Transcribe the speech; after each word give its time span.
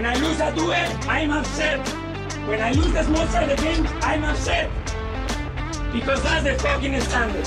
When 0.00 0.08
I 0.08 0.14
lose 0.14 0.40
a 0.40 0.50
duel, 0.54 0.72
I'm 1.10 1.30
upset. 1.30 1.86
When 2.48 2.58
I 2.58 2.72
lose 2.72 2.90
the 2.90 3.02
small 3.02 3.26
side 3.26 3.54
game, 3.58 3.86
I'm 4.00 4.24
upset. 4.24 4.70
Because 5.92 6.22
that's 6.22 6.42
the 6.42 6.54
fucking 6.58 6.98
standard. 7.02 7.46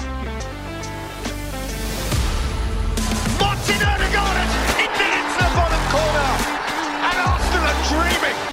Martin 3.42 3.82
Odegaard 3.90 4.38
into 4.78 5.06
into 5.18 5.38
the 5.42 5.50
bottom 5.58 5.84
corner. 5.90 6.30
And 7.02 7.18
Arsenal 7.26 7.66
are 7.66 8.22
dreaming. 8.22 8.53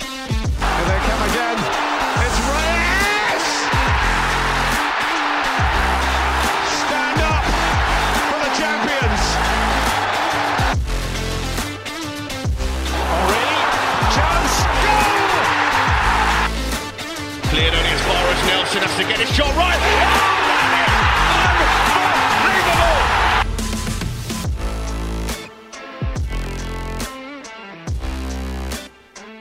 As 18.40 18.46
Nelson 18.48 18.80
has 18.82 18.96
to 18.96 19.04
get 19.04 19.18
his 19.18 19.36
shot 19.36 19.56
right. 19.56 19.80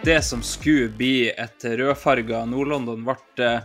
Det 0.04 0.22
som 0.22 0.42
skulle 0.42 0.90
bli 0.90 1.30
et 1.30 1.64
rødfarga 1.64 2.46
Nord-London, 2.46 3.04
ble 3.06 3.46
eh, 3.46 3.62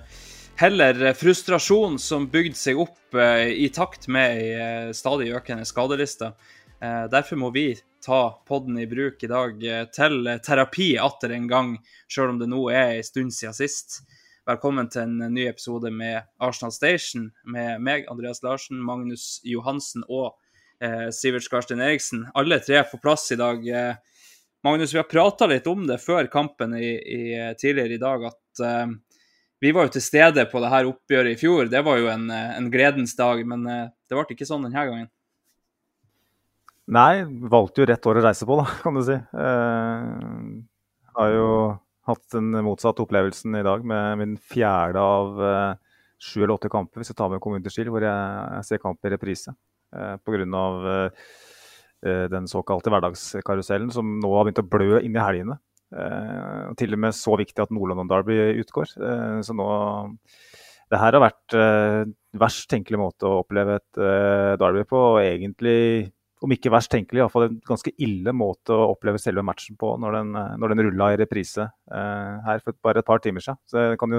heller 0.60 1.12
frustrasjon 1.14 1.96
som 1.98 2.26
bygde 2.28 2.58
seg 2.58 2.80
opp 2.82 3.14
eh, 3.14 3.54
i 3.64 3.70
takt 3.72 4.08
med 4.08 4.42
eh, 4.42 4.90
stadig 4.92 5.30
økende 5.34 5.64
skadeliste. 5.64 6.34
Derfor 6.84 7.38
må 7.40 7.48
vi 7.54 7.70
ta 8.04 8.34
podden 8.44 8.76
i 8.76 8.84
bruk 8.84 9.22
i 9.24 9.28
dag 9.30 9.62
til 9.94 10.26
terapi 10.44 10.88
atter 11.00 11.32
en 11.32 11.46
gang, 11.48 11.70
sjøl 12.12 12.34
om 12.34 12.40
det 12.42 12.48
nå 12.50 12.66
er 12.68 12.98
en 12.98 13.06
stund 13.06 13.32
siden 13.32 13.56
sist. 13.56 14.02
Velkommen 14.44 14.90
til 14.92 15.06
en 15.06 15.32
ny 15.32 15.46
episode 15.48 15.88
med 15.88 16.26
Arsenal 16.36 16.72
Station 16.74 17.30
med 17.48 17.80
meg, 17.80 18.02
Andreas 18.12 18.42
Larsen, 18.44 18.76
Magnus 18.84 19.38
Johansen 19.48 20.02
og 20.04 20.34
eh, 20.84 21.06
Sivert 21.16 21.46
Skarstein 21.46 21.80
Eriksen. 21.80 22.26
Alle 22.36 22.58
tre 22.60 22.76
er 22.82 22.84
på 22.90 23.00
plass 23.00 23.24
i 23.32 23.38
dag. 23.40 23.64
Eh, 23.64 24.18
Magnus, 24.68 24.92
vi 24.92 25.00
har 25.00 25.08
prata 25.08 25.48
litt 25.48 25.64
om 25.70 25.86
det 25.88 25.96
før 26.02 26.28
kampen 26.28 26.76
i, 26.76 26.90
i, 26.92 27.22
tidligere 27.56 27.96
i 27.96 28.02
dag, 28.02 28.26
at 28.28 28.62
eh, 28.68 28.92
vi 29.64 29.72
var 29.72 29.88
jo 29.88 29.94
til 29.94 30.04
stede 30.04 30.44
på 30.52 30.60
det 30.60 30.72
her 30.74 30.90
oppgjøret 30.92 31.32
i 31.32 31.40
fjor. 31.40 31.72
Det 31.72 31.80
var 31.88 32.02
jo 32.02 32.12
en, 32.12 32.28
en 32.28 32.68
gledens 32.74 33.16
dag, 33.16 33.40
men 33.48 33.64
uh, 33.64 33.86
det 34.04 34.18
ble 34.18 34.26
ikke 34.36 34.44
sånn 34.44 34.66
denne 34.66 34.84
gangen. 34.90 35.08
Nei, 36.92 37.24
valgte 37.24 37.80
jo 37.80 37.88
rett 37.88 38.12
år 38.12 38.20
å 38.20 38.26
reise 38.28 38.44
på, 38.44 38.60
da, 38.60 38.68
kan 38.84 39.00
du 39.00 39.06
si. 39.08 39.16
Eh, 39.16 40.04
har 41.16 41.32
jo 41.32 41.48
hatt 42.08 42.24
den 42.34 42.52
motsatte 42.66 43.04
opplevelsen 43.04 43.56
i 43.58 43.64
dag 43.66 43.84
med 43.86 44.20
min 44.20 44.36
fjerde 44.36 45.00
av 45.00 45.42
sju 46.24 46.42
eller 46.42 46.54
åtte 46.54 46.70
kamper, 46.72 47.00
hvis 47.00 47.12
jeg 47.12 47.18
tar 47.18 47.32
med 47.32 47.64
til 47.64 47.74
skil, 47.74 47.90
hvor 47.92 48.04
jeg, 48.04 48.48
jeg 48.58 48.68
ser 48.68 48.82
kamp 48.82 49.04
i 49.04 49.12
reprise. 49.12 49.52
Uh, 49.94 50.14
Pga. 50.24 50.44
Uh, 50.44 51.28
den 52.04 52.44
såkalte 52.50 52.92
hverdagskarusellen 52.92 53.88
som 53.92 54.18
nå 54.20 54.28
har 54.36 54.44
begynt 54.44 54.60
å 54.60 54.68
blø 54.68 54.98
inn 55.00 55.16
i 55.16 55.22
helgene. 55.22 55.56
Eh, 55.94 56.72
til 56.80 56.96
og 56.96 57.00
med 57.04 57.14
så 57.14 57.36
viktig 57.38 57.62
at 57.62 57.72
Nordland 57.74 58.04
og 58.04 58.10
Derby 58.10 58.38
utgår. 58.62 58.94
Eh, 58.98 59.40
så 59.46 59.54
nå 59.54 59.68
Det 60.90 60.98
her 61.00 61.16
har 61.16 61.22
vært 61.22 61.54
eh, 61.56 62.02
verst 62.38 62.68
tenkelig 62.70 62.98
måte 63.00 63.26
å 63.26 63.40
oppleve 63.40 63.78
et 63.80 64.00
Derby 64.60 64.84
på. 64.86 64.98
Og 65.14 65.22
egentlig, 65.22 66.12
om 66.44 66.52
ikke 66.52 66.72
verst 66.72 66.90
tenkelig, 66.92 67.22
iallfall 67.22 67.46
en 67.46 67.56
ganske 67.64 67.92
ille 68.04 68.34
måte 68.36 68.74
å 68.74 68.90
oppleve 68.92 69.20
selve 69.22 69.44
matchen 69.46 69.78
på 69.80 69.94
når 70.00 70.18
den, 70.18 70.32
når 70.60 70.74
den 70.74 70.82
rulla 70.86 71.08
i 71.14 71.18
reprise 71.20 71.66
her 71.88 72.60
for 72.60 72.76
bare 72.84 73.00
et 73.00 73.08
par 73.08 73.22
timer 73.24 73.44
siden. 73.44 73.60
Så 73.70 73.86
kan 74.00 74.12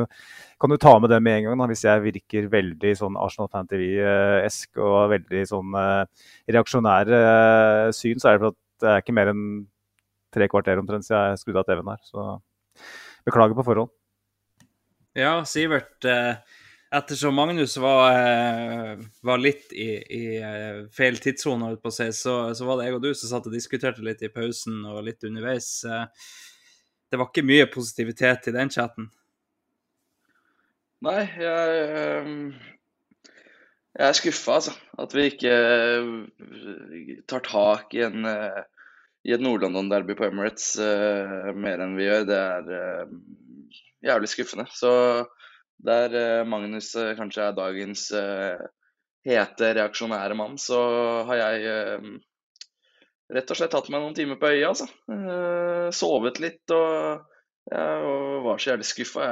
kan 0.62 0.74
jo 0.74 0.80
ta 0.82 0.96
med 1.00 1.14
det 1.14 1.22
med 1.22 1.38
en 1.38 1.48
gang, 1.50 1.62
da, 1.62 1.70
hvis 1.70 1.86
jeg 1.86 2.04
virker 2.08 2.50
veldig 2.52 2.96
sånn 2.98 3.20
Arsenal 3.22 3.52
Fan 3.54 3.70
TV-esk 3.70 4.82
og 4.82 4.98
veldig 5.14 5.46
sånn 5.52 5.78
reaksjonær 6.50 7.14
syn, 7.96 8.22
så 8.22 8.32
er 8.32 8.38
det 8.38 8.44
for 8.44 8.54
at 8.56 8.62
det 8.84 8.92
er 8.92 9.04
ikke 9.04 9.16
mer 9.16 9.32
enn 9.32 9.46
tre 10.36 10.50
kvarter 10.52 10.82
omtrent 10.82 11.08
siden 11.08 11.32
jeg 11.32 11.44
skrudde 11.44 11.62
av 11.64 11.70
TV-en 11.70 11.94
her. 11.94 12.04
Så 12.04 12.28
beklager 13.28 13.58
på 13.58 13.66
forhånd. 13.70 13.94
Ja, 15.16 15.38
Sivert. 15.48 16.04
Ettersom 16.94 17.36
Magnus 17.36 17.78
var, 17.78 19.00
var 19.26 19.40
litt 19.42 19.74
i, 19.74 19.90
i 19.98 20.24
feil 20.94 21.18
tidssone, 21.20 21.74
så, 21.90 22.36
så, 22.54 22.68
var 22.68 22.78
det 22.78 22.86
jeg 22.88 22.96
og 22.96 23.02
du 23.04 23.10
som 23.14 23.32
satt 23.32 23.50
og 23.50 23.56
diskuterte 23.56 24.06
litt 24.06 24.22
i 24.24 24.32
pausen 24.32 24.84
og 24.88 25.02
litt 25.08 25.26
underveis. 25.28 25.82
Det 27.10 27.20
var 27.20 27.32
ikke 27.32 27.46
mye 27.48 27.66
positivitet 27.74 28.52
i 28.52 28.56
den 28.56 28.72
chatten. 28.72 29.10
Nei, 31.06 31.26
jeg, 31.42 31.82
jeg 33.98 34.08
er 34.08 34.18
skuffa, 34.22 34.60
altså. 34.62 34.78
At 35.02 35.18
vi 35.18 35.28
ikke 35.34 35.58
tar 37.28 37.44
tak 37.50 37.98
i 37.98 38.06
en 38.06 38.30
i 39.26 39.34
et 39.34 39.42
Nord-London-derby 39.42 40.14
på 40.18 40.28
Emirates 40.28 40.76
mer 41.58 41.82
enn 41.82 41.98
vi 41.98 42.06
gjør, 42.06 42.28
det 42.30 42.38
er 42.38 43.08
jævlig 44.06 44.30
skuffende. 44.30 44.68
Så 44.70 44.92
der 45.84 46.16
uh, 46.16 46.48
Magnus 46.48 46.94
kanskje 47.18 47.50
er 47.50 47.58
dagens 47.58 48.08
hete, 49.26 49.74
reaksjonære 49.74 50.38
mann, 50.38 50.58
så 50.62 50.80
har 51.26 51.40
jeg 51.42 52.10
rett 53.34 53.52
og 53.52 53.58
slett 53.58 53.72
tatt 53.74 53.88
meg 53.90 54.04
noen 54.04 54.14
timer 54.14 54.38
på 54.38 54.52
øya, 54.54 54.70
altså. 54.70 54.86
sovet 55.98 56.38
litt 56.44 56.74
og, 56.76 57.24
ja, 57.72 57.86
var 58.46 58.62
så 58.62 58.70
jævlig 58.70 58.86
skuffa. 58.86 59.30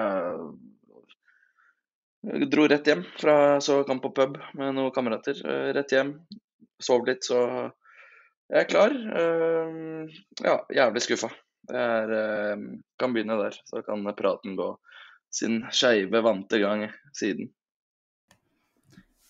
Jeg 2.24 2.50
dro 2.50 2.66
rett 2.72 2.90
hjem 2.90 3.04
fra 3.20 3.38
så 3.62 3.84
kamp 3.86 4.02
på 4.08 4.14
pub 4.18 4.40
med 4.58 4.74
noen 4.74 4.96
kamerater. 4.96 5.38
rett 5.78 5.94
hjem, 5.94 6.16
sov 6.82 7.06
litt, 7.06 7.22
så 7.30 7.44
jeg 8.50 8.66
er 8.66 8.70
klar. 8.70 8.98
Ja, 10.42 10.58
jævlig 10.74 11.06
skuffa. 11.06 11.30
Jeg 11.70 11.80
er, 11.80 12.60
kan 13.00 13.14
begynne 13.16 13.38
der, 13.40 13.56
så 13.70 13.82
kan 13.86 14.04
praten 14.18 14.58
gå 14.58 14.74
sin 15.34 15.64
skeive, 15.72 16.22
vante 16.22 16.60
gang 16.62 16.88
siden. 17.18 17.50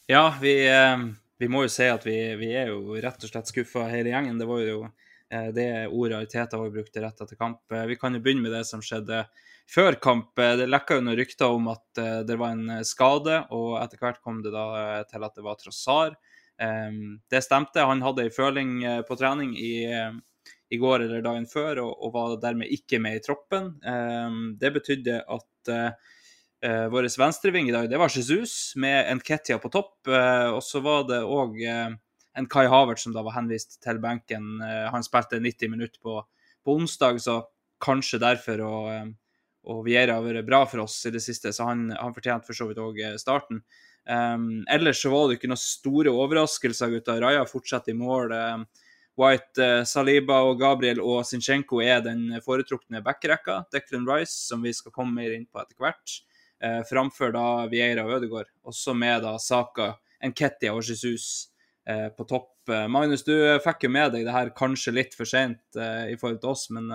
Ja, 0.08 0.36
vi, 0.42 0.56
uh, 0.68 1.06
vi, 1.40 1.48
må 1.48 1.64
jo 1.64 1.72
si 1.72 1.88
at 1.88 2.06
vi, 2.08 2.18
vi, 2.40 2.52
er 2.60 2.74
jo 2.74 2.98
rett 3.00 3.24
og 3.24 3.32
slett 3.32 3.52
skuffa 3.52 3.88
hele 3.92 4.12
gjengen. 4.12 4.40
Det 4.40 4.50
var 4.50 4.66
jo 4.68 4.84
det 5.34 5.88
ordet 5.88 6.20
Ariteta 6.20 6.60
var 6.62 6.70
brukt 6.70 6.98
rett 7.02 7.22
etter 7.24 7.38
kamp. 7.40 7.64
Vi 7.90 7.96
kan 7.98 8.14
jo 8.14 8.20
begynne 8.22 8.44
med 8.44 8.52
det 8.54 8.68
som 8.70 8.84
skjedde 8.86 9.24
før 9.66 9.96
kamp. 9.98 10.36
Det 10.38 10.68
lekka 10.68 11.00
jo 11.00 11.06
noen 11.08 11.18
rykter 11.18 11.56
om 11.56 11.72
at 11.72 12.02
det 12.28 12.38
var 12.38 12.54
en 12.54 12.84
skade, 12.86 13.40
og 13.50 13.80
etter 13.80 13.98
hvert 14.04 14.20
kom 14.22 14.44
det 14.46 14.52
da 14.54 14.68
til 15.10 15.26
at 15.26 15.34
det 15.34 15.46
var 15.48 15.58
Trossard. 15.58 16.20
Um, 16.62 17.18
det 17.34 17.42
stemte. 17.48 17.82
Han 17.82 18.06
hadde 18.06 18.28
en 18.28 18.36
føling 18.36 18.76
på 19.08 19.18
trening 19.18 19.56
i, 19.58 19.74
i, 20.74 20.80
går 20.82 21.06
eller 21.06 21.24
dagen 21.26 21.46
før 21.50 21.84
og, 21.86 21.94
og, 21.94 22.14
var 22.16 22.36
dermed 22.42 22.72
ikke 22.74 23.00
med 23.04 23.20
i 23.20 23.24
troppen. 23.24 23.74
Um, 23.86 24.56
det 24.60 24.74
betydde 24.76 25.20
at 25.22 25.72
eh, 25.74 26.88
vår 26.90 27.10
venstreving 27.20 27.70
i 27.70 27.76
dag, 27.76 27.90
det 27.92 28.00
var 28.00 28.14
Jesus 28.14 28.74
med 28.80 29.12
en 29.12 29.22
Ketia 29.22 29.60
på 29.60 29.72
topp. 29.72 30.08
og 30.08 30.62
så 30.64 30.80
var 30.80 31.04
det 31.10 31.20
òg 31.28 31.58
en 31.68 32.48
Kai 32.48 32.70
Havert 32.72 33.02
som 33.02 33.12
da 33.12 33.22
var 33.22 33.36
henvist 33.36 33.82
til 33.84 34.00
benken. 34.00 34.62
han 34.64 35.04
spilte 35.04 35.42
90 35.44 35.70
minutter 35.70 36.00
på, 36.00 36.22
på 36.64 36.78
onsdag, 36.78 37.20
så 37.20 37.42
kanskje 37.84 38.22
derfor. 38.24 38.64
og 38.64 39.12
og 39.64 39.86
Viera 39.86 40.18
har 40.18 40.26
vært 40.26 40.48
bra 40.48 40.64
for 40.68 40.84
oss 40.84 40.98
i 41.08 41.12
det 41.14 41.22
siste, 41.24 41.54
så 41.56 41.70
han, 41.70 41.88
han 41.96 42.16
fortjente 42.16 42.50
for 42.50 42.58
så 42.58 42.68
vidt 42.68 42.82
òg 42.84 43.00
starten. 43.22 43.62
Um, 44.04 44.66
ellers 44.68 45.00
så 45.00 45.12
var 45.14 45.30
det 45.30 45.38
ikke 45.38 45.48
noen 45.52 45.62
store 45.62 46.12
overraskelser, 46.12 46.92
gutta. 46.92 47.16
Raja 47.24 47.46
fortsetter 47.48 47.94
i 47.94 47.98
mål. 47.98 48.34
Um, 48.36 48.66
White, 49.20 49.62
uh, 49.62 49.84
Saliba 49.86 50.40
og 50.48 50.58
Gabriel 50.62 51.02
og 51.04 51.22
Zinchenko 51.30 51.82
er 51.86 52.02
den 52.06 52.32
foretrukne 52.46 53.04
backrekka. 53.06 53.60
Declan 53.74 54.08
Rice, 54.10 54.34
som 54.48 54.64
vi 54.66 54.74
skal 54.74 54.94
komme 54.96 55.14
mer 55.20 55.36
inn 55.36 55.46
på 55.46 55.62
etter 55.62 55.78
hvert, 55.78 56.16
uh, 56.66 56.82
framfor 56.90 57.36
da 57.36 57.46
Vieira 57.70 58.08
og 58.08 58.16
Ødegaard. 58.18 58.50
Også 58.66 58.96
med 58.98 59.22
da 59.26 59.36
Saka, 59.42 59.94
Nketia 60.26 60.74
og 60.74 60.82
Jesus 60.88 61.52
uh, 61.90 62.10
på 62.16 62.26
topp. 62.30 62.50
Magnus, 62.64 63.26
du 63.28 63.34
fikk 63.60 63.82
jo 63.84 63.90
med 63.92 64.14
deg 64.14 64.24
det 64.24 64.32
her 64.32 64.50
kanskje 64.56 64.94
litt 64.96 65.18
for 65.18 65.28
sent 65.28 65.76
i 65.76 66.14
forhold 66.16 66.38
til 66.40 66.54
oss, 66.54 66.62
men 66.72 66.86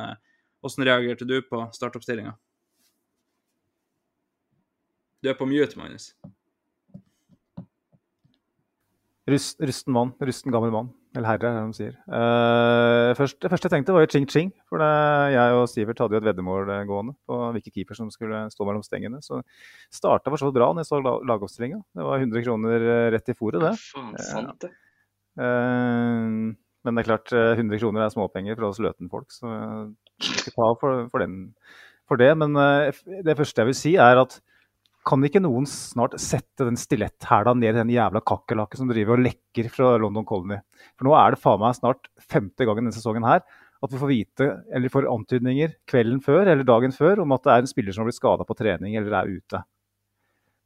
hvordan 0.64 0.86
reagerte 0.88 1.26
du 1.28 1.34
på 1.44 1.60
startoppstillinga? 1.76 2.32
Du 5.20 5.28
er 5.28 5.36
på 5.36 5.44
mute, 5.44 5.76
Magnus. 5.76 6.14
Rusten 9.28 9.92
mann. 9.92 10.14
Rusten 10.24 10.56
gammel 10.56 10.72
mann. 10.72 10.88
Eller 11.18 11.32
herre, 11.32 11.48
er 11.50 11.56
det 11.56 11.62
de 11.66 11.74
sier. 11.74 11.94
Uh, 12.06 13.10
først, 13.18 13.40
det 13.42 13.50
første 13.50 13.66
jeg 13.66 13.72
tenkte, 13.72 13.94
var 13.94 14.04
jo 14.04 14.10
ching-ching. 14.12 14.52
For 14.70 14.78
det, 14.78 14.90
jeg 15.34 15.56
og 15.58 15.64
Sivert 15.70 16.02
hadde 16.04 16.14
jo 16.14 16.20
et 16.20 16.28
veddemål 16.28 16.70
eh, 16.70 16.84
gående 16.86 17.16
på 17.26 17.38
hvilke 17.56 17.72
keeper 17.74 17.98
som 17.98 18.12
skulle 18.14 18.44
stå 18.52 18.66
mellom 18.68 18.84
stengene. 18.86 19.18
Så 19.24 19.40
starta 19.90 20.30
for 20.30 20.38
så 20.38 20.46
vidt 20.46 20.60
bra 20.60 20.70
når 20.70 20.86
jeg 20.86 20.90
så 20.92 21.00
lagoppstillinga. 21.02 21.80
Det 21.98 22.06
var 22.06 22.22
100 22.22 22.44
kroner 22.46 22.86
rett 23.16 23.32
i 23.32 23.34
fòret, 23.34 23.64
det. 23.66 23.74
Faen, 23.82 24.14
sant 24.28 24.62
det. 24.62 24.70
Uh, 25.38 26.54
men 26.86 26.94
det 26.94 27.02
er 27.02 27.10
klart, 27.10 27.34
100 27.34 27.82
kroner 27.82 28.04
er 28.04 28.14
småpenger 28.14 28.54
for 28.54 28.70
oss 28.70 28.78
Løten-folk, 28.80 29.34
så 29.34 29.50
jeg 30.22 30.44
skal 30.44 30.54
ta 30.54 30.68
for, 30.78 31.08
for, 31.10 31.24
den, 31.24 31.50
for 32.06 32.20
det. 32.22 32.30
Men 32.38 32.54
det 33.26 33.34
første 33.36 33.64
jeg 33.64 33.68
vil 33.72 33.76
si, 33.76 33.96
er 33.98 34.22
at 34.22 34.38
kan 35.08 35.24
ikke 35.24 35.40
noen 35.40 35.64
snart 35.68 36.16
sette 36.20 36.66
den 36.66 36.76
stiletthæla 36.78 37.54
ned 37.56 37.72
i 37.72 37.80
den 37.80 37.94
jævla 37.94 38.20
kakerlakken 38.28 38.82
som 38.82 38.90
driver 38.90 39.16
og 39.16 39.24
lekker 39.24 39.70
fra 39.72 39.94
London 40.00 40.26
Colony? 40.28 40.60
For 40.98 41.08
nå 41.08 41.14
er 41.16 41.34
det 41.34 41.40
faen 41.42 41.62
meg 41.62 41.78
snart 41.78 42.10
femte 42.20 42.68
gangen 42.68 42.84
denne 42.84 42.96
sesongen 42.96 43.26
her 43.26 43.42
at 43.78 43.92
vi 43.92 43.98
får 44.00 44.10
vite, 44.10 44.46
eller 44.74 44.90
får 44.90 45.06
antydninger 45.06 45.74
kvelden 45.88 46.20
før 46.22 46.48
eller 46.48 46.66
dagen 46.66 46.94
før 46.94 47.22
om 47.22 47.34
at 47.36 47.44
det 47.44 47.52
er 47.52 47.62
en 47.62 47.70
spiller 47.70 47.94
som 47.94 48.02
har 48.02 48.08
blitt 48.08 48.18
skada 48.18 48.46
på 48.46 48.56
trening 48.58 48.96
eller 48.98 49.14
er 49.20 49.36
ute. 49.38 49.60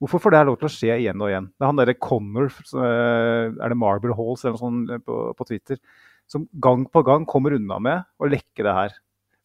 Hvorfor 0.03 0.23
får 0.25 0.35
det 0.35 0.41
lov 0.49 0.56
til 0.59 0.67
å 0.67 0.73
skje 0.73 0.97
igjen 0.97 1.21
og 1.23 1.29
igjen? 1.31 1.50
Det 1.53 1.62
er 1.62 1.71
han 1.71 1.79
derre 1.79 1.99
Connor, 2.00 2.49
eh, 2.49 3.53
er 3.53 3.71
det 3.71 3.79
Marble 3.79 4.17
Halls 4.19 4.43
eller 4.43 4.56
noe 4.56 4.62
sånt 4.62 5.05
på, 5.06 5.19
på, 5.39 5.47
Twitter, 5.47 5.79
som 6.27 6.49
gang 6.65 6.89
på 6.91 7.05
gang 7.06 7.29
kommer 7.29 7.55
unna 7.55 7.79
med 7.79 8.09
å 8.19 8.31
lekke 8.33 8.65
det 8.65 8.75
her. 8.75 8.97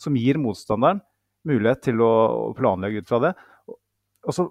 Som 0.02 0.18
gir 0.18 0.40
motstanderen 0.42 1.04
mulighet 1.48 1.84
til 1.90 2.02
å 2.02 2.54
planlegge 2.58 3.04
ut 3.04 3.12
fra 3.12 3.20
det. 3.28 3.34
Og 3.68 4.34
så 4.34 4.48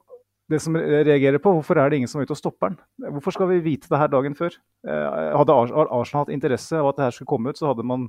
det 0.50 0.60
som 0.62 0.76
reagerer 0.78 1.40
på, 1.43 1.50
Hvorfor 1.56 1.78
er 1.81 1.90
det 1.90 1.98
ingen 2.00 2.10
som 2.10 2.20
er 2.20 2.28
ute 2.28 2.37
og 2.37 2.38
stopper 2.38 2.70
den? 2.70 3.10
Hvorfor 3.16 3.34
skal 3.34 3.50
vi 3.50 3.64
vite 3.64 3.90
det 3.90 3.98
her 3.98 4.10
dagen 4.12 4.37
før? 4.38 4.54
Eh, 4.87 5.16
hadde 5.34 5.56
Arsenal 5.58 6.22
hatt 6.22 6.34
interesse 6.34 6.78
av 6.78 6.93
at 6.93 6.98
det 6.98 7.06
her 7.08 7.16
skulle 7.16 7.32
komme 7.32 7.50
ut, 7.50 7.58
så 7.58 7.72
hadde 7.72 7.87
man 7.87 8.06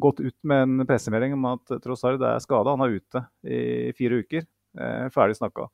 gått 0.00 0.22
ut 0.24 0.36
med 0.48 0.64
en 0.64 0.86
pressemelding 0.88 1.36
om 1.36 1.44
at 1.52 1.74
Trossard 1.84 2.22
er 2.24 2.40
skada. 2.42 2.72
Han 2.72 2.86
er 2.86 2.96
ute 2.96 3.24
i 3.44 3.92
fire 3.98 4.22
uker. 4.24 4.46
Eh, 4.80 5.10
ferdig 5.14 5.36
snakka. 5.38 5.68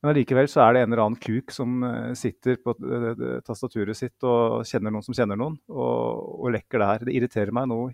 Men 0.00 0.12
allikevel 0.14 0.48
så 0.50 0.64
er 0.64 0.74
det 0.74 0.84
en 0.84 0.92
eller 0.92 1.04
annen 1.04 1.20
kuk 1.20 1.52
som 1.54 1.84
eh, 1.90 2.14
sitter 2.18 2.56
på 2.64 2.74
tastaturet 3.44 4.00
sitt 4.00 4.24
og 4.24 4.64
kjenner 4.68 4.96
noen 4.96 5.04
som 5.04 5.16
kjenner 5.16 5.38
noen, 5.40 5.60
og, 5.68 6.24
og 6.40 6.56
lekker 6.56 6.80
det 6.80 6.88
her. 6.88 7.04
Det 7.04 7.18
irriterer 7.20 7.52
meg 7.56 7.68
noe 7.68 7.92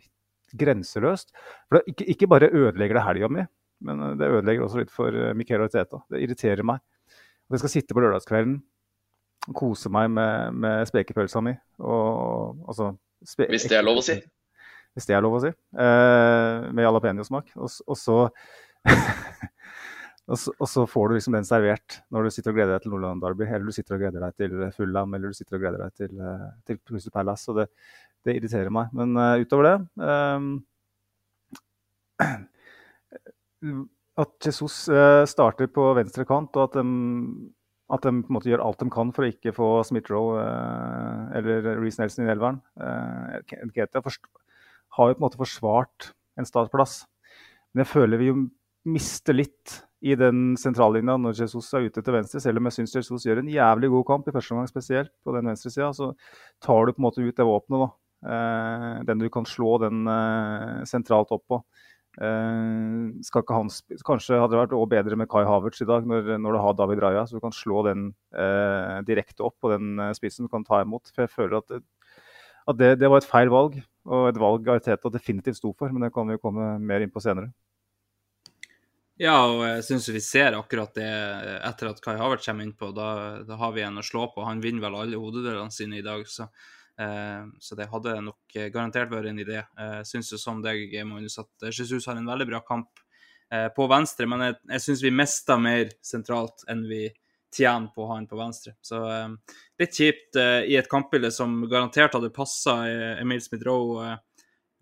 grenseløst. 0.54 1.34
For 1.66 1.80
det, 1.80 1.96
ikke, 1.96 2.08
ikke 2.14 2.30
bare 2.30 2.52
ødelegger 2.54 3.00
det 3.00 3.04
helga 3.08 3.34
mi, 3.34 3.48
men 3.90 4.06
det 4.22 4.30
ødelegger 4.38 4.68
også 4.68 4.84
litt 4.84 4.94
for 4.94 5.18
Michael 5.34 5.66
Arteta. 5.66 6.04
Det 6.10 6.22
irriterer 6.22 6.66
meg. 6.66 6.82
Og 7.50 7.56
jeg 7.56 7.64
skal 7.64 7.72
sitte 7.72 7.96
på 7.96 8.02
lørdagskvelden 8.04 8.60
og 9.50 9.56
kose 9.58 9.90
meg 9.90 10.06
med, 10.14 10.54
med 10.62 10.86
spekepølsa 10.86 11.42
mi. 11.42 11.56
Og, 11.82 12.60
altså, 12.70 12.92
spe 13.26 13.48
Hvis 13.50 13.66
det 13.66 13.80
er 13.80 13.82
lov 13.82 13.98
å 13.98 14.04
si? 14.06 14.14
Hvis 14.94 15.08
det 15.08 15.16
er 15.16 15.24
lov 15.24 15.34
å 15.40 15.42
si. 15.42 15.50
Eh, 15.50 16.68
med 16.70 16.86
jalapeñosmak. 16.86 17.50
Og, 17.58 17.66
og, 17.66 17.98
så 17.98 18.18
og, 20.30 20.68
så, 20.70 20.86
får 20.86 21.10
du 21.10 21.16
liksom 21.16 21.34
den 21.34 21.48
servert 21.48 21.98
når 22.14 22.28
du 22.28 22.34
sitter 22.36 22.54
og 22.54 22.60
gleder 22.60 22.76
deg 22.76 22.86
til 22.86 22.94
Nordland 22.94 23.26
Derby, 23.26 23.48
eller 23.48 23.66
du 23.66 23.74
sitter 23.74 23.98
og 23.98 24.04
gleder 24.04 24.28
deg 24.28 24.38
til 24.38 24.54
Fulham, 24.76 25.18
eller 25.18 25.34
du 25.34 25.40
sitter 25.40 25.58
og 25.58 25.64
gleder 25.66 25.82
deg 25.82 26.04
til, 26.04 26.12
eh, 26.22 26.48
til 26.70 26.78
Crystal 26.86 27.16
Palace. 27.18 27.50
Og 27.50 27.58
det, 27.58 27.66
det 28.28 28.38
irriterer 28.38 28.70
meg. 28.78 28.94
Men 28.94 29.18
uh, 29.18 29.40
utover 29.42 29.72
det 29.72 29.76
um, 30.06 30.52
at 34.20 34.46
Jesus 34.46 34.84
eh, 34.92 35.24
starter 35.28 35.70
på 35.72 35.90
venstre 35.98 36.26
kant, 36.28 36.56
og 36.58 36.68
at 36.68 36.78
de, 36.78 37.50
at 37.94 38.06
de 38.06 38.12
på 38.20 38.30
en 38.30 38.36
måte 38.36 38.50
gjør 38.50 38.62
alt 38.64 38.80
de 38.82 38.88
kan 38.92 39.12
for 39.16 39.26
å 39.26 39.30
ikke 39.32 39.54
få 39.56 39.68
Smith-Roe 39.88 40.40
eh, 40.42 41.36
eller 41.40 41.70
Reece 41.80 42.02
Nelson 42.02 42.26
i 42.26 42.32
elveren. 42.32 42.60
Eh, 42.80 43.36
Ketia 43.50 44.02
har 44.02 45.12
jo 45.12 45.14
på 45.14 45.20
en 45.20 45.26
måte 45.26 45.40
forsvart 45.40 46.10
en 46.40 46.48
startplass, 46.48 47.04
men 47.72 47.84
jeg 47.84 47.92
føler 47.92 48.20
vi 48.20 48.32
jo 48.32 48.40
mister 48.90 49.36
litt 49.36 49.80
i 50.00 50.14
den 50.16 50.54
sentrallinja 50.56 51.18
når 51.20 51.42
Jesus 51.42 51.66
er 51.76 51.84
ute 51.84 52.00
til 52.00 52.14
venstre. 52.16 52.40
Selv 52.40 52.60
om 52.60 52.68
jeg 52.68 52.78
syns 52.78 52.96
Jesus 52.96 53.26
gjør 53.28 53.42
en 53.42 53.52
jævlig 53.52 53.90
god 53.92 54.06
kamp 54.08 54.28
i 54.28 54.32
første 54.34 54.56
omgang 54.56 54.70
spesielt 54.70 55.12
på 55.20 55.34
den 55.36 55.50
venstre 55.50 55.72
sida, 55.72 55.90
så 55.92 56.14
tar 56.64 56.88
du 56.88 56.94
på 56.94 57.02
en 57.02 57.06
måte 57.06 57.20
ut 57.20 57.36
det 57.36 57.44
våpenet, 57.44 57.84
da. 57.84 58.38
den 59.10 59.20
du 59.20 59.28
kan 59.32 59.44
slå 59.44 59.76
den 59.84 60.08
sentralt 60.88 61.36
opp 61.36 61.44
på. 61.52 61.60
Uh, 62.18 63.14
skal 63.22 63.44
ikke 63.44 63.54
han 63.54 63.68
Kanskje 64.02 64.40
hadde 64.40 64.56
det 64.56 64.58
vært 64.64 64.90
bedre 64.90 65.16
med 65.20 65.28
Kai 65.30 65.44
Havertz 65.46 65.78
i 65.84 65.86
dag, 65.86 66.04
når, 66.10 66.34
når 66.42 66.56
du 66.56 66.60
har 66.64 66.74
David 66.74 67.02
Raja, 67.04 67.22
så 67.24 67.38
du 67.38 67.44
kan 67.44 67.54
slå 67.54 67.84
den 67.86 68.08
uh, 68.34 68.98
direkte 69.06 69.46
opp 69.46 69.60
på 69.62 69.70
den 69.70 69.94
uh, 70.00 70.10
spissen 70.16 70.48
du 70.48 70.52
kan 70.52 70.66
ta 70.66 70.82
imot. 70.82 71.12
For 71.14 71.24
jeg 71.24 71.32
føler 71.36 71.60
at, 71.60 71.78
at 72.66 72.80
det, 72.80 72.92
det, 73.00 73.10
var 73.12 73.22
et 73.22 73.30
feil 73.30 73.52
valg, 73.52 73.78
og 74.10 74.26
et 74.32 74.40
valg 74.42 74.68
Ariteta 74.74 75.12
definitivt 75.14 75.60
sto 75.60 75.72
for. 75.78 75.94
Men 75.94 76.08
det 76.08 76.14
kan 76.16 76.26
vi 76.26 76.36
jo 76.36 76.42
komme 76.42 76.74
mer 76.82 77.04
inn 77.04 77.14
på 77.14 77.22
senere. 77.22 77.52
Ja, 79.20 79.36
og 79.44 79.62
jeg 79.68 79.84
syns 79.84 80.08
vi 80.08 80.20
ser 80.24 80.56
akkurat 80.56 80.94
det 80.96 81.08
etter 81.68 81.90
at 81.92 81.98
Kai 82.02 82.16
Havertz 82.16 82.48
kommer 82.48 82.66
innpå. 82.66 82.90
Da, 82.96 83.08
da 83.46 83.58
har 83.60 83.74
vi 83.76 83.84
en 83.84 84.00
å 84.00 84.04
slå 84.04 84.30
på. 84.34 84.44
Han 84.48 84.62
vinner 84.64 84.88
vel 84.88 84.96
alle 85.02 85.20
hodedelene 85.20 85.70
sine 85.74 86.00
i 86.00 86.04
dag. 86.04 86.24
så 86.26 86.48
Eh, 86.48 86.79
så 87.58 87.76
det 87.78 87.88
hadde 87.88 88.18
nok 88.26 88.56
eh, 88.56 88.68
garantert 88.72 89.12
vært 89.12 89.30
en 89.30 89.40
idé. 89.40 89.56
Jeg 89.60 89.86
eh, 89.86 90.02
syns 90.08 90.32
jo 90.34 90.40
som 90.40 90.60
deg, 90.64 90.92
Magnus, 91.08 91.38
at 91.40 91.70
Jesus 91.70 92.08
har 92.10 92.18
en 92.18 92.28
veldig 92.28 92.50
bra 92.52 92.64
kamp 92.66 93.06
på 93.74 93.84
venstre, 93.90 94.28
men 94.30 94.44
jeg, 94.44 94.54
jeg 94.70 94.82
syns 94.84 95.00
vi 95.02 95.10
mista 95.10 95.56
mer 95.58 95.88
sentralt 96.06 96.62
enn 96.70 96.84
vi 96.86 97.08
tjener 97.50 97.88
på 97.90 98.04
å 98.04 98.06
ha 98.06 98.18
han 98.20 98.28
på 98.30 98.38
venstre. 98.38 98.76
Så 98.78 99.00
litt 99.74 99.96
kjipt 99.98 100.38
i 100.38 100.76
et 100.78 100.86
kampbilde 100.92 101.32
som 101.34 101.56
garantert 101.64 102.14
hadde 102.14 102.30
passa 102.30 102.76
Emil 103.18 103.42
Smith-Roe 103.42 104.12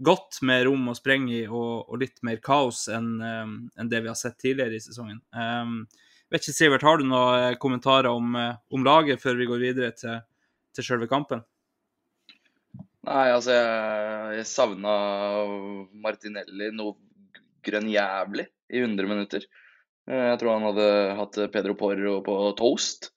godt 0.04 0.42
med 0.44 0.66
rom 0.68 0.92
å 0.92 0.96
sprenge 0.98 1.32
i 1.38 1.42
og, 1.46 1.88
og 1.88 2.04
litt 2.04 2.20
mer 2.28 2.42
kaos 2.44 2.84
enn 2.92 3.08
en 3.24 3.88
det 3.88 4.02
vi 4.04 4.12
har 4.12 4.20
sett 4.20 4.36
tidligere 4.36 4.76
i 4.76 4.84
sesongen. 4.84 5.22
Um, 5.32 5.86
vet 6.28 6.44
ikke, 6.44 6.58
Sivert, 6.60 6.84
har 6.84 7.00
du 7.00 7.08
noen 7.08 7.56
kommentarer 7.64 8.12
om, 8.12 8.36
om 8.36 8.84
laget 8.84 9.24
før 9.24 9.40
vi 9.40 9.48
går 9.48 9.64
videre 9.64 9.96
til, 9.96 10.20
til 10.76 10.92
selve 10.92 11.08
kampen? 11.08 11.40
Nei, 13.08 13.28
altså 13.32 13.54
jeg, 13.54 14.32
jeg 14.36 14.48
savna 14.50 14.94
Martinelli 16.04 16.68
noe 16.76 16.98
grønnjævlig 17.64 18.44
i 18.68 18.82
100 18.82 19.08
minutter. 19.08 19.46
Eh, 20.08 20.24
jeg 20.32 20.40
tror 20.40 20.56
han 20.56 20.66
hadde 20.68 20.88
hatt 21.16 21.38
Pedro 21.54 21.76
Porro 21.78 22.18
på 22.26 22.36
toast. 22.58 23.12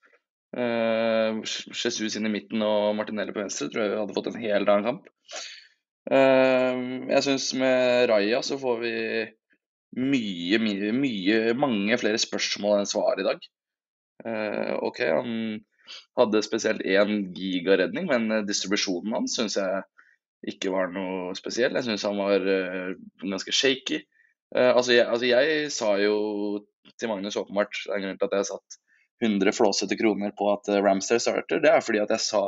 Uh, 0.52 1.40
Jesus 1.72 2.18
inn 2.20 2.28
i 2.28 2.32
midten 2.34 2.60
og 2.66 2.90
Martinelli 2.98 3.32
på 3.32 3.40
venstre 3.40 3.70
tror 3.72 3.86
jeg 3.86 4.00
hadde 4.02 4.16
fått 4.18 4.32
en 4.34 4.42
helt 4.42 4.72
annen 4.72 4.88
kamp. 4.90 5.06
Uh, 6.12 7.08
jeg 7.08 7.24
syns 7.28 7.46
med 7.56 8.10
Raja 8.12 8.42
så 8.44 8.58
får 8.60 8.82
vi 8.82 8.96
mye, 9.96 10.60
mye, 10.60 10.92
mye, 10.96 11.40
mange 11.56 12.00
flere 12.00 12.20
spørsmål 12.20 12.82
enn 12.82 12.92
svar 12.92 13.20
i 13.20 13.28
dag. 13.28 13.48
Uh, 14.28 14.76
OK, 14.88 15.00
han 15.08 15.32
hadde 16.20 16.44
spesielt 16.46 16.84
én 16.86 17.32
gigaredning, 17.36 18.08
men 18.10 18.32
eh, 18.32 18.46
distribusjonen 18.48 19.16
hans 19.18 19.38
syns 19.38 19.58
jeg 19.60 19.84
ikke 20.52 20.72
var 20.74 20.90
noe 20.94 21.36
spesiell. 21.38 21.76
Jeg 21.78 21.86
syns 21.86 22.06
han 22.08 22.18
var 22.18 22.42
uh, 22.42 22.96
ganske 23.22 23.54
shaky. 23.54 24.00
Uh, 24.56 24.72
altså, 24.72 24.96
jeg, 24.96 25.06
altså, 25.06 25.28
jeg, 25.30 25.68
sa 25.74 25.92
jo 26.02 26.16
til 26.98 27.12
Magnus 27.12 27.38
åpenbart 27.38 27.78
det 27.78 27.94
er 27.94 28.02
grunnen 28.02 28.18
til 28.18 28.30
at 28.32 28.40
jeg 28.40 28.50
satt 28.50 28.80
100 29.22 29.54
flåsete 29.54 29.98
kroner 30.00 30.34
på 30.38 30.48
at 30.50 30.72
Ramsdale 30.82 31.22
starter. 31.22 31.62
Det 31.62 31.70
er 31.70 31.86
fordi 31.86 32.02
at 32.02 32.14
jeg 32.16 32.26
sa 32.26 32.48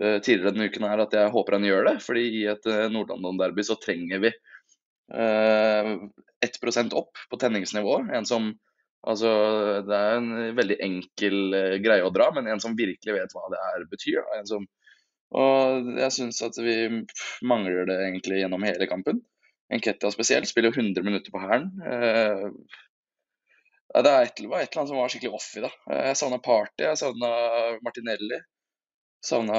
tidligere 0.00 0.54
denne 0.54 0.70
uken 0.72 0.86
her 0.88 1.02
at 1.02 1.12
jeg 1.12 1.32
håper 1.34 1.58
han 1.58 1.66
gjør 1.66 1.90
det. 1.90 1.94
fordi 2.00 2.22
i 2.38 2.44
et 2.48 2.68
Nord-London-derby 2.94 3.66
så 3.68 3.76
trenger 3.82 4.22
vi 4.22 4.30
uh, 5.12 5.92
1 6.40 6.94
opp 6.96 7.20
på 7.28 7.36
tenningsnivå. 7.36 7.98
En 8.16 8.24
som 8.24 8.48
Altså, 9.08 9.30
det 9.86 9.96
er 9.96 10.18
en 10.18 10.32
veldig 10.58 10.76
enkel 10.84 11.38
uh, 11.54 11.78
greie 11.80 12.04
å 12.04 12.12
dra, 12.12 12.28
men 12.36 12.50
en 12.50 12.60
som 12.60 12.76
virkelig 12.76 13.16
vet 13.16 13.34
hva 13.36 13.48
det 13.52 13.62
her 13.64 13.86
betyr. 13.88 14.20
En 14.36 14.48
som, 14.48 14.66
og 15.40 15.90
jeg 15.96 16.16
syns 16.16 16.42
at 16.44 16.58
vi 16.60 16.76
mangler 17.46 17.88
det 17.88 17.96
egentlig 18.10 18.42
gjennom 18.42 18.66
hele 18.68 18.88
kampen. 18.90 19.22
Enketia 19.72 20.10
spesielt 20.12 20.50
spiller 20.50 20.74
100 20.74 21.06
minutter 21.06 21.32
på 21.32 21.40
hælen. 21.40 21.70
Uh, 21.80 22.50
det 23.90 24.06
var 24.06 24.22
et 24.28 24.38
eller 24.38 24.54
annet 24.60 24.90
som 24.92 24.98
var 25.00 25.10
skikkelig 25.10 25.34
off 25.34 25.48
i 25.58 25.64
det. 25.64 25.72
Jeg 25.90 26.18
savna 26.20 26.38
Party, 26.42 26.84
jeg 26.84 27.00
savna 27.00 27.30
Martinelli. 27.82 28.38
Savna 29.24 29.56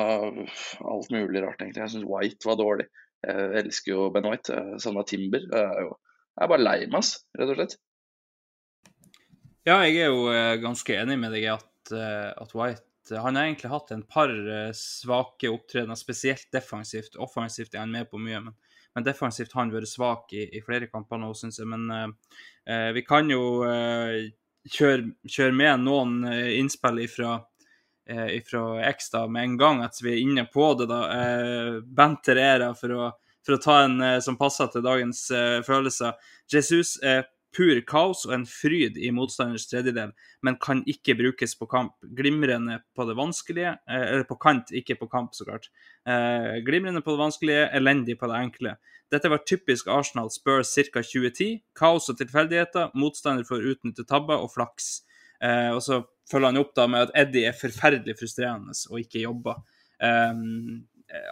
alt 0.93 1.11
mulig 1.13 1.41
rart, 1.43 1.59
egentlig. 1.61 1.81
Jeg 1.83 1.93
syns 1.95 2.07
White 2.07 2.47
var 2.47 2.61
dårlig. 2.61 2.87
Jeg 3.25 3.65
elsker 3.65 3.91
jo 3.91 4.07
Ben 4.13 4.29
White. 4.29 4.55
Jeg 4.55 4.81
savna 4.85 5.03
Timber. 5.09 5.43
Jeg 5.51 5.65
er, 5.81 5.91
jeg 5.91 6.45
er 6.45 6.51
bare 6.53 6.63
lei 6.63 6.77
meg, 6.93 7.09
rett 7.37 7.51
og 7.51 7.59
slett. 7.59 7.75
Ja, 9.67 9.77
jeg 9.85 9.99
er 10.01 10.09
jo 10.09 10.25
eh, 10.33 10.55
ganske 10.61 10.95
enig 10.97 11.19
med 11.21 11.35
deg 11.35 11.45
i 11.45 11.51
at, 11.53 11.93
eh, 11.93 12.31
at 12.33 12.55
White 12.57 12.87
han 13.11 13.35
har 13.35 13.47
egentlig 13.47 13.71
hatt 13.71 13.91
en 13.91 14.03
par 14.07 14.31
eh, 14.31 14.71
svake 14.77 15.49
opptredener, 15.51 15.97
spesielt 15.99 16.47
defensivt. 16.53 17.17
Offensivt 17.19 17.73
er 17.75 17.83
han 17.83 17.91
med 17.91 18.07
på 18.09 18.19
mye, 18.21 18.39
men, 18.45 18.55
men 18.95 19.05
defensivt 19.05 19.53
har 19.53 19.65
han 19.65 19.73
vært 19.73 19.89
svak 19.89 20.31
i, 20.37 20.45
i 20.57 20.61
flere 20.63 20.87
kamper 20.87 21.19
nå, 21.19 21.33
syns 21.35 21.59
jeg. 21.59 21.67
Men 21.67 21.89
uh, 21.91 22.91
vi 22.95 23.03
kan 23.03 23.27
jo 23.33 23.41
uh, 23.65 24.21
kjøre, 24.69 25.11
kjøre 25.29 25.55
med 25.55 25.83
noen 25.85 26.21
eh, 26.29 26.53
innspill 26.59 27.01
ifra, 27.05 27.39
eh, 28.09 28.37
ifra 28.37 28.63
da, 29.13 29.25
med 29.27 29.43
en 29.43 29.57
gang, 29.57 29.83
at 29.83 29.97
vi 30.01 30.13
er 30.13 30.21
inne 30.21 30.45
på 30.51 30.73
det. 30.79 30.87
da. 30.91 31.01
Eh, 31.15 31.81
Bent 31.81 32.27
Herrera, 32.27 32.73
for 32.77 32.93
å, 32.93 33.11
for 33.45 33.57
å 33.57 33.61
ta 33.61 33.83
en 33.85 34.01
eh, 34.01 34.19
som 34.21 34.37
passer 34.37 34.67
til 34.71 34.85
dagens 34.85 35.29
eh, 35.31 35.61
følelser. 35.65 36.13
Jesus 36.51 36.97
er 37.03 37.25
pur 37.55 37.81
kaos 37.87 38.23
og 38.27 38.33
en 38.35 38.45
fryd 38.47 38.97
i 38.97 39.11
motstanders 39.15 39.67
tredjedel, 39.69 40.13
men 40.45 40.57
kan 40.61 40.83
ikke 40.89 41.15
brukes 41.19 41.55
på 41.59 41.67
kamp. 41.71 41.97
Glimrende 42.17 42.79
på 42.95 43.05
det 43.09 43.17
vanskelige, 43.19 43.75
eh, 43.89 44.05
eller 44.13 44.27
på 44.29 44.39
kant, 44.41 44.71
ikke 44.71 44.97
på 44.99 45.09
kamp, 45.11 45.35
så 45.35 45.47
klart. 45.47 45.69
Eh, 46.07 46.61
glimrende 46.65 47.03
på 47.03 47.15
det 47.15 47.23
vanskelige, 47.23 47.69
elendig 47.77 48.17
på 48.19 48.29
det 48.31 48.39
enkle. 48.39 48.75
Dette 49.11 49.29
var 49.29 49.43
typisk 49.45 49.87
Arsenal 49.87 50.31
Spurs 50.31 50.71
ca. 50.73 51.01
2010. 51.03 51.63
Kaos 51.75 52.09
og 52.09 52.17
tilfeldigheter, 52.17 52.91
motstander 52.95 53.43
får 53.43 53.67
utnytte 53.73 54.07
tabber 54.07 54.39
og 54.39 54.53
flaks. 54.53 55.01
Eh, 55.43 55.69
og 55.71 55.81
så 55.83 56.03
følger 56.31 56.53
han 56.53 56.61
opp 56.61 56.75
da 56.75 56.87
med 56.87 57.09
at 57.09 57.17
Eddie 57.25 57.49
er 57.49 57.57
forferdelig 57.57 58.15
frustrerende 58.19 58.77
og 58.89 59.01
ikke 59.01 59.25
jobber. 59.25 59.59
Eh, 59.99 60.33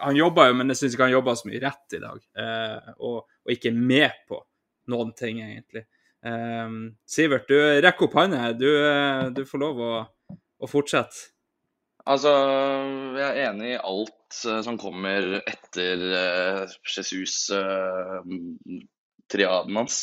han 0.00 0.16
jobber 0.16 0.50
jo, 0.50 0.56
men 0.58 0.72
jeg 0.72 0.80
syns 0.80 0.96
ikke 0.96 1.08
han 1.08 1.14
jobber 1.14 1.38
så 1.38 1.48
mye 1.48 1.62
rett 1.62 1.96
i 1.96 2.02
dag. 2.02 2.20
Uh, 2.36 2.92
og, 2.98 3.16
og, 3.24 3.52
ikke 3.54 3.72
med 3.74 4.22
på 4.28 4.40
noen 4.92 5.12
ting, 5.16 5.40
egentlig. 5.44 5.86
Um, 6.20 6.98
Sivert, 7.08 7.48
du 7.48 7.56
rekker 7.80 8.04
opp 8.06 8.14
hånda. 8.18 8.52
Du, 8.52 8.68
du, 9.36 9.44
får 9.48 9.58
lov 9.62 9.80
å, 9.80 10.04
å, 10.36 10.66
fortsette. 10.68 11.16
Altså, 12.10 12.30
jeg 13.16 13.28
er 13.28 13.50
enig 13.50 13.68
i 13.74 13.78
alt 13.78 14.46
uh, 14.48 14.60
som 14.64 14.78
kommer 14.80 15.22
etter 15.40 15.96
uh, 16.12 16.64
Jesus-triaden 16.88 19.76
uh, 19.76 19.80
hans. 19.80 19.96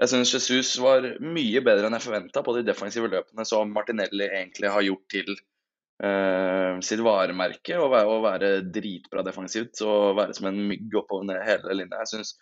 Jeg 0.00 0.08
syns 0.14 0.32
Jesus 0.32 0.78
var 0.80 1.00
mye 1.20 1.60
bedre 1.64 1.86
enn 1.86 1.96
jeg 1.98 2.06
forventa 2.06 2.42
på 2.44 2.54
de 2.56 2.62
defensive 2.64 3.08
løpene 3.12 3.44
som 3.46 3.74
Martinelli 3.74 4.26
egentlig 4.30 4.68
har 4.72 4.82
gjort 4.86 5.06
til 5.12 5.28
sitt 6.80 7.02
varemerke. 7.04 7.76
Å 7.76 7.92
være, 7.92 8.08
å 8.08 8.24
være, 8.24 8.64
dritbra 8.72 9.20
defensivt 9.20 9.76
og 9.84 10.16
være 10.16 10.32
som 10.38 10.48
en 10.48 10.56
mygg 10.70 10.88
oppover 10.96 11.44
hele 11.44 11.76
linja. 11.76 12.00
Jeg 12.00 12.08
synes 12.14 12.30
Eh, 12.32 12.38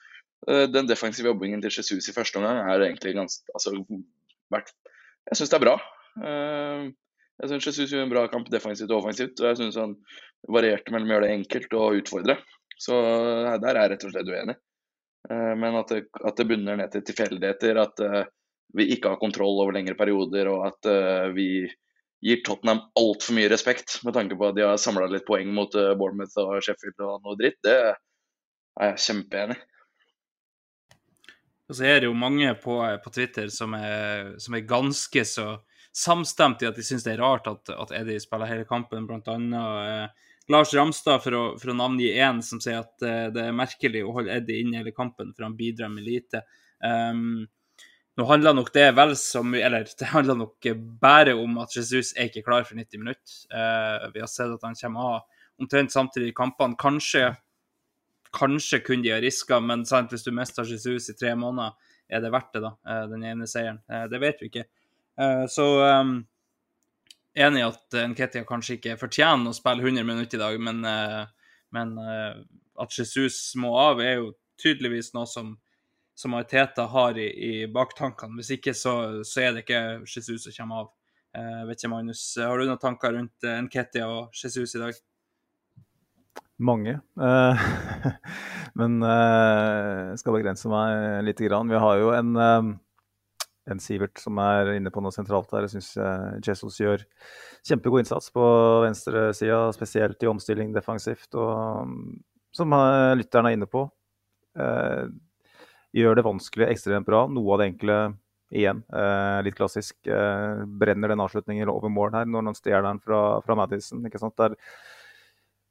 den 0.46 0.86
defensive 0.86 1.32
jobbingen 1.32 1.62
til 1.62 1.80
Jesus 1.80 2.08
i 2.08 2.14
første 2.14 2.38
omgang 2.38 2.60
er 2.62 2.86
egentlig 2.86 3.14
ganske 3.16 3.50
altså, 3.54 3.72
Jeg 3.74 5.36
syns 5.36 5.50
det 5.50 5.58
er 5.58 5.64
bra. 5.64 5.74
Eh, 6.24 6.86
jeg 7.42 7.50
syns 7.50 7.66
Jesus 7.68 7.90
gjorde 7.90 8.06
en 8.06 8.12
bra 8.12 8.22
kamp 8.30 8.48
defensivt 8.50 8.92
og 8.92 9.02
offensivt. 9.02 9.40
Og 9.42 9.50
jeg 9.50 9.58
syns 9.60 9.78
han 9.80 9.96
varierte 10.48 10.94
mellom 10.94 11.10
å 11.10 11.16
gjøre 11.16 11.28
det 11.28 11.36
enkelt 11.36 11.76
og 11.78 12.00
utfordre. 12.00 12.38
Så 12.78 12.96
eh, 12.96 13.58
der 13.60 13.74
er 13.74 13.82
jeg 13.82 13.92
rett 13.94 14.08
og 14.08 14.14
slett 14.14 14.32
uenig. 14.32 14.58
Men 15.28 15.74
at 15.76 15.90
det, 15.92 16.04
at 16.24 16.38
det 16.38 16.44
bunner 16.48 16.78
ned 16.78 16.92
til 16.94 17.02
tilfeldigheter, 17.04 17.76
at 17.82 18.00
vi 18.78 18.86
ikke 18.94 19.10
har 19.10 19.18
kontroll 19.20 19.58
over 19.60 19.74
lengre 19.76 19.96
perioder, 19.98 20.48
og 20.48 20.62
at 20.70 20.88
vi 21.34 21.66
gir 22.24 22.40
Tottenham 22.46 22.80
altfor 22.96 23.36
mye 23.36 23.50
respekt 23.52 23.98
med 24.06 24.14
tanke 24.16 24.38
på 24.38 24.46
at 24.46 24.56
de 24.56 24.64
har 24.64 24.78
samla 24.80 25.10
litt 25.10 25.26
poeng 25.28 25.50
mot 25.52 25.74
Bournemouth 25.74 26.38
og 26.40 26.62
Sheffield 26.64 27.02
og 27.04 27.26
noe 27.26 27.36
dritt, 27.36 27.58
det 27.66 27.74
er 27.76 27.98
jeg 28.86 29.02
kjempeenig 29.04 29.58
i. 29.58 29.66
Og 31.68 31.76
så 31.76 31.84
er 31.84 32.00
det 32.00 32.08
jo 32.08 32.16
mange 32.16 32.54
på, 32.62 32.78
på 33.04 33.12
Twitter 33.12 33.50
som 33.52 33.74
er, 33.76 34.34
som 34.40 34.56
er, 34.56 34.64
ganske 34.68 35.24
så 35.28 35.50
samstemt 35.92 36.62
i 36.62 36.68
at 36.68 36.78
de 36.78 36.84
syns 36.84 37.04
det 37.04 37.14
er 37.14 37.20
rart 37.20 37.48
at, 37.50 37.68
at 37.74 37.92
Eddie 38.00 38.22
spiller 38.22 38.48
hele 38.48 38.64
kampen, 38.68 39.06
blant 39.08 39.28
annet 39.28 39.58
eh, 39.84 40.32
Lars 40.52 40.72
Ramstad, 40.76 41.20
for 41.24 41.36
å, 41.36 41.42
for 41.60 41.72
å 41.72 41.76
navngi 41.76 42.08
én, 42.16 42.40
som 42.44 42.60
sier 42.62 42.80
at 42.80 43.04
eh, 43.04 43.26
det 43.34 43.44
er 43.44 43.56
merkelig 43.56 44.04
å 44.06 44.14
holde 44.16 44.32
Eddie 44.38 44.62
inne 44.62 44.80
hele 44.80 44.94
kampen, 44.96 45.34
for 45.36 45.44
han 45.44 45.56
bidrar 45.58 45.92
med 45.92 46.06
lite. 46.08 46.44
Um, 46.80 47.44
nå 48.18 48.26
handler 48.26 48.56
nok 48.56 48.70
det 48.74 48.86
vel 48.94 49.16
så 49.18 49.40
mye 49.42 49.64
Eller 49.66 49.88
det 49.98 50.08
handler 50.12 50.36
nok 50.38 50.68
bare 51.02 51.34
om 51.34 51.56
at 51.58 51.74
Jesus 51.74 52.12
er 52.14 52.30
ikke 52.30 52.44
klar 52.46 52.64
for 52.68 52.78
90 52.80 53.02
minutter. 53.02 53.36
Uh, 53.52 54.08
vi 54.14 54.24
har 54.24 54.30
sett 54.30 54.54
at 54.54 54.64
han 54.64 54.78
kommer 54.78 55.18
av 55.18 55.44
omtrent 55.58 55.92
samtidig 55.92 56.32
i 56.32 56.38
kampene. 56.38 56.78
Kanskje 56.78 57.32
Kanskje 58.36 58.80
kunne 58.84 59.02
de 59.02 59.12
ha 59.14 59.20
riska, 59.22 59.60
men 59.60 59.86
sant, 59.88 60.12
hvis 60.12 60.26
du 60.26 60.32
mister 60.36 60.66
Jesus 60.68 61.08
i 61.12 61.16
tre 61.16 61.34
måneder, 61.38 61.76
er 62.08 62.24
det 62.24 62.32
verdt 62.32 62.52
det, 62.56 62.64
da? 62.64 62.72
Eh, 62.88 63.04
den 63.12 63.24
ene 63.28 63.46
seieren. 63.48 63.80
Eh, 63.92 64.06
det 64.10 64.20
vet 64.22 64.42
vi 64.42 64.50
ikke. 64.50 64.64
Eh, 65.20 65.44
så 65.50 65.66
um, 65.84 66.18
enig 67.36 67.62
i 67.62 67.66
at 67.66 67.96
Nketia 68.12 68.46
kanskje 68.48 68.78
ikke 68.78 68.98
fortjener 69.00 69.52
å 69.52 69.56
spille 69.56 69.84
100 69.84 70.06
minutter 70.08 70.38
i 70.38 70.42
dag, 70.42 70.58
men, 70.62 70.82
men 71.74 71.92
at 71.98 72.94
Jesus 72.94 73.52
må 73.60 73.74
av, 73.78 74.00
er 74.02 74.18
jo 74.18 74.32
tydeligvis 74.58 75.12
noe 75.14 75.28
som, 75.30 75.52
som 76.18 76.34
Ariteta 76.34 76.88
har 76.90 77.18
i, 77.20 77.28
i 77.28 77.52
baktankene. 77.70 78.40
Hvis 78.40 78.56
ikke, 78.56 78.74
så, 78.74 78.94
så, 79.22 79.44
er 79.44 79.54
det 79.54 79.66
ikke 79.66 79.82
Jesus 80.08 80.48
som 80.48 80.56
kommer 80.56 80.82
av. 80.82 80.90
vet 81.68 81.78
ikke, 81.78 81.92
Magnus, 81.92 82.24
har 82.40 82.58
du 82.58 82.66
noen 82.66 82.82
tanker 82.82 83.14
rundt 83.14 83.48
Nketia 83.68 84.08
og 84.10 84.34
Jesus 84.34 84.74
i 84.74 84.82
dag? 84.82 84.98
Mange. 86.58 86.96
Eh, 87.22 87.66
men 88.78 88.98
jeg 89.04 90.10
eh, 90.10 90.18
skal 90.18 90.34
begrense 90.34 90.70
meg 90.70 91.22
litt. 91.26 91.42
Grann. 91.46 91.70
Vi 91.70 91.78
har 91.78 92.00
jo 92.00 92.10
en, 92.16 92.32
eh, 92.34 92.70
en 93.70 93.82
Sivert 93.82 94.18
som 94.18 94.40
er 94.42 94.74
inne 94.74 94.90
på 94.90 95.02
noe 95.04 95.14
sentralt 95.14 95.54
her. 95.54 95.68
Jeg 95.68 95.76
syns 95.76 95.92
Jesus 96.42 96.80
gjør 96.82 97.04
kjempegod 97.68 98.02
innsats 98.02 98.32
på 98.34 98.42
venstresida, 98.82 99.68
spesielt 99.76 100.22
i 100.24 100.30
omstilling 100.30 100.74
defensivt. 100.74 101.30
Og 101.38 101.94
som 102.54 102.74
lytteren 103.18 103.50
er 103.50 103.58
inne 103.58 103.68
på, 103.70 103.84
gjør 105.94 106.16
det 106.16 106.24
vanskelig 106.26 106.70
ekstremt 106.72 107.06
bra. 107.06 107.26
Noe 107.30 107.54
av 107.54 107.60
det 107.60 107.68
enkle 107.74 107.98
igjen, 108.48 108.80
litt 109.44 109.58
klassisk. 109.58 109.98
brenner 110.80 111.12
den 111.12 111.22
avslutningen 111.22 111.68
over 111.68 111.92
mål 111.92 112.16
her 112.16 112.30
når 112.30 112.48
han 112.48 112.56
stjeler 112.56 112.88
den 112.88 113.02
fra, 113.04 113.20
fra 113.44 113.58
Madison. 113.60 114.00
ikke 114.08 114.22
sant? 114.22 114.38
Der 114.40 114.56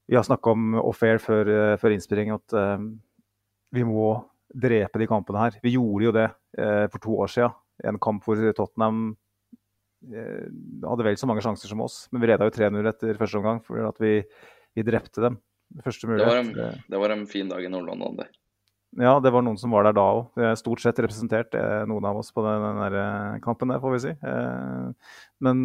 vi 0.08 0.16
har 0.16 0.24
snakka 0.24 0.56
om 0.56 0.76
off-air 0.80 1.20
før, 1.20 1.50
eh, 1.52 1.76
før 1.80 1.94
innspilling 1.96 2.32
at 2.32 2.56
uh, 2.56 2.80
vi 3.76 3.84
må 3.84 4.14
drepe 4.48 5.02
de 5.02 5.08
kampene 5.10 5.42
her. 5.44 5.58
Vi 5.64 5.76
gjorde 5.76 6.08
jo 6.08 6.14
det 6.16 6.28
uh, 6.32 6.86
for 6.94 7.04
to 7.04 7.18
år 7.26 7.34
siden. 7.34 7.58
En 7.92 8.00
kamp 8.02 8.24
hvor 8.26 8.40
Tottenham 8.56 9.02
uh, 10.08 10.46
hadde 10.88 11.08
vel 11.10 11.20
så 11.20 11.28
mange 11.28 11.44
sjanser 11.44 11.72
som 11.72 11.84
oss. 11.84 12.06
Men 12.14 12.24
vi 12.24 12.32
reda 12.32 12.48
jo 12.48 12.56
3-0 12.56 12.92
etter 12.94 13.20
første 13.20 13.42
omgang 13.42 13.60
fordi 13.68 13.84
at 13.90 14.00
vi, 14.04 14.14
vi 14.80 14.88
drepte 14.88 15.26
dem. 15.28 15.40
Første 15.84 16.08
det, 16.08 16.24
var 16.24 16.40
en, 16.40 16.54
det 16.88 17.00
var 17.04 17.12
en 17.12 17.28
fin 17.28 17.50
dag 17.52 17.60
i 17.60 17.70
Nord-London, 17.72 18.22
det. 18.22 18.30
Ja, 19.04 19.18
det 19.20 19.34
var 19.36 19.44
noen 19.44 19.60
som 19.60 19.74
var 19.76 19.84
der 19.84 19.98
da 19.98 20.06
òg. 20.16 20.40
Stort 20.56 20.80
sett 20.80 21.02
representert 21.04 21.52
noen 21.92 22.06
av 22.08 22.22
oss 22.22 22.32
på 22.32 22.40
den, 22.46 22.80
den 22.80 23.42
kampen 23.44 23.74
der, 23.74 23.82
får 23.84 23.98
vi 23.98 24.00
si. 24.06 24.14
Men 25.44 25.60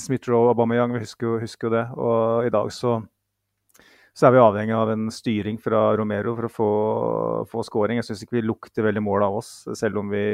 Smith-Roe 0.00 0.46
og 0.46 0.54
Aubameyang, 0.54 0.94
vi 0.94 1.02
husker 1.02 1.28
jo, 1.28 1.40
husker 1.42 1.68
jo, 1.68 1.74
det. 1.74 1.82
Og 2.00 2.46
i 2.48 2.52
dag 2.52 2.70
så, 2.72 2.96
så, 4.14 4.26
er 4.28 4.34
vi 4.34 4.42
avhengig 4.42 4.76
av 4.76 4.92
en 4.94 5.10
styring 5.12 5.60
fra 5.60 5.84
Romero 5.98 6.34
for 6.38 6.48
å 6.48 6.52
få, 6.52 6.70
få 7.52 7.64
scoring. 7.68 8.00
Jeg 8.00 8.08
syns 8.08 8.24
ikke 8.24 8.38
vi 8.38 8.46
lukter 8.46 8.86
veldig 8.88 9.04
mål 9.04 9.28
av 9.28 9.38
oss, 9.42 9.52
selv 9.78 10.00
om 10.02 10.12
vi 10.12 10.24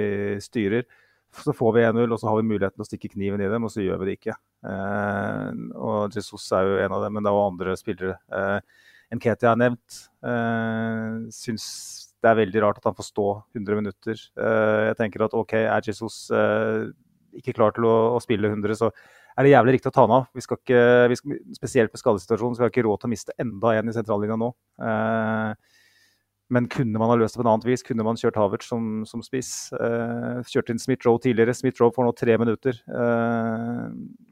styrer. 0.44 0.86
Så 1.34 1.52
får 1.52 1.74
vi 1.76 1.84
1-0, 1.84 2.06
og 2.06 2.20
så 2.20 2.30
har 2.30 2.38
vi 2.38 2.48
muligheten 2.48 2.80
å 2.80 2.86
stikke 2.88 3.10
kniven 3.12 3.42
i 3.44 3.50
dem, 3.52 3.66
og 3.66 3.72
så 3.72 3.84
gjør 3.84 4.00
vi 4.00 4.08
det 4.08 4.18
ikke. 4.18 4.36
Eh, 4.70 5.64
og 5.76 6.14
Jesus 6.16 6.46
er 6.56 6.64
jo 6.64 6.78
en 6.86 6.94
av 6.96 7.04
dem, 7.04 7.18
men 7.18 7.26
det 7.26 7.30
er 7.30 7.40
også 7.40 7.50
andre 7.52 7.74
spillere. 7.76 8.16
Eh, 8.32 8.86
Nketia 9.18 9.52
er 9.52 9.60
nevnt. 9.60 9.98
Eh, 10.24 11.18
syns 11.34 11.66
det 12.18 12.30
er 12.30 12.40
veldig 12.40 12.62
rart 12.64 12.80
at 12.80 12.88
han 12.88 12.96
får 12.98 13.10
stå 13.10 13.26
100 13.56 13.78
minutter. 13.78 14.24
Eh, 14.40 14.80
jeg 14.88 14.98
tenker 14.98 15.26
at 15.26 15.36
OK, 15.38 15.54
er 15.60 15.84
Jesus 15.84 16.26
eh, 16.34 16.88
ikke 17.38 17.54
klar 17.60 17.76
til 17.76 17.86
å, 17.86 17.94
å 18.16 18.22
spille 18.24 18.50
100, 18.50 18.80
så 18.80 18.90
er 19.38 19.46
det 19.46 19.54
jævlig 19.54 19.76
riktig 19.76 19.92
å 19.92 19.94
ta 19.94 20.04
han 20.04 20.14
av. 20.16 20.30
Vi 20.34 20.42
skal 20.42 20.58
ikke, 20.58 20.84
vi 21.12 21.16
skal, 21.18 21.40
spesielt 21.54 21.92
med 21.94 22.00
skadesituasjonen, 22.00 22.56
så 22.56 22.62
vi 22.62 22.66
har 22.66 22.72
ikke 22.72 22.86
råd 22.88 23.02
til 23.02 23.08
å 23.08 23.12
miste 23.12 23.34
enda 23.38 23.74
en 23.78 23.90
i 23.90 23.94
sentrallinja 23.94 24.38
nå. 24.40 24.48
Eh, 24.82 25.76
men 26.56 26.66
kunne 26.72 26.98
man 26.98 27.12
ha 27.12 27.16
løst 27.20 27.36
det 27.36 27.42
på 27.42 27.44
en 27.44 27.52
annet 27.52 27.68
vis? 27.68 27.84
Kunne 27.84 28.06
man 28.06 28.18
kjørt 28.18 28.38
Havertz 28.40 28.70
som, 28.72 28.88
som 29.06 29.22
spiss? 29.22 29.68
Eh, 29.76 30.40
kjørte 30.48 30.74
inn 30.74 30.82
Smith-Roe 30.82 31.20
tidligere. 31.22 31.54
Smith-Roe 31.54 31.94
får 31.94 32.08
nå 32.08 32.14
tre 32.16 32.38
minutter. 32.40 32.78
Eh, 32.88 33.82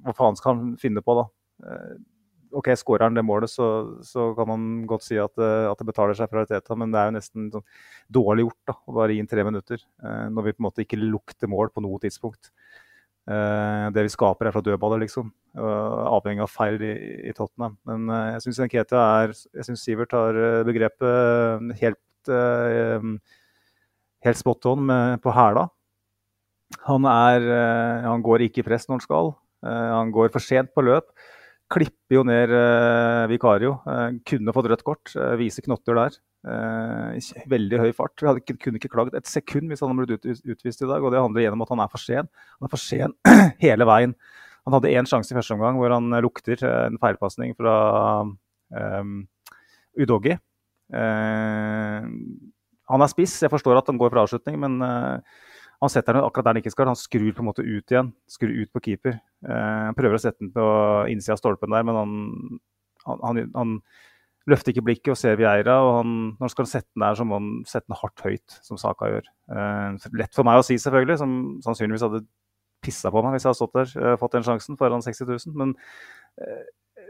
hva 0.07 0.15
faen 0.17 0.39
skal 0.41 0.57
han 0.57 0.75
finne 0.81 1.05
på, 1.05 1.19
da? 1.21 1.27
Eh, 1.69 1.93
OK, 2.57 2.71
skårer 2.81 3.05
han 3.05 3.19
det 3.19 3.25
målet, 3.27 3.53
så, 3.53 3.67
så, 4.07 4.31
kan 4.39 4.49
man 4.49 4.67
godt 4.89 5.05
si 5.05 5.19
at, 5.21 5.35
eh, 5.37 5.67
at 5.69 5.79
det 5.79 5.91
betaler 5.91 6.17
seg 6.17 6.31
for 6.31 6.41
realiteten, 6.41 6.81
men 6.81 6.95
det 6.95 7.03
er 7.03 7.11
jo 7.11 7.17
nesten 7.19 7.51
sånn 7.53 7.67
dårlig 8.17 8.47
gjort 8.47 8.73
da, 8.73 8.77
å 8.81 8.97
bare 8.97 9.13
gi 9.13 9.21
inn 9.21 9.29
tre 9.29 9.45
minutter. 9.45 9.87
Når 10.33 10.49
vi 10.49 10.57
på 10.57 10.63
en 10.63 10.69
måte 10.71 10.87
ikke 10.87 11.03
lukter 11.03 11.53
mål 11.53 11.71
på 11.75 11.85
noe 11.85 12.01
tidspunkt. 12.01 12.55
Uh, 13.27 13.91
det 13.91 14.05
vi 14.07 14.13
skaper, 14.13 14.47
er 14.47 14.55
fra 14.55 14.63
dødballer, 14.63 15.01
liksom. 15.03 15.33
Uh, 15.59 16.07
avhengig 16.15 16.45
av 16.45 16.53
feil 16.53 16.77
i, 16.79 16.93
i 17.27 17.33
Tottenham. 17.35 17.75
Men 17.89 18.11
uh, 18.13 18.35
jeg 18.37 18.45
syns 18.45 18.61
Nketia 18.69 19.01
er 19.03 19.33
Jeg 19.35 19.67
syns 19.67 19.83
Sivert 19.83 20.15
har 20.15 20.39
begrepet 20.69 21.73
helt, 21.81 22.03
helt 24.27 24.39
spot 24.39 24.69
on 24.71 24.87
med, 24.87 25.19
på 25.23 25.35
hæla. 25.35 25.67
Han, 26.87 27.07
er, 27.07 27.45
han 28.03 28.23
går 28.27 28.47
ikke 28.47 28.63
i 28.63 28.67
press 28.67 28.89
når 28.89 28.99
han 28.99 29.05
skal. 29.05 29.29
han 29.63 30.11
går 30.15 30.33
for 30.35 30.43
sent 30.43 30.73
på 30.75 30.83
løp. 30.83 31.13
Klipper 31.71 32.19
jo 32.19 32.25
ned 32.27 32.51
Vikario. 33.31 33.77
kunne 34.27 34.55
fått 34.55 34.71
rødt 34.73 34.83
kort. 34.87 35.15
viser 35.39 35.63
knotter 35.67 35.95
der. 35.99 36.19
Eh, 36.47 37.19
i 37.19 37.45
veldig 37.51 37.81
høy 37.83 37.93
fart. 37.97 38.23
Ikke, 38.39 38.55
kunne 38.63 38.79
ikke 38.79 38.93
klaget 38.93 39.17
et 39.19 39.31
sekund 39.31 39.71
hvis 39.71 39.83
han 39.83 39.91
hadde 39.91 40.17
blitt 40.17 40.45
utvist 40.47 40.85
i 40.85 40.89
dag. 40.89 41.03
Og 41.03 41.13
det 41.13 41.23
handler 41.23 41.43
igjen 41.43 41.65
at 41.65 41.73
han 41.75 41.83
er 41.83 41.93
for 41.93 42.03
sen. 42.03 42.29
Han 42.59 42.69
er 42.69 42.73
for 42.73 42.83
sen 42.83 43.17
hele 43.65 43.89
veien. 43.89 44.15
Han 44.67 44.77
hadde 44.77 44.93
én 44.95 45.09
sjanse 45.11 45.31
i 45.33 45.39
første 45.39 45.55
omgang 45.55 45.79
hvor 45.79 45.95
han 45.95 46.11
lukter 46.23 46.63
en 46.67 46.99
feilpasning 47.03 47.55
fra 47.59 47.75
um, 48.27 49.19
Udogi. 49.99 50.35
Uh, 50.91 52.07
han 52.87 53.03
er 53.03 53.11
spiss, 53.11 53.37
jeg 53.43 53.51
forstår 53.51 53.79
at 53.79 53.89
han 53.91 53.99
går 53.99 54.11
for 54.13 54.23
avslutning, 54.23 54.59
men 54.63 54.79
uh, 54.83 55.23
han 55.83 55.93
setter 55.93 56.19
den 56.19 56.27
akkurat 56.27 56.49
der 56.49 56.57
den 56.57 56.65
ikke 56.65 56.75
skal. 56.75 56.91
Han 56.91 56.99
skrur 56.99 57.31
på 57.31 57.45
en 57.45 57.49
måte 57.51 57.67
ut 57.67 57.95
igjen. 57.95 58.11
Skrur 58.31 58.55
ut 58.55 58.73
på 58.75 58.83
keeper. 58.89 59.19
Uh, 59.47 59.95
prøver 59.99 60.19
å 60.19 60.23
sette 60.23 60.43
den 60.43 60.55
på 60.55 60.67
innsida 61.15 61.35
av 61.39 61.43
stolpen 61.43 61.75
der, 61.75 61.87
men 61.87 61.99
han, 62.01 62.19
han, 63.07 63.23
han, 63.23 63.43
han 63.55 63.79
løfter 64.51 64.73
ikke 64.73 64.85
blikket 64.87 65.13
og 65.15 65.19
ser 65.21 65.39
Vieira. 65.41 65.77
og 65.83 65.93
han, 66.01 66.17
Når 66.37 66.45
han 66.47 66.53
skal 66.55 66.69
sette 66.71 66.89
den 66.95 67.05
der, 67.07 67.19
så 67.19 67.27
må 67.27 67.41
han 67.41 67.49
sette 67.67 67.87
den 67.89 67.99
hardt 68.01 68.23
høyt, 68.25 68.59
som 68.63 68.79
Saka 68.81 69.11
gjør. 69.11 69.31
Eh, 69.51 70.11
lett 70.21 70.35
for 70.37 70.47
meg 70.47 70.61
å 70.61 70.67
si, 70.67 70.79
selvfølgelig, 70.79 71.19
som 71.23 71.33
sannsynligvis 71.65 72.07
hadde 72.07 72.23
pissa 72.85 73.11
på 73.11 73.23
meg 73.25 73.35
hvis 73.35 73.47
jeg 73.47 73.51
hadde 73.51 73.59
stått 73.59 73.75
der 73.75 74.13
og 74.13 74.21
fått 74.21 74.37
den 74.37 74.47
sjansen 74.47 74.79
foran 74.79 75.03
60 75.05 75.33
000. 75.33 75.59
Men 75.59 75.75
eh, 76.39 76.65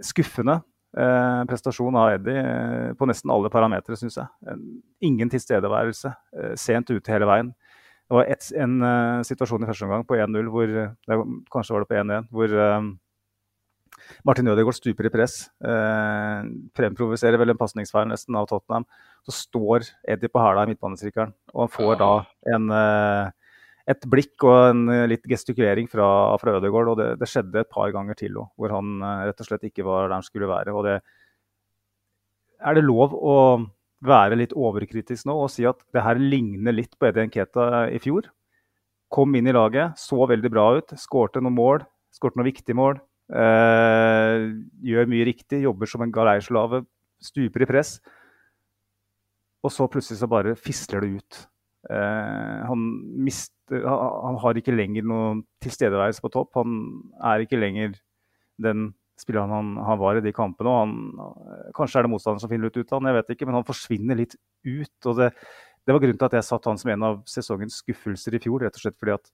skuffende 0.05 0.61
eh, 0.97 1.43
prestasjon 1.51 1.99
av 1.99 2.15
Eddie 2.17 2.43
eh, 2.43 2.91
på 2.99 3.09
nesten 3.09 3.33
alle 3.33 3.53
parametere, 3.53 3.99
syns 4.01 4.19
jeg. 4.21 4.59
ingen 5.05 5.33
tilstedeværelse. 5.33 6.13
Eh, 6.37 6.55
sent 6.61 6.93
ute 6.93 7.13
hele 7.13 7.29
veien. 7.29 7.53
Det 8.07 8.15
var 8.15 8.29
et, 8.31 8.45
en 8.55 8.77
situasjon 9.27 9.65
i 9.65 9.67
første 9.67 9.83
omgang 9.83 10.05
på 10.07 10.15
1-0, 10.15 10.51
hvor 10.55 10.73
kanskje 11.51 11.75
var 11.75 11.83
det 11.83 11.89
på 11.91 11.97
1-1, 11.99 12.29
hvor 12.31 12.53
Martin 14.27 14.49
Ødegaard 14.51 14.77
stuper 14.77 15.09
i 15.09 15.13
press. 15.13 15.49
Eh, 15.65 16.51
fremprovoserer 16.77 17.41
vel 17.41 17.55
en 17.55 17.61
pasningsfeil 17.61 18.09
nesten 18.11 18.39
av 18.39 18.49
Tottenham. 18.51 18.87
Så 19.27 19.35
står 19.35 19.89
Eddie 20.07 20.31
på 20.33 20.43
hæla 20.43 20.67
i 20.67 20.73
midtbanestrikkeren, 20.73 21.35
og 21.55 21.65
han 21.65 21.75
får 21.75 21.99
da 22.03 22.11
en, 22.55 22.71
eh, 22.71 23.31
et 23.95 24.09
blikk 24.11 24.47
og 24.47 24.57
en 24.71 24.89
eh, 24.95 25.07
litt 25.11 25.27
gestikulering 25.27 25.91
fra, 25.91 26.09
fra 26.43 26.57
Ødegaard. 26.61 26.93
Og 26.95 26.99
det, 27.01 27.09
det, 27.21 27.31
skjedde 27.31 27.63
et 27.65 27.73
par 27.73 27.91
ganger 27.95 28.19
til 28.19 28.39
òg, 28.43 28.51
hvor 28.57 28.75
han 28.75 28.99
eh, 29.01 29.29
rett 29.31 29.43
og 29.43 29.51
slett 29.51 29.69
ikke 29.71 29.87
var 29.87 30.07
der 30.07 30.19
han 30.19 30.27
skulle 30.27 30.51
være. 30.51 30.75
og 30.75 30.85
det 30.87 31.01
er 32.57 32.77
det 32.77 32.87
lov 32.87 33.13
å 33.13 33.37
være 34.07 34.39
litt 34.39 34.55
overkritisk 34.57 35.27
nå 35.29 35.37
og 35.45 35.51
si 35.53 35.67
at 35.69 35.81
det 35.95 36.05
her 36.05 36.21
ligner 36.21 36.75
litt 36.75 36.95
på 36.99 37.09
Eddie 37.09 37.29
Nketa 37.29 37.87
i 37.93 38.01
fjor? 38.03 38.31
Kom 39.13 39.35
inn 39.39 39.47
i 39.47 39.55
laget, 39.55 39.99
så 40.01 40.27
veldig 40.29 40.51
bra 40.51 40.67
ut, 40.79 40.97
skårte 40.99 41.43
noen 41.43 41.57
mål, 41.57 41.85
skårte 42.15 42.41
noen 42.41 42.49
viktige 42.49 42.77
mål. 42.79 42.99
Uh, 43.27 44.63
gjør 44.87 45.09
mye 45.11 45.27
riktig, 45.27 45.65
jobber 45.65 45.91
som 45.91 46.05
en 46.05 46.15
galeislave, 46.15 46.85
stuper 47.23 47.65
i 47.65 47.69
press. 47.69 47.97
Og 49.67 49.73
så 49.75 49.89
plutselig 49.91 50.21
så 50.21 50.31
bare 50.31 50.55
fisler 50.59 51.03
det 51.03 51.21
ut. 51.21 51.41
Uh, 51.91 52.67
han, 52.67 52.85
mister, 53.27 53.83
han, 53.87 54.39
har 54.43 54.59
ikke 54.59 54.75
lenger 54.75 55.07
noen 55.07 55.43
tilstedeværelse 55.63 56.23
på 56.23 56.33
topp. 56.35 56.55
Han 56.61 56.79
er 57.25 57.45
ikke 57.45 57.61
lenger 57.61 57.99
den 58.63 58.93
spilleren 59.21 59.53
han, 59.53 59.77
han 59.81 59.99
var 59.99 60.19
i 60.19 60.25
de 60.25 60.33
kampene. 60.37 60.73
han, 60.77 61.71
Kanskje 61.77 62.01
er 62.01 62.07
det 62.07 62.13
motstanderen 62.13 62.43
som 62.43 62.53
finner 62.53 62.71
ut 62.71 62.77
ut 62.77 62.93
av 62.93 63.01
han, 63.01 63.09
jeg 63.11 63.17
vet 63.17 63.33
ikke, 63.33 63.49
men 63.49 63.57
han 63.59 63.67
forsvinner 63.67 64.19
litt 64.19 64.37
ut. 64.67 65.09
og 65.09 65.17
det, 65.23 65.31
det 65.87 65.95
var 65.95 66.03
grunnen 66.03 66.21
til 66.21 66.29
at 66.29 66.37
jeg 66.37 66.49
satt 66.51 66.69
han 66.69 66.81
som 66.81 66.93
en 66.93 67.07
av 67.09 67.23
sesongens 67.31 67.81
skuffelser 67.83 68.37
i 68.37 68.43
fjor. 68.45 68.67
rett 68.67 68.77
og 68.77 68.85
slett 68.85 68.99
fordi 69.01 69.17
at 69.17 69.31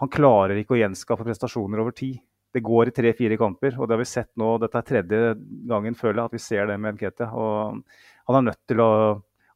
han 0.00 0.10
klarer 0.12 0.58
ikke 0.58 0.74
å 0.74 0.80
gjenskape 0.80 1.24
prestasjoner 1.24 1.80
over 1.80 1.94
tid 1.96 2.18
det 2.54 2.62
går 2.64 2.88
i 2.88 2.94
tre-fire 2.96 3.36
kamper. 3.40 3.74
og 3.78 3.88
det 3.88 3.96
har 3.96 4.02
vi 4.02 4.08
sett 4.08 4.30
nå, 4.40 4.56
Dette 4.62 4.78
er 4.80 4.86
tredje 4.90 5.34
gangen 5.68 5.96
føler 5.98 6.20
jeg 6.20 6.30
at 6.30 6.36
vi 6.36 6.44
ser 6.44 6.70
det 6.70 6.78
med 6.80 6.96
Nketia. 6.96 7.32
og 7.32 7.82
Han 8.28 8.38
er 8.38 8.46
nødt 8.50 8.62
til 8.68 8.80
å, 8.80 8.90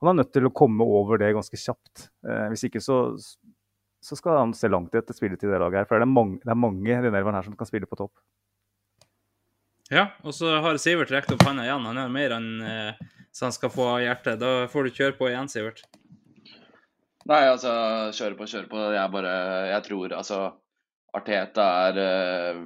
han 0.00 0.12
er 0.12 0.18
nødt 0.22 0.32
til 0.34 0.48
å 0.48 0.54
komme 0.54 0.84
over 0.84 1.20
det 1.20 1.32
ganske 1.36 1.56
kjapt. 1.56 2.10
Eh, 2.26 2.48
hvis 2.52 2.66
ikke 2.68 2.82
så, 2.84 2.98
så, 3.16 4.18
skal 4.18 4.42
han 4.42 4.54
se 4.56 4.68
langt 4.68 4.94
etter 4.94 5.16
spilletid 5.16 5.48
i 5.48 5.52
det 5.54 5.62
laget. 5.62 5.82
her, 5.82 5.88
For 5.88 5.96
det 5.96 6.08
er 6.08 6.12
mange, 6.12 6.40
det 6.44 6.52
er 6.52 6.60
mange 6.60 7.00
her 7.00 7.48
som 7.48 7.56
kan 7.56 7.68
spille 7.68 7.88
på 7.88 8.00
topp. 8.00 8.14
Ja, 9.90 10.12
og 10.22 10.34
så 10.36 10.60
har 10.62 10.76
Sivert 10.78 11.10
rekt 11.10 11.32
opp 11.34 11.42
hånda 11.42 11.64
igjen. 11.66 11.88
Han 11.88 11.98
har 11.98 12.12
mer 12.14 12.36
enn 12.36 12.50
eh, 12.62 13.08
så 13.32 13.48
han 13.48 13.54
skal 13.54 13.72
få 13.72 13.88
av 13.96 14.02
hjertet. 14.04 14.38
Da 14.42 14.68
får 14.70 14.86
du 14.86 14.94
kjøre 14.94 15.16
på 15.18 15.30
igjen, 15.30 15.50
Sivert. 15.50 15.82
Nei, 17.28 17.44
altså, 17.46 17.72
kjøre 18.16 18.36
på, 18.38 18.48
kjøre 18.50 18.70
på. 18.70 18.82
Jeg 18.94 19.12
bare 19.12 19.34
Jeg 19.70 19.86
tror 19.86 20.14
altså 20.16 20.40
Arteta 21.16 21.66
er 21.88 22.00
uh, 22.00 22.64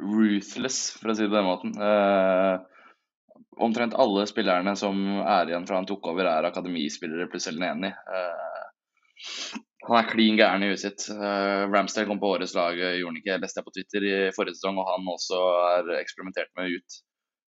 ruthless, 0.00 0.82
for 0.98 1.12
å 1.12 1.16
si 1.16 1.26
det 1.26 1.32
på 1.32 1.38
den 1.38 1.48
måten. 1.48 1.74
Uh, 1.76 2.60
omtrent 3.60 3.96
alle 3.98 4.26
spillerne 4.28 4.74
som 4.78 5.00
er 5.20 5.50
igjen 5.50 5.66
fra 5.68 5.80
han 5.80 5.88
tok 5.88 6.12
over, 6.12 6.28
er 6.28 6.48
akademispillere 6.48 7.28
pluss 7.32 7.50
Elneni. 7.50 7.90
Uh, 7.90 9.60
han 9.88 9.96
er 9.96 10.08
klin 10.10 10.38
gæren 10.38 10.64
i 10.64 10.70
huet 10.70 10.82
sitt. 10.82 11.06
Uh, 11.12 11.68
Ramsdale 11.72 12.08
kom 12.08 12.20
på 12.22 12.32
årets 12.36 12.56
lag, 12.56 12.76
gjorde 12.78 13.12
han 13.12 13.20
ikke, 13.20 13.38
leste 13.42 13.60
jeg 13.60 13.68
på 13.68 13.76
Twitter 13.76 14.08
i 14.08 14.16
forrige 14.36 14.58
sesong, 14.58 14.80
og 14.80 14.88
han 14.88 15.08
også 15.14 15.40
er 15.70 15.94
eksperimentert 16.00 16.52
med 16.58 16.76
ut. 16.76 17.00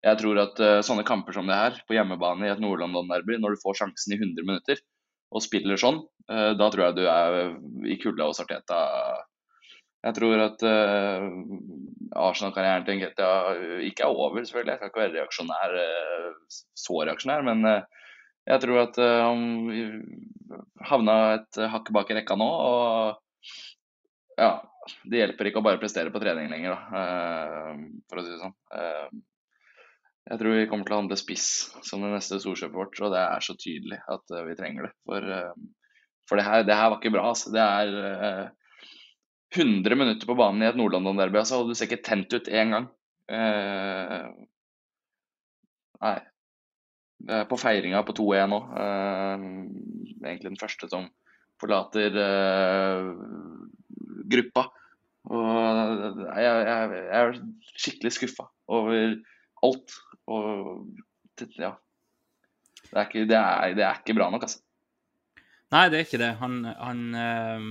Jeg 0.05 0.19
tror 0.21 0.39
at 0.45 0.61
uh, 0.63 0.77
sånne 0.85 1.05
kamper 1.07 1.35
som 1.35 1.49
det 1.49 1.57
her, 1.59 1.81
på 1.87 1.97
hjemmebane 1.97 2.47
i 2.47 2.53
et 2.53 2.61
Nord-London-derby, 2.63 3.37
når 3.41 3.55
du 3.55 3.63
får 3.63 3.81
sjansen 3.81 4.15
i 4.15 4.21
100 4.21 4.47
minutter 4.47 4.81
og 5.29 5.43
spiller 5.45 5.77
sånn, 5.77 5.99
uh, 6.31 6.53
da 6.57 6.69
tror 6.71 6.87
jeg 6.87 6.97
du 7.01 7.03
er 7.11 7.39
i 7.85 7.99
kulda 8.01 8.29
hos 8.29 8.41
Arteta 8.41 8.79
jeg 9.99 10.15
tror 10.15 10.41
at 10.45 10.61
uh, 10.63 11.25
Arsenal-karrieren 12.15 12.85
til 12.87 12.99
Nketia 12.99 13.31
ikke 13.83 14.05
er 14.05 14.13
over, 14.13 14.39
selvfølgelig. 14.47 14.71
Jeg 14.71 14.79
skal 14.79 14.91
ikke 14.91 15.01
være 15.01 15.15
reaksjonær, 15.17 15.73
uh, 15.75 16.59
så 16.79 17.01
reaksjonær, 17.09 17.43
men 17.49 17.67
uh, 17.67 18.05
jeg 18.49 18.63
tror 18.63 18.79
at 18.81 18.95
han 18.97 19.41
havna 20.89 21.15
et 21.35 21.59
hakk 21.69 21.91
bak 21.93 22.09
i 22.09 22.15
rekka 22.17 22.37
nå. 22.39 22.47
Og 22.47 24.39
ja, 24.39 24.53
det 25.03 25.19
hjelper 25.19 25.49
ikke 25.49 25.61
å 25.61 25.65
bare 25.67 25.81
prestere 25.81 26.13
på 26.13 26.21
trening 26.23 26.47
lenger, 26.49 26.73
da, 26.73 27.75
for 28.09 28.21
å 28.21 28.23
si 28.23 28.31
det 28.31 28.39
sånn. 28.39 28.55
jeg 30.31 30.39
tror 30.41 30.55
vi 30.55 30.65
kommer 30.71 30.87
til 30.87 30.95
å 30.95 31.01
handle 31.03 31.19
spiss 31.19 31.49
som 31.85 32.01
det 32.01 32.09
neste 32.15 32.39
storkjøpet 32.41 32.79
vårt, 32.79 32.97
og 33.03 33.13
det 33.13 33.21
er 33.21 33.45
så 33.45 33.53
tydelig 33.59 33.99
at 34.15 34.33
vi 34.47 34.57
trenger 34.57 34.87
det. 34.87 34.93
For, 35.05 35.29
for 36.31 36.41
det, 36.41 36.47
her, 36.47 36.65
det, 36.65 36.79
her, 36.79 36.89
var 36.89 36.97
ikke 37.03 37.13
bra. 37.19 37.27
Altså. 37.35 37.53
Det 37.53 37.67
er 37.67 38.49
100 39.55 39.95
minutter 39.95 40.29
på 40.29 40.37
banen 40.37 40.63
i 40.63 40.69
et 40.69 40.77
Nord-London-derby, 40.77 41.41
altså, 41.41 41.61
og 41.61 41.69
du 41.69 41.77
ser 41.77 41.89
ikke 41.89 42.03
tent 42.05 42.33
ut 42.35 42.49
én 42.53 42.73
gang. 42.75 42.89
Eh, 43.29 44.27
nei. 46.05 46.17
På 47.49 47.57
feiringa 47.59 48.03
på 48.07 48.15
2-1 48.21 48.53
òg. 48.55 48.67
Eh, 48.79 49.47
egentlig 50.21 50.51
den 50.51 50.61
første 50.61 50.89
som 50.91 51.09
forlater 51.59 52.15
eh, 52.23 53.09
gruppa. 54.31 54.69
Og 55.29 55.49
jeg, 55.49 56.45
jeg, 56.45 57.01
jeg 57.09 57.19
er 57.19 57.35
skikkelig 57.75 58.13
skuffa 58.15 58.47
over 58.71 59.17
alt. 59.65 59.97
Og 60.29 61.49
ja. 61.57 61.73
Det 62.89 62.95
er 62.95 63.09
ikke, 63.09 63.25
det 63.29 63.37
er, 63.37 63.73
det 63.77 63.83
er 63.85 63.99
ikke 63.99 64.15
bra 64.17 64.29
nok, 64.31 64.45
altså. 64.47 64.61
Nei, 65.73 65.83
det 65.91 65.99
er 65.99 66.05
ikke 66.07 66.21
det. 66.21 66.29
Han, 66.39 66.61
han 66.79 67.01
øh 67.13 67.65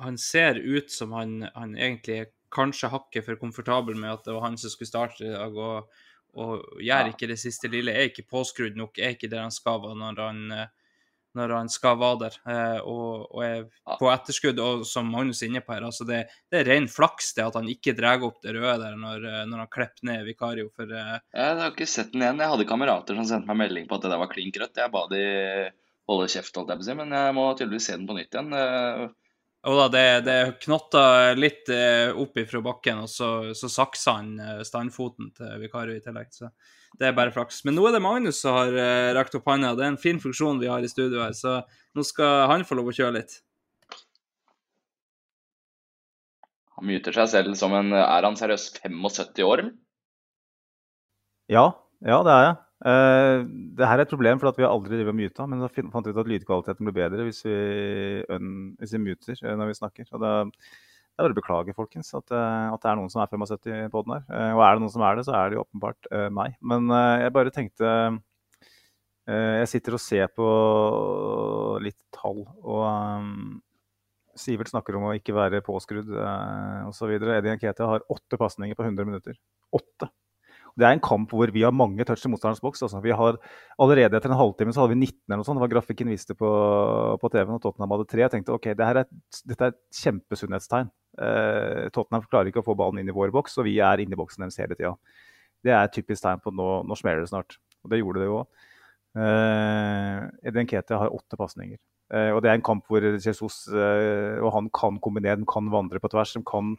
han 0.00 0.18
ser 0.18 0.58
ut 0.58 0.90
som 0.90 1.12
han, 1.12 1.42
han 1.54 1.76
egentlig 1.76 2.26
kanskje 2.54 2.90
hakket 2.92 3.26
for 3.26 3.40
komfortabel 3.40 3.98
med 3.98 4.12
at 4.12 4.26
det 4.26 4.34
var 4.36 4.48
han 4.48 4.58
som 4.58 4.72
skulle 4.72 4.90
starte 4.90 5.26
i 5.26 5.32
dag, 5.32 5.56
og, 5.58 5.90
og 6.38 6.80
gjør 6.82 7.10
ikke 7.12 7.28
det 7.30 7.40
siste 7.42 7.70
lille. 7.70 7.94
Er 7.94 8.10
ikke 8.10 8.26
påskrudd 8.30 8.78
nok, 8.78 8.98
er 8.98 9.16
ikke 9.16 9.30
der 9.32 9.44
han 9.46 9.54
skal 9.54 9.80
være 9.82 9.98
når 9.98 10.20
han, 10.22 10.42
når 11.34 11.54
han 11.56 11.70
skal 11.72 11.98
være 11.98 12.20
der. 12.24 12.38
Eh, 12.54 12.78
og, 12.90 13.26
og 13.34 13.44
er 13.46 13.64
på 13.98 14.10
etterskudd, 14.12 14.62
og 14.62 14.84
som 14.88 15.10
Magnus 15.10 15.42
er 15.42 15.50
inne 15.50 15.64
på 15.66 15.74
her, 15.74 15.86
altså 15.88 16.06
det, 16.08 16.24
det 16.50 16.62
er 16.62 16.70
ren 16.70 16.86
flaks 16.90 17.32
det 17.38 17.46
at 17.48 17.58
han 17.58 17.70
ikke 17.70 17.96
drar 17.98 18.22
opp 18.26 18.38
det 18.44 18.54
røde 18.54 18.76
der 18.84 18.98
når, 19.00 19.26
når 19.50 19.64
han 19.64 19.72
klipper 19.78 20.10
ned 20.10 20.26
Vikario. 20.28 20.70
For, 20.74 20.90
eh, 20.90 21.18
Jeg 21.34 21.58
har 21.62 21.74
ikke 21.74 21.90
sett 21.90 22.14
den 22.14 22.22
igjen. 22.22 22.42
Jeg 22.44 22.54
hadde 22.54 22.70
kamerater 22.70 23.18
som 23.18 23.26
sendte 23.30 23.50
meg 23.50 23.64
melding 23.66 23.90
på 23.90 23.98
at 23.98 24.06
det 24.06 24.14
der 24.14 24.22
var 24.22 24.30
klink 24.30 24.62
rødt. 24.62 24.78
Jeg 24.78 24.94
ba 24.94 25.06
de 25.10 25.26
holde 26.10 26.30
kjeft, 26.30 26.54
holdt 26.54 26.70
jeg 26.70 26.80
på 26.80 26.84
å 26.84 26.88
si, 26.90 26.96
men 26.98 27.14
jeg 27.16 27.34
må 27.34 27.50
tydeligvis 27.56 27.86
se 27.90 27.98
den 27.98 28.08
på 28.08 28.18
nytt 28.18 28.34
igjen. 28.34 29.14
Eh, 29.64 29.70
og 29.70 29.78
da, 29.78 29.88
det, 29.92 30.06
det 30.28 30.38
knotta 30.64 31.34
litt 31.38 31.68
eh, 31.72 32.12
opp 32.12 32.36
ifra 32.40 32.62
bakken, 32.64 33.04
og 33.04 33.10
så, 33.10 33.54
så 33.56 33.70
saksa 33.72 34.18
han 34.18 34.34
eh, 34.40 34.62
standfoten 34.66 35.32
til 35.36 35.60
Vikario 35.62 35.96
i 35.96 36.04
tillegg. 36.04 36.32
Så 36.34 36.50
det 36.98 37.08
er 37.08 37.16
bare 37.16 37.32
flaks. 37.34 37.64
Men 37.64 37.78
nå 37.78 37.88
er 37.88 37.96
det 37.96 38.04
Magnus 38.04 38.42
som 38.44 38.58
har 38.58 38.70
rekt 38.70 39.16
rakt 39.18 39.40
opp 39.40 39.50
hånda. 39.50 39.74
Det 39.74 39.86
er 39.86 39.94
en 39.94 40.00
fin 40.00 40.20
funksjon 40.22 40.60
vi 40.62 40.70
har 40.70 40.84
i 40.84 40.90
studio 40.90 41.24
her, 41.24 41.34
så 41.34 41.62
nå 41.94 42.04
skal 42.06 42.46
han 42.52 42.66
få 42.66 42.78
lov 42.78 42.92
å 42.92 42.94
kjøre 42.94 43.16
litt. 43.18 43.40
Han 46.74 46.88
myter 46.90 47.14
seg 47.14 47.30
selv 47.30 47.54
som 47.58 47.74
en 47.78 47.94
Er 47.94 48.26
han 48.26 48.36
seriøst 48.38 48.80
75 48.82 49.42
år. 49.46 49.68
Ja, 51.50 51.68
ja 52.02 52.22
det 52.26 52.34
er 52.34 52.46
jeg. 52.48 52.56
Uh, 52.84 53.44
det 53.78 53.86
her 53.88 53.96
er 53.96 54.04
et 54.04 54.12
problem, 54.12 54.40
for 54.40 54.50
at 54.50 54.58
vi 54.60 54.66
har 54.66 54.72
aldri 54.74 54.98
drevet 54.98 55.16
muta, 55.16 55.46
men 55.48 55.62
så 55.62 55.70
fant 55.72 56.04
vi 56.04 56.12
ut 56.12 56.20
at 56.20 56.28
lydkvaliteten 56.28 56.88
blir 56.88 56.98
bedre 56.98 57.24
hvis 57.24 57.40
vi, 57.46 57.54
hvis 58.80 58.92
vi 58.96 59.00
muter 59.06 59.40
uh, 59.40 59.54
når 59.56 59.72
vi 59.72 59.78
snakker. 59.80 60.10
Og 60.12 60.20
det, 60.20 60.34
er 61.14 61.24
bare 61.24 61.36
å 61.36 61.38
beklage, 61.40 61.76
folkens, 61.78 62.12
at, 62.18 62.28
uh, 62.34 62.74
at, 62.74 62.82
det 62.82 62.92
er 62.92 63.00
noen 63.00 63.12
som 63.12 63.24
er 63.24 63.32
75 63.32 63.90
på 63.94 64.04
den 64.04 64.18
her. 64.18 64.28
og 64.52 64.62
er 64.66 64.76
det 64.76 64.84
noen 64.84 64.94
som 64.94 65.06
er 65.08 65.18
det, 65.18 65.26
så 65.28 65.34
er 65.38 65.50
det 65.50 65.58
jo 65.58 65.64
åpenbart 65.64 66.14
meg. 66.36 66.60
Men 66.60 66.92
jeg 66.92 67.36
bare 67.38 67.54
tenkte 67.54 67.90
Eh, 69.24 69.58
jeg 69.62 69.70
sitter 69.70 69.96
og 69.96 70.02
ser 70.04 70.26
på 70.36 70.46
litt 71.80 72.00
tall, 72.12 72.42
og 72.60 72.82
um, 72.84 73.54
Sivert 74.36 74.68
snakker 74.68 74.98
om 74.98 75.06
å 75.08 75.14
ikke 75.16 75.32
være 75.36 75.62
påskrudd 75.64 76.10
uh, 76.10 76.84
osv. 76.90 77.14
Eddie 77.14 77.54
Nketia 77.54 77.86
har 77.88 78.04
åtte 78.10 78.36
pasninger 78.40 78.76
på 78.76 78.84
100 78.84 79.06
minutter. 79.08 79.38
Åtte! 79.72 80.10
Det 80.74 80.86
er 80.86 80.96
en 80.96 81.02
kamp 81.02 81.30
hvor 81.30 81.50
vi 81.54 81.62
har 81.62 81.74
mange 81.74 82.02
touch 82.06 82.24
i 82.26 82.30
motstanderens 82.32 82.62
boks. 82.62 82.82
Altså. 82.82 82.98
Vi 83.04 83.14
har, 83.14 83.36
allerede 83.78 84.18
etter 84.18 84.32
en 84.32 84.40
halvtime 84.40 84.74
så 84.74 84.82
hadde 84.82 84.96
vi 84.96 85.04
19 85.04 85.20
eller 85.28 85.40
noe 85.40 85.46
sånt. 85.46 85.60
Det 85.60 85.64
var 85.64 85.72
grafikken 85.76 86.10
viste 86.10 86.34
på, 86.38 86.50
på 87.22 87.30
TV-en, 87.30 87.54
og 87.56 87.62
Tottenham 87.62 87.94
hadde 87.94 88.08
tre. 88.10 88.24
Jeg 88.24 88.32
tenkte 88.32 88.56
ok, 88.56 88.72
det 88.74 88.88
er 88.88 89.00
dette 89.04 89.68
er 89.68 89.70
et 89.70 90.00
kjempesunnhetstegn. 90.00 90.90
Eh, 91.22 91.84
Tottenham 91.94 92.26
klarer 92.26 92.50
ikke 92.50 92.64
å 92.64 92.66
få 92.66 92.76
ballen 92.78 93.02
inn 93.02 93.12
i 93.12 93.14
vår 93.14 93.30
boks, 93.34 93.60
og 93.62 93.68
vi 93.68 93.76
er 93.78 94.02
inne 94.02 94.18
i 94.18 94.18
boksen 94.18 94.42
deres 94.42 94.58
hele 94.62 94.74
tida. 94.74 94.96
Det 95.64 95.72
er 95.72 95.86
et 95.86 95.94
typisk 95.94 96.26
tegn 96.26 96.42
på 96.42 96.52
nå, 96.52 96.68
nå 96.88 96.98
smeller 96.98 97.22
det 97.22 97.30
snart. 97.30 97.58
Og 97.84 97.92
det 97.92 98.02
gjorde 98.02 98.24
det 98.24 98.28
jo 98.28 98.40
òg. 98.42 98.68
Eh, 99.14 100.20
Eden 100.50 100.68
Kete 100.68 100.98
har 100.98 101.14
åtte 101.14 101.38
pasninger. 101.38 101.78
Eh, 102.12 102.30
og 102.34 102.42
det 102.42 102.50
er 102.50 102.58
en 102.58 102.66
kamp 102.66 102.90
hvor 102.90 103.04
Jesus 103.14 103.64
eh, 103.70 104.42
og 104.42 104.50
han 104.56 104.68
kan 104.74 104.98
kombinere, 105.02 105.38
de 105.40 105.48
kan 105.48 105.70
vandre 105.72 106.02
på 106.02 106.10
tvers. 106.12 106.34
De 106.36 106.42
kan 106.46 106.74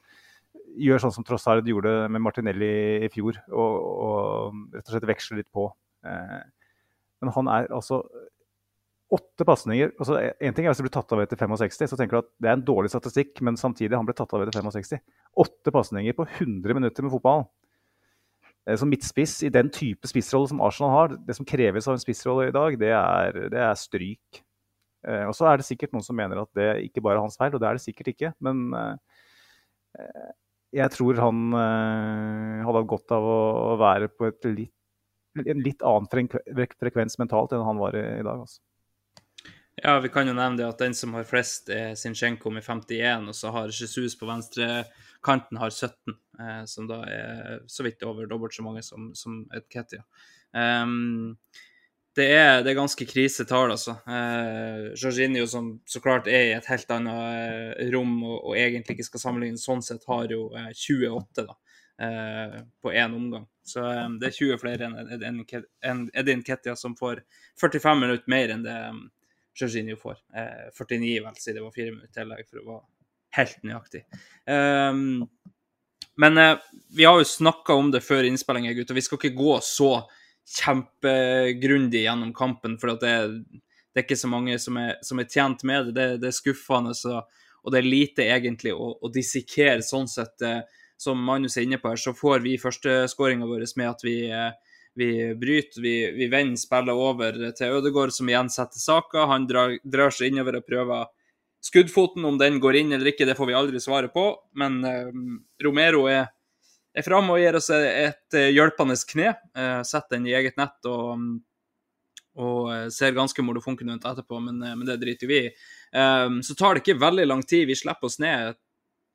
gjøre 0.75 1.03
sånn 1.05 1.15
som 1.15 1.25
Trossard 1.27 1.67
gjorde 1.69 1.93
med 2.11 2.23
Martinelli 2.23 2.71
i 3.05 3.09
fjor, 3.13 3.39
og, 3.51 3.75
og 4.05 4.75
rett 4.75 4.85
og 4.85 4.95
slett 4.95 5.09
veksle 5.09 5.39
litt 5.39 5.51
på. 5.53 5.69
Uh, 6.05 6.41
men 7.23 7.33
han 7.33 7.51
er 7.51 7.71
altså 7.73 8.03
Åtte 9.15 9.45
pasninger 9.45 9.91
altså 10.01 10.17
En 10.17 10.55
ting 10.55 10.65
er 10.65 10.73
hvis 10.73 10.79
du 10.81 10.85
blir 10.87 10.93
tatt 10.95 11.11
av 11.13 11.19
etter 11.21 11.37
65, 11.37 11.91
så 11.91 11.97
tenker 11.97 12.17
du 12.17 12.23
at 12.23 12.31
det 12.41 12.49
er 12.49 12.55
en 12.57 12.63
dårlig 12.65 12.89
statistikk, 12.89 13.37
men 13.45 13.57
samtidig 13.59 13.93
han 13.93 14.07
ble 14.07 14.15
tatt 14.17 14.33
av 14.33 14.41
etter 14.41 14.57
65. 14.65 15.01
Åtte 15.45 15.73
pasninger 15.73 16.17
på 16.17 16.25
100 16.25 16.77
minutter 16.77 17.05
med 17.05 17.13
fotball. 17.13 17.45
Eh, 18.65 18.77
som 18.81 18.89
midtspiss 18.89 19.37
i 19.45 19.51
den 19.53 19.69
type 19.73 20.09
spissrolle 20.09 20.49
som 20.49 20.63
Arsenal 20.65 20.93
har, 20.95 21.15
det 21.27 21.37
som 21.37 21.47
kreves 21.47 21.87
av 21.87 21.95
en 21.95 22.01
spissrolle 22.01 22.49
i 22.49 22.55
dag, 22.55 22.79
det 22.81 22.91
er, 22.97 23.39
det 23.53 23.61
er 23.61 23.77
stryk. 23.77 24.41
Eh, 25.05 25.25
og 25.29 25.35
så 25.37 25.51
er 25.51 25.61
det 25.61 25.67
sikkert 25.69 25.93
noen 25.93 26.05
som 26.05 26.17
mener 26.17 26.41
at 26.41 26.51
det 26.57 26.71
ikke 26.87 27.05
bare 27.05 27.19
er 27.19 27.27
hans 27.27 27.37
feil, 27.37 27.53
og 27.53 27.61
det 27.61 27.69
er 27.69 27.77
det 27.77 27.85
sikkert 27.85 28.09
ikke. 28.15 28.33
Men 28.45 28.65
eh, 28.79 30.33
jeg 30.75 30.91
tror 30.91 31.19
han 31.23 31.55
hadde 31.55 32.79
hatt 32.81 32.89
godt 32.91 33.13
av 33.15 33.25
å 33.25 33.75
være 33.79 34.09
på 34.11 34.29
litt, 34.51 34.73
en 35.39 35.63
litt 35.63 35.83
annen 35.85 36.09
frekvens 36.11 37.19
mentalt 37.21 37.55
enn 37.55 37.63
han 37.63 37.79
var 37.79 37.95
i, 37.95 38.03
i 38.19 38.25
dag. 38.25 38.43
Altså. 38.43 38.59
Ja, 39.75 39.99
vi 39.99 40.09
kan 40.09 40.27
jo 40.27 40.33
nevne 40.35 40.61
det 40.61 40.67
at 40.69 40.79
den 40.79 40.93
som 40.95 41.13
har 41.17 41.25
flest, 41.27 41.67
er 41.73 41.97
Sinchenko 41.99 42.51
med 42.53 42.63
51, 42.63 43.27
og 43.27 43.35
så 43.35 43.51
har 43.51 43.73
Jesus 43.75 44.15
på 44.15 44.27
venstre 44.29 44.85
kanten 45.25 45.59
har 45.59 45.69
17, 45.73 46.15
eh, 46.39 46.61
som 46.69 46.87
da 46.87 47.01
er 47.09 47.59
så 47.67 47.83
vidt 47.83 48.03
over 48.07 48.29
dobbelt 48.29 48.55
så 48.55 48.63
mange 48.63 48.83
som, 48.85 49.09
som 49.17 49.41
et 49.55 49.67
Ketia. 49.71 50.05
Um, 50.55 51.35
det, 52.15 52.25
er, 52.31 52.61
det 52.63 52.71
er, 52.71 52.77
ganske 52.77 53.05
krisetall, 53.09 53.73
altså. 53.73 53.97
Eh, 54.07 54.93
Jorginho, 54.95 55.43
som 55.51 55.73
så 55.89 55.99
klart 55.99 56.29
er 56.31 56.45
i 56.47 56.53
et 56.55 56.69
helt 56.71 56.93
annet 56.95 57.75
eh, 57.75 57.89
rom 57.91 58.13
og, 58.23 58.37
og, 58.37 58.53
egentlig 58.55 58.95
ikke 58.95 59.07
skal 59.09 59.23
sammenlignes 59.25 59.65
sånn 59.67 59.83
sett, 59.83 60.05
har 60.07 60.31
jo 60.31 60.45
eh, 60.55 60.69
28 60.71 61.43
da, 61.49 61.57
eh, 62.07 62.55
på 62.79 62.95
én 62.95 63.17
omgang. 63.19 63.49
Så 63.67 63.83
eh, 63.91 64.07
det 64.21 64.31
er 64.31 64.37
20 64.39 64.61
flere 64.63 64.87
enn 64.87 65.43
en, 65.83 66.05
Edin 66.15 66.45
Ketia, 66.47 66.77
som 66.79 66.95
får 66.95 67.25
45 67.59 68.03
minutter 68.05 68.31
mer 68.31 68.55
enn 68.55 68.63
det 68.63 68.79
um, 68.95 69.05
Jorginho 69.59 69.99
får. 69.99 70.23
49, 70.79 71.13
vel, 71.27 71.39
siden 71.39 71.59
det 71.59 71.67
var 71.67 71.75
fire 71.75 71.97
minutter 71.97 72.15
tillegg 72.15 72.47
for 72.47 72.63
å 72.63 72.67
være 72.69 72.83
helt 73.35 73.63
nøyaktig. 73.67 74.01
Men 76.23 76.41
vi 76.95 77.07
har 77.07 77.19
jo 77.19 77.27
snakka 77.27 77.75
om 77.75 77.89
det 77.91 78.03
før 78.03 78.27
innspillinga, 78.27 78.71
gutter. 78.75 78.95
Vi 78.95 79.03
skal 79.03 79.19
ikke 79.19 79.35
gå 79.35 79.55
så 79.63 79.89
kjempegrundig 80.45 82.03
gjennom 82.05 82.33
kampen, 82.33 82.77
for 82.81 82.93
det, 83.01 83.13
det, 83.51 83.97
er 83.97 84.05
ikke 84.05 84.19
så 84.19 84.29
mange 84.29 84.59
som 84.61 84.77
er, 84.77 84.95
som 85.05 85.19
er 85.21 85.29
tjent 85.31 85.65
med 85.65 85.89
det. 85.89 85.95
Det, 85.97 86.07
det 86.23 86.29
er 86.29 86.37
skuffende, 86.37 86.93
så, 86.97 87.23
og 87.63 87.73
det 87.73 87.81
er 87.81 87.89
lite 87.89 88.27
egentlig 88.29 88.75
å, 88.75 88.93
å 89.01 89.11
dissekere 89.13 89.81
sånn 89.85 90.09
sett. 90.11 90.37
Uh, 90.43 90.61
som 90.95 91.19
Magnus 91.19 91.57
er 91.57 91.65
inne 91.65 91.75
på 91.81 91.89
her, 91.91 91.99
så 91.99 92.13
får 92.15 92.39
vi 92.45 92.53
førsteskåringa 92.55 93.49
vår 93.49 93.65
med 93.75 93.89
at 93.89 94.03
vi, 94.05 94.15
uh, 94.31 94.77
vi 94.95 95.09
bryter, 95.35 95.81
vi, 95.83 95.95
vi 96.15 96.29
vender 96.31 96.61
spillet 96.61 96.95
over 96.95 97.41
til 97.57 97.75
Ødegaard, 97.81 98.13
som 98.15 98.29
igjen 98.31 98.51
setter 98.53 98.79
saka. 98.79 99.25
Han 99.27 99.49
drar, 99.49 99.75
drar 99.83 100.13
seg 100.15 100.31
innover 100.31 100.61
og 100.61 100.69
prøver 100.69 101.09
Skuddfoten, 101.65 102.25
om 102.25 102.37
den 102.37 102.59
går 102.61 102.77
inn 102.77 102.93
eller 102.93 103.09
ikke, 103.09 103.25
det 103.25 103.37
får 103.37 103.49
vi 103.49 103.57
aldri 103.57 103.79
svare 103.81 104.09
på. 104.13 104.27
Men 104.59 104.83
eh, 104.85 105.07
Romero 105.65 106.03
er, 106.11 106.27
er 106.95 107.05
framme 107.05 107.35
og 107.35 107.41
gir 107.41 107.57
oss 107.57 107.71
et, 107.75 107.87
et 108.09 108.37
hjelpende 108.55 108.95
kne. 109.09 109.33
Eh, 109.57 109.81
setter 109.87 110.17
den 110.17 110.29
i 110.29 110.35
eget 110.37 110.59
nett 110.59 110.89
og, 110.89 111.25
og 112.39 112.69
eh, 112.73 112.85
ser 112.93 113.15
ganske 113.17 113.45
molofunken 113.45 113.91
ut 113.93 114.05
etterpå, 114.05 114.39
men, 114.43 114.61
eh, 114.63 114.75
men, 114.75 114.85
det 114.87 114.99
driter 115.01 115.31
vi 115.31 115.41
i. 115.47 115.49
Eh, 115.95 116.29
så 116.45 116.55
tar 116.55 116.75
det 116.75 116.85
ikke 116.85 117.01
veldig 117.03 117.27
lang 117.27 117.43
tid. 117.43 117.67
Vi 117.69 117.77
slipper 117.79 118.11
oss 118.11 118.21
ned 118.23 118.55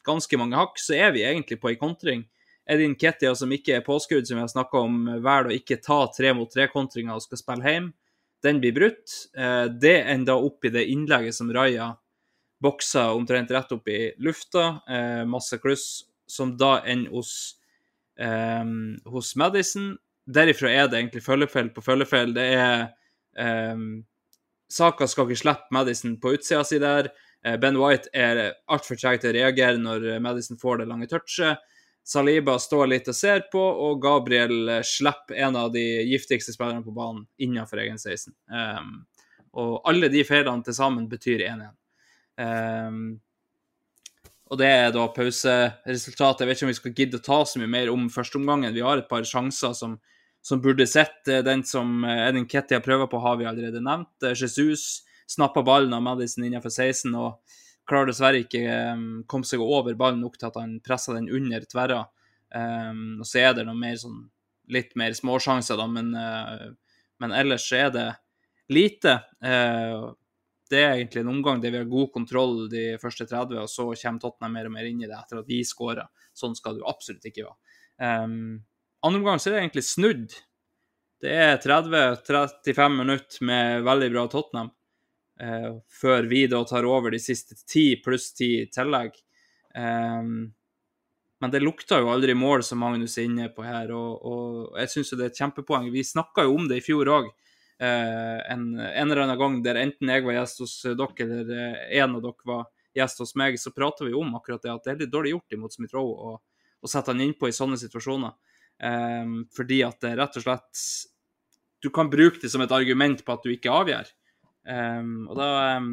ganske 0.06 0.40
mange 0.40 0.56
hakk, 0.56 0.78
så 0.80 0.96
er 0.96 1.14
vi 1.16 1.24
egentlig 1.28 1.60
på 1.60 1.72
ei 1.72 1.80
kontring. 1.80 2.26
Edin 2.70 2.94
Ketia, 2.94 3.32
som 3.34 3.50
ikke 3.52 3.78
er 3.78 3.86
påskudd, 3.86 4.28
som 4.28 4.38
vi 4.38 4.44
har 4.44 4.52
snakka 4.52 4.84
om, 4.84 5.00
velger 5.24 5.50
å 5.50 5.56
ikke 5.56 5.80
ta 5.82 6.04
tre 6.14 6.32
mot 6.36 6.50
tre-kontringer 6.52 7.16
og 7.16 7.24
skal 7.24 7.40
spille 7.40 7.66
hjem. 7.66 7.88
Den 8.44 8.60
blir 8.62 8.76
brutt. 8.76 9.16
Eh, 9.36 9.66
det 9.82 9.96
ender 10.12 10.44
opp 10.46 10.64
i 10.64 10.72
det 10.72 10.86
innlegget 10.92 11.36
som 11.36 11.50
Raja 11.52 11.92
bokser 12.60 13.16
omtrent 13.16 13.50
rett 13.50 13.72
opp 13.72 13.88
i 13.88 14.12
lufta, 14.20 14.80
eh, 14.88 15.24
masse 15.24 15.58
kluss, 15.58 16.04
som 16.28 16.56
da 16.56 16.78
ender 16.86 17.10
hos, 17.10 17.56
eh, 18.20 18.64
hos 19.12 19.34
Madison. 19.36 19.94
Derifra 20.30 20.70
er 20.70 20.88
det 20.88 21.00
egentlig 21.00 21.24
følgefeil 21.24 21.72
på 21.74 21.84
følgefeil. 21.84 22.34
Det 22.36 22.46
er 22.54 22.86
um, 23.74 24.04
Saka 24.70 25.08
skal 25.10 25.26
ikke 25.26 25.40
slippe 25.40 25.74
Madison 25.74 26.14
på 26.22 26.36
utsida 26.36 26.62
si 26.66 26.78
der. 26.82 27.10
Eh, 27.44 27.56
ben 27.58 27.78
White 27.80 28.12
er 28.14 28.52
altfor 28.70 29.00
treg 29.00 29.22
til 29.22 29.32
å 29.32 29.38
reagere 29.40 29.80
når 29.80 30.20
Madison 30.22 30.60
får 30.60 30.82
det 30.82 30.90
lange 30.92 31.08
touchet. 31.10 31.64
Saliba 32.06 32.54
står 32.58 32.86
litt 32.88 33.08
og 33.12 33.14
ser 33.14 33.42
på, 33.52 33.60
og 33.60 34.00
Gabriel 34.02 34.70
slipper 34.86 35.36
en 35.44 35.58
av 35.60 35.68
de 35.74 35.82
giftigste 36.08 36.54
spillerne 36.54 36.82
på 36.82 36.94
banen 36.96 37.26
innenfor 37.38 37.82
egen 37.82 38.00
16. 38.00 38.32
Um, 38.48 38.94
og 39.60 39.80
alle 39.88 40.08
de 40.10 40.22
feilene 40.26 40.64
til 40.66 40.76
sammen 40.76 41.08
betyr 41.10 41.44
1-1. 41.48 41.74
Um, 42.40 43.20
og 44.50 44.58
det 44.58 44.66
er 44.66 44.88
da 44.94 45.04
pauseresultatet. 45.14 46.42
Jeg 46.42 46.48
vet 46.48 46.58
ikke 46.58 46.66
om 46.66 46.72
vi 46.72 46.78
skal 46.80 46.94
gidde 46.98 47.20
å 47.20 47.26
ta 47.26 47.38
så 47.46 47.60
mye 47.62 47.70
mer 47.70 47.92
om 47.92 48.08
førsteomgangen. 48.10 48.74
Vi 48.74 48.82
har 48.82 48.98
et 48.98 49.10
par 49.10 49.22
sjanser 49.26 49.76
som, 49.78 49.94
som 50.42 50.62
burde 50.62 50.88
sett. 50.90 51.22
Den 51.46 51.62
som 51.66 52.02
Edin 52.02 52.48
Ketty 52.50 52.74
har 52.74 52.82
prøvd 52.82 53.06
på, 53.12 53.20
har 53.22 53.38
vi 53.38 53.46
allerede 53.46 53.82
nevnt. 53.84 54.10
Eh, 54.26 54.34
Jesus 54.34 55.04
snappa 55.30 55.62
ballen 55.62 55.94
av 55.94 56.02
Madison 56.02 56.44
innenfor 56.44 56.72
16 56.74 57.14
og 57.14 57.38
klarer 57.90 58.10
dessverre 58.10 58.42
ikke 58.42 58.64
å 58.66 58.96
komme 59.30 59.46
seg 59.46 59.62
over 59.62 59.94
ballen 59.98 60.22
nok 60.24 60.38
til 60.38 60.50
at 60.50 60.58
han 60.58 60.78
presser 60.82 61.18
den 61.18 61.30
under 61.30 61.66
tverra. 61.70 62.04
Um, 62.50 63.20
og 63.22 63.28
så 63.30 63.44
er 63.44 63.54
det 63.54 63.66
noe 63.68 63.78
mer 63.78 63.94
sånn 63.98 64.24
litt 64.70 64.96
mer 64.98 65.14
småsjanser, 65.14 65.78
da, 65.78 65.86
men, 65.90 66.10
uh, 66.14 66.70
men 67.22 67.34
ellers 67.34 67.66
er 67.74 67.90
det 67.94 68.08
lite. 68.70 69.16
Uh, 69.42 70.10
det 70.70 70.80
er 70.80 70.92
egentlig 70.94 71.24
en 71.24 71.32
omgang 71.32 71.60
der 71.62 71.72
vi 71.74 71.80
har 71.80 71.88
god 71.90 72.12
kontroll 72.14 72.68
de 72.70 72.84
første 73.02 73.26
30, 73.26 73.58
og 73.58 73.70
så 73.70 73.88
kommer 73.90 74.22
Tottenham 74.22 74.52
mer 74.54 74.68
og 74.68 74.74
mer 74.76 74.88
inn 74.88 75.02
i 75.02 75.08
det 75.08 75.16
etter 75.16 75.40
at 75.40 75.48
vi 75.50 75.62
skårer. 75.66 76.06
Sånn 76.36 76.54
skal 76.58 76.76
det 76.76 76.84
jo 76.84 76.90
absolutt 76.90 77.26
ikke 77.26 77.46
være. 77.48 77.58
Um, 78.00 78.60
andre 79.06 79.20
omgang 79.20 79.42
så 79.42 79.50
er 79.50 79.56
det 79.56 79.64
egentlig 79.64 79.86
snudd. 79.88 80.36
Det 81.20 81.32
er 81.34 81.58
30-35 81.60 82.94
minutter 82.96 83.48
med 83.48 83.82
veldig 83.88 84.12
bra 84.14 84.24
Tottenham, 84.30 84.70
uh, 85.42 85.72
før 86.00 86.30
vi 86.30 86.46
da 86.52 86.62
tar 86.68 86.88
over 86.88 87.12
de 87.12 87.20
siste 87.22 87.58
10 87.58 88.00
pluss 88.06 88.30
10 88.38 88.54
i 88.62 88.70
tillegg. 88.72 89.18
Um, 89.74 90.52
men 91.40 91.52
det 91.52 91.64
lukta 91.64 91.98
jo 91.98 92.10
aldri 92.12 92.34
mål, 92.36 92.62
som 92.62 92.82
Magnus 92.84 93.16
er 93.18 93.26
inne 93.26 93.50
på 93.50 93.64
her, 93.64 93.90
og, 93.96 94.24
og 94.28 94.80
jeg 94.80 94.92
syns 94.92 95.14
det 95.16 95.24
er 95.24 95.30
et 95.32 95.40
kjempepoeng. 95.40 95.90
Vi 95.90 96.04
snakka 96.04 96.44
jo 96.46 96.58
om 96.58 96.66
det 96.70 96.78
i 96.78 96.84
fjor 96.84 97.10
òg 97.10 97.30
en, 97.80 98.64
en, 98.78 99.10
eller 99.10 99.22
annen 99.24 99.38
gang 99.40 99.56
der 99.64 99.78
enten 99.80 100.10
jeg 100.12 100.24
var 100.26 100.36
gjest 100.36 100.60
hos 100.60 100.74
dere, 100.84 101.24
eller 101.24 101.52
eh, 101.56 102.00
en 102.02 102.18
av 102.18 102.24
dere 102.26 102.48
var 102.50 102.66
gjest 102.96 103.22
hos 103.22 103.32
meg, 103.40 103.56
så 103.60 103.72
prata 103.72 104.04
vi 104.04 104.12
om 104.16 104.34
akkurat 104.36 104.62
det 104.62 104.72
at 104.72 104.84
det 104.84 104.92
er 104.92 105.00
litt 105.04 105.12
dårlig 105.12 105.32
gjort 105.32 105.56
imot 105.56 105.76
Smith 105.76 105.96
Roe 105.96 106.34
å, 106.34 106.90
sette 106.90 107.12
han 107.12 107.22
innpå 107.24 107.48
i 107.48 107.56
sånne 107.56 107.78
situasjoner. 107.80 108.36
Um, 108.80 109.42
fordi 109.56 109.82
at 109.84 110.00
det 110.00 110.14
rett 110.16 110.38
og 110.38 110.44
slett 110.46 110.78
Du 111.84 111.90
kan 111.92 112.08
bruke 112.08 112.38
det 112.40 112.48
som 112.48 112.62
et 112.64 112.72
argument 112.72 113.20
på 113.20 113.34
at 113.34 113.44
du 113.44 113.50
ikke 113.52 113.72
avgjør. 113.72 114.08
Um, 114.64 115.26
og 115.28 115.36
da, 115.36 115.48
um, 115.76 115.90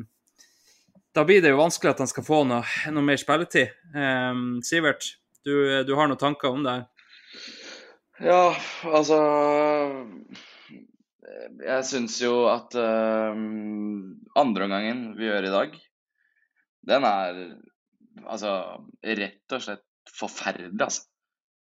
da 1.15 1.23
blir 1.27 1.43
det 1.43 1.51
jo 1.51 1.59
vanskelig 1.59 1.93
at 1.93 2.03
han 2.03 2.11
skal 2.11 2.27
få 2.27 2.41
noe, 2.47 2.63
noe 2.91 3.03
mer 3.07 3.19
spilletid. 3.19 3.71
Sivert, 4.67 5.13
du, 5.47 5.53
du, 5.87 5.93
har 5.95 6.11
noen 6.11 6.19
tanker 6.19 6.51
om 6.51 6.67
det? 6.67 6.81
Ja, 8.23 8.51
altså 8.91 9.21
jeg 11.63 11.85
syns 11.87 12.17
jo 12.21 12.45
at 12.51 12.75
uh, 12.79 13.35
andreomgangen 14.39 15.11
vi 15.17 15.27
gjør 15.27 15.49
i 15.49 15.53
dag, 15.53 15.77
den 16.87 17.07
er 17.07 17.41
altså 18.25 18.53
rett 19.03 19.55
og 19.55 19.63
slett 19.63 19.85
forferdelig, 20.17 20.73
altså. 20.79 21.07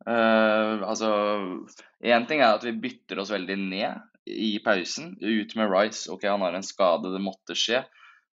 Uh, 0.03 0.83
altså 0.83 1.09
Én 2.03 2.25
ting 2.27 2.41
er 2.41 2.57
at 2.57 2.65
vi 2.67 2.75
bytter 2.75 3.21
oss 3.21 3.31
veldig 3.31 3.55
ned 3.61 4.27
i 4.27 4.57
pausen. 4.63 5.13
Ut 5.21 5.55
med 5.55 5.71
Rice. 5.71 6.09
OK, 6.11 6.25
han 6.27 6.43
har 6.43 6.57
en 6.57 6.65
skade, 6.65 7.13
det 7.13 7.23
måtte 7.23 7.55
skje. 7.55 7.85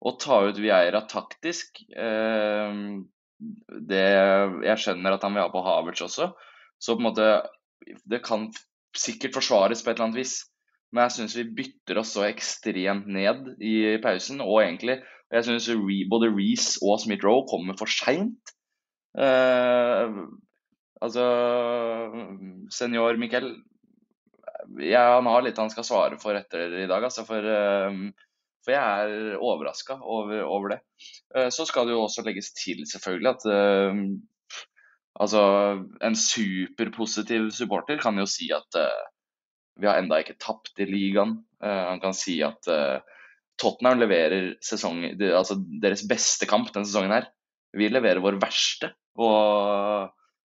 Å 0.05 0.13
ta 0.21 0.43
ut 0.45 0.61
Vieira 0.61 1.01
taktisk 1.09 1.81
uh, 1.97 3.01
det, 3.89 4.05
Jeg 4.69 4.81
skjønner 4.83 5.17
at 5.17 5.25
han 5.25 5.33
vil 5.37 5.47
ha 5.47 5.53
på 5.53 5.65
Havertz 5.65 6.05
også. 6.05 6.35
Så 6.77 6.97
på 6.97 7.01
en 7.01 7.09
måte 7.09 7.29
Det 8.05 8.21
kan 8.25 8.51
sikkert 8.97 9.39
forsvares 9.39 9.83
på 9.83 9.91
et 9.91 9.97
eller 9.97 10.11
annet 10.11 10.21
vis. 10.21 10.37
Men 10.95 11.09
jeg 11.09 11.17
syns 11.17 11.35
vi 11.41 11.49
bytter 11.59 11.99
oss 11.99 12.15
så 12.15 12.23
ekstremt 12.29 13.09
ned 13.11 13.57
i 13.59 13.99
pausen. 14.03 14.39
Og 14.45 14.63
egentlig 14.63 15.01
jeg 15.35 15.47
syns 15.49 15.67
både 16.11 16.31
Reece 16.31 16.79
og 16.85 17.01
Smith-Roe 17.03 17.47
kommer 17.51 17.75
for 17.79 17.91
seint. 17.91 18.53
Uh, 19.15 20.27
altså 21.03 21.25
Senior 22.75 23.19
Mikkel 23.21 23.47
ja, 24.83 25.03
Han 25.15 25.29
har 25.31 25.45
litt 25.45 25.61
han 25.61 25.71
skal 25.71 25.87
svare 25.87 26.19
for 26.19 26.35
etter 26.39 26.73
i 26.83 26.87
dag, 26.91 27.03
altså. 27.03 27.27
For, 27.27 27.43
uh, 27.43 28.31
for 28.65 28.75
jeg 28.75 29.09
er 29.09 29.41
overraska 29.43 29.99
over, 30.01 30.45
over, 30.47 30.77
det. 30.77 30.81
Uh, 31.35 31.51
så 31.55 31.67
skal 31.69 31.89
det 31.89 31.97
jo 31.97 32.05
også 32.07 32.25
legges 32.27 32.53
til, 32.57 32.85
selvfølgelig, 32.89 33.35
at 33.35 33.49
eh, 33.51 34.05
altså, 35.21 35.43
en 36.07 36.17
superpositiv 36.19 37.51
supporter 37.55 38.01
kan 38.03 38.19
jo 38.23 38.27
si 38.31 38.49
at 38.55 38.81
vi 39.81 39.89
har 39.89 39.99
enda 39.99 40.21
ikke 40.23 40.39
tapt 40.39 40.79
i 40.81 40.87
ligaen. 40.87 41.39
han 41.61 42.01
kan 42.03 42.15
si 42.15 42.37
at 42.47 42.69
Tottenham 43.61 44.01
leverer 44.03 44.53
sesong, 44.63 45.01
altså 45.19 45.57
deres 45.83 46.05
beste 46.11 46.47
kamp 46.51 46.73
denne 46.75 46.87
sesongen 46.87 47.15
her. 47.15 47.29
Vi 47.75 47.89
leverer 47.91 48.23
vår 48.23 48.39
verste. 48.43 48.93
Og 49.19 50.11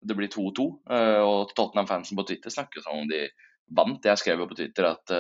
det 0.08 0.18
blir 0.18 0.32
2-2. 0.34 0.68
Eh, 0.94 1.20
og 1.26 1.54
Tottenham-fansen 1.58 2.18
på 2.18 2.26
Twitter 2.28 2.54
snakker 2.54 2.84
som 2.84 3.02
om 3.02 3.10
de 3.10 3.26
vant. 3.78 4.06
Jeg 4.06 4.22
skrev 4.22 4.42
jo 4.42 4.50
på 4.50 4.58
Twitter 4.58 4.90
at 4.94 5.12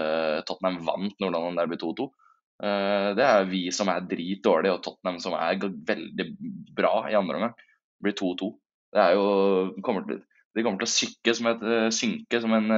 Tottenham 0.47 0.79
vant 0.87 1.17
Nordland 1.21 1.59
Derby 1.59 1.79
2-2. 1.81 2.07
Uh, 2.57 3.13
det 3.13 3.21
er 3.21 3.43
vi 3.45 3.67
som 3.75 3.89
er 3.93 4.05
dritdårlige, 4.09 4.73
og 4.73 4.79
Tottenham 4.81 5.19
som 5.21 5.35
er 5.37 5.59
veldig 5.61 6.25
bra 6.77 7.03
i 7.11 7.17
andre 7.19 7.37
omgang. 7.37 7.57
Det 7.59 8.07
blir 8.07 8.15
2-2. 8.17 8.47
Det 8.95 9.03
er 9.03 9.17
jo 9.17 9.27
kommer 9.85 10.07
til, 10.07 10.23
De 10.55 10.63
kommer 10.65 10.81
til 10.81 10.87
å 10.87 10.95
synke 10.95 11.35
som 11.37 11.51
et, 11.51 11.67
synke 11.93 12.39
som 12.41 12.55
en 12.57 12.71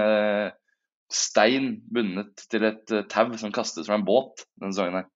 stein 1.10 1.72
bundet 1.90 2.46
til 2.52 2.68
et 2.68 2.92
tau 3.10 3.32
som 3.42 3.54
kastes 3.56 3.88
fra 3.90 3.98
en 3.98 4.06
båt 4.06 4.46
denne 4.60 4.76
sesongen 4.76 5.00
her. 5.02 5.08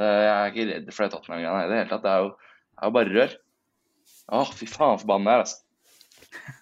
jeg 0.00 0.32
er 0.32 0.52
ikke 0.52 0.68
redd 0.70 0.88
for 0.92 1.04
det 1.04 1.12
Tottenham-greiene 1.12 1.66
i 1.66 1.70
det 1.70 1.80
hele 1.82 1.90
tatt. 1.92 2.04
Det 2.04 2.12
er 2.12 2.24
jo, 2.24 2.32
det 2.36 2.80
er 2.80 2.90
jo 2.90 2.96
bare 2.96 3.14
rør. 3.16 3.36
Å, 4.26 4.42
fy 4.56 4.66
faen, 4.66 4.98
forbanna 5.00 5.32
jeg 5.32 5.38
er, 5.38 5.44
altså. 5.44 5.62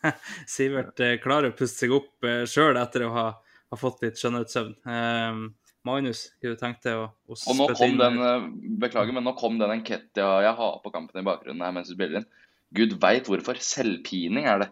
Sivert 0.54 1.00
eh, 1.02 1.18
klarer 1.22 1.52
å 1.52 1.56
puste 1.56 1.84
seg 1.84 1.94
opp 1.96 2.26
eh, 2.28 2.44
sjøl 2.48 2.78
etter 2.80 3.06
å 3.06 3.12
ha, 3.14 3.26
ha, 3.34 3.78
fått 3.78 4.04
litt 4.04 4.20
skjønnhetssøvn. 4.20 4.74
Um, 4.84 5.44
Magnus, 5.84 6.26
hva 6.40 6.52
du 6.54 6.60
tenkte 6.60 6.94
å, 6.96 7.06
å 7.28 7.37
Og 7.37 7.58
nå 7.58 7.68
kom 7.76 7.98
den, 8.00 8.20
eh, 8.24 8.46
Beklager, 8.84 9.16
men 9.16 9.26
nå 9.26 9.34
kom 9.38 9.58
den 9.60 9.74
Enketia 9.74 10.30
jeg 10.46 10.56
har 10.60 10.80
på 10.84 10.92
kampen 10.94 11.20
i 11.20 11.26
bakgrunnen 11.26 11.64
her 11.64 11.74
mens 11.76 11.90
du 11.90 11.96
spiller 11.96 12.22
inn. 12.22 12.28
Gud 12.74 12.96
veit 13.02 13.28
hvorfor. 13.30 13.60
Selvpining 13.62 14.48
er 14.50 14.64
det. 14.64 14.70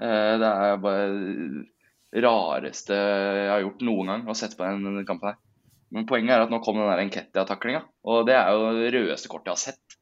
Uh, 0.00 0.34
det 0.42 0.50
er 0.50 0.78
bare 0.82 1.08
rareste 2.22 2.94
jeg 2.94 3.50
har 3.50 3.64
gjort 3.64 3.82
noen 3.86 4.12
gang, 4.12 4.28
å 4.30 4.36
sette 4.38 4.58
på 4.58 4.66
den 4.66 5.02
kampen 5.08 5.32
her. 5.32 5.40
Men 5.94 6.06
poenget 6.10 6.36
er 6.36 6.44
at 6.44 6.50
nå 6.50 6.58
kom 6.64 6.80
den 6.80 7.04
Enketia-taklinga, 7.04 7.84
og 8.10 8.24
det 8.28 8.34
er 8.38 8.50
jo 8.54 8.72
det 8.78 8.90
rødeste 8.96 9.30
kortet 9.30 9.52
jeg 9.52 9.54
har 9.54 9.62
sett. 9.62 9.98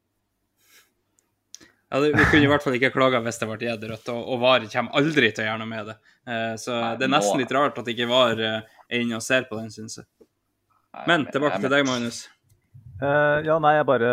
Ja, 1.92 2.00
det, 2.00 2.14
Vi 2.16 2.24
kunne 2.24 2.46
i 2.46 2.48
hvert 2.48 2.64
fall 2.64 2.76
ikke 2.78 2.92
klaga 2.94 3.20
hvis 3.20 3.36
det 3.42 3.48
ble 3.50 3.58
gitt 3.60 3.82
rødt, 3.90 4.06
og, 4.14 4.20
og 4.32 4.38
VAR 4.40 4.64
kommer 4.72 4.96
aldri 4.96 5.28
til 5.28 5.44
å 5.44 5.48
gjøre 5.50 5.60
noe 5.60 5.68
med 5.68 5.90
det. 5.90 5.96
Eh, 6.24 6.52
så 6.60 6.76
nei, 6.78 6.92
det 6.96 7.04
er 7.04 7.12
nesten 7.12 7.42
litt 7.42 7.52
rart 7.52 7.80
at 7.82 7.90
ikke 7.92 8.08
VAR 8.08 8.40
eh, 8.40 8.70
er 8.88 9.04
inne 9.04 9.18
og 9.18 9.26
ser 9.26 9.44
på 9.50 9.58
den, 9.60 9.68
syns 9.74 9.98
jeg. 10.00 10.08
Men 11.08 11.26
tilbake 11.28 11.60
til 11.60 11.72
deg, 11.72 11.84
Magnus. 11.88 12.22
Uh, 13.02 13.42
ja, 13.42 13.56
nei, 13.58 13.72
jeg 13.74 13.86
bare 13.88 14.10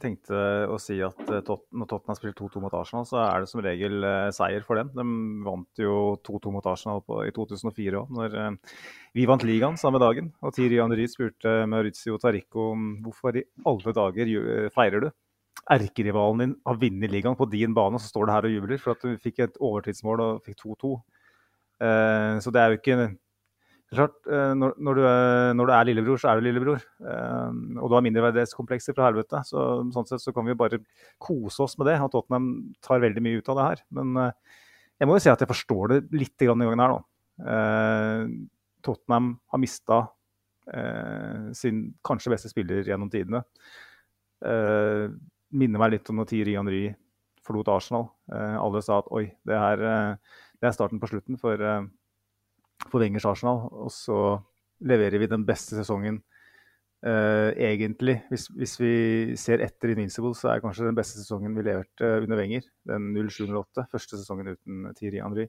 tenkte 0.00 0.38
å 0.66 0.78
si 0.82 0.96
at 1.04 1.20
uh, 1.30 1.38
tot 1.46 1.62
når 1.70 1.86
Tottenham 1.92 2.16
spiller 2.18 2.34
2-2 2.34 2.62
mot 2.64 2.74
Arsenal, 2.74 3.06
så 3.06 3.20
er 3.22 3.44
det 3.44 3.50
som 3.52 3.62
regel 3.62 4.02
uh, 4.02 4.32
seier 4.34 4.66
for 4.66 4.80
dem. 4.80 4.90
De 4.96 5.04
vant 5.46 5.82
jo 5.84 6.16
2-2 6.26 6.54
mot 6.56 6.66
Arsenal 6.72 7.04
i 7.22 7.30
2004 7.36 8.00
òg, 8.00 8.10
når 8.18 8.36
vi 9.14 9.28
vant 9.30 9.46
ligaen 9.46 9.78
samme 9.78 10.02
dagen. 10.02 10.32
Og 10.42 10.56
Thierry 10.56 10.82
Henry 10.82 11.06
spurte 11.12 11.60
Maurizio 11.70 12.18
Tarico 12.18 12.72
om 12.74 12.92
hvorfor 13.04 13.38
i 13.38 13.46
alle 13.70 13.94
dager 14.02 14.36
feirer 14.74 15.06
du? 15.06 15.12
erkerivalen 15.70 16.40
din 16.42 16.54
har 16.66 16.78
vunnet 16.80 17.12
ligaen 17.12 17.36
på 17.38 17.46
din 17.50 17.74
bane, 17.74 17.94
og 17.94 18.02
så 18.02 18.10
står 18.10 18.26
du 18.26 18.32
her 18.34 18.46
og 18.48 18.54
jubler 18.54 18.80
for 18.82 18.94
at 18.94 19.04
du 19.04 19.18
fikk 19.20 19.42
et 19.44 19.58
overtidsmål 19.60 20.22
og 20.24 20.44
fikk 20.46 20.62
2-2. 20.64 20.92
Eh, 21.86 22.36
så 22.42 22.52
det 22.52 22.62
er 22.62 22.72
jo 22.72 22.80
ikke 22.80 22.96
klart, 23.98 24.16
eh, 24.30 24.52
når, 24.54 24.76
når, 24.78 24.98
du 24.98 25.04
er, 25.08 25.52
når, 25.58 25.66
du 25.66 25.72
er, 25.74 25.88
lillebror, 25.88 26.20
så 26.22 26.30
er 26.30 26.38
du 26.38 26.46
lillebror. 26.46 26.84
Eh, 27.02 27.56
og 27.80 27.90
du 27.90 27.96
har 27.96 28.04
mindreverdighetskomplekser 28.06 28.94
fra 28.94 29.08
helvete. 29.08 29.42
Så, 29.48 29.64
sånn 29.94 30.06
sett 30.06 30.22
så 30.22 30.34
kan 30.36 30.46
vi 30.46 30.54
bare 30.58 30.78
kose 31.22 31.64
oss 31.66 31.74
med 31.80 31.90
det. 31.90 31.96
Og 32.04 32.12
Tottenham 32.14 32.46
tar 32.86 33.02
veldig 33.02 33.24
mye 33.26 33.40
ut 33.40 33.50
av 33.50 33.58
det 33.58 33.66
her. 33.66 33.84
Men 33.98 34.22
eh, 34.22 34.62
jeg 35.00 35.10
må 35.10 35.16
jo 35.16 35.24
si 35.24 35.32
at 35.32 35.42
jeg 35.42 35.50
forstår 35.50 35.94
det 35.94 36.00
litt 36.14 36.44
i 36.44 36.50
gangen 36.50 36.84
her 36.84 36.94
nå. 36.94 37.02
Tottenham 38.84 39.30
har 39.48 39.60
mista 39.62 40.02
sin 41.56 41.78
kanskje 42.04 42.34
beste 42.34 42.50
spiller 42.52 42.84
gjennom 42.84 43.08
tidene. 43.10 43.40
Minner 45.56 45.80
meg 45.80 45.94
litt 45.94 46.10
om 46.12 46.20
når 46.20 46.28
Thierry 46.28 46.58
Henry 46.58 46.82
forlot 47.46 47.70
Arsenal. 47.72 48.10
Alle 48.28 48.82
sa 48.84 49.00
at 49.00 49.08
oi, 49.16 49.24
det 49.48 49.56
er, 49.56 49.86
eh, 49.88 50.36
det 50.60 50.68
er 50.68 50.76
starten 50.76 51.00
på 51.00 51.08
slutten 51.10 51.40
for, 51.40 51.64
for 52.88 53.02
Wengers 53.02 53.28
Arsenal. 53.28 53.66
Og 53.84 53.92
så 53.94 54.18
leverer 54.80 55.20
vi 55.20 55.30
den 55.30 55.46
beste 55.48 55.78
sesongen 55.78 56.22
Uh, 57.00 57.56
egentlig, 57.56 58.18
hvis, 58.28 58.42
hvis, 58.52 58.74
vi 58.76 58.90
ser 59.40 59.62
etter 59.64 59.94
Invincible, 59.94 60.34
så 60.36 60.50
er 60.50 60.60
kanskje 60.60 60.84
den 60.84 60.98
beste 60.98 61.16
sesongen 61.16 61.54
vi 61.56 61.62
leverte 61.64 62.04
uh, 62.04 62.18
under 62.20 62.36
Wenger. 62.36 62.66
Den 62.84 63.06
07-08, 63.16 63.86
første 63.88 64.18
sesongen 64.20 64.50
uten 64.52 64.90
Thierry 64.98 65.22
Henry. 65.24 65.46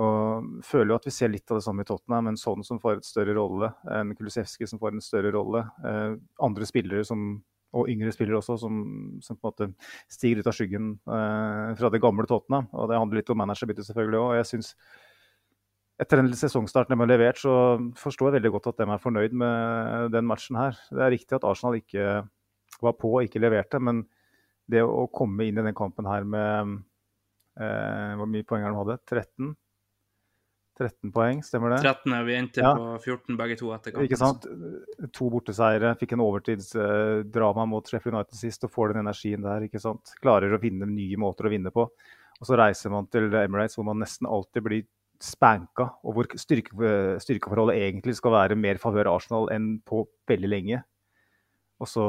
Og 0.00 0.64
føler 0.64 0.94
jo 0.94 0.96
at 0.96 1.08
vi 1.08 1.12
ser 1.12 1.28
litt 1.32 1.52
av 1.52 1.60
det 1.60 1.66
samme 1.66 1.84
i 1.84 1.88
Tottenham. 1.88 2.30
En 2.30 2.40
sånn 2.40 2.64
som 2.64 2.80
får 2.80 3.02
et 3.02 3.08
større 3.08 3.36
rolle. 3.36 3.68
En 3.92 4.14
Kulusevski 4.16 4.68
som 4.68 4.80
får 4.80 4.96
en 4.96 5.04
større 5.04 5.34
rolle. 5.36 5.60
Uh, 5.84 6.16
andre 6.48 6.68
spillere 6.68 7.04
som 7.04 7.28
og 7.76 7.90
yngre 7.92 8.12
spillere 8.14 8.38
også, 8.38 8.56
som, 8.62 8.76
som, 9.20 9.36
på 9.36 9.50
en 9.50 9.50
måte 9.50 9.66
stiger 10.12 10.40
ut 10.40 10.46
av 10.48 10.54
skyggen 10.56 10.92
eh, 11.12 11.72
fra 11.76 11.90
det 11.92 12.00
gamle 12.00 12.24
Tottenham. 12.28 12.68
Og 12.72 12.88
det 12.88 12.96
handler 12.96 13.20
litt 13.20 13.32
om 13.34 13.40
managerbytte 13.42 13.84
selvfølgelig 13.84 14.20
òg. 14.22 14.30
Jeg 14.38 14.48
synes 14.52 14.70
etter 16.00 16.20
den 16.20 16.32
sesongstarten 16.36 16.92
de 16.92 17.00
har 17.00 17.08
levert, 17.08 17.40
så 17.40 17.52
forstår 17.96 18.30
jeg 18.30 18.38
veldig 18.40 18.52
godt 18.56 18.70
at 18.72 18.80
de 18.82 18.88
er 18.92 19.02
fornøyd 19.02 19.36
med 19.40 20.10
den 20.12 20.26
matchen 20.28 20.58
her. 20.60 20.76
Det 20.92 21.04
er 21.04 21.14
riktig 21.14 21.38
at 21.38 21.46
Arsenal 21.48 21.78
ikke 21.78 22.18
var 22.84 22.96
på 23.00 23.14
og 23.14 23.24
ikke 23.24 23.40
leverte, 23.40 23.80
men 23.80 24.04
det 24.68 24.82
å 24.84 25.06
komme 25.14 25.46
inn 25.46 25.60
i 25.60 25.64
den 25.64 25.76
kampen 25.76 26.08
her 26.10 26.26
med 26.26 26.74
eh, 27.62 28.16
Hvor 28.18 28.28
mye 28.28 28.44
poeng 28.44 28.66
de 28.66 28.74
hadde? 28.74 28.98
13? 29.06 29.54
13 30.76 31.12
poeng, 31.14 31.40
stemmer 31.46 31.72
det? 31.72 31.78
13, 31.86 32.16
Vi 32.26 32.34
endte 32.36 32.60
ja. 32.60 32.74
på 32.76 32.98
14 32.98 33.38
begge 33.38 33.56
to 33.56 33.70
etter 33.72 33.94
kampen. 33.94 34.08
Ikke 34.10 34.18
sant. 34.20 34.44
To 35.16 35.30
borteseiere. 35.32 35.94
Fikk 35.96 36.12
en 36.12 36.24
overtidsdrama 36.26 37.64
mot 37.70 37.88
Sheffield 37.88 38.18
United 38.18 38.36
sist 38.36 38.66
og 38.68 38.74
får 38.74 38.92
den 38.92 39.06
energien 39.06 39.46
der. 39.46 39.64
ikke 39.64 39.80
sant? 39.80 40.12
Klarer 40.20 40.52
å 40.52 40.60
finne 40.60 40.88
nye 40.90 41.16
måter 41.22 41.48
å 41.48 41.54
vinne 41.54 41.72
på. 41.72 41.86
Og 42.36 42.44
så 42.44 42.58
reiser 42.60 42.92
man 42.92 43.08
til 43.08 43.30
Emirates 43.32 43.78
hvor 43.78 43.88
man 43.88 44.02
nesten 44.02 44.28
alltid 44.28 44.66
blir 44.66 44.84
spanka, 45.22 45.88
og 46.04 46.16
hvor 46.16 46.28
styrke, 46.38 46.72
styrkeforholdet 47.22 47.78
egentlig 47.80 48.16
skal 48.18 48.34
være 48.34 48.58
mer 48.58 48.80
favør 48.82 49.12
Arsenal 49.14 49.50
enn 49.54 49.76
på 49.86 50.04
veldig 50.28 50.50
lenge. 50.50 50.82
Og 51.80 51.90
så 51.90 52.06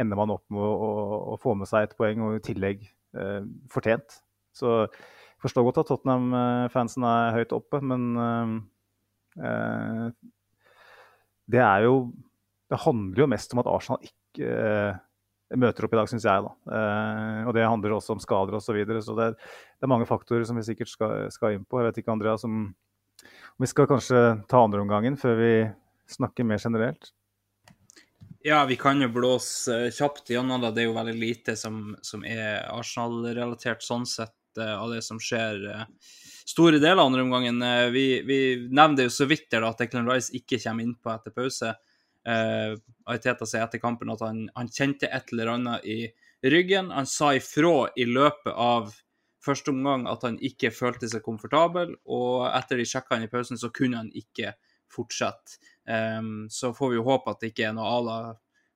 ender 0.00 0.18
man 0.18 0.32
opp 0.34 0.44
med 0.52 0.60
å, 0.60 0.70
å, 0.70 1.18
å 1.34 1.38
få 1.40 1.54
med 1.58 1.68
seg 1.70 1.86
et 1.86 1.96
poeng, 1.98 2.22
og 2.24 2.38
i 2.38 2.44
tillegg 2.44 2.84
eh, 3.16 3.42
fortjent. 3.72 4.20
Så 4.56 4.72
jeg 4.84 5.44
forstår 5.44 5.66
godt 5.68 5.82
at 5.82 5.90
Tottenham-fansen 5.92 7.04
er 7.08 7.36
høyt 7.36 7.54
oppe, 7.56 7.80
men 7.84 8.08
eh, 9.40 10.08
det 11.46 11.60
er 11.62 11.84
jo 11.86 12.12
Det 12.66 12.78
handler 12.82 13.20
jo 13.22 13.26
mest 13.30 13.52
om 13.54 13.60
at 13.62 13.68
Arsenal 13.70 14.00
ikke 14.02 14.46
uh, 14.50 14.96
møter 15.54 15.86
opp 15.86 15.94
i 15.94 15.98
dag, 16.00 16.08
syns 16.10 16.26
jeg. 16.26 16.46
da. 16.46 16.52
Uh, 16.66 17.46
og 17.46 17.54
det 17.56 17.66
handler 17.66 17.96
også 17.96 18.16
om 18.16 18.22
skader 18.22 18.56
osv. 18.58 18.70
Så, 18.70 18.76
videre, 18.76 19.02
så 19.04 19.14
det 19.18 19.28
det 19.36 19.84
er, 19.84 19.92
mange 19.92 20.08
faktorer 20.08 20.46
som 20.48 20.58
vi 20.58 20.64
sikkert 20.66 20.90
skal, 20.90 21.26
skal 21.34 21.56
inn 21.56 21.66
på. 21.68 21.80
Jeg 21.80 21.90
vet 21.90 22.00
ikke, 22.02 22.14
Andrea, 22.16 22.38
om, 22.48 22.62
om 22.72 23.66
vi 23.66 23.70
skal 23.70 23.88
kanskje 23.90 24.22
ta 24.50 24.64
andreomgangen 24.64 25.18
før 25.20 25.38
vi 25.40 25.52
snakker 26.10 26.46
mer 26.48 26.62
generelt? 26.62 27.12
Ja, 28.46 28.64
vi 28.64 28.76
kan 28.78 29.02
jo 29.02 29.08
blåse 29.10 29.88
kjapt 29.90 30.30
gjennom 30.30 30.62
det. 30.62 30.76
Det 30.76 30.84
er 30.84 30.90
jo 30.90 30.98
veldig 30.98 31.16
lite 31.18 31.56
som, 31.58 31.96
som 32.02 32.22
er 32.22 32.62
Arsenal-relatert 32.70 33.82
sånn 33.82 34.06
sett 34.06 34.34
av 34.62 34.92
det 34.92 35.02
som 35.04 35.18
skjer 35.20 35.64
eh, 35.68 35.82
store 36.48 36.78
deler 36.78 37.00
av 37.00 37.08
andre 37.08 37.24
omgangen. 37.26 37.58
Eh, 37.62 37.88
vi, 37.90 38.04
vi 38.26 38.38
nevnte 38.70 39.08
jo 39.08 39.12
så 39.12 39.26
vidt 39.28 39.52
at 39.58 39.82
Declan 39.82 40.08
Rice 40.08 40.34
ikke 40.36 40.60
kommer 40.62 40.86
innpå 40.86 41.12
etter 41.12 41.34
pause. 41.34 41.74
Uh, 42.26 42.74
Ariteta 43.06 43.46
sier 43.46 43.62
etter 43.62 43.78
kampen 43.78 44.10
at 44.10 44.22
han, 44.24 44.48
han, 44.56 44.70
kjente 44.72 45.06
et 45.06 45.30
eller 45.30 45.52
annet 45.52 45.84
i 45.86 45.98
ryggen. 46.42 46.90
Han 46.90 47.06
sa 47.06 47.32
ifra 47.38 47.88
i 47.96 48.06
løpet 48.08 48.50
av 48.52 48.90
første 49.46 49.70
omgang 49.70 50.08
at 50.10 50.24
han 50.26 50.40
ikke 50.42 50.72
følte 50.74 51.06
seg 51.10 51.22
komfortabel, 51.22 51.94
og 52.10 52.48
etter 52.50 52.80
de 52.80 52.88
sjekka 52.88 53.14
han 53.14 53.28
i 53.28 53.30
pausen, 53.30 53.60
så 53.60 53.70
kunne 53.74 54.02
han 54.02 54.10
ikke 54.10 54.56
fortsette. 54.92 55.60
Um, 55.86 56.48
så 56.50 56.72
får 56.74 56.92
vi 56.92 56.98
jo 56.98 57.06
håpe 57.06 57.30
at 57.30 57.42
det 57.42 57.52
ikke 57.52 57.68
er 57.68 57.76
noe 57.76 57.92
à 57.94 58.00
la 58.02 58.18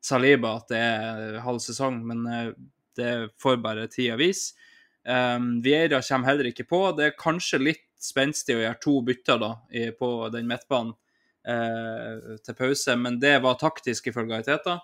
Saliba, 0.01 0.55
at 0.61 0.71
det 0.71 0.79
er 0.81 1.41
halv 1.45 1.59
sesong, 1.65 1.99
men 2.07 2.23
uh, 2.31 2.53
det 2.97 3.13
får 3.43 3.59
bare 3.65 3.91
tida 3.91 4.15
vise. 4.21 4.55
Um, 5.03 5.57
Vieira 5.65 5.99
kommer 6.07 6.31
heller 6.31 6.53
ikke 6.53 6.69
på. 6.71 6.85
Det 6.95 7.09
er 7.09 7.19
kanskje 7.19 7.65
litt 7.65 7.87
spenstig 8.01 8.55
å 8.55 8.63
gjøre 8.63 8.81
to 8.81 8.95
bytter 9.05 9.41
da, 9.43 9.55
på 9.99 10.09
den 10.33 10.47
midtbanen 10.49 10.95
til 11.41 12.57
pause, 12.59 12.95
men 13.01 13.15
det 13.23 13.39
var 13.41 13.57
taktisk 13.57 14.11
ifølge 14.11 14.37
Ariteta. 14.37 14.75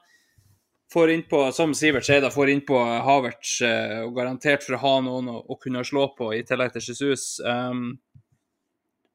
Får 0.92 1.10
innpå, 1.12 1.40
som 1.52 1.74
Sivert 1.76 2.06
sier, 2.06 2.22
da, 2.24 2.30
får 2.32 2.52
innpå 2.54 2.78
Havertz 3.04 3.58
uh, 3.66 4.06
og 4.06 4.14
garantert 4.16 4.64
for 4.64 4.78
å 4.78 4.82
ha 4.84 4.92
noen 5.04 5.28
å, 5.32 5.40
å, 5.42 5.56
kunne 5.60 5.82
slå 5.84 6.06
på, 6.16 6.30
i 6.32 6.44
tillegg 6.46 6.72
til 6.76 6.86
Jesus. 6.92 7.26
Um, 7.44 7.98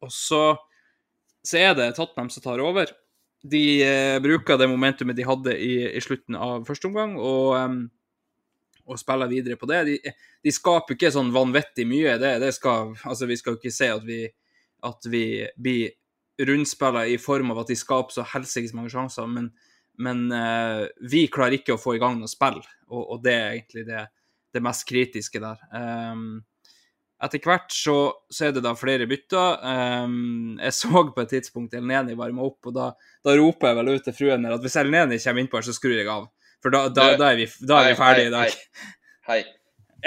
og 0.04 0.12
så, 0.14 0.42
så 1.42 1.62
er 1.64 1.74
det 1.80 1.94
Tottenham 1.98 2.30
som 2.30 2.44
tar 2.46 2.62
over 2.62 2.92
de 3.42 3.84
eh, 3.84 4.20
bruker 4.22 4.58
det 4.58 4.70
momentumet 4.70 5.18
de 5.18 5.26
hadde 5.26 5.56
i, 5.58 5.74
i 5.98 6.02
slutten 6.02 6.38
av 6.38 6.66
første 6.68 6.90
omgang, 6.90 7.16
og, 7.18 7.56
um, 7.58 7.80
og 8.86 9.00
spiller 9.02 9.32
videre 9.32 9.58
på 9.58 9.70
det. 9.70 9.82
De, 9.88 10.14
de, 10.46 10.54
skaper 10.54 10.98
ikke 10.98 11.14
sånn 11.14 11.34
vanvittig 11.34 11.88
mye. 11.90 12.18
Det, 12.22 12.36
det 12.44 12.52
skal, 12.58 12.94
altså 13.02 13.30
vi 13.30 13.40
skal 13.40 13.56
jo 13.56 13.62
ikke 13.62 13.74
se 13.74 13.90
at 13.96 14.06
vi, 14.06 14.22
at 14.86 15.10
vi 15.10 15.26
blir 15.58 15.96
rundspiller 16.48 17.12
i 17.12 17.18
form 17.22 17.54
av 17.54 17.64
at 17.64 17.72
de 17.72 17.78
skaper 17.80 18.16
så 18.16 18.26
helsikes 18.34 18.74
mange 18.78 18.92
sjanser, 18.94 19.28
men, 19.30 19.50
men 20.02 20.28
uh, 20.34 20.86
vi 21.12 21.26
klarer 21.32 21.60
ikke 21.60 21.76
å 21.76 21.82
få 21.82 21.98
i 21.98 22.02
gang 22.02 22.20
noe 22.20 22.32
spill, 22.32 22.62
og, 22.92 23.02
og 23.02 23.20
det 23.26 23.36
er 23.36 23.50
egentlig 23.56 23.86
det, 23.90 24.06
det 24.56 24.64
mest 24.64 24.88
kritiske 24.90 25.42
der. 25.44 25.62
Um, 25.76 26.42
etter 27.22 27.42
hvert 27.46 27.70
så, 27.74 27.96
så, 28.34 28.48
er 28.48 28.56
det 28.56 28.64
da 28.66 28.74
flere 28.78 29.06
bytter. 29.10 29.62
Um, 29.62 30.58
jeg 30.58 30.74
så 30.74 31.04
på 31.14 31.22
et 31.22 31.34
tidspunkt 31.36 31.76
Elneni 31.78 32.18
varme 32.18 32.46
opp, 32.48 32.72
og 32.72 32.78
da, 32.78 32.92
da, 33.22 33.36
roper 33.38 33.72
jeg 33.72 33.80
vel 33.80 33.92
ut 33.94 34.08
til 34.08 34.18
fruen 34.18 34.48
at 34.50 34.64
hvis 34.64 34.80
Elneni 34.82 35.22
kommer 35.22 35.44
innpå 35.44 35.60
her, 35.60 35.68
så 35.70 35.78
skrur 35.78 35.98
jeg 35.98 36.10
av. 36.10 36.30
For 36.62 36.74
da, 36.74 36.88
da, 36.94 37.12
da 37.18 37.32
er 37.34 37.42
vi, 37.42 37.50
er 37.50 37.90
vi 37.90 37.98
ferdige 37.98 38.32
i 38.32 38.34
dag. 38.34 38.56
Hei. 39.30 39.42
hei. 39.42 39.42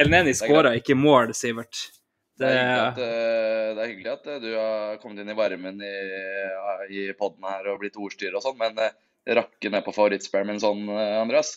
Elneni 0.02 0.34
skåra 0.34 0.74
ikke 0.74 0.96
mål, 0.98 1.30
Sivert. 1.38 1.78
Det, 2.34 2.48
det, 2.48 2.54
er 2.58 2.80
at, 2.82 2.96
eh, 2.98 3.68
det, 3.76 3.82
er 3.82 3.90
hyggelig 3.92 4.10
at, 4.10 4.24
du 4.42 4.48
har 4.56 4.96
kommet 5.02 5.22
inn 5.22 5.30
i 5.30 5.36
varmen 5.38 5.76
i, 5.86 5.92
i 6.90 7.04
poden 7.14 7.46
her 7.46 7.68
og 7.70 7.78
blitt 7.78 7.98
ordstyrer 8.00 8.34
og 8.40 8.42
sånn, 8.42 8.56
men 8.58 8.80
eh, 8.82 8.96
rakke 9.38 9.70
ned 9.70 9.84
på 9.86 9.94
favorittspilleren 9.94 10.50
min 10.50 10.62
sånn, 10.62 10.82
eh, 10.90 11.14
Andreas. 11.20 11.52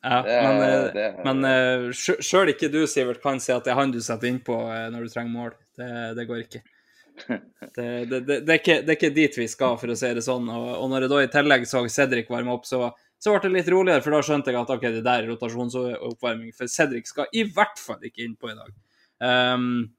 Ja, 0.00 0.22
det, 0.24 0.38
men, 0.42 0.62
eh, 0.64 0.86
det, 0.96 1.08
men 1.28 1.92
sjøl 1.92 2.54
ikke 2.54 2.72
du, 2.72 2.80
Sivert, 2.88 3.20
kan 3.22 3.42
si 3.42 3.52
at 3.52 3.68
det 3.68 3.74
er 3.74 3.78
han 3.82 3.92
du 3.92 4.00
setter 4.02 4.30
innpå 4.30 4.56
når 4.94 5.04
du 5.04 5.12
trenger 5.12 5.34
mål. 5.34 5.52
Det, 5.76 5.90
det 6.16 6.24
går 6.30 6.46
ikke. 6.46 6.62
Det, 7.76 7.84
det, 8.08 8.54
ikke. 8.56 8.78
det, 8.82 8.88
er 8.88 8.96
ikke. 8.96 9.10
dit 9.14 9.36
vi 9.38 9.44
skal, 9.48 9.76
for 9.78 9.92
å 9.92 9.96
si 9.96 10.08
det 10.16 10.24
sånn. 10.24 10.48
Og, 10.50 10.70
og 10.80 10.88
når 10.90 11.04
jeg 11.04 11.12
da 11.12 11.18
i 11.20 11.28
tillegg 11.36 11.66
så 11.68 11.84
Cedric 11.92 12.32
varme 12.32 12.54
opp, 12.56 12.64
så, 12.66 12.88
så 13.20 13.34
ble 13.34 13.44
det 13.44 13.52
litt 13.58 13.68
roligere, 13.70 14.02
for 14.02 14.16
da 14.16 14.22
skjønte 14.24 14.50
jeg 14.50 14.58
at 14.58 14.72
ok, 14.74 14.86
det 14.96 15.04
der 15.04 15.26
er 15.26 15.28
rotasjonsoppvarming. 15.30 16.56
For 16.56 16.72
Cedric 16.72 17.12
skal 17.12 17.28
i 17.36 17.44
hvert 17.46 17.78
fall 17.78 18.08
ikke 18.08 18.24
innpå 18.24 18.50
i 18.50 18.56
dag. 18.56 18.72
Um, 19.22 19.92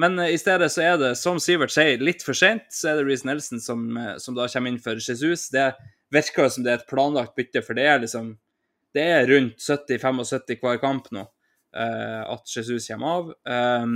men 0.00 0.18
i 0.24 0.38
stedet 0.40 0.70
så 0.72 0.84
er 0.86 0.96
det, 1.00 1.10
som 1.20 1.40
Sivert 1.42 1.74
sier, 1.74 2.00
litt 2.02 2.24
for 2.24 2.36
seint. 2.36 2.64
Så 2.72 2.90
er 2.90 3.00
det 3.00 3.06
Reece 3.08 3.28
Nelson 3.28 3.60
som, 3.62 3.84
som, 4.22 4.36
da 4.38 4.48
kommer 4.50 4.72
inn 4.72 4.80
for 4.82 4.98
Jesus. 4.98 5.50
Det 5.52 5.72
virker 6.12 6.48
som 6.52 6.64
det 6.64 6.72
er 6.72 6.80
et 6.80 6.88
planlagt 6.90 7.36
bytte, 7.38 7.62
for 7.64 7.78
det 7.78 7.86
er 7.88 8.02
liksom 8.02 8.32
det 8.92 9.04
er 9.08 9.30
rundt 9.30 9.62
70-75 9.62 10.60
hver 10.60 10.80
kamp 10.82 11.08
nå 11.16 11.24
uh, 11.24 12.22
at 12.34 12.56
Jesus 12.56 12.90
kommer 12.90 13.16
av. 13.16 13.30
Um, 13.48 13.94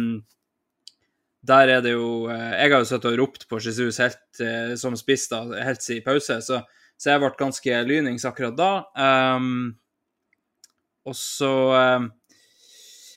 der 1.47 1.73
er 1.77 1.83
det 1.85 1.93
jo 1.93 2.27
uh, 2.27 2.55
Jeg 2.57 2.73
har 2.73 2.81
jo 2.81 2.89
sittet 2.89 3.11
og 3.13 3.19
ropt 3.21 3.45
på 3.51 3.61
Jesus 3.63 4.01
helt 4.03 4.41
som 4.81 4.97
spiss 4.99 5.29
da, 5.31 5.43
helt 5.63 5.85
siden 5.85 6.05
pause, 6.07 6.41
så, 6.45 6.63
så, 6.97 7.11
jeg 7.11 7.23
ble 7.23 7.33
ganske 7.39 7.83
lynings 7.87 8.25
akkurat 8.29 8.57
da. 8.57 8.71
Um, 8.97 9.77
og 11.07 11.15
så 11.15 11.53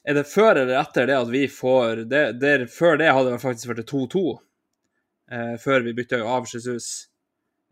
er 0.09 0.17
det 0.17 0.25
før 0.25 0.57
eller 0.63 0.79
etter 0.79 1.09
det 1.09 1.17
at 1.17 1.29
vi 1.29 1.43
får 1.53 2.03
det, 2.09 2.23
der, 2.41 2.65
Før 2.71 2.97
det 2.97 3.11
hadde 3.13 3.35
det 3.35 3.43
faktisk 3.43 3.69
vært 3.69 3.85
2-2, 3.91 4.23
før 5.61 5.85
vi 5.85 5.93
bytta 5.93 6.23
av 6.25 6.47
Jesus. 6.49 6.87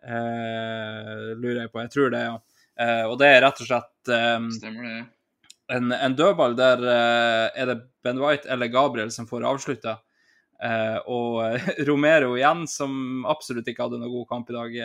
lurer 0.05 1.63
jeg 1.63 1.71
på. 1.73 1.81
Jeg 1.81 1.93
tror 1.95 2.13
det, 2.13 2.21
ja. 2.29 2.37
Eh, 2.77 3.03
og 3.09 3.17
det 3.17 3.29
er 3.31 3.41
rett 3.41 3.61
og 3.63 3.69
slett 3.69 4.11
um, 4.13 4.49
en, 5.73 5.93
en, 5.95 6.15
dødball 6.17 6.53
der 6.57 6.83
uh, 6.85 7.45
er 7.57 7.71
det 7.71 7.79
Ben 8.05 8.19
White 8.21 8.49
eller 8.53 8.69
Gabriel 8.71 9.09
som 9.13 9.27
får 9.29 9.47
avslutta. 9.49 9.97
Uh, 10.61 10.97
og 11.09 11.57
Romero 11.89 12.35
igjen, 12.37 12.65
som 12.69 13.25
absolutt 13.29 13.67
ikke 13.69 13.87
hadde 13.87 14.01
noen 14.01 14.13
god 14.13 14.29
kamp 14.29 14.53
i 14.53 14.57
dag, 14.57 14.77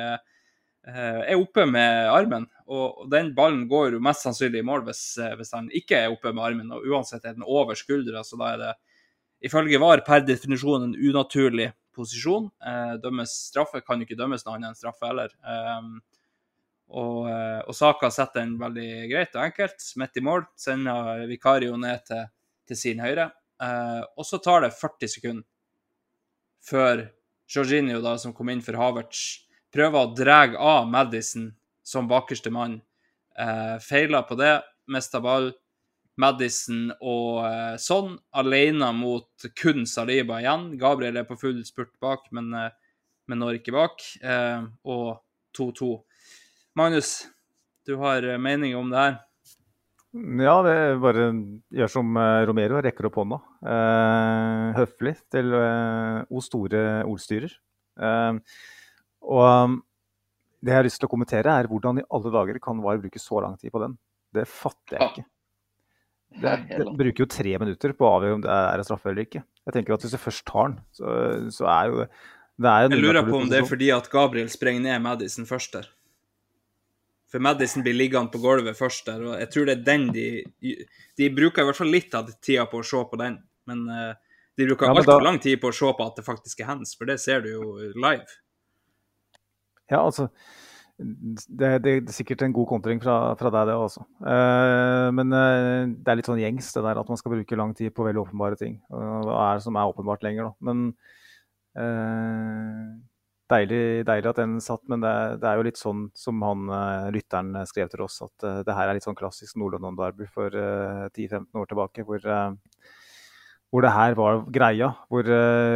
er 0.83 1.39
oppe 1.39 1.63
med 1.69 2.09
armen. 2.11 2.49
Og, 2.67 3.05
den 3.13 3.29
ballen 3.37 3.69
går 3.71 3.95
jo 3.95 4.01
mest 4.03 4.25
sannsynlig 4.27 4.63
i 4.63 4.67
mål 4.67 4.83
hvis, 4.89 5.03
hvis 5.39 5.53
han 5.55 5.69
ikke 5.71 6.01
er 6.01 6.15
oppe 6.15 6.33
med 6.35 6.43
armen. 6.43 6.73
Og 6.75 6.89
uansett 6.91 7.23
er 7.25 7.37
den 7.37 7.47
over 7.47 7.79
skuldra, 7.79 8.25
så 8.27 8.39
da 8.41 8.49
er 8.51 8.63
det 8.63 8.73
ifølge 9.47 9.79
VAR 9.83 10.03
per 10.07 10.25
definisjon 10.27 10.89
en 10.89 10.97
unaturlig 10.99 11.69
posisjon. 11.95 12.51
dømmes 13.03 13.37
straffe, 13.51 13.83
kan 13.87 14.01
jo 14.01 14.09
ikke 14.09 14.19
dømmes 14.19 14.47
noe 14.47 14.57
annet 14.57 14.73
enn 14.73 14.81
straffe 14.81 15.07
heller. 15.07 15.35
Og, 16.93 17.29
eh, 17.31 17.61
og 17.65 17.77
Saka 17.77 18.11
setter 18.13 18.43
den 18.43 18.59
veldig 18.61 18.91
greit 19.09 19.37
og 19.37 19.47
enkelt, 19.47 19.85
midt 20.01 20.19
i 20.21 20.25
mål. 20.25 20.45
Sender 20.61 21.25
Vikario 21.31 21.79
ned 21.81 22.05
til, 22.09 22.27
til 22.69 22.79
sin 22.79 23.01
høyre. 23.01 23.31
Eh, 23.63 24.03
og 24.19 24.29
så 24.29 24.41
tar 24.43 24.67
det 24.67 24.75
40 24.77 25.15
sekunder 25.15 25.49
før 26.63 27.07
Jorginho, 27.51 27.99
da, 28.05 28.15
som 28.21 28.35
kom 28.37 28.53
inn 28.53 28.63
for 28.63 28.79
Havertz, 28.79 29.49
prøver 29.73 29.99
å 29.99 30.13
dra 30.17 30.43
av 30.59 30.87
Madison 30.91 31.51
som 31.83 32.09
bakerste 32.11 32.53
mann. 32.53 32.81
Eh, 33.39 33.77
feiler 33.83 34.25
på 34.29 34.39
det, 34.39 34.61
mister 34.93 35.23
ball. 35.25 35.53
Madison 36.21 36.91
og 37.01 37.41
eh, 37.49 37.75
sånn, 37.81 38.19
alene 38.37 38.91
mot 38.95 39.47
kun 39.57 39.87
Saliba 39.89 40.43
igjen. 40.43 40.73
Gabriel 40.81 41.23
er 41.23 41.29
på 41.29 41.39
full 41.41 41.63
spurt 41.65 41.95
bak, 42.05 42.27
men, 42.37 42.53
eh, 42.53 42.71
men 43.31 43.41
når 43.41 43.61
ikke 43.61 43.75
bak. 43.75 44.05
Eh, 44.21 44.67
og 44.85 45.23
2-2. 45.57 45.93
Magnus, 46.79 47.15
du 47.89 47.97
har 48.03 48.25
eh, 48.29 48.41
meninger 48.41 48.79
om 48.79 48.93
det 48.93 49.07
her? 49.07 49.21
Ja, 50.13 50.59
det 50.61 50.77
bare 51.01 51.31
gjør 51.73 51.91
som 51.95 52.17
eh, 52.21 52.43
Romero, 52.49 52.83
rekker 52.85 53.09
opp 53.09 53.17
hånda. 53.23 53.41
Eh, 53.65 54.69
høflig 54.77 55.17
til 55.33 55.57
eh, 55.57 56.21
O 56.29 56.45
store 56.45 56.85
ordstyrer. 57.09 57.57
Eh, 57.97 58.41
og 59.23 59.43
um, 59.47 59.77
det 60.63 60.73
jeg 60.73 60.79
har 60.79 60.87
lyst 60.87 61.01
til 61.03 61.09
å 61.09 61.13
kommentere, 61.13 61.55
er 61.59 61.69
hvordan 61.71 62.01
i 62.03 62.07
alle 62.15 62.33
dager 62.35 62.59
kan 62.63 62.83
VAR 62.83 63.01
bruke 63.03 63.21
så 63.21 63.41
lang 63.43 63.57
tid 63.59 63.73
på 63.75 63.83
den. 63.83 63.97
Det 64.33 64.45
fatter 64.49 64.99
jeg 64.99 65.09
ikke. 65.11 65.25
Det, 66.43 66.53
det 66.71 66.85
bruker 66.97 67.25
jo 67.25 67.29
tre 67.29 67.57
minutter 67.61 67.93
på 67.97 68.07
å 68.07 68.13
avgjøre 68.17 68.37
om 68.39 68.45
det 68.45 68.53
er 68.53 68.85
straffe 68.87 69.11
eller 69.11 69.27
ikke. 69.27 69.43
Jeg 69.67 69.75
tenker 69.75 69.97
at 69.97 70.05
Hvis 70.07 70.15
du 70.15 70.21
først 70.23 70.45
tar 70.49 70.71
den, 70.71 70.79
så, 70.97 71.17
så 71.53 71.67
er 71.69 71.91
jo 71.91 71.99
det, 71.99 72.07
det 72.63 72.71
er 72.71 72.85
jo 72.85 72.93
Jeg 72.95 73.03
lurer 73.03 73.27
på 73.27 73.41
om 73.41 73.51
det 73.51 73.59
er 73.59 73.69
fordi 73.69 73.91
at 73.95 74.09
Gabriel 74.13 74.49
sprenger 74.53 74.87
ned 74.87 75.05
Madison 75.05 75.49
først 75.49 75.77
der. 75.77 75.91
For 77.33 77.41
Madison 77.43 77.85
blir 77.85 77.97
liggende 77.97 78.33
på 78.33 78.41
gulvet 78.43 78.77
først 78.77 79.09
der, 79.09 79.23
og 79.25 79.39
jeg 79.41 79.51
tror 79.53 79.69
det 79.69 79.77
er 79.79 79.87
den 79.87 80.09
de 80.13 80.27
De 81.17 81.31
bruker 81.33 81.65
i 81.65 81.69
hvert 81.69 81.81
fall 81.81 81.93
litt 81.93 82.15
av 82.17 82.29
tida 82.45 82.67
på 82.69 82.81
å 82.81 82.87
se 82.87 83.01
på 83.09 83.21
den, 83.21 83.39
men 83.69 83.85
uh, 83.89 84.13
de 84.57 84.69
bruker 84.69 84.89
ja, 84.89 84.97
altfor 84.97 85.25
lang 85.25 85.41
tid 85.41 85.61
på 85.61 85.71
å 85.73 85.77
se 85.77 85.93
på 85.97 86.07
at 86.07 86.19
det 86.21 86.27
faktisk 86.27 86.61
er 86.61 86.69
hands, 86.69 86.93
for 86.97 87.09
det 87.09 87.19
ser 87.23 87.45
du 87.45 87.53
jo 87.55 87.77
live. 87.97 88.29
Ja, 89.91 90.03
altså 90.03 90.29
det, 91.03 91.71
det, 91.83 91.93
er 91.93 92.13
sikkert 92.15 92.45
en 92.45 92.55
god 92.55 92.69
kontring 92.71 93.01
fra, 93.03 93.35
fra 93.41 93.51
deg, 93.51 93.71
det 93.71 93.77
også. 93.79 94.05
Uh, 94.23 95.09
men 95.17 95.35
uh, 95.35 95.89
det 95.91 96.13
er 96.13 96.21
litt 96.21 96.29
sånn 96.29 96.43
gjengs 96.43 96.69
det 96.77 96.85
der 96.85 97.01
at 97.01 97.11
man 97.11 97.19
skal 97.19 97.35
bruke 97.35 97.59
lang 97.59 97.73
tid 97.79 97.95
på 97.97 98.07
veldig 98.07 98.23
åpenbare 98.27 98.59
ting. 98.61 98.77
Hva 98.93 99.39
er 99.49 99.59
det 99.59 99.67
som 99.67 99.79
er 99.79 99.91
åpenbart 99.91 100.23
lenger, 100.27 100.51
da? 100.51 100.69
Men 100.69 100.85
uh, 101.81 102.93
deilig, 103.53 103.83
deilig, 104.09 104.31
at 104.31 104.41
den 104.41 104.57
satt, 104.65 104.83
men 104.91 105.03
det, 105.05 105.13
det, 105.43 105.49
er 105.49 105.59
jo 105.59 105.67
litt 105.67 105.81
sånn 105.81 106.07
som 106.19 106.43
han 106.47 106.67
uh, 106.73 107.11
lytteren 107.15 107.55
skrev 107.69 107.91
til 107.93 108.05
oss, 108.07 108.21
at 108.25 108.47
uh, 108.47 108.61
det 108.67 108.77
her 108.77 108.89
er 108.91 108.99
litt 108.99 109.07
sånn 109.07 109.19
klassisk 109.19 109.59
Nord-London-derby 109.61 110.29
for 110.33 110.55
uh, 110.57 111.09
eh, 111.09 111.17
10-15 111.17 111.61
år 111.61 111.71
tilbake. 111.71 112.07
Hvor, 112.09 112.29
hvor, 113.73 113.85
det 113.85 113.93
her 113.97 114.17
var 114.19 114.43
greia. 114.53 114.91
Hvor, 115.09 115.29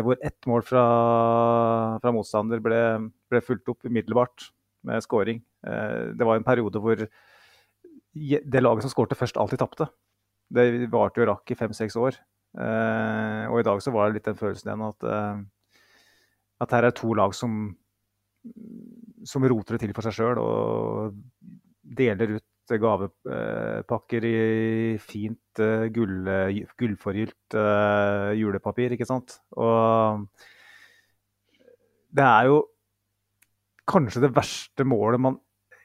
hvor 0.05 0.21
ett 0.21 0.49
mål 0.51 0.65
fra, 0.69 0.85
fra 2.03 2.13
motstander 2.13 2.61
ble, 2.63 2.81
ble, 3.33 3.43
fulgt 3.45 3.73
opp 3.73 3.89
umiddelbart 3.89 4.51
med 4.87 5.03
scoring. 5.03 5.41
det 5.65 6.27
var 6.29 6.37
en 6.39 6.47
periode 6.47 6.79
hvor 6.79 7.01
det 7.01 8.63
laget 8.63 8.85
som 8.85 8.93
skårte 8.93 9.17
først, 9.19 9.41
alltid 9.41 9.65
tapte. 9.65 9.89
Det 10.53 10.87
varte 10.93 11.21
jo 11.21 11.27
rakk 11.33 11.51
i 11.51 11.59
fem-seks 11.59 11.97
år. 11.99 12.21
og 12.55 13.59
i 13.61 13.67
dag 13.67 13.83
så 13.83 13.91
var 13.97 14.07
det 14.07 14.21
litt 14.21 14.29
den 14.29 14.39
følelsen 14.39 14.71
igjen 14.71 14.87
at 14.87 15.09
at 16.63 16.73
her 16.73 16.89
er 16.89 16.97
to 16.97 17.13
lag 17.17 17.35
som, 17.37 17.69
som 19.29 19.45
roter 19.45 19.77
det 19.77 19.85
til 19.85 19.97
for 19.97 20.07
seg 20.07 20.17
sjøl 20.17 20.41
og 20.41 21.17
deler 21.97 22.39
ut 22.39 22.47
gavepakker 22.83 24.27
i 24.27 24.37
fint 24.99 25.63
uh, 25.63 25.87
gull, 25.95 26.27
gullforgylt 26.79 27.57
uh, 27.57 28.33
julepapir, 28.35 28.97
ikke 28.97 29.09
sant. 29.09 29.39
Og 29.55 30.27
det 32.17 32.25
er 32.27 32.49
jo 32.51 32.63
kanskje 33.87 34.25
det 34.25 34.35
verste 34.35 34.87
målet 34.89 35.23
man 35.23 35.39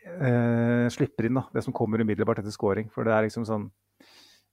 eh, 0.06 0.88
slipper 0.94 1.28
inn. 1.28 1.38
da, 1.38 1.46
Det 1.54 1.64
som 1.66 1.76
kommer 1.76 2.02
umiddelbart 2.02 2.42
etter 2.42 2.54
scoring. 2.54 2.90
For 2.94 3.08
det 3.08 3.14
er 3.14 3.28
liksom 3.28 3.46
sånn 3.48 3.70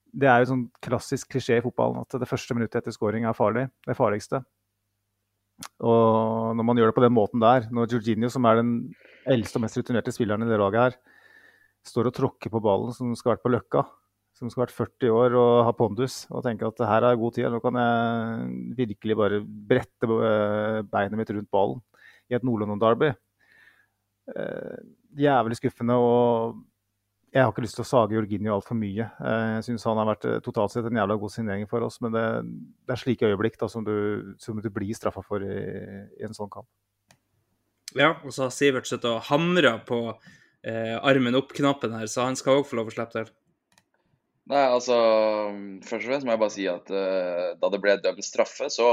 Det 0.09 0.29
er 0.29 0.41
jo 0.41 0.49
sånn 0.49 0.62
klassisk 0.81 1.29
klisjé 1.35 1.59
i 1.59 1.64
fotballen 1.64 2.01
at 2.01 2.14
det 2.16 2.29
første 2.29 2.55
minuttet 2.57 2.81
etter 2.81 2.95
scoring 2.97 3.26
er 3.29 3.37
farlig. 3.37 3.66
Det 3.85 3.97
farligste. 3.97 4.41
Og 5.85 6.57
når 6.57 6.64
man 6.64 6.79
gjør 6.79 6.91
det 6.91 6.97
på 6.97 7.05
den 7.05 7.12
måten 7.12 7.43
der, 7.43 7.66
når 7.70 7.93
Jorginho, 7.93 8.31
som 8.33 8.47
er 8.49 8.61
den 8.61 8.72
eldste 9.29 9.59
og 9.59 9.66
mest 9.66 9.76
rutinerte 9.76 10.14
spilleren 10.14 10.47
i 10.47 10.49
det 10.49 10.59
laget 10.59 10.81
her, 10.81 10.97
står 11.89 12.11
og 12.11 12.16
tråkker 12.16 12.53
på 12.53 12.62
ballen 12.62 12.95
som 12.97 13.14
skal 13.18 13.34
vært 13.34 13.45
på 13.45 13.53
Løkka, 13.53 13.84
som 14.39 14.51
skal 14.53 14.66
vært 14.66 14.76
40 14.76 15.14
år 15.14 15.36
og 15.39 15.53
ha 15.66 15.74
pondus, 15.74 16.20
og 16.30 16.45
tenker 16.47 16.70
at 16.70 16.82
her 16.86 17.09
er 17.09 17.18
god 17.18 17.34
tid, 17.34 17.49
nå 17.51 17.59
kan 17.64 17.78
jeg 17.80 18.76
virkelig 18.78 19.16
bare 19.18 19.41
brette 19.43 20.09
eh, 20.09 20.80
beinet 20.86 21.18
mitt 21.18 21.32
rundt 21.34 21.51
ballen 21.55 21.82
i 22.30 22.36
et 22.39 22.47
Nord-London-derby. 22.47 23.12
Eh, 24.36 24.80
jævlig 25.18 25.59
skuffende. 25.59 25.97
og 25.99 26.64
jeg 27.28 27.45
har 27.45 27.53
ikke 27.53 27.61
lyst 27.66 27.76
til 27.76 27.84
å 27.84 27.89
sage 27.89 28.16
Jorginho 28.16 28.55
altfor 28.55 28.78
mye. 28.78 29.05
Eh, 29.05 29.49
jeg 29.59 29.66
syns 29.66 29.84
han 29.89 29.99
har 30.01 30.09
vært 30.09 30.26
totalt 30.47 30.72
sett 30.72 30.86
en 30.89 30.97
jævla 30.97 31.18
god 31.20 31.34
signering 31.34 31.68
for 31.68 31.84
oss, 31.84 31.99
men 32.05 32.14
det, 32.14 32.24
det 32.89 32.95
er 32.95 33.03
slike 33.03 33.28
øyeblikk 33.28 33.59
da, 33.61 33.68
som, 33.68 33.84
du, 33.84 34.36
som 34.41 34.61
du 34.62 34.70
blir 34.72 34.95
straffa 34.97 35.24
for 35.26 35.45
i, 35.45 35.59
i, 36.16 36.24
en 36.24 36.36
sånn 36.36 36.53
kamp. 36.53 36.68
Ja, 37.97 38.14
og 38.22 38.32
så 38.32 38.47
har 38.47 38.55
Sivert 38.55 38.89
sittet 38.89 39.09
og 39.11 39.24
hamra 39.28 39.78
på 39.84 40.01
eh, 40.68 40.96
armen 41.00 41.38
opp-knappen 41.38 41.96
her, 41.98 42.08
så 42.10 42.28
han 42.28 42.38
skal 42.38 42.60
òg 42.60 42.68
få 42.68 42.78
lov 42.78 42.90
å 42.90 42.94
slippe 42.94 43.16
til. 43.16 43.32
Nei, 44.48 44.64
altså 44.64 44.96
Først 45.84 46.06
og 46.06 46.08
fremst 46.08 46.24
må 46.24 46.32
jeg 46.32 46.40
bare 46.40 46.54
si 46.54 46.64
at 46.70 46.92
uh, 46.92 47.48
da 47.60 47.68
det 47.72 47.80
ble 47.84 47.98
dømt 48.00 48.24
straffe, 48.24 48.70
så 48.72 48.86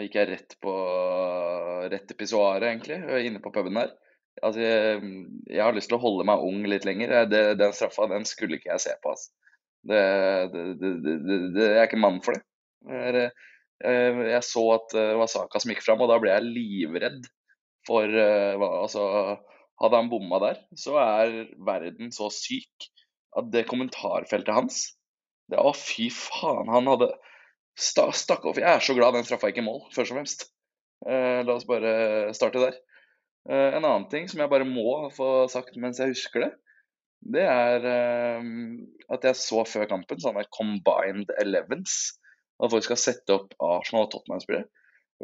gikk 0.00 0.16
jeg 0.16 0.28
rett 0.30 0.54
på 0.62 0.72
rett 1.90 2.06
til 2.08 2.16
pissoaret, 2.16 2.68
egentlig, 2.70 3.00
inne 3.26 3.42
på 3.42 3.52
puben 3.52 3.76
der. 3.76 3.92
Altså, 4.40 4.62
jeg, 4.62 5.00
jeg, 5.50 5.60
har 5.60 5.74
lyst 5.76 5.90
til 5.90 5.98
å 5.98 6.02
holde 6.04 6.24
meg 6.28 6.44
ung 6.46 6.62
litt 6.70 6.86
lenger. 6.88 7.12
Det, 7.28 7.42
den 7.60 7.74
straffa 7.76 8.06
den 8.08 8.24
skulle 8.28 8.56
ikke 8.56 8.70
jeg 8.72 8.84
se 8.86 8.94
på. 9.02 9.12
Altså. 9.12 9.32
Det, 9.90 10.00
det, 10.54 10.92
det, 11.10 11.66
jeg 11.66 11.80
er 11.82 11.88
ikke 11.88 12.00
mann 12.00 12.20
for 12.24 12.36
det. 12.36 12.44
Jeg, 12.88 13.26
jeg, 13.82 14.16
jeg 14.30 14.46
så 14.46 14.64
at 14.76 14.96
det 14.96 15.06
var 15.20 15.32
Saka 15.32 15.60
som 15.60 15.74
gikk 15.74 15.84
fram, 15.84 16.04
og 16.04 16.12
da 16.12 16.20
ble 16.22 16.32
jeg 16.32 16.48
livredd 16.48 17.28
for 17.88 18.08
uh, 18.08 18.68
altså, 18.84 19.04
Hadde 19.80 19.96
han 19.96 20.10
bomma 20.12 20.40
der, 20.42 20.60
så 20.76 20.98
er 21.00 21.34
verden 21.66 22.12
så 22.12 22.28
syk 22.34 22.90
at 23.38 23.48
det 23.52 23.68
kommentarfeltet 23.70 24.52
hans 24.52 24.80
det, 25.50 25.58
Å, 25.58 25.72
fy 25.74 26.08
faen. 26.14 26.68
Han 26.70 26.88
hadde 26.90 27.10
Stakk 27.80 28.44
opp. 28.44 28.58
Jeg 28.60 28.68
er 28.68 28.82
så 28.84 28.94
glad 28.96 29.14
den 29.16 29.24
straffa 29.24 29.50
ikke 29.50 29.64
mål, 29.64 29.86
først 29.94 30.12
og 30.12 30.18
fremst. 30.18 30.42
Eh, 31.08 31.40
la 31.46 31.54
oss 31.54 31.64
bare 31.68 32.32
starte 32.36 32.60
der. 32.60 32.76
Eh, 33.48 33.76
en 33.78 33.86
annen 33.86 34.08
ting 34.12 34.26
som 34.28 34.42
jeg 34.42 34.52
bare 34.52 34.66
må 34.68 35.08
få 35.16 35.46
sagt 35.48 35.78
mens 35.80 36.00
jeg 36.02 36.12
husker 36.12 36.44
det, 36.44 36.50
det 37.36 37.46
er 37.48 37.86
eh, 37.88 38.50
at 39.12 39.24
jeg 39.24 39.38
så 39.40 39.62
før 39.68 39.88
kampen 39.88 40.20
sånne 40.20 40.44
combined 40.52 41.32
elevens. 41.40 42.18
At 42.60 42.74
folk 42.74 42.84
skal 42.84 43.00
sette 43.00 43.32
opp 43.32 43.56
Arsenal 43.64 44.04
og 44.04 44.12
Tottenham-spillere. 44.12 44.68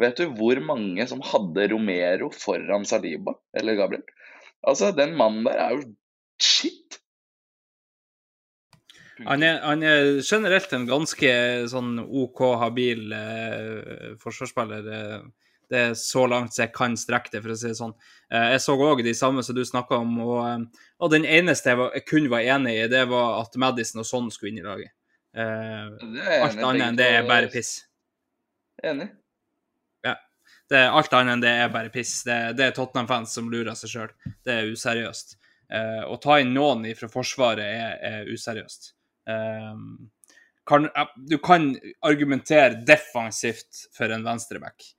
Vet 0.00 0.20
du 0.20 0.32
hvor 0.36 0.58
mange 0.64 1.04
som 1.08 1.22
hadde 1.24 1.68
Romero 1.72 2.30
foran 2.32 2.84
Saliba 2.88 3.36
eller 3.56 3.76
Gabriel? 3.76 4.04
Altså, 4.64 4.92
den 4.96 5.16
mannen 5.18 5.44
der 5.46 5.60
er 5.62 5.76
jo 5.76 5.82
shit! 6.42 7.00
Han 9.24 9.42
er, 9.42 9.62
han 9.64 9.82
er, 9.82 10.20
generelt 10.20 10.72
en 10.76 10.84
ganske 10.88 11.28
sånn 11.72 11.96
OK 12.04 12.42
habil 12.60 13.12
eh, 13.16 14.16
forsvarsspiller. 14.20 14.88
Eh 14.92 15.46
det 15.70 15.78
er 15.78 15.94
så 15.98 16.26
langt 16.30 16.54
så 16.54 16.64
jeg 16.64 16.72
kan 16.74 16.94
strekke 16.98 17.32
det, 17.32 17.42
for 17.42 17.52
å 17.52 17.58
si 17.58 17.70
det 17.70 17.78
sånn. 17.78 17.94
Eh, 18.30 18.52
jeg 18.54 18.62
så 18.62 18.76
òg 18.86 19.02
de 19.04 19.14
samme 19.18 19.42
som 19.46 19.56
du 19.56 19.64
snakka 19.66 19.98
om, 20.02 20.14
og, 20.22 20.38
eh, 20.46 20.84
og, 21.00 21.10
den 21.12 21.26
eneste 21.26 21.72
jeg, 21.72 21.80
var, 21.80 21.92
jeg 21.96 22.06
kun 22.06 22.28
var 22.32 22.46
enig 22.54 22.76
i, 22.76 22.88
det 22.92 23.02
var 23.10 23.40
at 23.42 23.58
Madison 23.60 24.02
og 24.04 24.08
sånn 24.08 24.30
skulle 24.34 24.54
inn 24.54 24.62
i 24.62 24.66
laget. 24.66 24.94
Eh, 25.36 26.38
alt 26.40 26.62
annet 26.62 26.86
enn 26.90 27.00
det 27.00 27.08
er 27.18 27.26
bare 27.28 27.50
piss. 27.52 27.80
Enig. 28.84 29.10
Det 30.70 30.78
er 30.80 30.94
alt 30.98 31.12
annet 31.14 31.36
enn 31.36 31.44
det 31.44 31.52
er 31.62 31.70
bare 31.74 31.92
piss. 31.94 32.18
Det, 32.26 32.36
det 32.58 32.68
er 32.68 32.74
Tottenham-fans 32.74 33.36
som 33.38 33.50
lurer 33.52 33.76
seg 33.78 33.92
sjøl. 33.92 34.12
Det 34.44 34.54
er 34.54 34.72
useriøst. 34.72 35.36
Eh, 35.70 36.02
å 36.06 36.18
ta 36.22 36.40
inn 36.42 36.52
noen 36.54 36.86
fra 36.98 37.08
Forsvaret 37.10 37.66
er, 37.66 37.96
er 38.02 38.30
useriøst. 38.32 38.92
Eh, 39.30 39.72
kan, 40.66 40.88
du 41.16 41.38
kan 41.38 41.70
argumentere 42.06 42.82
defensivt 42.86 43.86
for 43.94 44.10
en 44.10 44.26
venstreback 44.26 44.92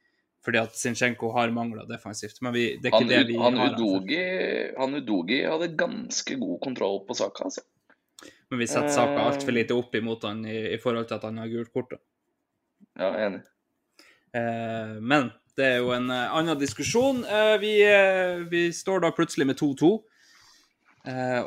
fordi 0.47 0.61
at 0.61 0.77
Zinchenko 0.79 1.33
har 1.35 1.51
mangler 1.51 1.83
defensivt. 1.89 2.37
Men 2.39 2.53
vi, 2.55 2.77
det 2.79 2.87
er 2.87 2.93
ikke 2.93 3.01
han, 3.01 3.09
det 3.11 3.23
vi 3.27 3.39
han 3.41 3.57
har. 3.59 3.73
Udogi, 3.73 4.19
han 4.77 4.95
Udogi 4.95 5.41
hadde 5.43 5.67
ganske 5.75 6.37
god 6.39 6.61
kontroll 6.63 7.01
på 7.03 7.17
saka, 7.19 7.49
altså. 7.49 7.65
Men 8.47 8.61
vi 8.61 8.67
setter 8.71 8.93
saka 8.95 9.25
altfor 9.27 9.51
lite 9.51 9.75
opp 9.75 9.97
imot 9.99 10.23
han 10.23 10.45
i, 10.47 10.55
i, 10.71 10.77
forhold 10.79 11.09
til 11.09 11.17
at 11.17 11.25
han 11.27 11.41
har 11.41 11.51
gult 11.51 11.73
kort. 11.75 11.97
Ja, 12.95 13.09
enig. 13.25 13.41
Eh, 14.39 14.95
men 15.03 15.27
det 15.57 15.65
er 15.65 15.79
jo 15.81 15.89
en 15.95 16.11
uh, 16.13 16.35
annen 16.37 16.59
diskusjon. 16.59 17.23
Uh, 17.25 17.55
vi, 17.61 17.73
uh, 17.81 18.45
vi, 18.49 18.67
står 18.73 19.01
da 19.03 19.11
plutselig 19.15 19.49
med 19.49 19.59
2-2. 19.59 19.97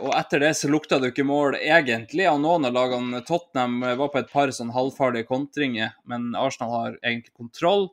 og 0.01 0.15
etter 0.17 0.41
det 0.41 0.55
så 0.57 0.71
lukta 0.73 0.97
det 0.97 1.11
jo 1.11 1.13
ikke 1.13 1.25
mål 1.29 1.59
egentlig 1.59 2.25
av 2.25 2.39
noen 2.41 2.65
av 2.65 2.73
lagene. 2.73 3.19
Tottenham 3.29 3.83
var 4.01 4.09
på 4.09 4.23
et 4.23 4.31
par 4.33 4.49
sånn 4.57 4.71
halvfarlige 4.73 5.29
kontringer, 5.29 5.91
men 6.09 6.31
Arsenal 6.33 6.73
har 6.73 6.95
egentlig 7.03 7.35
kontroll. 7.37 7.91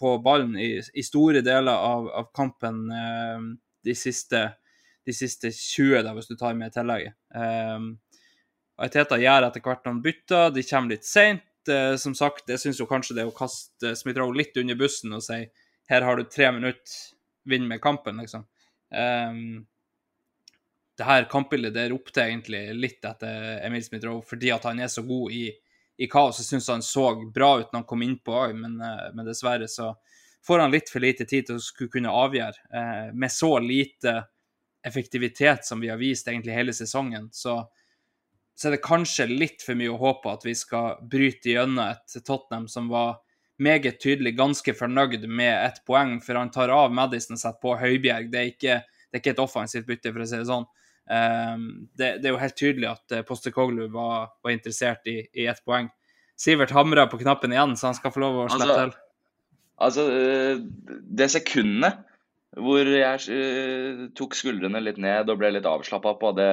På 0.00 0.16
ballen 0.18 0.56
i, 0.58 0.80
i, 0.82 1.04
store 1.06 1.38
deler 1.46 1.70
av, 1.70 2.08
av 2.10 2.26
kampen 2.34 2.80
de, 2.90 3.94
siste, 3.94 4.40
de, 5.06 5.14
siste, 5.14 5.52
20, 5.54 6.02
da, 6.02 6.16
hvis 6.16 6.32
du 6.32 6.34
tar 6.34 6.58
med 6.58 6.74
tillegget. 6.74 7.14
Teta 8.90 9.20
gjør 9.22 9.46
etter 9.52 9.62
hvert 9.62 9.86
noen 9.86 10.02
bytter, 10.02 10.50
de 10.50 10.66
kommer 10.66 10.96
litt 10.96 11.06
seint. 11.06 11.46
Uh, 11.70 11.94
som 12.00 12.14
sagt, 12.18 12.48
jeg 12.50 12.58
syns 12.58 12.80
kanskje 12.90 13.14
det 13.14 13.24
er 13.24 13.30
å 13.30 13.36
kaste 13.36 13.92
Smith 13.98 14.18
Rowe 14.18 14.34
litt 14.34 14.56
under 14.58 14.78
bussen 14.78 15.14
og 15.14 15.22
si 15.22 15.44
her 15.90 16.06
har 16.06 16.16
du 16.18 16.24
tre 16.26 16.48
minutter, 16.54 16.96
vinn 17.46 17.66
med 17.68 17.82
kampen, 17.82 18.20
liksom. 18.22 18.46
Um, 18.94 19.62
det 20.98 21.06
her 21.08 21.26
kampbildet 21.30 21.74
det 21.74 21.88
ropte 21.90 22.22
egentlig 22.22 22.60
litt 22.76 23.04
etter 23.08 23.62
Emil 23.66 23.82
Smith 23.84 24.06
Rowe 24.06 24.24
fordi 24.26 24.52
at 24.54 24.66
han 24.68 24.82
er 24.82 24.90
så 24.92 25.04
god 25.06 25.34
i 25.34 25.46
i 26.02 26.08
kaos. 26.10 26.40
Jeg 26.40 26.48
syns 26.48 26.68
han 26.72 26.82
så 26.82 27.06
bra 27.34 27.56
ut 27.60 27.70
når 27.70 27.82
han 27.82 27.88
kom 27.88 28.02
innpå 28.04 28.34
òg, 28.46 28.56
men, 28.58 28.80
eh, 28.80 29.08
men, 29.14 29.26
dessverre 29.28 29.68
så 29.68 29.92
får 30.46 30.64
han 30.64 30.72
litt 30.74 30.90
for 30.90 31.04
lite 31.04 31.26
tid 31.28 31.46
til 31.46 31.58
å 31.58 31.62
skulle 31.62 31.92
kunne 31.92 32.10
avgjøre. 32.10 32.64
Uh, 32.74 33.10
med 33.14 33.30
så 33.30 33.52
lite 33.62 34.16
effektivitet 34.82 35.62
som 35.64 35.80
vi 35.80 35.92
har 35.92 36.00
vist 36.00 36.26
egentlig 36.26 36.56
hele 36.56 36.74
sesongen, 36.74 37.28
så, 37.32 37.60
så 38.54 38.68
er 38.68 38.76
det 38.76 38.84
kanskje 38.84 39.26
litt 39.30 39.64
for 39.64 39.78
mye 39.78 39.92
å 39.92 40.00
håpe 40.00 40.32
at 40.32 40.44
vi 40.46 40.54
skal 40.56 40.98
bryte 41.10 41.54
gjennom 41.54 41.84
et 41.86 42.16
Tottenham 42.26 42.68
som 42.70 42.90
var 42.92 43.20
meget 43.62 44.00
tydelig 44.02 44.34
ganske 44.38 44.74
fornøyd 44.74 45.26
med 45.28 45.52
ett 45.54 45.82
poeng, 45.88 46.18
for 46.24 46.38
han 46.38 46.50
tar 46.52 46.72
av 46.74 46.92
Madison 46.94 47.36
og 47.36 47.42
setter 47.42 47.62
på 47.62 47.74
Høibjerg. 47.80 48.30
Det 48.32 48.40
er 48.40 48.50
ikke, 48.50 48.78
det 48.82 49.18
er 49.18 49.22
ikke 49.22 49.34
et 49.36 49.42
offensivt 49.42 49.88
bytte, 49.88 50.12
for 50.12 50.24
å 50.24 50.28
si 50.28 50.40
det 50.40 50.48
sånn. 50.50 50.68
Um, 51.10 51.64
det, 51.98 52.16
det, 52.22 52.28
er 52.28 52.36
jo 52.36 52.40
helt 52.40 52.58
tydelig 52.58 52.88
at 52.92 53.14
uh, 53.16 53.24
Postekoglu 53.26 53.88
var, 53.92 54.30
var, 54.42 54.54
interessert 54.54 55.08
i, 55.10 55.18
i 55.34 55.48
ett 55.50 55.62
poeng. 55.66 55.90
Sivert 56.38 56.72
hamrer 56.74 57.10
på 57.10 57.20
knappen 57.20 57.54
igjen, 57.54 57.74
så 57.78 57.90
han 57.90 57.98
skal 57.98 58.14
få 58.14 58.22
lov 58.22 58.44
å 58.44 58.46
slippe 58.50 58.68
altså, 58.68 58.78
til. 58.78 58.94
Altså, 59.82 60.06
eh, 60.14 61.02
det 61.18 61.28
sekundet 61.32 62.02
hvor 62.62 62.86
jeg 62.86 63.32
uh, 63.32 64.06
tok 64.18 64.36
skuldrene 64.36 64.82
litt 64.82 65.00
ned 65.00 65.30
og 65.32 65.40
ble 65.40 65.54
litt 65.54 65.68
avslappa 65.68 66.14
på 66.20 66.32
det 66.36 66.52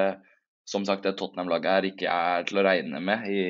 som 0.70 0.86
sagt 0.86 1.06
det 1.06 1.16
Tottenham-laget 1.18 1.76
her 1.76 1.88
ikke 1.90 2.14
er 2.14 2.46
til 2.48 2.62
å 2.62 2.66
regne 2.68 3.02
med 3.04 3.28
i 3.32 3.42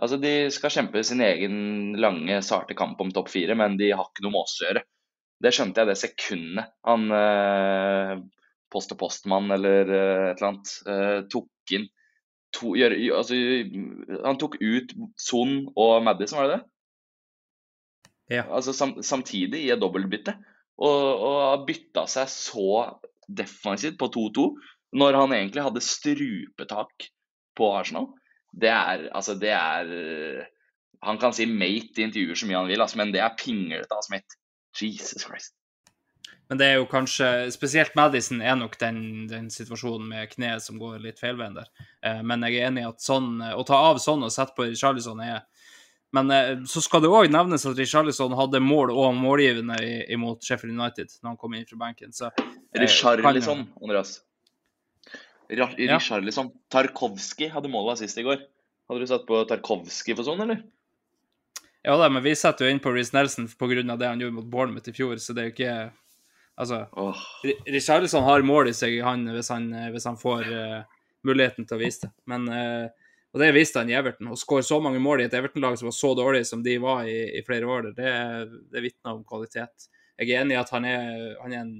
Altså, 0.00 0.16
De 0.16 0.48
skal 0.48 0.72
kjempe 0.72 1.02
sin 1.04 1.20
egen 1.20 1.56
lange, 2.00 2.38
sarte 2.40 2.72
kamp 2.72 3.00
om 3.04 3.10
topp 3.12 3.28
fire, 3.28 3.52
men 3.52 3.74
de 3.76 3.90
har 3.92 4.06
ikke 4.06 4.24
noe 4.24 4.32
med 4.32 4.46
oss 4.46 4.54
å 4.62 4.64
gjøre. 4.64 4.82
Det 5.44 5.52
skjønte 5.52 5.82
jeg 5.82 5.90
det 5.90 5.96
sekundet 6.00 6.70
han 6.88 7.04
eh, 7.16 8.14
post 8.72 8.94
og 8.94 9.00
postmann 9.02 9.52
eller 9.52 9.92
eh, 9.92 10.24
et 10.30 10.40
eller 10.40 10.48
annet, 10.50 10.72
eh, 10.88 11.18
tok 11.32 11.74
inn 11.76 11.84
to, 12.56 12.72
gjør, 12.80 12.96
altså, 13.18 13.38
Han 14.24 14.40
tok 14.40 14.56
ut 14.60 14.96
Son 15.20 15.54
og 15.76 16.00
Madison, 16.06 16.40
var 16.40 16.48
det 16.48 16.56
det? 16.56 16.64
Ja. 18.38 18.46
Altså 18.46 18.72
sam, 18.76 18.96
samtidig 19.02 19.64
i 19.66 19.72
et 19.74 19.80
dobbeltbytte. 19.82 20.36
Og, 20.80 21.24
og 21.28 21.64
bytta 21.68 22.06
seg 22.08 22.30
så 22.32 22.68
defensivt 23.28 23.98
på 24.00 24.08
2-2 24.14 24.46
når 24.96 25.18
han 25.20 25.34
egentlig 25.36 25.64
hadde 25.66 25.84
strupetak 25.84 27.10
på 27.58 27.70
Arsenal. 27.76 28.08
Det 28.50 28.70
er 28.70 29.06
altså 29.14 29.36
det 29.38 29.52
er 29.54 30.48
Han 31.06 31.16
kan 31.18 31.32
si 31.32 31.46
mate 31.46 32.02
i 32.02 32.04
intervjuer 32.04 32.36
så 32.36 32.46
mye 32.48 32.58
han 32.58 32.68
vil, 32.68 32.82
altså, 32.82 32.98
men 33.00 33.12
det 33.14 33.22
er 33.24 33.36
pinglete 33.38 33.94
av 33.96 34.02
Smith. 34.04 34.36
Jesus 34.76 35.24
Christ. 35.24 35.54
Men 36.50 36.58
det 36.58 36.66
er 36.66 36.80
jo 36.80 36.88
kanskje 36.90 37.26
Spesielt 37.54 37.94
Madison 37.94 38.42
er 38.42 38.56
nok 38.58 38.74
den, 38.80 39.28
den 39.30 39.46
situasjonen 39.54 40.08
med 40.10 40.32
kneet 40.32 40.64
som 40.64 40.80
går 40.82 40.98
litt 41.02 41.22
feil 41.22 41.38
veien 41.38 41.54
der. 41.56 41.70
Eh, 42.02 42.20
men 42.26 42.42
jeg 42.46 42.58
er 42.58 42.68
enig 42.68 42.82
i 42.82 42.88
at 42.88 43.04
sånn, 43.04 43.36
å 43.54 43.62
ta 43.66 43.78
av 43.90 44.00
sånn 44.02 44.26
og 44.26 44.34
sette 44.34 44.56
på 44.56 44.66
Charlison 44.74 45.22
er 45.24 45.44
Men 46.12 46.30
eh, 46.34 46.56
så 46.66 46.82
skal 46.82 47.04
det 47.04 47.12
òg 47.14 47.30
nevnes 47.30 47.64
at 47.70 47.78
Richarlison 47.78 48.34
hadde 48.34 48.60
mål 48.60 48.90
og 48.90 49.14
målgivende 49.14 49.78
imot 50.10 50.42
Sheffield 50.42 50.74
United 50.74 51.14
når 51.22 51.30
han 51.30 51.38
kom 51.38 51.54
inn 51.54 51.68
fra 51.68 51.78
benken. 51.84 52.12
Så 52.12 52.32
eh, 52.34 52.80
Richarlison, 52.82 53.68
Andreas. 53.80 54.18
Ja. 55.50 55.66
Richarlison. 55.76 56.52
Tarkovskij 56.70 57.50
hadde 57.50 57.70
målet 57.72 58.02
sist 58.02 58.18
i 58.20 58.26
går. 58.26 58.42
Hadde 58.90 59.02
du 59.02 59.08
satt 59.10 59.26
på 59.26 59.40
Tarkovskij 59.50 60.14
for 60.18 60.26
sånn, 60.26 60.44
eller? 60.44 60.62
Ja 61.82 61.96
da, 61.96 62.10
men 62.12 62.22
vi 62.22 62.34
setter 62.36 62.66
jo 62.66 62.74
inn 62.74 62.82
på 62.82 62.92
Reece 62.92 63.16
Nelson 63.16 63.48
pga. 63.58 63.96
det 63.96 64.06
han 64.06 64.20
gjorde 64.20 64.36
mot 64.36 64.50
Bournemouth 64.52 64.90
i 64.90 64.94
fjor, 64.94 65.16
så 65.16 65.32
det 65.32 65.42
er 65.42 65.50
jo 65.50 65.56
ikke 65.56 65.74
Altså, 66.60 66.82
oh. 66.92 67.16
Richarlison 67.72 68.26
har 68.26 68.42
mål 68.44 68.68
i 68.68 68.74
seg, 68.76 68.98
han, 69.00 69.22
hvis, 69.32 69.48
han, 69.48 69.70
hvis 69.94 70.04
han 70.04 70.18
får 70.20 70.48
uh, 70.52 70.82
muligheten 71.24 71.64
til 71.64 71.78
å 71.78 71.80
vise 71.80 72.02
det. 72.02 72.10
Men, 72.28 72.44
uh, 72.52 73.14
og 73.32 73.40
det 73.40 73.48
viste 73.56 73.80
han 73.80 73.88
i 73.88 73.96
Everton. 73.96 74.28
Å 74.28 74.36
skåre 74.36 74.66
så 74.66 74.76
mange 74.84 75.00
mål 75.00 75.22
i 75.22 75.28
et 75.30 75.36
Everton-lag 75.38 75.78
som 75.80 75.88
var 75.88 75.96
så 75.96 76.10
dårlig 76.18 76.42
som 76.44 76.60
de 76.66 76.74
var 76.82 77.08
i, 77.08 77.16
i 77.38 77.40
flere 77.46 77.64
år, 77.64 77.88
det, 77.96 78.12
det 78.74 78.84
vitner 78.84 79.14
om 79.14 79.24
kvalitet. 79.24 79.88
Jeg 80.20 80.34
er 80.34 80.42
enig 80.42 80.58
i 80.58 80.60
at 80.60 80.74
han 80.74 80.84
er, 80.84 81.08
han 81.40 81.54
er 81.54 81.62
en 81.62 81.74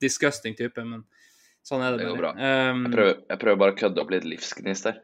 disgusting 0.00 0.56
type, 0.56 0.80
men 0.80 1.04
sånn 1.66 1.84
er 1.84 1.94
det. 1.94 2.02
Det 2.02 2.10
går 2.10 2.20
bra. 2.22 2.32
Um, 2.36 2.84
jeg, 2.86 2.94
prøver, 2.96 3.22
jeg 3.32 3.42
prøver 3.44 3.62
bare 3.62 3.74
å 3.74 3.78
kødde 3.78 4.02
opp 4.02 4.12
litt 4.14 4.26
livsgnist 4.28 4.90
her. 4.90 4.98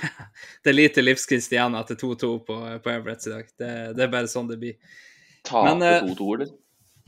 det 0.62 0.72
er 0.72 0.76
lite 0.76 1.04
livsgnist 1.04 1.52
igjen 1.52 1.76
etter 1.78 1.98
2-2 1.98 2.32
på, 2.46 2.58
på 2.84 2.92
Everett 2.92 3.26
i 3.26 3.32
dag. 3.32 3.48
Det, 3.58 3.70
det 3.96 4.04
er 4.04 4.12
bare 4.12 4.30
sånn 4.30 4.50
det 4.50 4.58
blir. 4.62 4.76
Tape 5.46 5.64
Men, 5.68 5.82
eh, 5.86 6.04
2-2, 6.06 6.28
eller? 6.36 6.52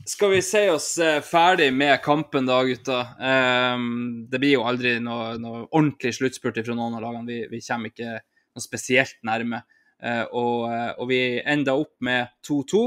Skal 0.05 0.35
vi 0.35 0.41
si 0.45 0.61
oss 0.69 0.89
eh, 1.01 1.21
ferdig 1.25 1.71
med 1.73 1.97
kampen 2.05 2.45
da, 2.45 2.59
gutta? 2.67 2.99
Um, 3.17 4.25
det 4.29 4.41
blir 4.43 4.57
jo 4.59 4.67
aldri 4.69 4.97
noe, 5.01 5.33
noe 5.41 5.63
ordentlig 5.71 6.13
sluttspurt 6.19 6.61
fra 6.61 6.77
noen 6.77 6.99
av 6.99 7.07
lagene. 7.07 7.25
Vi, 7.31 7.39
vi 7.55 7.63
kommer 7.65 7.93
ikke 7.93 8.19
noe 8.19 8.63
spesielt 8.63 9.17
nærme. 9.25 9.63
Uh, 10.03 10.25
og, 10.35 10.69
og 11.01 11.09
vi 11.09 11.39
enda 11.41 11.77
opp 11.79 11.95
med 12.05 12.29
2-2. 12.45 12.85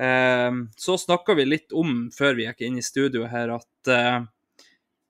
Uh, 0.00 0.64
så 0.80 0.98
snakka 0.98 1.36
vi 1.38 1.46
litt 1.46 1.76
om, 1.76 2.08
før 2.14 2.34
vi 2.40 2.48
gikk 2.48 2.64
inn 2.66 2.80
i 2.80 2.86
studio 2.86 3.28
her, 3.30 3.54
at 3.60 3.92
uh, 3.92 4.24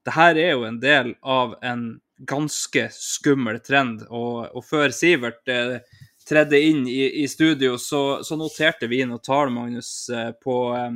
det 0.05 0.13
her 0.13 0.37
er 0.37 0.51
jo 0.53 0.65
en 0.69 0.81
del 0.81 1.15
av 1.21 1.55
en 1.65 1.85
ganske 2.29 2.89
skummel 2.93 3.61
trend. 3.65 4.05
Og, 4.11 4.51
og 4.53 4.65
før 4.67 4.93
Sivert 4.95 5.49
eh, 5.51 5.79
tredde 6.29 6.61
inn 6.61 6.85
i, 6.89 7.23
i 7.23 7.27
studio, 7.29 7.79
så, 7.81 8.23
så 8.25 8.39
noterte 8.41 8.89
vi 8.91 9.03
noen 9.05 9.23
tall, 9.25 9.53
Magnus, 9.55 9.91
eh, 10.13 10.31
på 10.45 10.59
eh, 10.77 10.91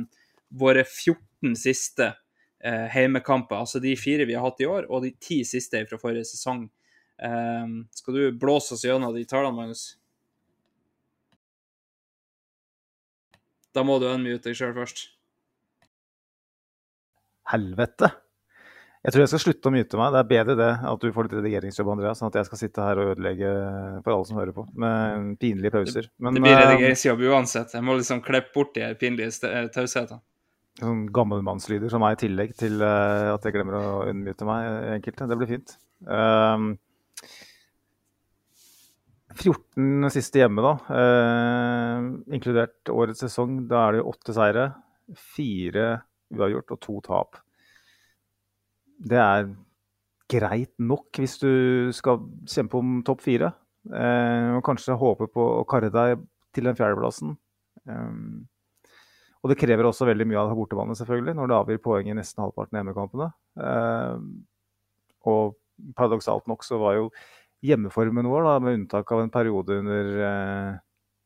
våre 0.61 0.85
14 0.85 1.57
siste 1.59 2.11
eh, 2.63 2.85
heimekamper. 2.93 3.59
Altså 3.63 3.81
de 3.83 3.95
fire 3.99 4.29
vi 4.29 4.37
har 4.37 4.45
hatt 4.45 4.61
i 4.61 4.69
år, 4.69 4.89
og 4.89 5.05
de 5.05 5.15
ti 5.21 5.41
siste 5.47 5.81
fra 5.89 6.01
forrige 6.01 6.29
sesong. 6.29 6.67
Eh, 7.17 7.75
skal 8.01 8.19
du 8.19 8.29
blåse 8.37 8.77
oss 8.77 8.85
gjennom 8.85 9.15
de 9.15 9.25
tallene, 9.25 9.57
Magnus? 9.57 9.87
Da 13.73 13.85
må 13.85 13.99
du 14.01 14.09
unmute 14.09 14.49
deg 14.49 14.57
sjøl 14.57 14.73
først. 14.77 15.07
Helvete! 17.49 18.13
Jeg 18.99 19.15
tror 19.15 19.23
jeg 19.23 19.31
skal 19.31 19.41
slutte 19.45 19.69
å 19.69 19.71
myte 19.71 19.99
meg. 19.99 20.11
Det 20.11 20.19
er 20.19 20.27
bedre 20.27 20.55
det 20.59 20.71
at 20.89 21.03
du 21.03 21.13
får 21.15 21.27
litt 21.27 21.35
redigeringsjobb, 21.37 21.91
Andreas, 21.93 22.19
sånn 22.19 22.33
at 22.33 22.39
jeg 22.41 22.49
skal 22.49 22.59
sitte 22.59 22.83
her 22.83 22.99
og 22.99 23.13
ødelegge 23.13 23.51
for 24.03 24.15
alle 24.15 24.27
som 24.27 24.39
hører 24.41 24.55
på, 24.57 24.65
med 24.83 25.29
pinlige 25.39 25.71
pauser. 25.71 26.09
Men 26.19 26.35
Det 26.35 26.43
blir 26.43 26.55
eh, 26.57 26.63
redigeringsjobb 26.65 27.23
uansett. 27.29 27.77
Jeg 27.77 27.87
må 27.87 27.95
liksom 27.95 28.19
klippe 28.25 28.51
bort 28.57 28.75
de 28.75 28.89
pinlige 28.99 29.31
eh, 29.47 29.69
taushetene. 29.71 30.19
sånn 30.81 31.07
gammelmannslyder 31.15 31.95
som 31.95 32.03
er 32.03 32.17
i 32.17 32.21
tillegg 32.25 32.53
til 32.59 32.83
eh, 32.83 33.31
at 33.31 33.47
jeg 33.47 33.55
glemmer 33.55 33.79
å 33.79 33.87
unnmyte 34.11 34.47
meg 34.51 34.67
enkelte. 34.97 35.31
Det 35.31 35.39
blir 35.39 35.53
fint. 35.55 35.75
Um, 36.03 36.73
14 39.39 40.11
siste 40.11 40.43
hjemme, 40.43 40.59
da. 40.65 40.75
eh, 40.99 42.07
inkludert 42.35 42.91
årets 42.91 43.23
sesong. 43.23 43.61
Da 43.71 43.85
er 43.85 43.95
det 43.95 44.03
jo 44.03 44.11
åtte 44.11 44.35
seire, 44.35 44.71
fire 45.15 45.91
uavgjort 46.35 46.75
og 46.75 46.81
to 46.83 47.03
tap. 47.07 47.45
Det 48.99 49.19
er 49.19 49.49
greit 50.29 50.73
nok 50.81 51.19
hvis 51.19 51.37
du 51.41 51.51
skal 51.95 52.21
kjempe 52.49 52.79
om 52.79 52.99
topp 53.07 53.23
fire. 53.25 53.53
Eh, 53.89 54.49
og 54.57 54.63
kanskje 54.67 54.97
håpe 54.99 55.29
på 55.31 55.45
å 55.61 55.65
karre 55.69 55.89
deg 55.93 56.19
til 56.55 56.67
den 56.67 56.77
fjerdeplassen. 56.77 57.37
Eh, 57.87 58.17
og 59.39 59.51
det 59.51 59.59
krever 59.59 59.87
også 59.87 60.07
veldig 60.09 60.27
mye 60.27 60.41
av 60.41 60.51
bortebane, 60.57 60.97
selvfølgelig, 60.99 61.37
når 61.37 61.47
det 61.49 61.57
avgir 61.57 61.81
poeng 61.83 62.09
i 62.11 62.17
nesten 62.17 62.43
halvparten 62.43 62.75
av 62.75 62.81
hjemmekampene. 62.81 63.29
Eh, 63.63 64.15
og 65.31 65.55
paradoksalt 65.95 66.49
nok 66.51 66.65
så 66.67 66.79
var 66.81 66.97
jo 66.97 67.07
hjemmeformen 67.65 68.27
vår, 68.27 68.45
da, 68.45 68.57
med 68.63 68.81
unntak 68.81 69.11
av 69.15 69.23
en 69.23 69.31
periode 69.31 69.79
under 69.79 70.11
eh, 70.27 70.73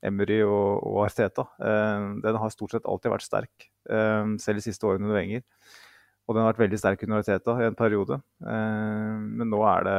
Emery 0.10 0.42
og, 0.46 0.84
og 0.84 1.02
Arteta, 1.08 1.48
eh, 1.64 2.06
den 2.22 2.40
har 2.42 2.54
stort 2.54 2.76
sett 2.76 2.90
alltid 2.90 3.16
vært 3.16 3.26
sterk. 3.26 3.68
Eh, 3.90 4.36
selv 4.44 4.62
de 4.62 4.66
siste 4.68 4.88
årene 4.90 5.08
under 5.08 5.18
Wenger. 5.18 5.46
Og 6.24 6.36
den 6.36 6.44
har 6.44 6.54
vært 6.54 6.64
veldig 6.64 6.80
sterk 6.80 7.04
under 7.04 7.20
Arteta 7.20 7.58
i 7.60 7.66
en 7.68 7.76
periode. 7.78 8.20
Eh, 8.48 9.18
men 9.40 9.50
nå 9.52 9.60
er 9.68 9.88
det 9.88 9.98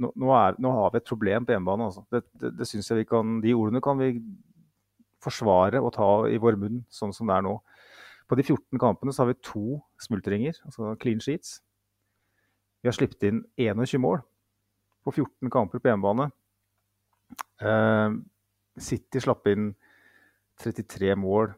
nå, 0.00 0.12
nå, 0.14 0.30
er, 0.36 0.56
nå 0.62 0.72
har 0.76 0.92
vi 0.92 1.00
et 1.00 1.08
problem 1.08 1.46
på 1.46 1.54
hjemmebane. 1.54 1.88
Altså. 1.90 2.04
Det, 2.12 2.22
det, 2.40 2.52
det 2.60 2.68
synes 2.68 2.88
jeg 2.90 3.02
vi 3.02 3.08
kan, 3.10 3.40
De 3.44 3.56
ordene 3.56 3.82
kan 3.84 3.98
vi 4.00 4.14
forsvare 5.20 5.82
og 5.82 5.92
ta 5.96 6.10
i 6.32 6.38
vår 6.40 6.56
munn, 6.60 6.84
sånn 6.92 7.12
som 7.16 7.28
det 7.28 7.36
er 7.36 7.44
nå. 7.44 7.58
På 8.30 8.38
de 8.38 8.46
14 8.46 8.78
kampene 8.80 9.12
så 9.12 9.24
har 9.24 9.32
vi 9.32 9.42
to 9.44 9.80
smultringer, 10.00 10.56
altså 10.68 10.94
clean 11.02 11.20
sheets. 11.20 11.58
Vi 12.80 12.88
har 12.88 12.96
sluppet 12.96 13.26
inn 13.28 13.42
21 13.60 14.00
mål 14.00 14.22
på 15.04 15.12
14 15.12 15.50
kamper 15.52 15.82
på 15.82 15.90
hjemmebane. 15.90 16.30
Eh, 17.60 18.16
City 18.80 19.20
slapp 19.20 19.48
inn 19.50 19.72
33 20.62 21.12
mål 21.18 21.52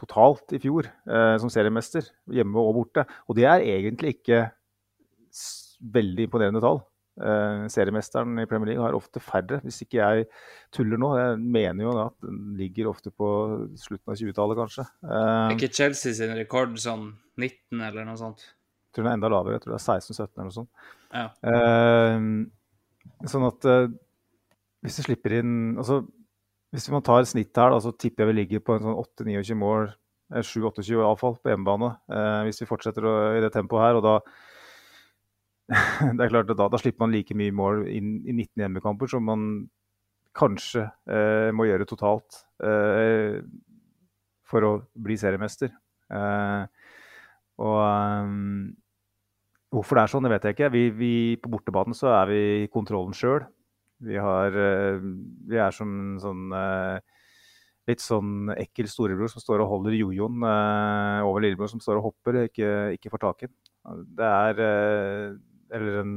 totalt 0.00 0.54
i 0.56 0.60
fjor 0.62 0.88
eh, 0.88 1.34
som 1.42 1.52
seriemester, 1.52 2.08
hjemme 2.32 2.58
og 2.62 2.74
borte. 2.80 3.04
Og 3.28 3.36
det 3.38 3.46
er 3.48 3.66
egentlig 3.76 4.16
ikke 4.18 4.46
veldig 5.94 6.26
imponerende 6.26 6.62
tall. 6.64 6.80
Eh, 7.20 7.64
seriemesteren 7.72 8.38
i 8.40 8.46
Premier 8.48 8.70
League 8.72 8.84
har 8.84 8.96
ofte 8.96 9.20
færre, 9.20 9.58
hvis 9.64 9.82
ikke 9.84 9.98
jeg 10.00 10.26
tuller 10.72 11.00
nå. 11.00 11.10
Jeg 11.20 11.40
mener 11.42 11.84
jo 11.84 11.94
at 12.06 12.14
den 12.24 12.38
ligger 12.60 12.88
ofte 12.92 13.12
på 13.12 13.28
slutten 13.80 14.12
av 14.14 14.20
20-tallet, 14.20 14.60
kanskje. 14.62 14.86
Eh, 15.04 15.26
Er 15.50 15.56
ikke 15.58 15.72
Chelsea 15.80 16.16
sin 16.16 16.32
rekord 16.38 16.78
sånn 16.80 17.10
19 17.40 17.80
eller 17.90 18.08
noe 18.08 18.18
sånt? 18.20 18.46
jeg 18.90 18.96
tror 18.96 19.04
den 19.06 19.12
er 19.12 19.18
enda 19.20 19.28
lavere. 19.30 19.54
Jeg 19.54 19.62
tror 19.62 19.76
det 19.76 19.78
er 19.78 20.00
16-17 20.00 20.22
eller 20.34 20.46
noe 20.48 20.54
sånt. 20.56 20.70
Ja. 21.14 21.26
Eh, 21.46 23.26
sånn 23.30 23.44
at 23.46 23.66
eh, 23.70 23.84
hvis 24.82 24.96
du 24.98 25.02
slipper 25.04 25.36
inn 25.38 25.52
altså, 25.78 26.00
Hvis 26.70 26.86
man 26.92 27.02
tar 27.02 27.26
snitt 27.26 27.56
her, 27.58 27.72
da, 27.72 27.80
så 27.82 27.90
tipper 27.92 28.24
jeg 28.24 28.30
vi 28.30 28.38
ligger 28.38 28.62
på 28.62 28.76
en 28.76 28.84
sånn 28.86 29.00
8-29 29.26 29.58
mål, 29.58 29.90
eh, 30.34 30.44
7-28 30.46 31.00
iallfall, 31.00 31.36
på 31.42 31.50
hjemmebane. 31.50 31.90
Eh, 32.12 32.38
hvis 32.46 32.62
vi 32.62 32.70
fortsetter 32.70 33.06
å, 33.06 33.14
i 33.38 33.42
det 33.42 33.50
tempoet 33.54 33.88
her. 33.88 33.98
Og 33.98 34.06
da 34.06 34.14
det 36.16 36.24
er 36.24 36.32
klart 36.32 36.50
da, 36.50 36.66
da 36.70 36.80
slipper 36.80 37.04
man 37.04 37.14
like 37.14 37.34
mye 37.38 37.54
mål 37.54 37.84
inn 37.90 38.16
i 38.26 38.34
19 38.34 38.64
hjemmekamper 38.64 39.10
som 39.10 39.26
man 39.26 39.44
kanskje 40.36 40.86
eh, 41.10 41.50
må 41.54 41.66
gjøre 41.66 41.86
totalt 41.90 42.42
eh, 42.62 43.40
for 44.46 44.66
å 44.66 44.72
bli 44.94 45.16
seriemester. 45.18 45.72
Eh, 46.10 46.64
og 47.60 47.78
um, 47.84 48.70
hvorfor 49.74 49.98
det 49.98 50.02
er 50.02 50.12
sånn, 50.14 50.26
det 50.26 50.32
vet 50.32 50.46
jeg 50.48 50.56
ikke. 50.56 50.70
Vi, 50.74 50.84
vi, 50.96 51.14
på 51.42 51.50
bortebanen 51.52 51.96
så 51.96 52.12
er 52.14 52.30
vi 52.30 52.42
kontrollen 52.72 53.14
sjøl. 53.16 53.44
Vi, 54.00 54.16
har, 54.16 54.54
eh, 54.56 55.00
vi 55.48 55.58
er 55.60 55.74
som 55.76 55.90
en 55.92 56.18
sånn 56.22 56.54
eh, 56.56 56.98
litt 57.90 58.00
sånn 58.00 58.52
ekkel 58.54 58.88
storebror 58.88 59.28
som 59.32 59.42
står 59.42 59.60
og 59.60 59.72
holder 59.74 59.96
jojoen 59.98 60.44
eh, 60.46 61.20
over 61.26 61.44
lillebror 61.44 61.68
som 61.72 61.82
står 61.84 62.00
og 62.00 62.06
hopper 62.08 62.38
og 62.40 62.50
ikke, 62.50 62.70
ikke 62.96 63.12
får 63.12 63.24
tak 63.26 63.44
i 63.44 63.50
den. 63.50 63.56
Det 64.16 64.28
er 64.28 64.60
Eller 65.70 65.98
en, 66.00 66.14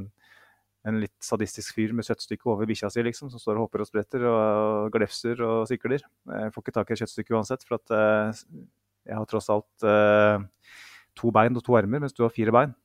en 0.87 0.99
litt 0.99 1.15
sadistisk 1.23 1.75
fyr 1.75 1.93
med 1.95 2.07
kjøttstykke 2.07 2.49
over 2.51 2.67
bikkja 2.69 2.89
si, 2.91 3.03
liksom, 3.05 3.31
som 3.31 3.41
står 3.41 3.59
og 3.59 3.67
hopper 3.67 3.83
og 3.83 3.89
spretter 3.89 4.25
og 4.27 4.95
glefser 4.95 5.43
og 5.45 5.67
sikler. 5.69 6.03
Jeg 6.27 6.53
får 6.55 6.63
ikke 6.63 6.75
tak 6.79 6.89
i 6.89 6.95
et 6.95 7.03
kjøttstykke 7.03 7.35
uansett, 7.37 7.63
for 7.67 7.79
at 7.79 8.39
jeg 9.07 9.15
har 9.15 9.27
tross 9.29 9.47
alt 9.53 9.87
to 11.15 11.31
bein 11.35 11.55
og 11.55 11.63
to 11.63 11.77
armer, 11.79 12.03
mens 12.03 12.15
du 12.17 12.23
har 12.25 12.33
fire 12.35 12.51
bein. 12.55 12.75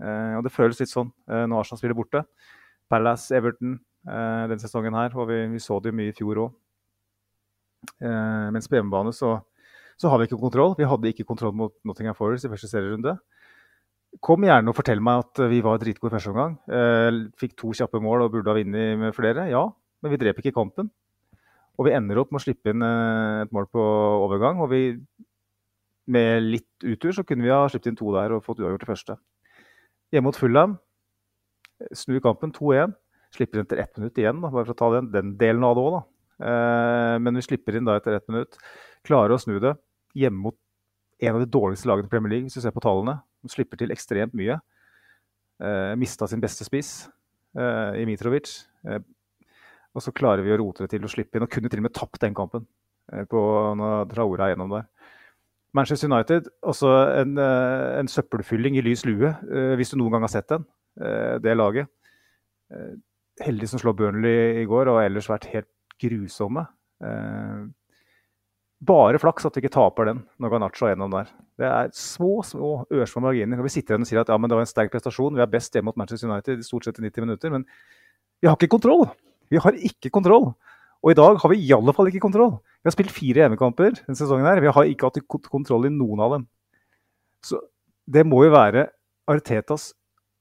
Og 0.00 0.42
det 0.42 0.54
føles 0.54 0.80
litt 0.82 0.90
sånn 0.90 1.12
når 1.28 1.60
Arsenal 1.60 1.82
spiller 1.82 1.98
borte. 2.00 2.24
Palace, 2.90 3.30
Everton 3.36 3.78
eh, 4.06 4.44
denne 4.50 4.62
sesongen 4.62 4.96
her, 4.96 5.14
og 5.16 5.28
vi, 5.30 5.40
vi 5.52 5.62
så 5.62 5.80
det 5.82 5.92
jo 5.92 5.98
mye 5.98 6.12
i 6.12 6.16
fjor 6.16 6.44
òg. 6.46 6.54
Eh, 8.00 8.48
mens 8.54 8.68
på 8.70 8.78
hjemmebane 8.78 9.12
så, 9.14 9.36
så 10.00 10.10
har 10.10 10.20
vi 10.20 10.28
ikke 10.28 10.40
kontroll. 10.40 10.74
Vi 10.78 10.88
hadde 10.88 11.12
ikke 11.12 11.26
kontroll 11.28 11.54
mot 11.56 11.74
Nottingham 11.86 12.16
Forest 12.18 12.46
i 12.46 12.52
første 12.52 12.70
serierunde. 12.70 13.16
Kom 14.22 14.46
gjerne 14.46 14.70
og 14.70 14.78
fortell 14.78 15.02
meg 15.02 15.24
at 15.24 15.42
vi 15.50 15.58
var 15.64 15.80
dritgode 15.82 16.12
i 16.12 16.16
første 16.16 16.30
omgang. 16.32 16.56
Eh, 16.70 17.22
fikk 17.40 17.56
to 17.58 17.72
kjappe 17.74 18.02
mål 18.02 18.26
og 18.26 18.36
burde 18.36 18.52
ha 18.52 18.58
vunnet 18.58 19.00
med 19.00 19.16
flere. 19.16 19.48
Ja, 19.50 19.66
men 20.02 20.14
vi 20.14 20.20
drep 20.20 20.40
ikke 20.40 20.54
kampen. 20.54 20.90
Og 21.74 21.88
vi 21.88 21.94
ender 21.96 22.20
opp 22.22 22.30
med 22.30 22.38
å 22.38 22.44
slippe 22.44 22.70
inn 22.70 22.84
eh, 22.86 23.42
et 23.44 23.54
mål 23.54 23.68
på 23.72 23.84
overgang. 24.24 24.62
Og 24.62 24.70
vi, 24.70 24.82
med 26.14 26.46
litt 26.46 26.86
utur 26.86 27.16
så 27.16 27.26
kunne 27.26 27.46
vi 27.46 27.54
ha 27.54 27.64
sluppet 27.66 27.90
inn 27.90 27.98
to 27.98 28.14
der 28.14 28.36
og 28.36 28.44
fått 28.46 28.62
uavgjort 28.62 28.84
det 28.84 28.92
første. 28.92 29.18
Hjemme 30.14 30.28
mot 30.30 30.38
Fulham 30.38 30.78
snur 31.92 32.22
kampen 32.22 32.52
2-1. 32.54 32.94
Slipper 33.34 33.60
inn 33.60 33.66
etter 33.66 33.80
ett 33.82 33.96
minutt 33.98 34.18
igjen, 34.20 34.42
da, 34.42 34.50
bare 34.50 34.66
for 34.68 34.74
å 34.76 34.78
ta 34.78 34.90
den, 34.96 35.10
den 35.14 35.32
delen 35.40 35.64
av 35.66 35.74
det 35.76 35.84
òg. 35.84 35.96
Eh, 36.44 37.16
men 37.22 37.38
vi 37.38 37.46
slipper 37.46 37.78
inn 37.78 37.88
da 37.88 37.96
etter 37.98 38.16
ett 38.18 38.28
minutt. 38.30 38.58
Klarer 39.06 39.34
å 39.34 39.40
snu 39.42 39.56
det 39.62 39.74
hjemme 40.14 40.46
mot 40.46 40.58
en 41.24 41.34
av 41.34 41.42
de 41.42 41.50
dårligste 41.50 41.88
lagene 41.90 42.08
i 42.08 42.12
Premier 42.12 42.34
League, 42.34 42.48
hvis 42.48 42.58
du 42.58 42.62
ser 42.64 42.74
på 42.74 42.82
tallene. 42.84 43.18
De 43.42 43.50
slipper 43.52 43.80
til 43.80 43.94
ekstremt 43.94 44.34
mye. 44.38 44.60
Eh, 45.62 45.92
Mista 45.98 46.28
sin 46.30 46.42
beste 46.42 46.66
spiss 46.66 47.08
eh, 47.58 48.00
i 48.02 48.06
Mitrovic. 48.08 48.54
Eh, 48.86 49.02
og 49.94 50.02
så 50.02 50.14
klarer 50.14 50.42
vi 50.42 50.54
å 50.54 50.58
rote 50.58 50.84
det 50.84 50.94
til 50.96 51.06
å 51.06 51.10
slippe 51.10 51.38
inn, 51.38 51.46
og 51.46 51.52
kunne 51.52 51.70
til 51.70 51.82
og 51.82 51.88
med 51.88 51.94
tapt 51.96 52.22
den 52.24 52.36
kampen. 52.36 52.66
Eh, 53.12 53.26
på 53.30 53.40
når 53.78 54.08
Traore 54.12 54.46
er 54.46 54.54
gjennom 54.54 54.74
der. 54.74 54.88
Manchester 55.74 56.06
United, 56.06 56.48
også 56.62 56.90
en, 57.18 57.38
eh, 57.38 57.98
en 57.98 58.10
søppelfylling 58.10 58.78
i 58.78 58.84
lys 58.86 59.02
lue, 59.06 59.26
eh, 59.26 59.74
hvis 59.74 59.90
du 59.90 59.98
noen 59.98 60.14
gang 60.14 60.22
har 60.22 60.30
sett 60.30 60.48
den, 60.48 60.66
eh, 61.00 61.38
det 61.38 61.56
laget. 61.56 61.88
Eh, 63.40 63.46
Heldig 63.46 63.68
som 63.68 63.80
slår 63.82 63.96
Burnley 63.98 64.60
i 64.62 64.66
går, 64.68 64.90
og 64.92 65.02
ellers 65.02 65.30
vært 65.30 65.48
helt 65.52 65.70
grusomme. 66.00 66.66
Eh, 67.02 67.64
bare 68.84 69.18
flaks 69.18 69.46
at 69.46 69.56
vi 69.56 69.64
ikke 69.64 69.74
taper 69.74 70.10
den 70.10 70.22
når 70.42 70.52
Ganacho 70.52 70.86
er 70.86 70.94
gjennom 70.94 71.14
der. 71.14 71.30
Det 71.58 71.66
er 71.66 71.90
små, 71.96 72.42
små 72.44 72.72
ørsmå 72.92 73.22
marginer. 73.24 73.58
Og 73.58 73.68
vi 73.68 73.72
sitter 73.76 73.94
igjen 73.94 74.04
og 74.04 74.10
sier 74.10 74.20
at 74.20 74.30
ja, 74.32 74.36
men 74.38 74.50
det 74.50 74.58
var 74.58 74.66
en 74.66 74.70
sterk 74.70 74.92
prestasjon. 74.92 75.36
Vi 75.38 75.44
er 75.44 75.50
best 75.50 75.74
hjemme 75.74 75.88
mot 75.90 75.96
Manchester 76.00 76.28
United 76.28 76.60
i 76.60 76.66
stort 76.66 76.84
sett 76.84 76.98
i 76.98 77.06
90 77.06 77.24
minutter. 77.24 77.54
Men 77.54 77.64
vi 78.42 78.50
har 78.50 78.58
ikke 78.58 78.74
kontroll! 78.74 79.06
Vi 79.52 79.60
har 79.60 79.76
ikke 79.76 80.10
kontroll. 80.12 80.50
Og 81.04 81.12
i 81.12 81.16
dag 81.16 81.38
har 81.40 81.52
vi 81.52 81.60
i 81.60 81.72
alle 81.76 81.92
fall 81.96 82.08
ikke 82.10 82.22
kontroll. 82.24 82.56
Vi 82.82 82.88
har 82.88 82.96
spilt 82.96 83.12
fire 83.14 83.44
hjemmekamper 83.44 83.92
denne 84.00 84.18
sesongen. 84.18 84.46
her. 84.48 84.60
Vi 84.60 84.72
har 84.72 84.90
ikke 84.90 85.10
hatt 85.10 85.48
kontroll 85.52 85.86
i 85.86 85.92
noen 85.92 86.20
av 86.24 86.36
dem. 86.36 86.46
Så 87.44 87.60
det 88.08 88.24
må 88.26 88.44
jo 88.44 88.54
være 88.54 88.88
Artetas 89.30 89.92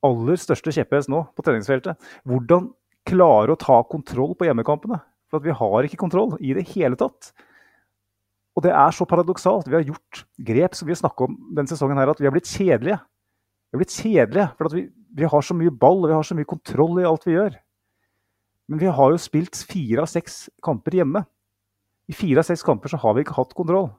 aller 0.04 0.39
største 0.39 0.72
kjepphest 0.76 1.12
nå 1.12 1.24
på 1.36 1.46
treningsfeltet. 1.46 2.00
Hvordan 2.28 2.72
klare 3.08 3.54
å 3.54 3.60
ta 3.60 3.80
kontroll 3.89 4.36
på 4.38 4.47
hjemmekampene. 4.47 4.99
For 5.30 5.41
at 5.41 5.47
vi 5.47 5.56
har 5.58 5.88
ikke 5.88 5.99
kontroll 6.01 6.36
i 6.39 6.54
det 6.56 6.68
hele 6.76 6.97
tatt. 6.99 7.32
Og 8.54 8.66
det 8.66 8.74
er 8.78 8.93
så 8.93 9.08
paradoksalt. 9.10 9.68
Vi 9.70 9.78
har 9.80 9.88
gjort 9.88 10.24
grep 10.45 10.78
som 10.78 10.88
vi 10.88 10.93
har 10.93 11.01
snakket 11.01 11.26
om 11.26 11.38
denne 11.58 11.72
sesongen 11.72 11.97
her, 11.97 12.12
at 12.12 12.22
vi 12.22 12.30
har 12.30 12.36
blitt 12.36 12.51
kjedelige. 12.51 12.99
Vi 13.01 13.78
har 13.78 13.82
blitt 13.82 13.95
kjedelige, 13.97 14.47
for 14.60 14.76
vi, 14.78 14.84
vi 15.18 15.30
har 15.34 15.45
så 15.45 15.56
mye 15.58 15.74
ball 15.74 16.04
og 16.04 16.12
vi 16.12 16.18
har 16.20 16.28
så 16.28 16.38
mye 16.38 16.49
kontroll 16.49 17.01
i 17.01 17.08
alt 17.10 17.26
vi 17.26 17.34
gjør. 17.34 17.58
Men 18.70 18.82
vi 18.84 18.91
har 18.99 19.14
jo 19.14 19.20
spilt 19.22 19.58
fire 19.68 20.06
av 20.06 20.12
seks 20.12 20.45
kamper 20.64 20.99
hjemme. 20.99 21.24
I 22.10 22.16
fire 22.16 22.43
av 22.43 22.47
seks 22.47 22.64
kamper 22.66 22.93
så 22.93 22.99
har 23.01 23.16
vi 23.16 23.26
ikke 23.26 23.39
hatt 23.39 23.58
kontroll. 23.58 23.89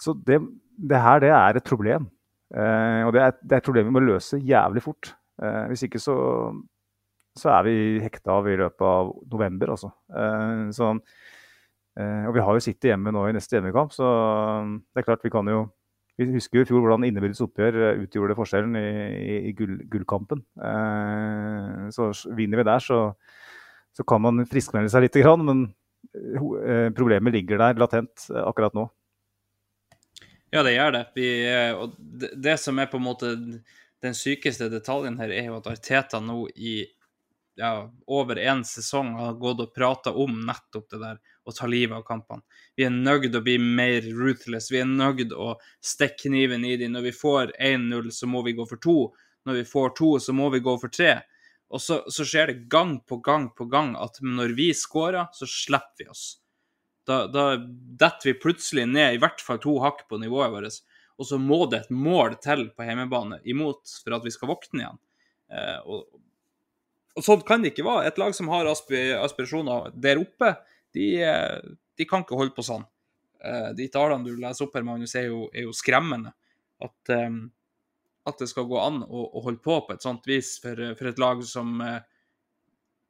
Så 0.00 0.16
det, 0.26 0.40
det 0.80 1.02
her 1.04 1.20
det 1.22 1.34
er 1.36 1.60
et 1.60 1.68
problem. 1.68 2.08
Eh, 2.54 3.02
og 3.04 3.12
det 3.14 3.22
er, 3.22 3.36
det 3.42 3.56
er 3.56 3.62
et 3.62 3.68
problem 3.68 3.90
vi 3.90 3.96
må 3.98 4.02
løse 4.04 4.40
jævlig 4.40 4.82
fort. 4.84 5.12
Eh, 5.42 5.64
hvis 5.70 5.84
ikke 5.86 6.00
så, 6.02 6.16
så 7.38 7.50
er 7.50 7.64
vi 7.66 7.76
hekta 8.02 8.36
av 8.38 8.48
i 8.48 8.58
løpet 8.58 8.84
av 8.86 9.10
november, 9.32 9.74
altså. 9.74 9.90
Eh, 10.14 10.68
så, 10.74 10.92
eh, 11.98 12.26
og 12.28 12.36
vi 12.36 12.44
har 12.46 12.56
jo 12.56 12.62
sittet 12.62 12.92
hjemme 12.92 13.14
nå 13.14 13.26
i 13.28 13.34
neste 13.34 13.58
hjemmekamp, 13.58 13.94
så 13.94 14.06
det 14.94 15.02
er 15.02 15.08
klart 15.08 15.26
vi 15.26 15.34
kan 15.34 15.50
jo 15.50 15.66
Vi 16.14 16.28
husker 16.30 16.60
jo 16.60 16.62
i 16.62 16.66
fjor 16.68 16.78
hvordan 16.78 17.02
innebyrdes 17.08 17.40
oppgjør 17.42 17.74
eh, 17.74 18.02
utgjorde 18.04 18.36
forskjellen 18.38 18.76
i, 18.78 18.90
i, 19.18 19.38
i 19.48 19.52
gull, 19.58 19.80
gullkampen. 19.90 20.44
Så 21.90 22.06
vinner 22.38 22.60
vi 22.60 22.66
der, 22.68 22.78
så, 22.78 22.98
så 23.90 24.06
kan 24.06 24.22
man 24.22 24.44
friskmelde 24.46 24.92
seg 24.92 25.02
litt, 25.02 25.18
men 25.42 25.64
problemet 26.94 27.34
ligger 27.34 27.58
der 27.58 27.82
latent 27.82 28.28
akkurat 28.30 28.78
nå. 28.78 28.86
Ja, 30.54 30.62
det 30.62 30.76
gjør 30.76 30.94
det. 31.00 31.02
Vi, 31.18 31.26
og 31.82 31.98
det, 31.98 32.30
det 32.46 32.60
som 32.62 32.78
er 32.78 32.86
på 32.86 33.02
en 33.02 33.08
måte 33.08 33.34
den 33.34 34.14
sykeste 34.14 34.70
detaljen 34.70 35.18
her, 35.18 35.34
er 35.34 35.48
jo 35.48 35.58
at 35.58 35.72
Arteta 35.72 36.22
nå 36.22 36.44
i 36.54 36.84
ja, 37.54 37.92
over 38.06 38.38
én 38.38 38.64
sesong 38.66 39.14
har 39.18 39.36
gått 39.38 39.60
og 39.62 39.74
prata 39.74 40.12
om 40.12 40.40
nettopp 40.46 40.88
det 40.90 41.00
der 41.02 41.20
å 41.44 41.52
ta 41.54 41.68
livet 41.70 41.96
av 41.98 42.06
kampene. 42.06 42.42
Vi 42.76 42.86
er 42.86 42.94
nøyd 42.94 43.36
å 43.36 43.42
bli 43.44 43.58
mer 43.62 44.06
ruthless. 44.16 44.70
Vi 44.72 44.80
er 44.82 44.88
nøyd 44.90 45.34
å 45.36 45.54
stikke 45.84 46.28
kniven 46.28 46.64
i 46.66 46.76
dem. 46.80 46.94
Når 46.96 47.08
vi 47.08 47.14
får 47.14 47.54
1-0, 47.60 48.10
så 48.10 48.30
må 48.30 48.42
vi 48.46 48.56
gå 48.58 48.66
for 48.70 48.82
to. 48.82 48.98
Når 49.46 49.60
vi 49.60 49.66
får 49.68 49.94
to, 49.98 50.10
så 50.20 50.34
må 50.34 50.48
vi 50.54 50.62
gå 50.64 50.74
for 50.80 50.92
tre. 50.92 51.18
Og 51.74 51.82
så, 51.82 52.00
så 52.12 52.26
skjer 52.26 52.50
det 52.50 52.66
gang 52.72 52.96
på 53.06 53.20
gang 53.24 53.50
på 53.56 53.68
gang 53.70 53.94
at 53.98 54.20
når 54.22 54.56
vi 54.58 54.70
scorer, 54.76 55.28
så 55.36 55.48
slipper 55.48 56.04
vi 56.04 56.10
oss. 56.10 56.26
Da, 57.04 57.26
da 57.28 57.58
detter 57.60 58.30
vi 58.30 58.40
plutselig 58.40 58.86
ned 58.88 59.14
i 59.14 59.20
hvert 59.20 59.42
fall 59.44 59.60
to 59.60 59.76
hakk 59.82 60.06
på 60.08 60.18
nivået 60.22 60.52
vårt. 60.54 60.82
Og 61.20 61.28
så 61.28 61.38
må 61.38 61.64
det 61.70 61.84
et 61.84 61.94
mål 61.94 62.38
til 62.42 62.68
på 62.74 62.86
hjemmebane 62.86 63.42
imot 63.46 63.90
for 64.02 64.16
at 64.16 64.24
vi 64.24 64.32
skal 64.34 64.50
våkne 64.50 64.82
igjen. 64.82 65.02
Eh, 65.54 65.80
og, 65.84 66.06
og 67.14 67.24
sånn 67.24 67.44
kan 67.46 67.62
det 67.62 67.72
ikke 67.72 67.86
være. 67.86 68.08
Et 68.08 68.20
lag 68.20 68.34
som 68.36 68.50
har 68.52 68.68
aspirasjoner 68.70 69.92
der 69.94 70.20
oppe, 70.22 70.54
de, 70.94 71.08
de 71.98 72.06
kan 72.10 72.24
ikke 72.24 72.38
holde 72.38 72.54
på 72.56 72.64
sånn. 72.66 72.86
Eh, 73.44 73.70
de 73.78 73.90
tallene 73.92 74.26
du 74.26 74.40
leser 74.40 74.66
opp 74.66 74.74
her, 74.78 74.86
Magnus, 74.86 75.14
er 75.18 75.28
jo, 75.28 75.44
er 75.54 75.68
jo 75.68 75.76
skremmende. 75.76 76.32
At, 76.82 77.12
eh, 77.14 77.38
at 78.26 78.40
det 78.40 78.48
skal 78.50 78.66
gå 78.70 78.80
an 78.80 79.02
å, 79.04 79.28
å 79.30 79.44
holde 79.44 79.62
på 79.62 79.78
på 79.86 79.94
et 79.94 80.04
sånt 80.04 80.26
vis 80.26 80.56
for, 80.62 80.80
for 80.98 81.10
et 81.10 81.22
lag 81.22 81.44
som 81.46 81.78
eh, 81.84 82.00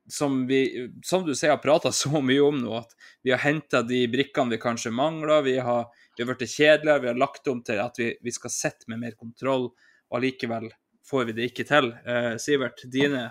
som 0.07 0.47
vi, 0.47 0.91
som 1.05 1.25
du 1.25 1.35
sier, 1.35 1.55
har 1.55 1.63
prata 1.63 1.93
så 2.03 2.21
mye 2.21 2.43
om 2.45 2.59
nå, 2.61 2.73
at 2.77 2.93
vi 3.25 3.33
har 3.33 3.43
henta 3.45 3.83
de 3.87 4.05
brikkene 4.13 4.53
vi 4.53 4.61
kanskje 4.61 4.93
mangler. 4.95 5.43
Vi 5.47 5.59
har, 5.59 5.89
vi 6.17 6.25
har 6.25 6.33
blitt 6.33 6.51
kjedeligere, 6.51 7.01
vi 7.01 7.13
har 7.13 7.21
lagt 7.21 7.49
om 7.49 7.63
til 7.65 7.81
at 7.83 8.01
vi, 8.01 8.13
vi 8.21 8.35
skal 8.35 8.53
sitte 8.53 8.91
med 8.93 9.01
mer 9.01 9.17
kontroll, 9.19 9.71
og 10.11 10.19
allikevel 10.19 10.69
får 11.09 11.31
vi 11.31 11.37
det 11.39 11.51
ikke 11.51 11.69
til. 11.69 11.93
Eh, 12.05 12.35
Sivert, 12.41 12.85
dine 12.93 13.31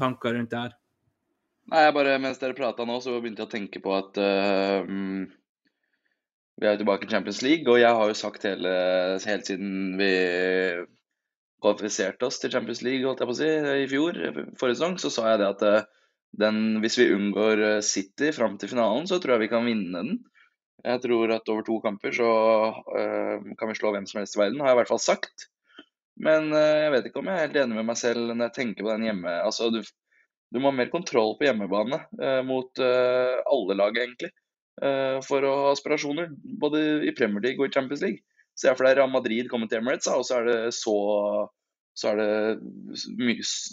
tanker 0.00 0.36
rundt 0.36 0.52
det 0.52 0.62
her? 0.64 0.78
Nei, 1.70 1.84
jeg 1.86 1.94
bare, 1.94 2.16
Mens 2.22 2.40
dere 2.40 2.56
prata 2.58 2.86
nå, 2.88 2.96
så 3.04 3.18
begynte 3.18 3.44
jeg 3.44 3.50
å 3.50 3.52
tenke 3.52 3.82
på 3.84 3.92
at 3.94 4.16
mm, 4.18 5.20
vi 6.60 6.68
er 6.68 6.80
tilbake 6.80 7.06
i 7.06 7.12
Champions 7.12 7.44
League, 7.46 7.68
og 7.70 7.78
jeg 7.78 7.92
har 8.00 8.10
jo 8.10 8.16
sagt 8.18 8.48
hele, 8.48 8.72
helt 9.22 9.46
siden 9.48 9.94
vi 10.00 10.10
kvalifiserte 11.60 12.26
oss 12.26 12.40
til 12.40 12.52
Champions 12.52 12.82
League 12.84 13.06
holdt 13.06 13.22
jeg 13.22 13.30
på 13.30 13.36
å 13.36 13.38
si, 13.38 13.48
i 13.84 13.88
fjor, 13.90 14.18
forrige 14.60 14.78
sesong, 14.78 14.96
så 15.00 15.12
sa 15.12 15.26
jeg 15.32 15.42
det 15.42 15.48
at 15.48 15.64
eh, 15.68 15.88
den, 16.40 16.60
hvis 16.82 16.98
vi 17.00 17.10
unngår 17.14 17.64
eh, 17.66 17.78
City 17.84 18.30
fram 18.36 18.56
til 18.60 18.72
finalen, 18.72 19.08
så 19.10 19.20
tror 19.20 19.36
jeg 19.36 19.46
vi 19.46 19.52
kan 19.52 19.66
vinne 19.68 19.92
den. 20.02 20.20
Jeg 20.80 21.02
tror 21.04 21.34
at 21.34 21.48
over 21.52 21.64
to 21.66 21.74
kamper 21.84 22.14
så 22.16 22.26
uh, 22.72 23.48
kan 23.60 23.68
vi 23.68 23.74
slå 23.76 23.90
hvem 23.92 24.06
som 24.08 24.22
helst 24.22 24.38
i 24.38 24.40
verden, 24.40 24.62
har 24.62 24.70
jeg 24.70 24.78
i 24.78 24.78
hvert 24.78 24.88
fall 24.94 25.02
sagt. 25.04 25.50
Men 26.20 26.52
eh, 26.52 26.76
jeg 26.84 26.92
vet 26.94 27.08
ikke 27.08 27.22
om 27.22 27.30
jeg 27.30 27.38
er 27.38 27.46
helt 27.46 27.58
enig 27.62 27.78
med 27.78 27.88
meg 27.88 27.98
selv 28.00 28.32
når 28.32 28.48
jeg 28.48 28.56
tenker 28.58 28.84
på 28.84 28.92
den 28.92 29.06
hjemme... 29.08 29.34
Altså, 29.46 29.70
du, 29.72 29.80
du 30.50 30.60
må 30.60 30.72
ha 30.72 30.76
mer 30.76 30.90
kontroll 30.92 31.36
på 31.38 31.46
hjemmebane 31.46 32.02
eh, 32.20 32.40
mot 32.46 32.82
eh, 32.82 33.36
alle 33.54 33.76
lag, 33.78 33.96
egentlig. 33.96 34.32
eh, 34.82 35.16
for 35.26 35.46
å 35.46 35.54
ha 35.62 35.70
aspirasjoner, 35.74 36.32
både 36.60 36.82
i 37.08 37.14
Premier 37.16 37.44
League 37.46 37.62
og 37.62 37.70
i 37.70 37.74
Champions 37.74 38.04
League. 38.04 38.24
Se 38.58 38.72
for 38.74 38.84
deg 38.84 38.98
Real 38.98 39.12
Madrid 39.12 39.48
kommer 39.48 39.70
til 39.70 39.80
Emirates, 39.80 40.10
og 40.12 40.26
så 40.28 40.40
er 40.40 40.48
det 40.50 40.58
så, 40.76 40.96
så, 41.96 42.12
er 42.12 42.20
det 42.20 42.32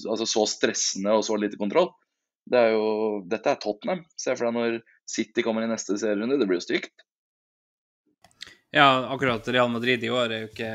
altså 0.07 0.27
så 0.29 0.45
stressende 0.47 1.17
og 1.17 1.25
så 1.27 1.35
lite 1.39 1.59
kontroll. 1.59 1.91
Det 2.47 2.61
er 2.61 2.77
jo, 2.77 2.85
dette 3.27 3.51
er 3.51 3.59
Tottenham. 3.59 4.05
Se 4.15 4.31
for 4.37 4.47
deg 4.47 4.55
når 4.55 4.77
City 5.09 5.43
kommer 5.43 5.65
i 5.65 5.71
neste 5.71 5.97
serierunde. 5.99 6.37
Det 6.39 6.47
blir 6.47 6.61
jo 6.61 6.67
stygt. 6.69 6.93
Ja, 8.75 9.07
akkurat 9.13 9.47
Real 9.47 9.69
Madrid 9.71 10.03
i 10.03 10.09
år 10.11 10.31
er 10.35 10.41
jo 10.41 10.47
ikke 10.49 10.69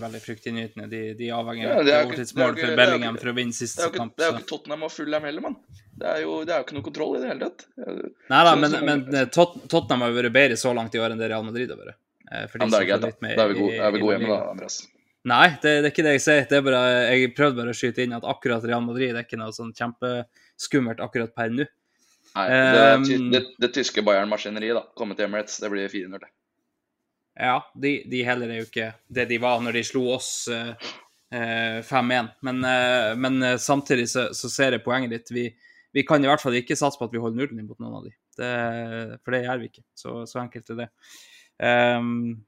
veldig 0.00 0.20
fryktinngytende. 0.24 0.86
De, 0.88 1.00
de 1.18 1.26
avhenger 1.36 1.66
Ja, 1.68 1.74
av 1.76 1.84
det 1.84 1.92
ikke- 1.92 2.06
overtidsmål 2.08 2.54
det 2.54 2.56
er 2.56 2.60
for 2.64 2.70
det 2.72 2.78
Bellingham 2.80 3.18
for 3.20 3.28
å 3.28 3.34
vinne 3.36 3.52
siste 3.52 3.90
kamp. 3.92 4.14
det 4.16 4.24
er 4.24 4.30
jo 4.30 4.38
ikke 4.38 4.48
Tottenham 4.48 4.86
og 4.86 4.92
Fulham 4.94 5.26
heller, 5.28 5.44
mann. 5.44 5.56
Det 5.94 6.08
er 6.08 6.22
jo, 6.24 6.38
det 6.48 6.54
er 6.54 6.64
ikke 6.64 6.74
noe 6.78 6.86
kontroll 6.86 7.18
i 7.18 7.20
det 7.20 7.28
hele 7.28 7.50
tatt. 7.50 7.66
Nei 8.32 8.40
da, 8.48 8.54
men, 8.56 8.78
men 8.88 9.04
eh, 9.14 9.26
Tottenham 9.28 10.00
har 10.06 10.10
jo 10.10 10.16
vært 10.22 10.32
bedre 10.32 10.56
så 10.56 10.72
langt 10.74 10.94
i 10.96 11.02
år 11.04 11.12
enn 11.12 11.20
det 11.20 11.28
Real 11.30 11.44
Madrid 11.44 11.68
har 11.70 11.78
vært. 11.82 11.98
Eh, 12.32 12.46
for 12.48 12.58
de 12.58 12.64
det 12.64 12.72
da 12.72 12.80
er 12.80 13.44
er 13.44 13.52
vi 13.52 13.60
gode, 13.60 13.76
er 13.78 13.92
vi 13.92 14.00
gode 14.00 14.16
hjemme, 14.16 14.28
da, 14.32 14.50
Andreas. 14.50 14.80
Nei, 15.24 15.48
det, 15.62 15.70
det 15.80 15.88
er 15.88 15.92
ikke 15.92 16.04
det 16.04 16.14
jeg 16.16 16.24
sier. 16.24 16.46
Det 16.48 16.56
er 16.58 16.64
bare, 16.64 16.80
jeg 17.12 17.34
prøvde 17.36 17.56
bare 17.60 17.72
å 17.72 17.76
skyte 17.76 18.02
inn 18.04 18.12
at 18.16 18.24
akkurat 18.28 18.64
Real 18.64 18.82
Madrid 18.84 19.12
er 19.14 19.22
ikke 19.24 19.38
noe 19.40 19.52
sånn 19.56 19.70
kjempeskummelt 19.76 21.00
akkurat 21.04 21.32
per 21.36 21.52
nå. 21.52 21.68
Nei, 22.34 22.48
det, 22.50 22.82
Um, 22.98 23.30
det, 23.30 23.40
det 23.62 23.70
tyske 23.76 24.02
Bayern-maskineriet, 24.04 24.74
da. 24.74 24.82
Komme 24.98 25.14
til 25.14 25.28
Emirates, 25.28 25.60
det 25.62 25.70
blir 25.70 25.86
4-0. 25.92 26.18
det. 26.18 26.32
Ja, 27.34 27.58
de, 27.74 27.96
de 28.10 28.22
heller 28.26 28.50
er 28.50 28.60
jo 28.60 28.68
ikke 28.68 28.92
det 29.10 29.26
de 29.30 29.40
var 29.42 29.62
når 29.62 29.78
de 29.78 29.82
slo 29.86 30.04
oss 30.14 30.46
eh, 30.52 30.90
eh, 31.34 31.80
5-1. 31.82 32.30
Men, 32.46 32.62
eh, 32.68 33.10
men 33.18 33.42
eh, 33.42 33.58
samtidig 33.58 34.06
så, 34.12 34.28
så 34.36 34.50
ser 34.52 34.76
jeg 34.76 34.84
poenget 34.84 35.16
ditt. 35.16 35.34
Vi, 35.34 35.48
vi 35.94 36.06
kan 36.06 36.22
i 36.22 36.30
hvert 36.30 36.42
fall 36.42 36.56
ikke 36.60 36.78
satse 36.78 37.00
på 37.00 37.08
at 37.08 37.14
vi 37.14 37.22
holder 37.22 37.42
nullen 37.42 37.64
imot 37.64 37.80
noen 37.82 37.98
av 37.98 38.06
de. 38.06 38.14
Det, 38.38 38.50
for 39.22 39.34
det 39.34 39.44
gjør 39.44 39.62
vi 39.62 39.70
ikke. 39.72 39.86
Så, 39.98 40.16
så 40.30 40.42
enkelt 40.42 40.74
er 40.74 40.84
det. 40.84 40.90
Um, 41.58 42.44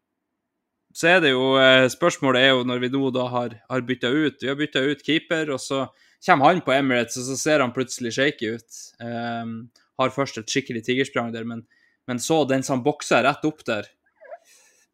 så 0.97 1.11
er 1.13 1.21
det 1.23 1.31
jo 1.31 1.53
eh, 1.61 1.85
Spørsmålet 1.93 2.43
er 2.43 2.55
jo 2.57 2.65
når 2.67 2.81
vi 2.83 2.89
nå 2.91 3.11
da 3.15 3.27
har, 3.31 3.53
har 3.71 3.83
bytta 3.87 4.09
ut 4.11 4.41
Vi 4.43 4.49
har 4.51 4.57
bytta 4.59 4.83
ut 4.83 5.05
keeper, 5.07 5.53
og 5.55 5.61
så 5.63 5.85
kommer 6.25 6.51
han 6.51 6.63
på 6.65 6.75
Emirates, 6.75 7.19
og 7.21 7.29
så 7.29 7.37
ser 7.39 7.63
han 7.63 7.75
plutselig 7.75 8.15
shaky 8.17 8.57
ut. 8.57 8.79
Um, 8.99 9.69
har 10.01 10.15
først 10.15 10.41
et 10.41 10.51
skikkelig 10.51 10.83
tigersprang 10.89 11.31
der, 11.35 11.45
men, 11.47 11.63
men 12.09 12.19
så 12.23 12.43
den 12.49 12.65
som 12.67 12.83
bokser 12.85 13.23
rett 13.27 13.45
opp 13.47 13.63
der 13.69 13.87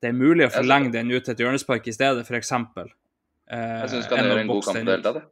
det 0.03 0.11
er 0.11 0.17
mulig 0.19 0.49
å 0.49 0.53
forlenge 0.53 0.91
den 0.95 1.13
ut 1.15 1.23
til 1.25 1.35
et 1.37 1.43
hjørnespark 1.45 1.87
i 1.87 1.95
stedet, 1.95 2.27
f.eks. 2.27 2.53
Jeg 3.53 3.93
syns 3.93 4.11
han 4.11 4.27
gjør 4.27 4.43
en 4.43 4.51
god 4.51 4.67
kamp 4.67 4.81
i 4.81 4.85
det 4.85 4.97
hele 4.97 5.07
tatt. 5.07 5.31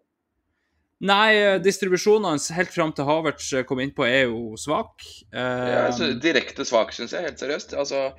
Nei, 1.00 1.28
eh, 1.40 1.58
distribusjonen 1.64 2.26
hans 2.28 2.50
helt 2.52 2.72
fram 2.74 2.90
til 2.92 3.06
Havertz 3.08 3.46
eh, 3.56 3.64
kom 3.64 3.80
innpå, 3.80 4.04
er 4.04 4.26
jo 4.28 4.58
svak. 4.60 5.00
Eh, 5.32 5.38
Ja, 5.72 5.86
altså, 5.86 6.10
direkte 6.20 6.66
svak, 6.68 6.92
syns 6.92 7.14
jeg, 7.16 7.24
helt 7.24 7.40
seriøst. 7.40 7.72
Altså, 7.80 8.10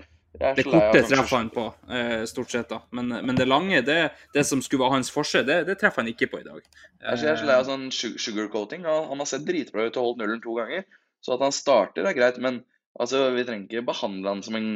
jeg 0.42 0.58
det 0.58 0.66
korte 0.66 1.04
treffer 1.06 1.38
han 1.38 1.52
på, 1.54 1.68
eh, 1.94 2.24
stort 2.26 2.50
sett. 2.56 2.72
da. 2.72 2.80
Men, 2.98 3.14
men 3.28 3.38
det 3.38 3.46
lange, 3.46 3.84
det, 3.86 4.00
det 4.34 4.46
som 4.50 4.64
skulle 4.66 4.82
være 4.88 4.98
hans 4.98 5.14
forskjell, 5.14 5.46
det, 5.46 5.60
det 5.70 5.78
treffer 5.78 6.02
han 6.02 6.10
ikke 6.10 6.32
på 6.32 6.42
i 6.42 6.48
dag. 6.48 6.66
Jeg 7.04 7.30
er 7.30 7.38
så 7.38 7.46
lei 7.52 7.60
av 7.60 7.70
sånn 7.70 7.88
sugarcoating. 7.94 8.88
Han, 8.90 9.12
han 9.12 9.22
har 9.22 9.30
sett 9.30 9.46
dritbra 9.46 9.86
ut 9.86 10.02
og 10.02 10.08
holdt 10.08 10.24
nullen 10.24 10.42
to 10.42 10.58
ganger. 10.58 10.88
Så 11.22 11.36
at 11.36 11.46
han 11.46 11.54
starter, 11.54 12.08
er 12.10 12.18
greit, 12.18 12.42
men 12.42 12.64
altså, 12.98 13.28
vi 13.36 13.46
trenger 13.46 13.70
ikke 13.70 13.86
behandle 13.92 14.34
han 14.34 14.42
som 14.42 14.58
en, 14.58 14.72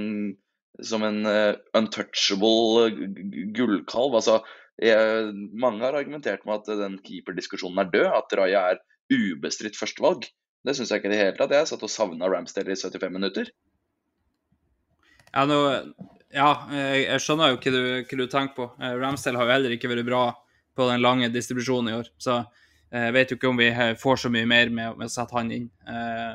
som 0.84 1.04
en 1.08 1.22
uh, 1.28 1.56
untouchable 1.78 2.86
eh, 2.86 2.96
gu- 2.98 3.28
gu- 3.32 3.46
gullkalv. 3.56 4.18
Altså, 4.20 4.40
jeg, 4.82 5.30
mange 5.56 5.86
har 5.86 5.96
argumentert 5.96 6.44
med 6.48 6.60
at 6.64 6.80
den 6.82 6.98
keeperdiskusjonen 7.06 7.80
er 7.86 7.92
død, 7.94 8.10
at 8.18 8.36
Raja 8.40 8.64
er 8.74 8.82
ubestridt 9.14 9.78
førstevalg. 9.80 10.28
Det 10.66 10.74
syns 10.76 10.92
jeg 10.92 11.00
ikke 11.00 11.12
i 11.12 11.14
det 11.14 11.22
hele 11.22 11.38
tatt. 11.38 11.54
Jeg 11.54 11.70
satt 11.70 11.86
og 11.86 11.92
savna 11.94 12.28
Ramsdale 12.32 12.74
i 12.74 12.80
75 12.80 13.14
minutter. 13.14 13.52
Ja, 15.36 15.44
nå, 15.48 15.60
ja 16.34 16.50
jeg, 16.72 17.20
skjønner 17.24 17.54
jo 17.54 17.60
hva 17.60 17.74
du, 17.76 17.80
hva 18.08 18.20
du 18.20 18.26
tenker 18.32 18.56
på. 18.58 18.68
Eh, 18.82 18.96
Ramsdale 19.00 19.40
har 19.40 19.50
jo 19.50 19.56
heller 19.58 19.76
ikke 19.76 19.92
vært 19.92 20.08
bra 20.08 20.26
på 20.76 20.90
den 20.90 21.04
lange 21.04 21.30
distribusjonen 21.32 21.92
i 21.94 21.98
år. 22.02 22.10
Så 22.20 22.40
eh, 22.42 23.08
jeg 23.10 23.16
vet 23.16 23.32
jo 23.32 23.40
ikke 23.40 23.52
om 23.52 23.62
vi 23.62 23.70
eh, 23.72 23.94
får 24.02 24.26
så 24.26 24.32
mye 24.34 24.50
mer 24.50 24.72
med, 24.74 24.98
med 25.00 25.08
å 25.08 25.14
sette 25.14 25.38
han 25.38 25.54
inn. 25.54 25.70
Eh, 25.88 26.34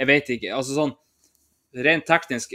jeg 0.00 0.10
vet 0.10 0.32
ikke. 0.38 0.54
Altså 0.56 0.78
sånn 0.78 0.96
rent 1.84 2.06
teknisk 2.08 2.54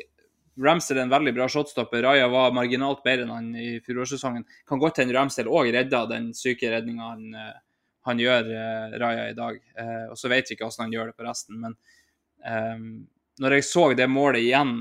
Ramsdale 0.59 0.99
er 0.99 1.07
en 1.07 1.13
veldig 1.13 1.33
bra 1.35 1.47
shotstopper. 1.49 2.03
Raja 2.03 2.27
var 2.31 2.53
marginalt 2.55 3.03
bedre 3.05 3.25
enn 3.25 3.33
han 3.33 3.49
i 3.55 3.69
fjorårssesongen. 3.85 4.43
Kan 4.67 4.81
godt 4.81 4.99
hende 5.01 5.15
Ramsdale 5.15 5.51
òg 5.51 5.71
redda 5.71 6.03
den 6.09 6.31
syke 6.35 6.71
redninga 6.73 7.07
han, 7.13 7.27
eh, 7.33 7.59
han 8.09 8.19
gjør, 8.19 8.47
uh, 8.49 8.95
Raja, 8.99 9.27
i 9.29 9.37
dag. 9.37 9.59
Uh, 9.77 10.07
og 10.11 10.17
så 10.17 10.31
vet 10.31 10.49
vi 10.49 10.57
ikke 10.57 10.65
hvordan 10.65 10.87
han 10.87 10.95
gjør 10.95 11.11
det 11.11 11.17
på 11.19 11.27
resten. 11.27 11.59
Men 11.61 11.75
um, 12.41 12.87
når 13.39 13.57
jeg 13.57 13.67
så 13.67 13.83
det 13.93 14.07
målet 14.09 14.41
igjen 14.41 14.79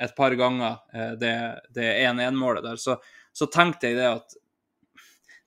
et 0.00 0.14
par 0.16 0.36
ganger, 0.38 0.78
uh, 0.94 1.12
det, 1.20 1.34
det 1.74 1.88
1-1-målet 2.06 2.68
der, 2.68 2.78
så, 2.80 2.96
så 3.34 3.50
tenkte 3.50 3.90
jeg 3.90 3.98
det 3.98 4.06
at 4.12 4.38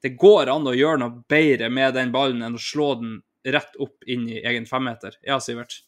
det 0.03 0.17
går 0.19 0.51
an 0.51 0.67
å 0.67 0.75
gjøre 0.75 0.99
noe 0.99 1.23
bedre 1.31 1.69
med 1.71 1.95
den 1.95 2.11
ballen 2.11 2.43
enn 2.43 2.59
å 2.59 2.61
slå 2.61 2.89
den 2.99 3.21
rett 3.55 3.79
opp 3.79 4.03
inn 4.03 4.27
i 4.27 4.41
egen 4.43 4.67
femmeter. 4.67 5.15
Ja, 5.23 5.39
Sivert? 5.39 5.79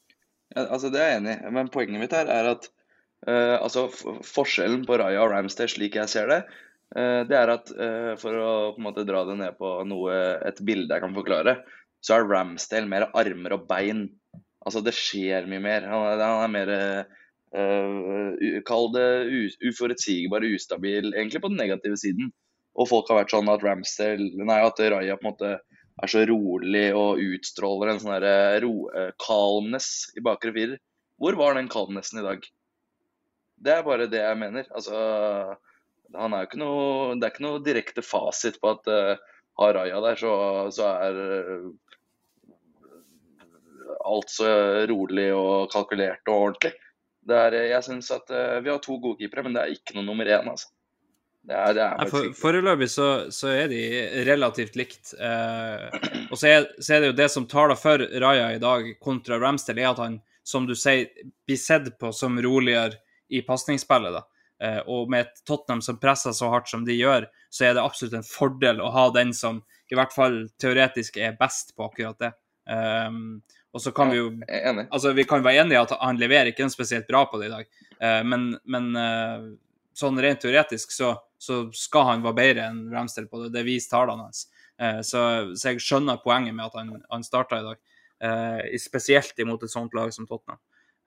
Ja, 0.56 0.70
altså 0.70 0.90
Det 0.90 1.02
er 1.02 1.10
jeg 1.10 1.22
enig 1.22 1.36
i, 1.36 1.52
men 1.52 1.72
poenget 1.74 2.00
mitt 2.00 2.16
her 2.16 2.32
er 2.32 2.54
at 2.54 2.70
eh, 3.28 3.56
altså 3.58 3.88
forskjellen 4.26 4.86
på 4.88 4.98
Raja 5.02 5.24
og 5.24 5.32
Ramsdale, 5.34 5.72
slik 5.72 5.98
jeg 6.00 6.12
ser 6.12 6.30
det, 6.32 6.40
uh, 6.98 7.22
det 7.28 7.38
er 7.40 7.52
at 7.54 7.72
uh, 7.74 8.14
for 8.22 8.38
å 8.38 8.52
på 8.76 8.82
en 8.82 8.88
måte 8.88 9.06
dra 9.08 9.24
det 9.28 9.38
ned 9.40 9.58
på 9.60 9.72
noe, 9.90 10.16
et 10.46 10.62
bilde 10.66 10.94
jeg 10.94 11.04
kan 11.04 11.18
forklare, 11.18 11.58
så 12.06 12.18
er 12.18 12.30
Ramsdale 12.30 12.90
mer 12.92 13.10
armer 13.18 13.58
og 13.58 13.68
bein. 13.70 14.08
Altså 14.66 14.82
det 14.86 14.96
skjer 14.98 15.48
mye 15.50 15.62
mer. 15.62 15.86
Han 15.90 16.08
er, 16.10 16.26
han 16.26 16.44
er 16.46 16.54
mer 16.56 16.74
Kall 18.68 18.90
det 18.92 19.06
uforutsigbar, 19.64 20.44
ustabil, 20.44 21.14
egentlig 21.14 21.40
på 21.40 21.52
den 21.54 21.62
negative 21.62 21.96
siden. 22.02 22.34
Og 22.76 22.90
folk 22.90 23.08
har 23.08 23.22
vært 23.22 23.32
sånn 23.32 23.48
at 23.48 23.64
Ramsdale, 23.64 24.28
nei, 24.44 24.58
at 24.60 24.82
Raja 24.92 25.16
på 25.16 25.24
en 25.24 25.30
måte 25.30 25.52
er 26.04 26.12
så 26.12 26.26
rolig 26.28 26.90
og 26.98 27.22
utstråler 27.24 27.94
en 27.94 28.02
sånn 28.04 28.28
ro, 28.66 28.74
calmness 29.24 29.88
i 30.20 30.26
bakre 30.26 30.52
firer. 30.58 30.82
Hvor 31.22 31.38
var 31.40 31.56
den 31.56 31.72
calmnessen 31.72 32.20
i 32.20 32.26
dag? 32.26 32.44
Det 33.66 33.74
er 33.74 33.86
bare 33.86 34.10
det 34.12 34.22
jeg 34.22 34.38
mener. 34.38 34.68
Altså, 34.76 35.00
han 36.16 36.36
er 36.38 36.46
ikke 36.46 36.62
noe, 36.62 37.16
det 37.18 37.26
er 37.26 37.34
ikke 37.34 37.48
noe 37.48 37.64
direkte 37.66 38.06
fasit 38.06 38.60
på 38.62 38.76
at 38.76 38.92
uh, 38.92 39.16
har 39.62 39.76
Raja 39.80 40.02
der, 40.04 40.20
så, 40.22 40.34
så 40.76 40.92
er 41.08 41.18
uh, 41.18 41.68
alt 44.06 44.32
så 44.34 44.50
rolig 44.92 45.32
og 45.34 45.72
kalkulert 45.74 46.30
og 46.30 46.50
ordentlig. 46.50 46.76
Det 47.26 47.42
er, 47.48 47.60
jeg 47.72 47.88
syns 47.88 48.12
at 48.14 48.30
uh, 48.30 48.62
vi 48.62 48.70
har 48.70 48.82
to 48.84 49.00
gode 49.02 49.18
keepere, 49.24 49.48
men 49.48 49.58
det 49.58 49.64
er 49.64 49.78
ikke 49.78 49.98
noe 49.98 50.06
nummer 50.06 50.30
én, 50.30 50.50
altså. 50.52 50.70
Det 51.46 51.54
er, 51.54 51.74
det 51.78 51.82
er 51.84 52.00
Nei, 52.00 52.06
for, 52.10 52.30
foreløpig 52.40 52.88
så, 52.90 53.08
så 53.34 53.52
er 53.54 53.68
de 53.70 53.82
relativt 54.26 54.78
likt. 54.80 55.12
Eh, 55.14 56.24
og 56.32 56.40
så 56.42 56.50
er, 56.50 56.64
så 56.82 56.96
er 56.96 57.04
det 57.04 57.12
jo 57.12 57.18
det 57.20 57.28
som 57.30 57.46
taler 57.50 57.78
for 57.78 58.02
Raja 58.24 58.48
i 58.56 58.62
dag 58.62 58.88
kontra 58.98 59.38
Ramsdale, 59.42 59.84
er 59.84 59.92
at 59.92 60.02
han, 60.02 60.16
som 60.46 60.66
du 60.66 60.74
sier, 60.74 61.06
blir 61.46 61.60
sett 61.62 61.92
på 62.02 62.10
som 62.18 62.40
roligere 62.42 62.98
i 63.30 63.42
pasningsspillet. 63.46 64.26
Eh, 64.64 64.80
og 64.88 65.10
med 65.12 65.26
et 65.26 65.42
Tottenham 65.48 65.82
som 65.84 66.00
presser 66.00 66.36
så 66.36 66.50
hardt 66.54 66.70
som 66.72 66.86
de 66.88 66.96
gjør, 66.96 67.28
så 67.52 67.68
er 67.68 67.76
det 67.76 67.84
absolutt 67.84 68.16
en 68.20 68.28
fordel 68.28 68.80
å 68.84 68.92
ha 68.94 69.10
den 69.16 69.34
som 69.36 69.64
i 69.92 69.98
hvert 69.98 70.14
fall 70.16 70.46
teoretisk 70.62 71.20
er 71.22 71.36
best 71.40 71.76
på 71.76 71.90
akkurat 71.90 72.20
det. 72.22 72.32
Um, 72.66 73.44
og 73.76 73.84
så 73.84 73.92
kan 73.94 74.10
vi 74.10 74.18
jo. 74.18 74.30
Altså, 74.88 75.12
vi 75.14 75.28
kan 75.28 75.44
være 75.46 75.66
enige 75.66 75.78
i 75.78 75.84
at 75.84 75.94
han 76.00 76.18
leverer 76.18 76.50
ikke 76.50 76.70
spesielt 76.74 77.06
bra 77.10 77.26
på 77.30 77.38
det 77.42 77.52
i 77.52 77.54
dag, 77.54 77.70
uh, 78.00 78.22
men, 78.26 78.48
men 78.64 78.90
uh, 78.98 79.46
sånn 79.96 80.18
rent 80.24 80.42
teoretisk 80.42 80.96
så, 80.96 81.14
så 81.38 81.66
skal 81.76 82.10
han 82.10 82.26
være 82.26 82.40
bedre 82.40 82.70
enn 82.72 82.86
Ramsdale 82.94 83.30
på 83.30 83.44
det. 83.44 83.52
Det 83.54 83.66
viser 83.68 83.94
tallene 83.94 84.30
hans. 84.30 84.48
Uh, 84.82 85.02
så, 85.06 85.22
så 85.54 85.74
jeg 85.74 85.84
skjønner 85.84 86.24
poenget 86.24 86.56
med 86.56 86.66
at 86.70 86.80
han, 86.80 86.96
han 87.12 87.28
starta 87.28 87.62
i 87.62 87.68
dag, 87.68 87.84
spesielt 88.80 89.38
imot 89.44 89.66
et 89.68 89.70
sånt 89.70 89.94
lag 89.94 90.08
som 90.16 90.26
Tottenham. 90.26 90.62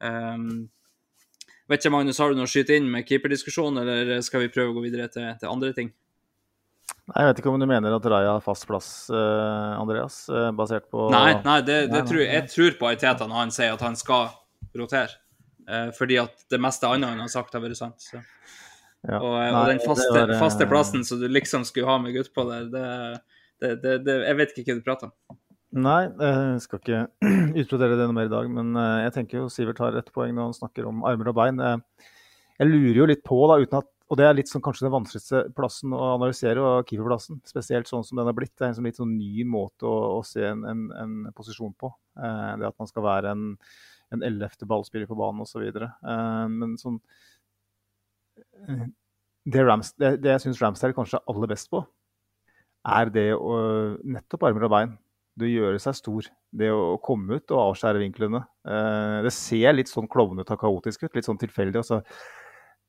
Um, 0.04 0.68
vet 1.68 1.84
ikke, 1.84 1.92
Magnus, 1.94 2.18
har 2.18 2.32
du 2.32 2.38
noe 2.38 2.48
å 2.48 2.50
skyte 2.50 2.76
inn 2.78 2.90
med 2.90 3.06
keeperdiskusjon, 3.08 3.78
eller 3.82 4.20
skal 4.24 4.44
vi 4.44 4.50
prøve 4.52 4.72
å 4.72 4.76
gå 4.78 4.84
videre 4.86 5.08
til, 5.12 5.26
til 5.40 5.50
andre 5.50 5.72
ting? 5.76 5.92
Nei, 7.08 7.22
Jeg 7.22 7.28
vet 7.30 7.40
ikke 7.40 7.52
om 7.52 7.60
du 7.60 7.66
mener 7.68 7.94
at 7.96 8.06
Raja 8.08 8.34
har 8.36 8.44
fast 8.44 8.66
plass, 8.68 8.88
eh, 9.12 9.72
Andreas, 9.80 10.22
eh, 10.28 10.50
basert 10.56 10.90
på 10.92 11.08
Nei, 11.12 11.38
nei, 11.44 11.60
det, 11.62 11.78
det 11.86 11.92
Nei, 11.92 12.00
nei, 12.00 12.08
tror, 12.10 12.22
jeg- 12.24 12.50
tror 12.52 12.76
på 12.80 12.88
Aiteta 12.90 13.28
når 13.28 13.40
han 13.42 13.50
sier 13.54 13.72
at 13.76 13.84
han 13.84 13.96
skal 13.96 14.28
rotere. 14.76 15.16
Eh, 15.68 15.90
fordi 15.96 16.18
at 16.20 16.44
det 16.48 16.60
meste 16.60 16.88
annet 16.88 17.12
han 17.12 17.20
har 17.20 17.28
sagt, 17.32 17.52
har 17.52 17.60
vært 17.64 17.76
sant. 17.76 18.00
Så. 18.00 18.20
Ja. 19.08 19.20
Og, 19.20 19.34
og 19.36 19.66
den 19.68 19.80
faste, 19.84 20.08
var, 20.16 20.32
faste 20.40 20.66
plassen 20.68 21.04
som 21.04 21.20
du 21.20 21.28
liksom 21.28 21.64
skulle 21.68 21.86
ha 21.88 21.98
med 22.02 22.16
gutt 22.16 22.32
på 22.34 22.44
der, 22.48 22.68
det, 22.72 23.20
det, 23.60 23.74
det, 23.82 23.92
det 24.04 24.16
Jeg 24.26 24.36
vet 24.40 24.56
ikke 24.58 24.72
hva 24.74 24.80
du 24.80 24.86
prater 24.88 25.10
om. 25.10 25.38
Nei, 25.68 26.00
jeg 26.08 26.62
skal 26.64 26.80
ikke 26.80 27.02
utbrodere 27.60 27.98
det 27.98 28.06
noe 28.08 28.16
mer 28.16 28.30
i 28.30 28.32
dag, 28.32 28.48
men 28.48 28.72
eh, 28.80 29.02
jeg 29.04 29.14
tenker 29.18 29.42
jo 29.42 29.50
Sivert 29.52 29.82
har 29.84 29.98
et 30.00 30.08
poeng 30.14 30.32
når 30.32 30.48
han 30.48 30.56
snakker 30.56 30.88
om 30.88 31.04
armer 31.04 31.28
og 31.28 31.36
bein. 31.36 31.60
Jeg 32.58 32.70
lurer 32.70 33.02
jo 33.02 33.08
litt 33.10 33.24
på, 33.26 33.36
da, 33.50 33.60
uten 33.60 33.82
at 33.82 33.90
og 34.08 34.16
det 34.16 34.24
er 34.24 34.36
litt 34.38 34.48
sånn, 34.48 34.62
kanskje 34.64 34.86
den 34.86 34.94
vanskeligste 34.94 35.40
plassen 35.56 35.92
å 35.92 36.14
analysere, 36.14 36.62
og 36.64 36.88
keeperplassen. 36.88 37.42
Spesielt 37.48 37.90
sånn 37.90 38.06
som 38.06 38.16
den 38.16 38.28
har 38.30 38.36
blitt. 38.36 38.54
Det 38.56 38.64
er 38.64 38.70
en 38.70 38.78
sånn 38.78 38.88
litt 38.88 39.00
sånn 39.00 39.16
ny 39.18 39.44
måte 39.44 39.84
å, 39.84 39.96
å 40.16 40.22
se 40.24 40.46
en, 40.48 40.62
en, 40.68 40.86
en 40.96 41.16
posisjon 41.36 41.74
på. 41.76 41.90
Eh, 42.16 42.54
det 42.60 42.70
at 42.70 42.78
man 42.80 42.88
skal 42.88 43.04
være 43.04 43.34
en, 43.36 43.50
en 44.16 44.24
ellevte 44.24 44.68
ballspiller 44.70 45.10
på 45.10 45.18
banen 45.18 45.44
osv. 45.44 45.66
Eh, 45.68 46.46
men 46.54 46.78
sånn 46.80 46.96
eh, 48.64 48.86
Det, 49.44 49.66
Rams, 49.66 49.92
det, 50.00 50.14
det 50.24 50.32
jeg 50.38 50.46
syns 50.46 50.62
Ramsdale 50.64 50.96
kanskje 50.96 51.20
er 51.20 51.28
aller 51.28 51.52
best 51.52 51.68
på, 51.72 51.84
er 52.88 53.12
det 53.12 53.28
å 53.36 53.52
nettopp 54.08 54.48
armer 54.48 54.70
og 54.70 54.72
bein. 54.72 54.96
Det 55.38 55.46
å 55.46 55.52
gjøre 55.52 55.78
seg 55.82 55.94
stor. 55.94 56.26
Det 56.50 56.68
å 56.74 56.96
komme 57.04 57.38
ut 57.38 57.52
og 57.54 57.60
avskjære 57.68 58.00
vinklene. 58.02 58.40
Eh, 58.66 59.18
det 59.26 59.32
ser 59.36 59.76
litt 59.76 59.90
sånn 59.90 60.08
klovnete 60.10 60.56
og 60.56 60.62
kaotisk 60.64 61.04
ut. 61.06 61.14
Litt 61.14 61.28
sånn 61.28 61.38
tilfeldig. 61.38 61.78
Altså, 61.78 62.00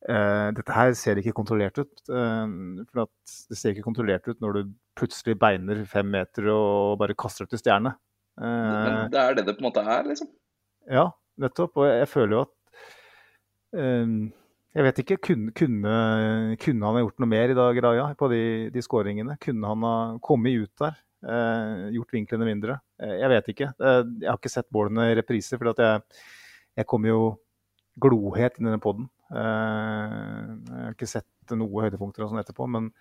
eh, 0.10 0.48
dette 0.58 0.74
her 0.74 0.94
ser 0.98 1.22
ikke 1.22 1.36
kontrollert 1.38 1.78
ut. 1.78 2.02
eh, 2.10 2.46
for 2.90 3.06
det 3.06 3.58
ser 3.60 3.76
ikke 3.76 3.86
kontrollert 3.86 4.28
ut 4.32 4.40
når 4.42 4.54
du 4.58 4.72
plutselig 4.98 5.38
beiner 5.40 5.84
fem 5.86 6.10
meter 6.10 6.50
og 6.52 6.98
bare 7.00 7.14
kaster 7.16 7.46
opp 7.46 7.52
til 7.54 7.62
stjerne. 7.62 7.94
Eh, 8.40 8.44
Men 8.44 9.12
det 9.14 9.20
er 9.20 9.36
det 9.36 9.46
det 9.46 9.58
på 9.60 9.64
en 9.66 9.70
måte 9.72 9.84
er, 9.86 10.04
liksom. 10.10 10.28
ja, 10.90 11.10
nettopp. 11.38 11.78
Og 11.78 11.86
jeg 11.92 12.08
føler 12.10 12.38
jo 12.38 12.42
at 12.48 12.56
Jeg 14.74 14.84
vet 14.86 15.00
ikke. 15.04 15.18
Kunne, 15.18 15.52
kunne, 15.54 15.94
kunne 16.62 16.86
han 16.86 16.96
ha 16.98 17.02
gjort 17.04 17.20
noe 17.22 17.30
mer 17.30 17.50
i 17.52 17.58
dag, 17.58 17.78
Raja, 17.84 18.08
på 18.18 18.30
de, 18.32 18.42
de 18.74 18.82
skåringene? 18.82 19.36
Kunne 19.42 19.68
han 19.68 19.86
ha 19.86 19.94
kommet 20.26 20.58
ut 20.66 20.74
der? 20.82 20.98
Eh, 21.24 21.86
gjort 21.96 22.14
vinklene 22.16 22.48
mindre? 22.48 22.80
Eh, 23.02 23.16
jeg 23.22 23.30
vet 23.34 23.50
ikke. 23.54 23.70
Eh, 23.80 24.02
jeg 24.24 24.30
har 24.30 24.40
ikke 24.40 24.52
sett 24.54 24.70
målene 24.76 25.10
i 25.12 25.16
reprise, 25.20 25.58
for 25.60 25.72
jeg, 25.74 26.02
jeg 26.80 26.88
kom 26.90 27.08
jo 27.10 27.22
glohet 28.00 28.60
inn 28.60 28.70
i 28.70 28.74
den 28.76 28.84
poden. 28.84 29.10
jeg 29.30 29.40
har 30.76 30.94
ikke 30.96 31.10
sett 31.10 31.56
noe 31.58 31.84
høydepunkter 31.84 32.24
og 32.24 32.32
sånn 32.32 32.40
etterpå, 32.42 32.68
men 32.72 32.92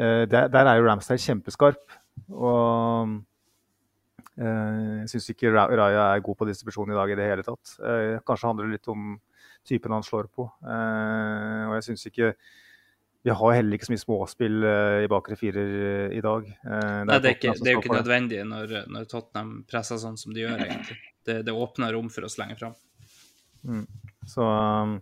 der, 0.00 0.46
der 0.48 0.66
er 0.70 0.78
jo 0.78 0.86
Ramsdale 0.86 1.20
kjempeskarp. 1.20 1.82
Og 2.32 3.18
Jeg 4.40 5.10
syns 5.12 5.26
ikke 5.34 5.50
Ra- 5.52 5.68
Raja 5.68 6.06
er 6.14 6.22
god 6.24 6.38
på 6.40 6.46
distribusjon 6.48 6.90
i 6.94 6.96
dag 6.96 7.10
i 7.12 7.18
det 7.18 7.26
hele 7.28 7.44
tatt. 7.44 7.74
Kanskje 8.24 8.48
handler 8.48 8.70
det 8.70 8.78
litt 8.78 8.88
om 8.88 9.18
typen 9.68 9.92
han 9.92 10.06
slår 10.06 10.30
på. 10.32 10.46
Og 10.48 11.74
jeg 11.76 11.84
syns 11.90 12.06
ikke 12.08 12.32
Vi 13.20 13.32
har 13.36 13.52
heller 13.52 13.76
ikke 13.76 13.90
så 13.90 13.92
mye 13.92 14.00
småspill 14.00 14.62
eh, 14.64 14.98
i 15.04 15.08
bakre 15.12 15.36
firer 15.36 15.72
eh, 15.80 16.14
i 16.16 16.22
dag. 16.24 16.46
Eh, 16.48 17.00
Nei, 17.04 17.18
det 17.20 17.34
er, 17.34 17.34
ikke, 17.36 17.52
det 17.58 17.68
er 17.68 17.76
jo 17.76 17.82
ikke 17.82 17.98
nødvendig 17.98 18.38
når, 18.48 18.72
når 18.88 19.10
Tottenham 19.10 19.58
presser 19.68 20.00
sånn 20.00 20.16
som 20.20 20.32
de 20.32 20.46
gjør, 20.46 20.62
egentlig. 20.64 20.96
Det, 21.28 21.36
det 21.44 21.52
åpner 21.52 21.92
rom 21.92 22.08
for 22.12 22.24
å 22.24 22.32
slenge 22.32 22.56
fram. 22.56 22.72
Så 24.30 24.46
um, 24.46 24.96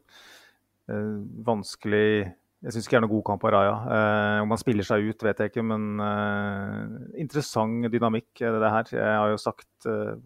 eh, 0.91 1.13
vanskelig 1.47 2.09
Jeg 2.27 2.75
syns 2.75 2.89
ikke 2.89 2.97
det 2.97 2.99
er 2.99 3.05
noen 3.05 3.13
god 3.13 3.27
kamp 3.29 3.47
av 3.47 3.55
Raja. 3.55 3.77
Eh, 3.99 4.41
om 4.43 4.55
han 4.55 4.61
spiller 4.65 4.89
seg 4.89 5.07
ut, 5.07 5.23
vet 5.23 5.45
jeg 5.45 5.53
ikke, 5.53 5.67
men 5.71 6.03
eh, 6.03 6.81
interessant 7.23 7.87
dynamikk, 7.93 8.33
er 8.43 8.57
det 8.57 8.65
det 8.65 8.73
her. 8.75 8.93
Jeg 8.99 9.21
har 9.23 9.31
jo 9.31 9.39
sagt 9.39 9.87
eh, 9.87 10.17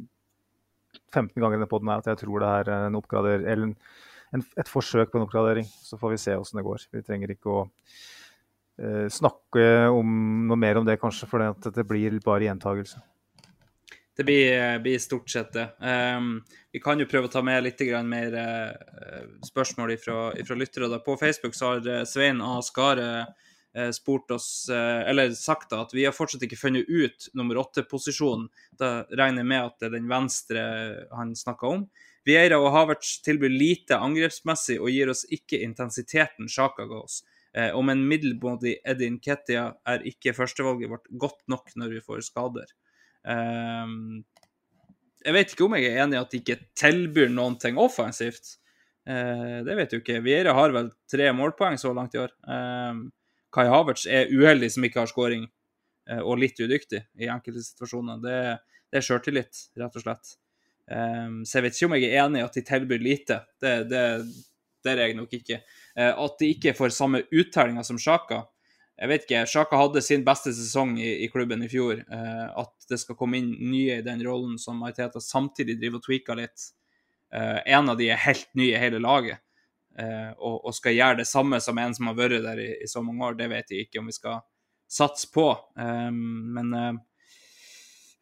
15 1.12 1.36
ganger 1.36 1.58
i 1.58 1.60
denne 1.60 1.68
poden 1.68 1.92
at 1.92 2.08
jeg 2.08 2.22
tror 2.22 2.40
det 2.40 2.54
her 2.54 2.72
er 2.72 2.88
en 2.88 2.96
oppgrader, 2.96 3.44
eller 3.44 3.68
en, 3.68 3.76
en, 4.32 4.44
et 4.58 4.68
forsøk 4.70 5.12
på 5.12 5.20
en 5.20 5.26
oppgradering. 5.26 5.68
Så 5.84 5.98
får 6.00 6.14
vi 6.14 6.20
se 6.24 6.36
åssen 6.38 6.60
det 6.60 6.66
går. 6.66 6.88
Vi 6.92 7.04
trenger 7.06 7.34
ikke 7.34 7.52
å 7.52 7.62
eh, 8.80 9.08
snakke 9.12 9.66
om 9.92 10.12
noe 10.48 10.60
mer 10.60 10.80
om 10.80 10.88
det, 10.88 11.00
kanskje, 11.02 11.28
for 11.30 11.72
det 11.72 11.88
blir 11.88 12.20
bare 12.24 12.48
gjentagelse. 12.48 13.02
Det 14.16 14.24
blir, 14.24 14.78
blir, 14.78 14.98
stort 14.98 15.30
sett 15.30 15.52
det. 15.52 15.68
Um, 15.80 16.42
vi 16.72 16.80
kan 16.84 17.00
jo 17.00 17.08
prøve 17.08 17.30
å 17.30 17.32
ta 17.32 17.40
med 17.44 17.62
litt 17.64 17.80
mer 18.04 18.34
uh, 18.36 19.22
spørsmål 19.48 19.94
fra 20.02 20.58
lyttere. 20.58 20.90
Da. 20.92 20.98
På 21.00 21.16
Facebook 21.16 21.56
så 21.56 21.72
har 21.72 21.88
eh, 21.88 22.04
Svein 22.04 22.42
A. 22.44 22.58
Skare 22.62 23.06
uh, 23.24 23.90
spurt 23.90 24.30
oss, 24.36 24.68
uh, 24.68 25.00
eller 25.08 25.32
sagt 25.32 25.72
da, 25.72 25.80
at 25.86 25.96
vi 25.96 26.04
har 26.04 26.12
fortsatt 26.12 26.44
ikke 26.44 26.60
funnet 26.60 26.92
ut 26.92 27.30
nummer 27.32 27.62
åtte-posisjonen. 27.64 28.50
Da 28.76 29.06
regner 29.08 29.40
jeg 29.40 29.50
med 29.54 29.64
at 29.64 29.80
det 29.80 29.88
er 29.88 29.96
den 29.96 30.12
venstre 30.12 30.64
han 31.16 31.32
snakka 31.32 31.72
om. 31.78 31.88
Vieira 32.26 32.60
og 32.62 32.70
Havertz 32.74 33.16
tilbyr 33.26 33.50
lite 33.50 33.98
angrepsmessig 33.98 34.78
og 34.78 34.92
gir 34.94 35.10
oss 35.10 35.24
ikke 35.34 35.58
intensiteten 35.64 36.50
Sjaka 36.50 36.86
ga 36.90 37.02
oss. 37.02 37.22
om 37.76 37.90
en 37.92 38.06
middelmådig 38.08 38.78
Edin 38.88 39.18
Ketia 39.20 39.74
er 39.84 40.06
ikke 40.08 40.32
førstevalget 40.32 40.88
vårt 40.88 41.08
godt 41.20 41.42
nok 41.52 41.74
når 41.76 41.90
vi 41.90 42.00
får 42.00 42.22
skader. 42.24 42.70
Eh, 43.28 43.92
jeg 45.22 45.36
vet 45.36 45.54
ikke 45.54 45.66
om 45.66 45.76
jeg 45.78 45.90
er 45.90 46.02
enig 46.02 46.18
i 46.18 46.20
at 46.22 46.32
de 46.32 46.40
ikke 46.42 46.58
tilbyr 46.78 47.30
noen 47.32 47.56
ting 47.62 47.78
offensivt. 47.80 48.56
Eh, 49.06 49.58
det 49.66 49.76
vet 49.78 49.92
du 49.92 49.98
ikke. 50.00 50.20
Vieira 50.24 50.54
har 50.56 50.74
vel 50.74 50.90
tre 51.10 51.30
målpoeng 51.36 51.78
så 51.80 51.94
langt 51.94 52.16
i 52.16 52.22
år. 52.22 52.34
Um, 52.46 53.06
Kai 53.52 53.66
Havertz 53.70 54.06
er 54.08 54.30
uheldig 54.32 54.70
som 54.72 54.86
ikke 54.86 55.02
har 55.02 55.10
skåring, 55.10 55.44
uh, 56.10 56.22
og 56.22 56.38
litt 56.40 56.60
udyktig 56.62 57.02
i 57.20 57.28
enkelte 57.30 57.64
situasjoner. 57.66 58.22
Det, 58.22 58.38
det 58.90 59.00
er 59.00 59.06
sjøltillit, 59.06 59.66
rett 59.78 59.98
og 59.98 60.06
slett. 60.06 60.36
Um, 60.92 61.42
så 61.46 61.58
jeg 61.58 61.66
vet 61.66 61.76
ikke 61.76 61.88
om 61.88 61.94
jeg 61.96 62.08
er 62.10 62.24
enig 62.26 62.42
i 62.42 62.46
at 62.46 62.56
de 62.56 62.64
tilbyr 62.66 63.02
lite. 63.02 63.38
Det, 63.62 63.74
det, 63.88 64.02
det 64.84 64.92
er 64.92 65.04
jeg 65.06 65.16
nok 65.16 65.36
ikke. 65.38 65.60
Uh, 65.96 66.10
at 66.10 66.34
de 66.40 66.50
ikke 66.52 66.74
får 66.76 66.94
samme 66.96 67.22
uttellinga 67.30 67.84
som 67.86 68.00
Sjaka, 68.00 68.42
jeg 69.02 69.08
vet 69.08 69.24
ikke, 69.24 69.46
Sjaka 69.48 69.78
hadde 69.80 70.02
sin 70.04 70.22
beste 70.26 70.52
sesong 70.54 70.92
i, 71.00 71.24
i 71.24 71.28
klubben 71.32 71.64
i 71.64 71.70
fjor. 71.70 72.04
Uh, 72.12 72.48
at 72.62 72.90
det 72.90 73.00
skal 73.02 73.16
komme 73.18 73.40
inn 73.40 73.54
nye 73.72 73.98
i 73.98 74.04
den 74.04 74.20
rollen 74.26 74.58
som 74.60 74.78
Maiteta 74.78 75.22
samtidig 75.22 75.78
driver 75.80 76.02
og 76.02 76.06
tweaker 76.06 76.38
litt. 76.38 76.68
Uh, 77.32 77.58
en 77.64 77.88
av 77.88 77.96
de 77.98 78.10
er 78.12 78.20
helt 78.26 78.50
ny 78.58 78.68
i 78.74 78.78
hele 78.80 79.00
laget, 79.02 79.42
og, 79.92 80.54
og, 80.64 80.70
skal 80.72 80.94
gjøre 80.96 81.18
det 81.18 81.26
samme 81.28 81.58
som 81.60 81.76
en 81.76 81.92
som 81.92 82.06
har 82.08 82.14
vært 82.16 82.38
der 82.46 82.60
i, 82.62 82.68
i 82.80 82.86
så 82.88 83.02
mange 83.04 83.26
år. 83.26 83.34
Det 83.36 83.50
vet 83.52 83.74
jeg 83.74 83.84
ikke 83.84 84.00
om 84.00 84.06
vi 84.08 84.14
skal 84.16 84.38
satse 84.88 85.28
på. 85.34 85.50
Um, 85.76 86.54
men 86.56 86.70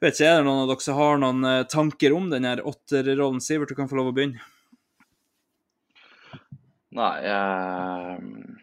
vet 0.01 0.17
ikke, 0.17 0.31
er 0.31 0.41
det 0.41 0.47
noen 0.49 0.65
av 0.65 0.73
dere 0.73 0.85
som 0.85 0.99
har 0.99 1.21
noen 1.21 1.45
eh, 1.49 1.67
tanker 1.71 2.17
om 2.17 2.31
den 2.33 2.49
åtterrollen? 2.49 3.43
Sivert, 3.45 3.71
du 3.71 3.79
kan 3.79 3.91
få 3.91 4.01
lov 4.01 4.11
å 4.11 4.17
begynne. 4.17 4.43
Nei, 6.91 7.13
jeg 7.23 8.59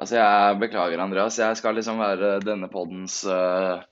Altså, 0.00 0.16
jeg 0.16 0.58
beklager, 0.62 1.00
Andreas. 1.02 1.38
Jeg 1.38 1.56
skal 1.58 1.74
liksom 1.76 1.98
være 2.00 2.38
denne 2.40 2.70
poddens 2.72 3.18
uh, 3.28 3.82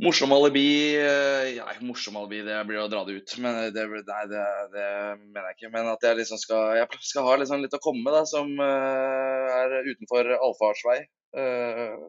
morsomme 0.00 0.38
alibi. 0.38 0.94
Uh, 0.96 1.50
ja, 1.56 1.66
morsomme 1.84 2.22
alibi, 2.22 2.44
det 2.46 2.60
blir 2.68 2.80
å 2.80 2.86
dra 2.88 3.02
det 3.04 3.18
ut. 3.18 3.34
Men 3.42 3.58
det, 3.74 3.84
nei, 4.06 4.22
det, 4.30 4.44
det, 4.72 4.86
mener 5.26 5.50
jeg 5.50 5.58
ikke. 5.58 5.72
Men 5.74 5.90
at 5.92 6.06
jeg 6.06 6.20
liksom 6.22 6.40
skal, 6.40 6.78
jeg 6.78 7.02
skal 7.10 7.28
ha 7.28 7.36
liksom 7.42 7.64
litt 7.64 7.76
å 7.76 7.82
komme 7.82 8.06
med 8.06 8.30
som 8.30 8.54
uh, 8.62 9.50
er 9.58 9.90
utenfor 9.90 10.32
allfarsvei. 10.38 11.02
Uh, 11.36 12.08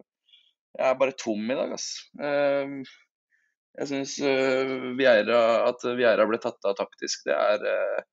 jeg 0.78 0.88
er 0.88 0.97
bare 0.99 1.17
tom 1.19 1.51
i 1.51 1.57
dag, 1.57 1.74
ass. 1.76 1.88
jeg 2.22 3.88
syns 3.89 4.15
at 4.24 5.86
Vieira 5.97 6.28
ble 6.30 6.39
tatt 6.41 6.69
av 6.69 6.78
taktisk, 6.80 7.26
det 7.28 7.36
er 7.36 8.05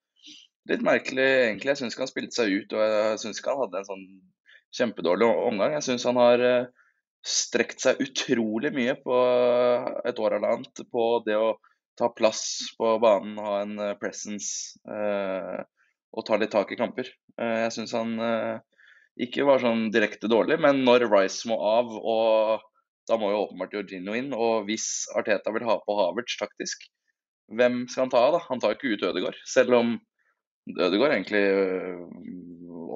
litt 0.69 0.85
merkelig, 0.85 1.29
egentlig. 1.47 1.73
Jeg 1.73 1.81
syns 1.81 1.95
ikke 1.95 2.05
han 2.05 2.11
spilte 2.11 2.39
seg 2.39 2.53
ut, 2.53 2.75
og 2.77 2.83
jeg 2.85 3.23
syns 3.23 3.41
ikke 3.41 3.55
han 3.55 3.63
hadde 3.65 3.81
en 3.81 3.89
sånn 3.89 4.05
kjempedårlig 4.79 5.31
omgang. 5.49 5.75
Jeg 5.77 5.87
syns 5.87 6.07
han 6.09 6.21
har 6.21 6.45
eh, 6.45 6.69
strekt 7.25 7.83
seg 7.85 8.03
utrolig 8.05 8.73
mye 8.77 8.97
på 9.01 9.17
et 10.09 10.23
år 10.23 10.39
eller 10.39 10.59
annet 10.59 10.85
på 10.93 11.09
det 11.27 11.39
å 11.39 11.57
ta 11.99 12.11
plass 12.15 12.43
på 12.79 12.95
banen, 13.03 13.39
ha 13.43 13.61
en 13.65 13.77
eh, 13.83 13.97
presence 14.01 14.79
eh, 14.87 15.59
og 16.13 16.27
ta 16.27 16.39
litt 16.41 16.53
tak 16.55 16.73
i 16.73 16.81
kamper. 16.81 17.09
Eh, 17.41 17.57
jeg 17.65 17.77
syns 17.79 17.97
han 17.97 18.15
eh, 18.23 18.59
ikke 19.25 19.47
var 19.49 19.63
sånn 19.63 19.89
direkte 19.95 20.31
dårlig, 20.31 20.61
men 20.63 20.85
når 20.87 21.09
Rice 21.11 21.49
må 21.51 21.59
av, 21.59 21.91
og 21.91 22.63
da 23.09 23.19
må 23.19 23.33
jo 23.33 23.45
åpenbart 23.47 23.75
Jorginho 23.75 24.15
inn, 24.19 24.31
og 24.37 24.69
hvis 24.69 25.09
Arteta 25.19 25.53
vil 25.55 25.67
ha 25.67 25.79
på 25.83 25.97
Havertz 25.99 26.39
taktisk, 26.41 26.87
hvem 27.49 27.87
skal 27.89 28.07
han 28.07 28.13
ta 28.13 28.23
av, 28.27 28.37
da? 28.37 28.45
Han 28.51 28.61
tar 28.63 28.77
ikke 28.77 28.93
ut 28.95 29.07
Ødegaard, 29.09 29.39
selv 29.49 29.79
om 29.79 29.97
Ødegaard 30.69 31.15
egentlig 31.17 31.45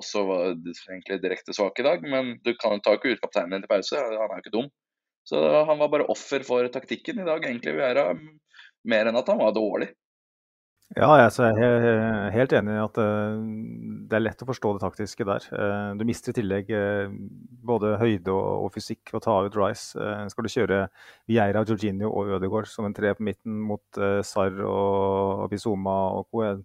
også 0.02 0.24
var 0.28 0.52
egentlig 0.52 1.20
direkte 1.22 1.54
svak 1.56 1.78
i 1.80 1.86
dag. 1.86 2.04
Men 2.04 2.36
du 2.44 2.52
kan 2.58 2.80
ta 2.84 2.96
ikke 2.96 3.14
ut 3.14 3.22
kapteinen 3.22 3.56
din 3.56 3.64
til 3.64 3.72
pause, 3.72 4.00
han 4.00 4.28
er 4.28 4.38
jo 4.38 4.44
ikke 4.44 4.54
dum. 4.56 4.70
Så 5.28 5.38
han 5.38 5.78
var 5.78 5.90
bare 5.92 6.08
offer 6.10 6.42
for 6.46 6.66
taktikken 6.74 7.22
i 7.22 7.26
dag, 7.26 7.44
egentlig. 7.46 7.76
Vera, 7.78 8.08
mer 8.90 9.08
enn 9.08 9.18
at 9.18 9.28
han 9.30 9.40
var 9.42 9.54
dårlig. 9.54 9.92
Ja, 10.92 11.08
jeg 11.16 11.62
er 11.64 12.34
helt 12.34 12.52
enig 12.52 12.74
i 12.74 12.80
at 12.82 12.98
eh, 13.00 13.36
det 14.10 14.16
er 14.18 14.24
lett 14.26 14.42
å 14.44 14.48
forstå 14.48 14.74
det 14.74 14.82
taktiske 14.82 15.24
der. 15.24 15.46
Eh, 15.56 15.92
du 15.96 16.04
mister 16.04 16.34
i 16.34 16.36
tillegg 16.36 16.68
eh, 16.76 17.14
både 17.64 17.94
høyde 18.00 18.34
og 18.34 18.68
fysikk 18.74 19.14
å 19.16 19.22
ta 19.24 19.38
ut 19.46 19.56
Rice. 19.56 19.96
Skal 20.28 20.44
du 20.44 20.52
kjøre 20.52 20.82
Vieira, 21.30 21.64
Georginio 21.64 22.12
og 22.12 22.34
Ødegaard 22.36 22.68
som 22.68 22.84
en 22.84 22.96
tre 22.96 23.14
på 23.16 23.24
midten 23.24 23.56
mot 23.70 24.02
Sarr 24.28 24.60
og 24.68 25.46
Bizuma 25.54 25.96
og 26.18 26.28
co. 26.28 26.44
Jeg 26.44 26.60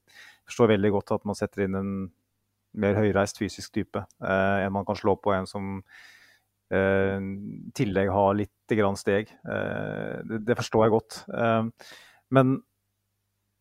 forstår 0.51 0.73
veldig 0.75 0.93
godt 0.97 1.15
at 1.15 1.27
man 1.29 1.39
setter 1.39 1.63
inn 1.63 1.79
en 1.79 1.95
mer 2.77 2.99
høyreist 2.99 3.39
fysisk 3.39 3.71
type 3.79 4.03
enn 4.21 4.73
man 4.75 4.85
kan 4.85 4.97
slå 4.99 5.15
på 5.17 5.31
en 5.33 5.47
som 5.49 5.79
i 6.67 7.71
tillegg 7.79 8.09
har 8.11 8.35
litt 8.35 8.75
steg. 8.99 9.29
Det, 10.27 10.55
forstår 10.59 10.83
jeg 10.83 10.93
godt. 10.97 11.21
Men 12.35 12.57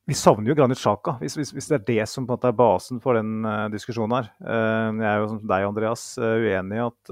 vi 0.07 0.15
savner 0.15 0.53
jo 0.53 0.55
Granit 0.55 0.79
Sjaka, 0.79 1.17
hvis, 1.19 1.35
hvis, 1.35 1.51
hvis, 1.51 1.67
det 1.67 1.77
er 1.81 1.87
det 1.87 2.05
som 2.07 2.27
på 2.27 2.31
en 2.31 2.39
måte 2.39 2.51
er 2.53 2.59
basen 2.59 3.01
for 3.03 3.19
den 3.19 3.41
uh, 3.43 3.67
diskusjonen 3.73 4.15
her. 4.15 4.29
Uh, 4.39 5.01
jeg 5.03 5.09
er 5.11 5.19
jo 5.19 5.31
som 5.33 5.41
deg, 5.51 5.67
Andreas, 5.67 6.05
uh, 6.23 6.37
uenig 6.45 6.79
i 6.79 6.85
at, 6.85 7.11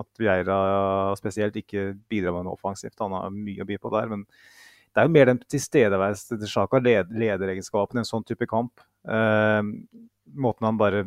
at 0.00 0.22
Vieira 0.22 0.56
spesielt 1.20 1.58
ikke 1.60 1.90
bidrar 2.08 2.38
med 2.38 2.46
noe 2.48 2.56
offensivt. 2.56 2.96
Han 3.04 3.12
har 3.18 3.34
mye 3.34 3.66
å 3.66 3.68
by 3.68 3.76
på 3.82 3.92
der. 3.92 4.08
Men 4.14 4.24
det 4.24 5.02
er 5.02 5.10
jo 5.10 5.12
mer 5.12 5.28
den 5.28 5.42
tilstedeværelsen 5.44 6.40
til 6.40 6.52
Sjaka, 6.54 6.80
led, 6.80 7.12
lederegenskapen 7.12 8.00
i 8.00 8.04
en 8.04 8.08
sånn 8.08 8.24
type 8.24 8.48
kamp 8.48 8.84
måten 9.06 10.66
han 10.66 10.78
bare 10.80 11.04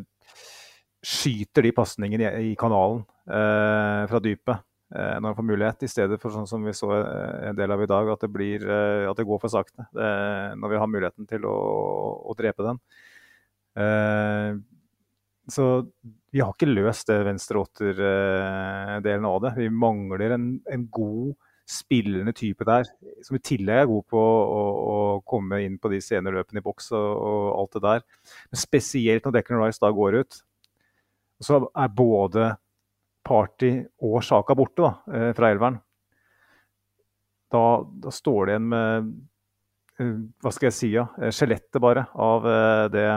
skyter 1.04 1.66
de 1.66 1.74
pasningene 1.76 2.30
i, 2.30 2.52
i, 2.52 2.54
kanalen 2.56 3.02
fra 3.28 4.22
dypet 4.24 4.64
når 4.90 5.28
han 5.28 5.38
får 5.38 5.46
mulighet, 5.46 5.86
i 5.86 5.92
stedet 5.92 6.18
for 6.22 6.34
sånn 6.34 6.48
som 6.50 6.64
vi 6.66 6.74
så 6.74 6.90
eh, 6.98 7.50
en 7.52 7.58
del 7.58 7.76
av 7.76 7.84
i 7.84 7.90
dag, 7.90 8.10
at 8.10 8.26
det, 8.26 8.32
blir, 8.34 8.66
eh, 8.66 9.06
at 9.10 9.20
det 9.20 9.28
går 9.30 9.42
for 9.44 9.54
sakte 9.54 9.86
eh, 9.86 10.56
når 10.58 10.74
vi 10.74 10.80
har 10.82 10.90
muligheten 10.90 11.30
til 11.30 11.46
å, 11.46 11.58
å 12.26 12.38
drepe 12.40 12.66
den. 12.66 12.82
Eh, 13.78 14.56
så 15.50 15.68
vi 16.30 16.42
har 16.42 16.54
ikke 16.54 16.70
løst 16.70 17.10
det 17.10 17.22
venstre 17.26 17.62
åtter-delen 17.62 19.30
av 19.30 19.40
det. 19.46 19.54
Vi 19.58 19.70
mangler 19.74 20.36
en, 20.36 20.50
en 20.70 20.90
god 20.94 21.38
spillende 21.70 22.34
type 22.34 22.66
der, 22.66 22.88
som 23.26 23.38
i 23.38 23.42
tillegg 23.46 23.84
er 23.84 23.90
god 23.90 24.06
på 24.10 24.20
å, 24.20 24.62
å 24.94 24.98
komme 25.28 25.62
inn 25.66 25.78
på 25.82 25.92
de 25.94 26.00
sceneløpene 26.02 26.64
i 26.64 26.66
boks 26.66 26.90
og, 26.98 27.10
og, 27.14 27.44
alt 27.62 27.78
det 27.78 27.84
der. 27.86 28.06
Men 28.50 28.62
spesielt 28.62 29.26
når 29.26 29.36
Declan 29.38 29.62
Rice 29.62 29.82
da 29.84 29.92
går 29.94 30.22
ut, 30.24 30.40
så 31.46 31.62
er 31.70 31.94
både 31.96 32.50
Party 33.26 33.72
og 34.06 34.22
Sjaka 34.26 34.56
borte 34.58 34.86
da, 34.86 34.92
eh, 35.14 35.32
fra 35.38 35.52
elveren. 35.52 35.80
Da, 37.50 37.64
da, 37.82 38.14
står 38.14 38.46
det 38.46 38.56
igjen 38.56 38.70
med 38.72 39.10
eh, 40.00 40.14
hva 40.44 40.54
skal 40.54 40.70
jeg 40.70 40.78
si, 40.78 40.92
ja, 40.94 41.08
eh, 41.20 41.34
skjelettet 41.34 41.82
bare 41.84 42.06
av 42.14 42.46
det, 42.94 43.08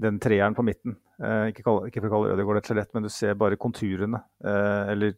den 0.00 0.20
treeren 0.22 0.56
på 0.56 0.66
midten. 0.66 0.98
Ikke, 1.14 1.62
kall, 1.62 1.84
ikke 1.86 2.00
for 2.02 2.08
å 2.08 2.12
kalle 2.16 2.30
Ødegaard 2.34 2.58
et 2.58 2.68
skjelett, 2.68 2.88
men 2.96 3.04
du 3.06 3.08
ser 3.12 3.36
bare 3.38 3.58
konturene. 3.60 4.18
Eller 4.42 5.12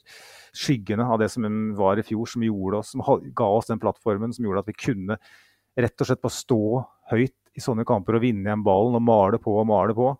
skyggene 0.53 1.07
av 1.09 1.23
det 1.23 1.31
som 1.33 1.47
var 1.79 1.97
i 1.97 2.05
fjor, 2.05 2.29
som, 2.29 2.45
oss, 2.77 2.91
som 2.93 3.05
ga 3.33 3.47
oss 3.49 3.71
den 3.71 3.81
plattformen 3.81 4.35
som 4.37 4.45
gjorde 4.45 4.61
at 4.61 4.69
vi 4.69 4.77
kunne 4.77 5.17
rett 5.77 6.05
og 6.05 6.11
slett 6.11 6.21
bare 6.21 6.37
stå 6.37 6.61
høyt 7.15 7.37
i 7.57 7.65
sånne 7.65 7.87
kamper 7.89 8.19
og 8.19 8.25
vinne 8.27 8.45
igjen 8.45 8.65
ballen 8.65 8.99
og 8.99 9.05
male 9.09 9.41
på 9.41 9.57
og 9.57 9.69
male 9.73 9.97
på. 9.97 10.13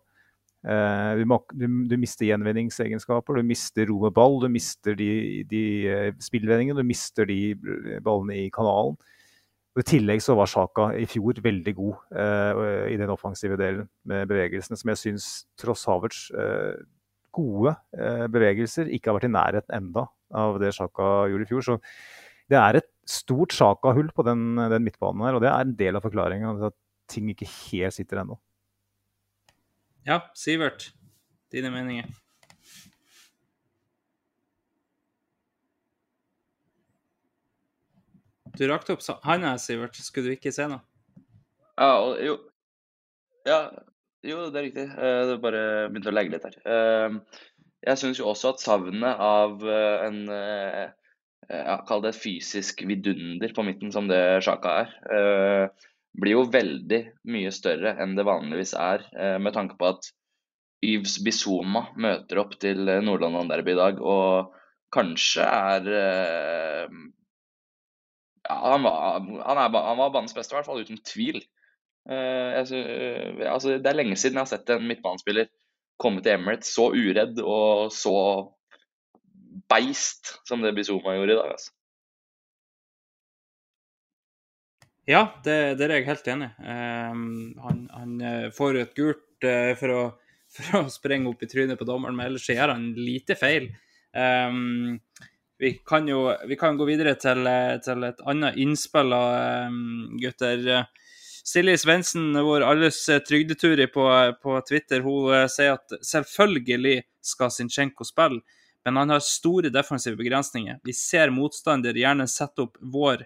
Eh, 0.67 1.11
du, 1.19 1.35
du, 1.55 1.67
du, 1.87 1.97
mister 2.01 2.27
gjenvinningsegenskaper, 2.27 3.39
du 3.39 3.47
mister 3.47 3.87
ro 3.87 4.01
med 4.03 4.15
ball, 4.17 4.41
du 4.43 4.49
mister 4.51 4.97
de, 4.99 5.11
de 5.47 5.61
uh, 5.87 6.09
spillvendingene, 6.19 6.81
du 6.83 6.87
mister 6.87 7.29
de 7.29 7.55
ballene 8.03 8.41
i 8.43 8.49
kanalen. 8.53 8.97
Og 9.77 9.83
I 9.83 9.89
tillegg 9.91 10.23
så 10.25 10.33
var 10.33 10.49
Sjaka 10.49 10.87
i 10.97 11.03
fjor 11.05 11.37
veldig 11.45 11.71
god 11.77 12.15
eh, 12.17 12.61
i 12.95 12.95
den 12.97 13.11
offensive 13.13 13.59
delen 13.61 13.85
med 14.09 14.25
bevegelsene, 14.25 14.73
som 14.79 14.89
jeg 14.89 14.99
syns 15.03 15.27
tross 15.61 15.83
Havertz 15.85 16.31
eh, 16.33 16.79
gode 17.37 17.75
eh, 17.93 18.23
bevegelser 18.33 18.89
ikke 18.89 19.11
har 19.11 19.19
vært 19.19 19.27
i 19.29 19.35
nærheten 19.35 19.75
enda 19.77 20.07
av 20.33 20.57
det 20.63 20.71
Sjaka 20.73 21.27
gjorde 21.29 21.45
i 21.45 21.51
fjor. 21.51 21.67
Så 21.67 21.77
det 22.49 22.57
er 22.57 22.79
et 22.79 22.89
stort 23.05 23.53
Sjaka-hull 23.53 24.09
på 24.17 24.25
den, 24.25 24.57
den, 24.57 24.87
midtbanen 24.87 25.27
her, 25.27 25.37
og 25.37 25.45
det 25.45 25.51
er 25.53 25.61
en 25.61 25.77
del 25.77 26.01
av 26.01 26.09
forklaringen. 26.09 26.65
At 26.71 26.77
ting 27.13 27.29
ikke 27.29 27.45
helt 27.69 27.93
sitter 27.99 28.23
ennå. 28.23 28.39
Ja, 30.07 30.31
Sivert. 30.33 30.93
Dine 31.51 31.67
meninger? 31.71 32.05
Du 38.55 38.63
rakte 38.71 38.95
opp 38.95 39.03
handa, 39.27 39.57
Sivert. 39.59 39.99
Skulle 39.99 40.31
du 40.31 40.37
ikke 40.37 40.53
se 40.55 40.69
noe? 40.71 40.79
Ja, 41.75 41.89
og, 41.99 42.21
jo. 42.23 42.37
Ja, 43.47 43.59
jo, 44.23 44.45
det 44.47 44.61
er 44.61 44.65
riktig. 44.69 44.87
Det 44.95 45.11
det 45.27 45.37
bare 45.43 45.65
begynte 45.91 46.13
å 46.13 46.15
legge 46.15 46.37
litt 46.37 46.47
her. 46.47 46.55
Eh, 46.63 47.43
jeg 47.91 47.99
syns 47.99 48.23
jo 48.23 48.31
også 48.31 48.55
at 48.55 48.63
savnet 48.63 49.19
av 49.27 49.59
eh, 49.67 50.07
en 50.07 50.95
Kall 51.87 52.01
det 52.03 52.09
et 52.11 52.19
fysisk 52.19 52.81
vidunder 52.87 53.51
på 53.55 53.63
midten, 53.63 53.91
som 53.95 54.07
det 54.09 54.19
Sjaka 54.43 54.71
er, 54.81 54.89
blir 56.17 56.37
jo 56.37 56.45
veldig 56.53 57.01
mye 57.33 57.51
større 57.53 57.95
enn 58.01 58.15
det 58.17 58.25
vanligvis 58.27 58.73
er, 58.77 59.03
med 59.41 59.53
tanke 59.55 59.77
på 59.79 59.89
at 59.91 60.07
Yves 60.85 61.17
Bizoma 61.25 61.87
møter 61.97 62.39
opp 62.41 62.55
til 62.61 62.85
Nordland-derby 62.85 63.73
i 63.73 63.77
dag 63.79 64.01
og 64.01 64.55
kanskje 64.93 65.45
er 65.45 65.89
ja, 68.47 68.55
han 68.55 68.85
var, 68.85 68.97
han, 69.19 69.59
er, 69.59 69.77
han 69.89 69.99
var 69.99 70.13
banens 70.15 70.35
beste, 70.37 70.53
i 70.53 70.57
hvert 70.57 70.69
fall 70.69 70.83
uten 70.85 70.99
tvil. 71.05 71.41
Jeg, 72.07 72.67
altså, 73.43 73.75
det 73.75 73.89
er 73.89 73.97
lenge 73.97 74.15
siden 74.15 74.39
jeg 74.39 74.45
har 74.45 74.51
sett 74.53 74.69
en 74.71 74.87
midtbanespiller 74.87 75.49
komme 76.01 76.21
til 76.21 76.37
Emirates 76.37 76.71
så 76.77 76.91
uredd 76.93 77.41
og 77.41 77.91
så 77.93 78.13
beist 79.71 80.37
som 80.47 80.61
det 80.63 80.75
Bizoma 80.77 81.17
gjorde 81.17 81.33
i 81.33 81.39
dag. 81.39 81.55
Altså. 81.57 81.73
Ja, 85.07 85.21
det, 85.43 85.77
det, 85.79 85.85
er 85.85 86.01
jeg 86.01 86.09
helt 86.09 86.25
enig. 86.33 86.49
Um, 86.59 87.53
han, 87.63 87.83
han, 87.95 88.15
eh, 88.19 88.47
får 88.51 88.81
et 88.81 88.97
gult 88.97 89.45
uh, 89.47 89.71
for, 89.79 89.93
å, 89.93 90.01
for, 90.57 90.81
å, 90.81 90.89
sprenge 90.91 91.31
opp 91.31 91.45
i 91.45 91.47
trynet 91.47 91.79
på 91.79 91.87
dommeren, 91.87 92.17
men 92.17 92.27
ellers 92.27 92.49
gjør 92.51 92.73
han 92.73 92.89
lite 92.97 93.37
feil. 93.39 93.69
Um, 94.11 94.97
vi 95.57 95.77
kan 95.87 96.09
jo 96.11 96.25
vi 96.45 96.57
kan 96.59 96.75
gå 96.77 96.85
videre 96.89 97.15
til, 97.17 97.47
til 97.85 98.03
et 98.03 98.19
annet 98.27 98.59
innspill, 98.59 99.15
um, 99.15 99.79
gutter. 100.19 100.67
Silje 101.47 101.77
Svendsen, 101.79 102.35
vår 102.43 102.65
alles 102.67 102.99
trygdetur 103.23 103.79
på, 103.93 104.05
på 104.43 104.57
Twitter, 104.67 104.99
hun 105.07 105.47
sier 105.47 105.77
at 105.77 105.95
selvfølgelig 106.03 106.97
skal 107.23 107.53
Zinchenko 107.55 108.03
spille, 108.03 108.43
men 108.83 108.99
han 108.99 109.15
har 109.15 109.23
store 109.23 109.71
defensive 109.71 110.19
begrensninger. 110.19 110.81
Vi 110.83 110.91
ser 110.91 111.31
motstander 111.31 111.95
gjerne 111.95 112.27
sette 112.27 112.67
opp 112.67 112.75
vår 112.83 113.23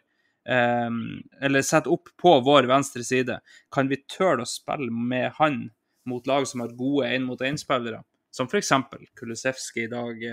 eller 0.48 1.62
sette 1.62 1.90
opp 1.94 2.10
på 2.18 2.32
vår 2.42 2.66
venstre 2.70 3.04
side. 3.06 3.36
Kan 3.70 3.92
vi 3.92 4.00
tøle 4.10 4.42
å 4.42 4.50
spille 4.50 4.90
med 4.90 5.36
han 5.38 5.68
mot 6.10 6.26
lag 6.28 6.48
som 6.50 6.64
har 6.64 6.74
gode 6.74 7.12
én-mot-én-spillere, 7.14 8.02
som 8.34 8.50
f.eks. 8.50 8.72
Kulusevski 9.20 9.86
i 9.86 9.92
dag? 9.92 10.24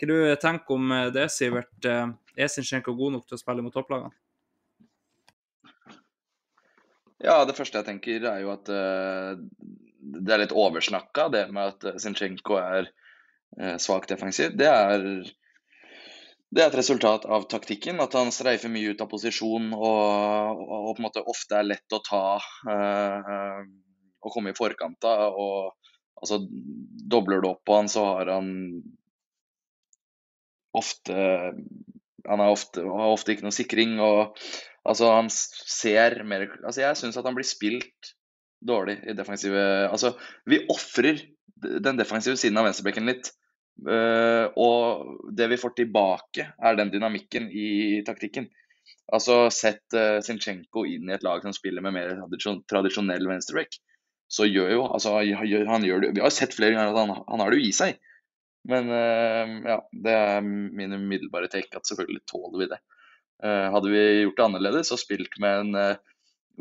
Hva 0.00 0.08
du 0.08 0.36
tenker 0.40 0.74
om 0.74 0.92
eh, 0.92 1.08
det, 1.14 1.28
Sivert? 1.30 1.74
Eh, 1.86 2.08
er 2.36 2.50
Sinchenko 2.50 2.94
god 2.98 3.16
nok 3.16 3.28
til 3.28 3.36
å 3.36 3.42
spille 3.42 3.64
mot 3.64 3.74
topplagene? 3.74 4.14
Ja, 7.22 7.44
det 7.46 7.54
første 7.54 7.78
jeg 7.78 7.86
tenker 7.86 8.24
er 8.26 8.40
jo 8.42 8.48
at 8.50 8.66
uh, 8.72 9.36
det 10.24 10.32
er 10.34 10.40
litt 10.42 10.54
oversnakka, 10.58 11.28
det 11.30 11.44
med 11.54 11.76
at 11.76 12.00
Zinchenko 12.02 12.56
er 12.58 12.88
uh, 13.60 14.00
defensiv. 14.08 14.56
Det 14.58 14.66
er, 14.66 15.04
det 16.52 16.60
er, 16.60 16.68
et 16.68 16.76
resultat 16.76 17.24
av 17.24 17.46
taktikken. 17.48 18.00
At 18.04 18.12
han 18.18 18.32
streifer 18.34 18.72
mye 18.72 18.92
ut 18.92 19.00
av 19.00 19.08
posisjon 19.08 19.70
og, 19.72 20.60
og, 20.60 20.90
på 20.92 21.00
en 21.00 21.06
måte 21.06 21.24
ofte 21.32 21.56
er 21.58 21.68
lett 21.70 21.96
å 21.96 22.02
ta 22.04 22.24
øh, 22.68 23.62
og 24.22 24.34
komme 24.34 24.52
i 24.52 24.56
forkant 24.58 25.08
av. 25.08 25.38
Og 25.40 25.72
altså, 26.20 26.42
dobler 27.14 27.40
du 27.40 27.48
opp 27.52 27.64
på 27.68 27.78
han, 27.80 27.88
så 27.92 28.04
har 28.10 28.34
han 28.36 28.52
ofte 30.76 31.16
Han 32.22 32.40
ofte, 32.44 32.84
har 32.86 33.12
ofte 33.12 33.34
ikke 33.34 33.48
noe 33.48 33.56
sikring. 33.56 33.96
og 34.00 34.36
altså 34.88 35.12
Han 35.16 35.28
ser 35.32 36.20
mer 36.24 36.46
altså 36.62 36.84
Jeg 36.84 37.00
syns 37.00 37.18
at 37.18 37.26
han 37.26 37.34
blir 37.36 37.48
spilt 37.48 38.12
dårlig 38.62 39.00
i 39.08 39.16
defensive 39.18 39.62
Altså, 39.88 40.14
vi 40.46 40.62
ofrer 40.70 41.24
den 41.62 41.98
defensive 41.98 42.36
siden 42.36 42.58
av 42.58 42.68
venstrebekken 42.68 43.08
litt. 43.08 43.32
Uh, 43.82 44.46
og 44.62 45.30
det 45.34 45.48
vi 45.50 45.58
får 45.58 45.74
tilbake, 45.80 46.46
er 46.54 46.76
den 46.78 46.92
dynamikken 46.92 47.48
i 47.50 48.02
taktikken. 48.06 48.46
Altså 49.12 49.48
Sett 49.52 49.96
uh, 49.96 50.20
Sinchenko 50.22 50.84
inn 50.86 51.10
i 51.10 51.16
et 51.16 51.24
lag 51.26 51.42
som 51.42 51.54
spiller 51.56 51.82
med 51.84 51.96
mer 51.96 52.14
tradisjonell 52.70 53.26
venstreback. 53.28 53.80
Så 54.32 54.46
gjør 54.48 54.70
jo 54.72 54.84
altså, 54.86 55.18
han 55.20 55.84
gjør 55.84 56.06
det 56.06 56.14
Vi 56.16 56.22
har 56.24 56.32
sett 56.32 56.54
flere 56.56 56.72
ganger 56.72 56.94
at 56.94 57.00
han, 57.02 57.24
han 57.26 57.42
har 57.42 57.52
det 57.52 57.58
jo 57.60 57.68
i 57.68 57.74
seg. 57.76 57.98
Men 58.70 58.88
uh, 58.94 59.56
ja, 59.66 59.80
det 60.06 60.14
er 60.14 60.46
min 60.46 60.94
umiddelbare 60.94 61.50
take 61.50 61.74
at 61.74 61.88
selvfølgelig 61.90 62.22
tåler 62.30 62.62
vi 62.62 62.70
det. 62.70 62.78
Uh, 63.42 63.66
hadde 63.74 63.90
vi 63.90 64.04
gjort 64.22 64.38
det 64.38 64.46
annerledes 64.46 64.94
og 64.94 65.02
spilt 65.02 65.34
med 65.42 65.64
en 65.64 65.96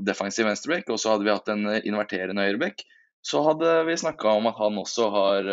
defensiv 0.02 0.48
venstreback, 0.48 0.90
og 0.90 0.98
så 0.98 1.14
hadde 1.14 1.28
vi 1.28 1.36
hatt 1.36 1.52
en 1.52 1.68
inverterende 1.78 2.42
høyreback, 2.48 2.82
så 3.22 3.44
hadde 3.46 3.74
vi 3.86 4.00
snakka 4.00 4.32
om 4.40 4.48
at 4.50 4.58
han 4.58 4.80
også 4.82 5.10
har, 5.14 5.50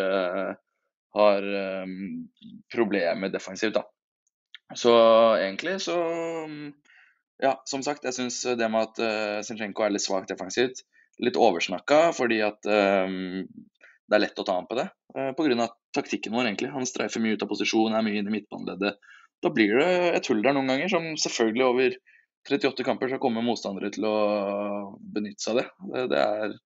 har 1.15 1.45
um, 1.85 2.27
problemer 2.73 3.31
defensivt, 3.33 3.79
da. 3.79 3.85
Så 4.77 4.93
egentlig 5.39 5.79
så 5.81 5.97
Ja, 7.39 7.55
som 7.65 7.81
sagt, 7.81 8.03
jeg 8.03 8.13
syns 8.13 8.41
det 8.43 8.67
med 8.69 8.89
at 8.89 8.99
uh, 8.99 9.39
Zinchenko 9.47 9.85
er 9.85 9.93
litt 9.95 10.03
svakt 10.03 10.29
defensivt, 10.29 10.83
litt 11.23 11.39
oversnakka 11.39 12.09
fordi 12.17 12.41
at 12.43 12.67
um, 12.67 13.45
det 14.09 14.17
er 14.17 14.23
lett 14.25 14.41
å 14.41 14.45
ta 14.45 14.57
ham 14.57 14.67
på 14.67 14.75
det. 14.75 14.89
Uh, 15.15 15.31
Pga. 15.37 15.69
taktikken 15.95 16.35
vår, 16.35 16.49
egentlig. 16.49 16.73
Han 16.73 16.85
streifer 16.85 17.23
mye 17.23 17.37
ut 17.37 17.45
av 17.45 17.49
posisjon, 17.49 17.95
er 17.95 18.05
mye 18.05 18.19
inn 18.19 18.29
i 18.29 18.35
midtbaneleddet. 18.35 18.99
Da 19.39 19.51
blir 19.55 19.77
det 19.79 19.91
et 20.17 20.27
hull 20.29 20.41
der 20.43 20.57
noen 20.57 20.67
ganger, 20.67 20.91
som 20.91 21.05
selvfølgelig 21.17 21.65
over 21.65 21.95
38 22.49 22.83
kamper 22.83 23.11
så 23.11 23.19
kommer 23.21 23.45
motstandere 23.45 23.91
til 23.93 24.07
å 24.09 24.15
benytte 24.99 25.43
seg 25.43 25.55
av 25.55 25.61
det. 25.61 25.67
Det, 25.93 26.07
det 26.13 26.23
er 26.23 26.57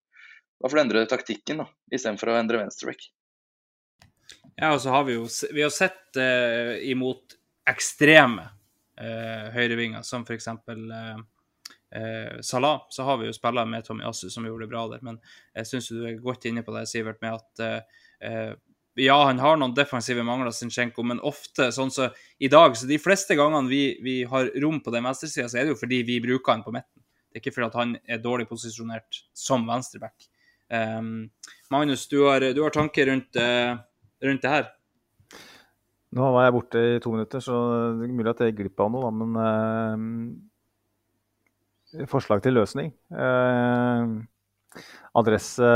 Da 0.63 0.69
får 0.71 0.79
du 0.79 0.81
endre 0.83 1.05
taktikken 1.11 1.59
da, 1.59 1.67
istedenfor 1.91 2.31
å 2.31 2.39
endre 2.39 2.61
venstreback. 2.63 3.05
Ja, 4.55 4.73
og 4.73 4.81
så 4.83 4.93
har 4.93 5.05
vi 5.07 5.15
jo 5.17 5.27
vi 5.53 5.63
har 5.65 5.71
sett 5.73 6.19
uh, 6.19 6.75
imot 6.85 7.37
ekstreme 7.69 8.45
uh, 9.01 9.47
høyrevinger, 9.55 10.03
som 10.05 10.25
f.eks. 10.27 10.51
Uh, 10.69 11.23
eh, 11.95 12.41
Salah, 12.41 12.85
så 12.89 13.03
har 13.03 13.17
vi 13.17 13.27
jo 13.27 13.33
spillere 13.33 13.65
med 13.65 13.85
Tommy 13.85 14.03
Assu 14.03 14.29
som 14.29 14.45
gjorde 14.45 14.65
det 14.65 14.73
bra 14.73 14.87
der. 14.91 15.01
Men 15.01 15.19
jeg 15.55 15.69
syns 15.69 15.89
du 15.91 16.03
er 16.05 16.21
godt 16.21 16.45
inne 16.49 16.63
på 16.65 16.73
det, 16.75 16.87
Sivert, 16.89 17.21
med 17.21 17.37
at 17.37 17.63
eh, 17.63 18.53
ja, 18.95 19.17
han 19.25 19.41
har 19.41 19.57
noen 19.57 19.73
defensive 19.77 20.25
mangler, 20.25 20.53
Sinchenko, 20.53 21.05
men 21.05 21.21
ofte 21.25 21.71
sånn 21.73 21.91
som 21.93 22.11
så, 22.11 22.27
i 22.37 22.49
dag 22.51 22.75
Så 22.77 22.85
de 22.89 22.99
fleste 23.01 23.37
gangene 23.37 23.69
vi, 23.69 23.97
vi 24.05 24.19
har 24.29 24.51
rom 24.61 24.81
på 24.85 24.93
den 24.93 25.05
venstresida, 25.05 25.47
så 25.49 25.59
er 25.59 25.65
det 25.65 25.73
jo 25.73 25.79
fordi 25.81 26.03
vi 26.05 26.19
bruker 26.21 26.53
han 26.53 26.65
på 26.65 26.73
midten. 26.75 27.01
Det 27.29 27.39
er 27.39 27.41
ikke 27.41 27.55
fordi 27.55 27.79
han 27.79 27.95
er 28.05 28.21
dårlig 28.21 28.45
posisjonert 28.49 29.23
som 29.33 29.65
venstreback. 29.65 30.27
Um, 30.73 31.31
Magnus, 31.73 32.05
du 32.09 32.19
har, 32.27 32.45
du 32.53 32.61
har 32.61 32.73
tanker 32.73 33.09
rundt, 33.09 33.33
uh, 33.41 33.81
rundt 34.23 34.43
det 34.43 34.51
her? 34.53 34.65
Nå 36.13 36.27
var 36.35 36.45
jeg 36.45 36.53
borte 36.53 36.81
i 36.93 36.99
to 37.01 37.11
minutter, 37.15 37.41
så 37.41 37.55
det 37.97 38.05
er 38.05 38.13
mulig 38.13 38.29
at 38.33 38.41
jeg 38.43 38.51
gikk 38.51 38.59
glipp 38.59 38.83
av 38.85 38.89
noe, 38.93 39.09
men 39.17 39.29
eh, 41.97 42.05
forslag 42.11 42.43
til 42.45 42.53
løsning. 42.59 42.89
Eh, 43.09 44.03
adresse 45.17 45.71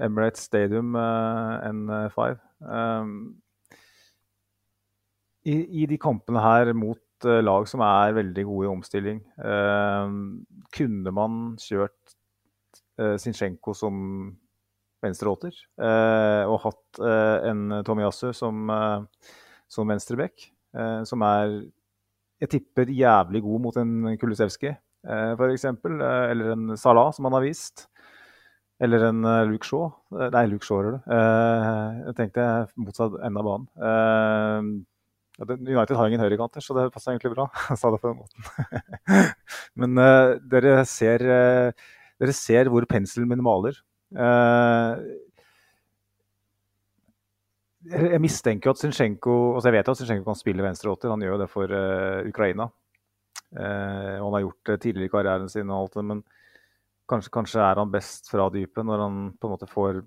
Emirates 0.00 0.48
Stadium 0.48 0.96
eh, 0.96 1.68
N5. 1.68 2.40
Eh, 2.64 3.04
i, 5.52 5.56
i, 5.82 5.86
de 5.90 5.98
kampene 6.00 6.40
her 6.40 6.72
mot 6.78 7.28
eh, 7.28 7.42
lag 7.44 7.68
som 7.68 7.84
er 7.84 8.16
veldig 8.22 8.44
gode 8.48 8.68
i 8.68 8.72
omstilling, 8.72 9.20
eh, 9.36 10.06
kunne 10.78 11.10
man 11.12 11.40
kjørt 11.60 12.16
eh, 12.96 13.16
Zinchenko 13.20 13.76
som 13.76 13.94
venstreåter 15.02 15.56
og 15.82 16.56
hatt 16.62 17.00
en 17.48 17.82
Tomiyasu 17.84 18.30
som, 18.36 18.70
som 19.66 19.90
venstreback, 19.90 20.46
som 21.08 21.24
er 21.26 21.56
jeg 22.42 22.50
tipper 22.56 22.90
jævlig 22.90 23.42
god 23.44 23.62
mot 23.62 23.76
en 23.78 24.16
Kulisevskij. 24.18 24.74
Eh, 25.06 25.32
f.eks. 25.38 25.64
Eh, 25.64 26.30
eller 26.30 26.54
en 26.56 26.76
Salah, 26.78 27.12
som 27.14 27.28
han 27.28 27.36
har 27.38 27.44
vist. 27.44 27.86
Eller 28.82 29.04
en 29.06 29.22
eh, 29.24 29.44
Luke 29.46 29.66
Shaw. 29.68 29.92
Nei, 30.34 30.46
Luke 30.50 30.66
Shaw, 30.66 30.80
er 30.82 30.96
det. 30.96 31.02
Jeg 32.08 32.16
tenkte 32.18 32.48
motsatt 32.74 33.20
ende 33.22 33.42
av 33.42 33.50
banen. 33.50 34.72
United 35.42 35.96
har 35.96 36.10
ingen 36.10 36.22
høyrekanter, 36.22 36.62
så 36.62 36.74
det 36.76 36.90
passer 36.94 37.14
egentlig 37.14 37.32
bra. 37.36 37.46
Jeg 37.70 37.78
sa 37.78 37.94
det 37.94 38.02
på 38.02 38.10
den 38.10 38.20
måten. 38.20 39.22
Men 39.78 40.02
dere, 40.50 40.74
ser, 40.86 41.22
dere 41.22 42.34
ser 42.36 42.70
hvor 42.74 42.86
penselen 42.90 43.30
min 43.30 43.42
maler. 43.42 43.78
Uh, 44.12 45.00
jeg 47.92 48.20
mistenker 48.22 48.70
at 48.70 48.78
Zinchenko 48.78 49.56
altså 49.56 49.70
Jeg 49.70 49.74
vet 49.78 49.88
at 49.90 49.98
Zinchenko 49.98 50.26
kan 50.28 50.38
spille 50.38 50.62
venstreåtter, 50.62 51.10
han 51.10 51.24
gjør 51.24 51.34
jo 51.34 51.40
det 51.40 51.48
for 51.50 51.72
Ukraina. 52.28 52.68
og 53.52 54.26
han 54.28 54.36
har 54.36 54.44
gjort 54.44 54.68
det 54.70 54.76
tidligere 54.84 55.08
i 55.08 55.12
karrieren 55.12 55.48
sin, 55.50 55.70
og 55.70 55.80
alt 55.80 55.96
det, 55.98 56.04
men 56.06 56.20
kanskje, 57.10 57.32
kanskje 57.34 57.60
er 57.60 57.80
han 57.80 57.90
best 57.92 58.30
fra 58.30 58.46
dypet 58.54 58.86
når 58.86 59.02
han 59.02 59.16
på 59.34 59.48
en 59.48 59.54
måte 59.56 59.68
får 59.70 59.98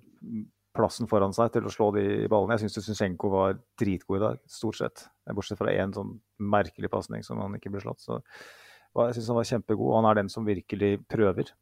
plassen 0.76 1.08
foran 1.10 1.34
seg 1.36 1.54
til 1.54 1.66
å 1.66 1.72
slå 1.72 1.90
de 1.96 2.04
ballene. 2.30 2.56
Jeg 2.56 2.66
syns 2.66 2.90
Zinchenko 2.90 3.30
var 3.32 3.58
dritgod 3.80 4.18
i 4.18 4.24
dag, 4.24 4.40
stort 4.50 4.80
sett. 4.80 5.06
Bortsett 5.32 5.60
fra 5.60 5.72
én 5.72 5.94
sånn 5.96 6.16
merkelig 6.52 6.90
pasning 6.92 7.24
som 7.26 7.40
han 7.42 7.56
ikke 7.56 7.72
ble 7.72 7.82
slått. 7.84 8.04
Så 8.04 8.20
jeg 8.20 9.16
syns 9.16 9.30
han 9.32 9.40
var 9.40 9.48
kjempegod. 9.52 9.88
Og 9.88 9.96
Han 10.00 10.10
er 10.10 10.20
den 10.20 10.32
som 10.32 10.48
virkelig 10.48 10.92
prøver. 11.08 11.52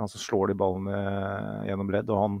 Han 0.00 0.10
som 0.10 0.22
slår 0.22 0.50
de 0.50 0.58
ballene 0.58 0.98
gjennom 1.68 1.92
ledd. 1.94 2.10
Og 2.10 2.20
han 2.20 2.38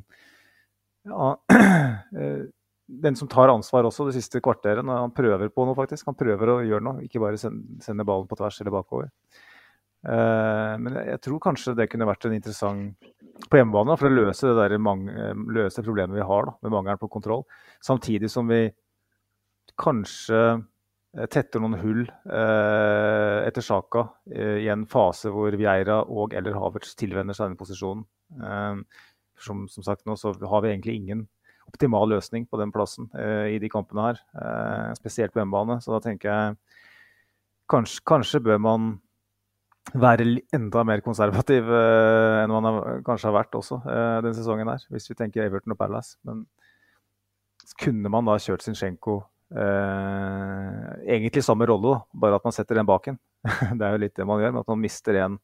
ja, 1.04 1.30
eh, 2.20 2.44
Den 2.86 3.16
som 3.16 3.30
tar 3.30 3.52
ansvar 3.52 3.86
også 3.88 4.08
det 4.08 4.16
siste 4.18 4.42
kvarteret. 4.44 4.84
Han 4.84 5.14
prøver 5.16 5.48
på 5.52 5.64
noe, 5.64 5.76
faktisk. 5.78 6.08
Han 6.10 6.18
prøver 6.18 6.52
å 6.52 6.60
gjøre 6.66 6.84
noe, 6.84 7.04
ikke 7.06 7.22
bare 7.22 7.40
sende 7.40 8.06
ballen 8.06 8.28
på 8.28 8.38
tvers 8.40 8.60
eller 8.60 8.74
bakover. 8.74 9.10
Uh, 10.04 10.76
men 10.84 10.98
jeg, 11.00 11.20
tror 11.24 11.40
kanskje 11.40 11.72
det 11.78 11.86
kunne 11.88 12.04
vært 12.04 12.26
en 12.28 12.34
interessant 12.36 13.06
på 13.48 13.56
hjemmebane 13.56 13.96
for 13.96 14.10
å 14.10 14.14
løse 14.14 14.50
det, 14.50 14.54
der 14.58 14.74
eh, 14.76 15.38
løse 15.56 15.82
problemet 15.82 16.16
vi 16.16 16.26
har 16.28 16.46
da, 16.46 16.52
med 16.62 16.74
mangelen 16.74 17.00
på 17.00 17.08
kontroll. 17.10 17.42
Samtidig 17.82 18.30
som 18.30 18.48
vi 18.48 18.68
kanskje 19.80 20.40
eh, 20.52 20.62
tetter 21.30 21.62
noen 21.62 21.76
hull 21.78 22.02
eh, 22.04 23.38
etter 23.46 23.62
Sjaka 23.62 24.08
eh, 24.34 24.64
i 24.64 24.70
en 24.72 24.84
fase 24.90 25.30
hvor 25.32 25.54
Vieira 25.58 26.00
og 26.10 26.34
eller 26.34 26.56
Havertz 26.58 26.96
tilvenner 26.98 27.36
seg 27.36 27.48
denne 27.50 27.60
posisjonen. 27.60 28.02
Eh, 28.42 29.04
som, 29.44 29.64
som, 29.70 29.86
sagt 29.86 30.04
nå 30.06 30.16
så 30.18 30.32
har 30.34 30.64
vi 30.64 30.72
egentlig 30.72 30.96
ingen 30.98 31.24
optimal 31.70 32.08
løsning 32.10 32.48
på 32.50 32.58
den 32.60 32.72
plassen 32.74 33.06
eh, 33.18 33.54
i 33.54 33.60
de 33.62 33.70
kampene 33.70 34.08
her. 34.08 34.20
spesielt 34.98 35.32
på 35.32 35.40
hjemmebane. 35.40 35.80
Så 35.82 35.94
da 35.94 36.00
tenker 36.02 36.30
jeg 36.30 36.56
kanskje, 37.70 38.02
kanskje 38.06 38.42
bør 38.44 38.60
man 38.62 38.92
være 39.94 40.26
enda 40.56 40.82
mer 40.88 41.02
konservativ 41.04 41.68
enn 41.68 42.50
man 42.50 42.64
har, 42.64 43.02
kanskje 43.04 43.28
har 43.28 43.34
vært 43.36 43.56
også 43.58 43.82
denne 43.84 44.32
sesongen 44.32 44.70
her, 44.70 44.86
hvis 44.88 45.10
vi 45.10 45.16
tenker 45.18 45.44
Everton 45.44 45.74
og 45.76 45.78
Palace. 45.78 46.16
Men 46.24 46.46
kunne 47.80 48.10
man 48.12 48.24
da 48.28 48.38
kjørt 48.40 48.64
Zinchenko 48.64 49.20
egentlig 49.54 51.44
samme 51.46 51.66
rolle, 51.70 52.00
bare 52.10 52.40
at 52.40 52.46
man 52.46 52.54
setter 52.56 52.74
den 52.80 52.88
bak 52.88 53.06
en? 53.12 53.18
det 53.78 53.86
er 53.86 53.94
jo 53.94 54.00
litt 54.02 54.16
det 54.18 54.26
man 54.26 54.40
gjør, 54.42 54.54
men 54.54 54.64
at 54.64 54.70
man 54.72 54.82
mister 54.82 55.18
en, 55.22 55.36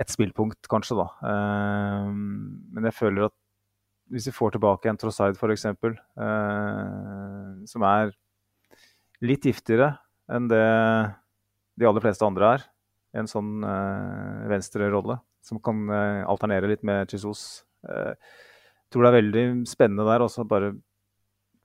et 0.00 0.10
spillpunkt, 0.10 0.66
kanskje, 0.68 0.96
da. 0.98 1.06
men 2.74 2.88
jeg 2.88 2.96
føler 2.98 3.28
at 3.28 3.36
hvis 4.12 4.28
vi 4.28 4.34
får 4.34 4.54
tilbake 4.54 4.90
en 4.90 4.98
Trossard, 5.00 5.38
f.eks., 5.38 5.66
uh, 5.66 7.52
som 7.66 7.86
er 7.88 8.12
litt 9.24 9.46
giftigere 9.48 9.96
enn 10.30 10.48
det 10.50 10.64
de 11.76 11.88
aller 11.88 12.04
fleste 12.04 12.26
andre 12.26 12.56
er, 12.56 12.66
en 13.16 13.28
sånn 13.30 13.64
uh, 13.64 14.46
venstrerolle 14.50 15.18
som 15.44 15.60
kan 15.64 15.86
uh, 15.88 16.24
alternere 16.28 16.68
litt 16.70 16.84
med 16.86 17.12
Jesus. 17.12 17.64
Uh, 17.86 18.12
tror 18.92 19.06
det 19.06 19.10
er 19.10 19.18
veldig 19.20 19.44
spennende 19.68 20.06
der 20.08 20.24
også 20.24 20.44
bare 20.48 20.74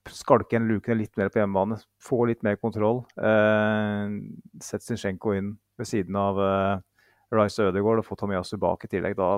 skalke 0.09 0.55
igjen 0.55 0.69
lukene 0.69 1.01
litt 1.01 1.17
mer 1.19 1.29
på 1.29 1.41
hjemmebane. 1.41 1.77
Få 2.01 2.23
litt 2.29 2.41
mer 2.45 2.57
kontroll. 2.61 3.03
Eh, 3.17 4.15
Sett 4.63 4.85
Zinchenko 4.85 5.35
inn 5.37 5.53
ved 5.77 5.89
siden 5.89 6.17
av 6.17 6.39
eh, 6.41 6.79
Rice 7.37 7.67
Ødegaard 7.69 8.01
og 8.01 8.07
få 8.07 8.17
Tomiasu 8.19 8.57
bak 8.61 8.87
i 8.87 8.91
tillegg. 8.91 9.17
Da, 9.19 9.37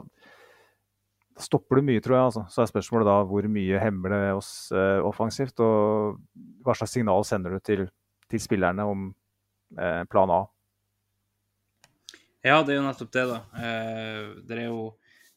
da 1.36 1.44
stopper 1.44 1.82
du 1.82 1.90
mye, 1.90 2.04
tror 2.04 2.18
jeg. 2.18 2.30
Altså. 2.32 2.46
Så 2.54 2.64
er 2.64 2.72
spørsmålet 2.72 3.10
da 3.10 3.18
hvor 3.28 3.50
mye 3.52 3.84
hemmer 3.84 4.16
det 4.16 4.24
oss 4.38 4.54
eh, 4.72 5.02
offensivt, 5.04 5.60
og 5.60 6.22
hva 6.64 6.78
slags 6.78 6.96
signal 6.96 7.28
sender 7.28 7.58
du 7.58 7.64
til, 7.64 7.86
til 8.32 8.44
spillerne 8.44 8.88
om 8.88 9.12
plan 9.74 10.30
A. 10.30 10.44
Ja, 12.44 12.58
det 12.60 12.74
er 12.74 12.82
jo 12.82 12.84
nettopp 12.84 13.12
det, 13.16 13.24
da. 13.30 13.38
Eh, 13.56 14.24
det 14.44 14.58
er 14.58 14.66
jo 14.68 14.90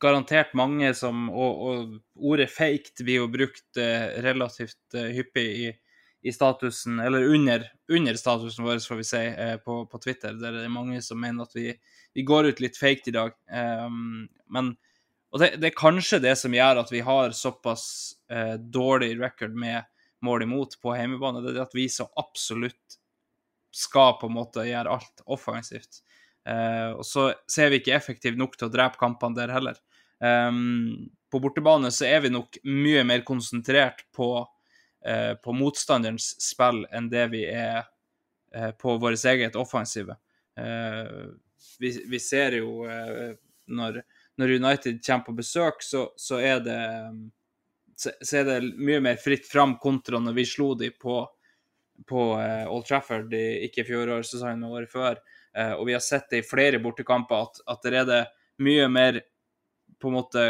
garantert 0.02 0.54
mange 0.54 0.92
som 0.94 1.28
Og, 1.30 1.66
og 1.66 1.98
ordet 2.16 2.50
'faked' 2.52 3.04
blir 3.04 3.22
jo 3.22 3.28
brukt 3.32 3.80
eh, 3.80 4.22
relativt 4.24 4.94
eh, 4.94 5.12
hyppig 5.16 5.46
i, 5.46 5.68
i, 6.22 6.32
statusen, 6.32 7.00
eller 7.00 7.28
under, 7.34 7.64
under, 7.92 8.14
statusen 8.14 8.64
vår, 8.64 8.80
får 8.82 8.96
vi 8.96 9.04
si, 9.04 9.22
eh, 9.26 9.56
på, 9.56 9.86
på, 9.86 9.98
Twitter. 9.98 10.34
Der 10.34 10.52
det 10.52 10.64
er 10.64 10.72
mange 10.72 11.02
som 11.02 11.20
mener 11.20 11.46
at 11.46 11.54
vi, 11.54 11.72
vi 12.14 12.22
går 12.26 12.52
ut 12.52 12.60
litt 12.60 12.76
faked 12.76 13.08
i 13.08 13.16
dag. 13.16 13.32
Um, 13.52 14.28
men 14.50 14.76
og 15.32 15.42
det, 15.42 15.56
det, 15.60 15.68
er 15.70 15.76
kanskje 15.76 16.22
det 16.22 16.36
som 16.40 16.54
gjør 16.54 16.80
at 16.80 16.90
vi 16.92 17.02
har 17.04 17.34
såpass 17.36 18.14
uh, 18.32 18.56
dårlig 18.56 19.18
record 19.20 19.52
med 19.52 19.84
mål 20.24 20.46
imot 20.46 20.78
på 20.80 20.94
hjemmebane. 20.96 21.42
Det 21.44 21.52
er 21.52 21.66
at 21.66 21.76
vi 21.76 21.88
så 21.92 22.06
absolutt 22.16 22.96
skal 23.76 24.14
på 24.20 24.30
en 24.30 24.36
måte 24.38 24.64
gjøre 24.64 24.94
alt 24.96 25.24
offensivt. 25.28 26.00
Uh, 26.46 26.96
og 26.96 27.04
så 27.04 27.26
ser 27.50 27.72
vi 27.72 27.82
ikke 27.82 27.96
effektivt 27.96 28.38
nok 28.38 28.56
til 28.56 28.70
å 28.70 28.72
drepe 28.72 29.00
kampene 29.02 29.36
der 29.36 29.52
heller. 29.52 29.76
Um, 30.18 31.10
på 31.30 31.38
bortebane 31.38 31.90
så 31.90 32.06
er 32.08 32.20
vi 32.24 32.32
nok 32.32 32.56
mye 32.64 33.04
mer 33.04 33.24
konsentrert 33.26 34.06
på, 34.16 34.30
uh, 35.08 35.34
på 35.42 35.56
motstanderens 35.56 36.32
spill 36.40 36.84
enn 36.94 37.10
det 37.12 37.26
vi 37.34 37.44
er 37.50 37.82
uh, 38.56 38.70
på 38.80 38.96
vårt 39.02 39.24
eget 39.24 39.56
offensive. 39.56 40.16
Vi, 41.78 41.90
vi, 42.08 42.18
ser 42.20 42.54
jo 42.56 42.86
når, 43.68 43.98
når, 44.40 44.52
United 44.56 45.02
kommer 45.04 45.26
på 45.26 45.34
besøk, 45.36 45.82
så, 45.84 46.06
så, 46.16 46.38
er 46.40 46.62
det, 46.64 46.78
så, 47.92 48.14
så, 48.22 48.38
er 48.38 48.46
det 48.48 48.70
mye 48.80 49.02
mer 49.04 49.18
fritt 49.20 49.44
fram 49.44 49.74
kontra 49.82 50.16
når 50.16 50.38
vi 50.38 50.46
slo 50.48 50.70
dem 50.80 50.96
på, 50.96 51.18
på 52.08 52.22
Old 52.72 52.88
Trafford, 52.88 53.36
ikke 53.36 53.84
i 53.84 53.88
fjorårssesongen, 53.90 54.64
men 54.64 54.78
året 54.78 54.94
før. 54.94 55.20
Og 55.76 55.84
vi 55.90 55.98
har 55.98 56.04
sett 56.06 56.30
det 56.32 56.40
i 56.40 56.48
flere 56.48 56.80
bortekamper 56.80 57.44
at, 57.44 57.60
at 57.74 57.84
det 57.84 58.00
er 58.00 58.08
det 58.08 58.22
mye 58.64 58.88
mer 58.88 59.20
på 60.02 60.10
en 60.10 60.16
måte 60.18 60.44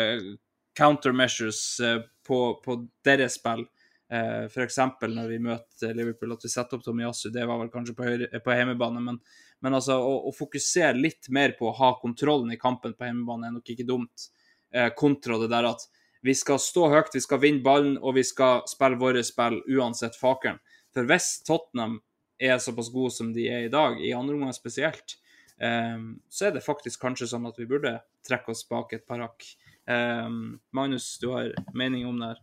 countermeasures 0.78 1.80
eh, 1.80 2.01
på, 2.26 2.38
på 2.64 2.78
deres 3.05 3.38
spill. 3.40 3.66
Uh, 4.12 4.47
F.eks. 4.47 4.76
når 5.03 5.30
vi 5.32 5.40
møter 5.42 5.94
Liverpool, 5.99 6.36
at 6.36 6.44
vi 6.44 6.51
setter 6.53 6.78
opp 6.78 6.84
Tomiyasu. 6.84 7.26
Det 7.34 7.42
var 7.49 7.59
vel 7.59 7.72
kanskje 7.72 7.97
på, 7.99 8.07
høyre, 8.07 8.28
på 8.38 8.55
hjemmebane, 8.55 9.03
men, 9.03 9.18
men 9.64 9.74
altså, 9.74 9.97
å, 9.99 10.12
å, 10.28 10.34
fokusere 10.36 10.94
litt 10.94 11.26
mer 11.34 11.57
på 11.59 11.66
å 11.66 11.74
ha 11.74 11.90
kontrollen 11.99 12.53
i 12.55 12.61
kampen 12.61 12.94
på 12.94 13.09
hjemmebane 13.09 13.49
er 13.49 13.57
nok 13.57 13.74
ikke 13.74 13.88
dumt. 13.88 14.28
Uh, 14.70 14.92
kontra 14.94 15.40
det 15.42 15.51
der 15.51 15.66
at 15.72 15.82
vi 16.26 16.34
skal 16.38 16.61
stå 16.62 16.86
høyt, 16.92 17.14
vi 17.14 17.22
skal 17.22 17.42
vinne 17.42 17.66
ballen 17.66 17.97
og 17.99 18.16
vi 18.16 18.24
skal 18.26 18.62
spille 18.70 18.99
våre 19.01 19.22
spill 19.26 19.59
uansett 19.74 20.18
fakeren. 20.18 20.62
For 20.94 21.07
hvis 21.07 21.40
Tottenham 21.47 21.99
er 22.38 22.59
såpass 22.62 22.92
gode 22.94 23.14
som 23.14 23.34
de 23.34 23.47
er 23.51 23.66
i 23.66 23.72
dag, 23.72 23.99
i 24.03 24.14
andre 24.14 24.36
omgang 24.36 24.55
spesielt, 24.55 25.18
um, 25.61 26.09
så 26.29 26.49
er 26.49 26.57
det 26.57 26.65
faktisk 26.65 27.01
kanskje 27.03 27.31
sånn 27.31 27.49
at 27.49 27.59
vi 27.61 27.69
burde 27.71 27.97
trekke 28.27 28.53
oss 28.53 28.65
bak 28.69 28.93
et 28.97 29.07
par 29.09 29.23
hakk. 29.25 29.47
Um, 29.87 30.59
Magnus, 30.77 31.15
du 31.23 31.31
har 31.35 31.53
mening 31.77 32.07
om 32.09 32.20
det 32.20 32.35
her? 32.35 32.43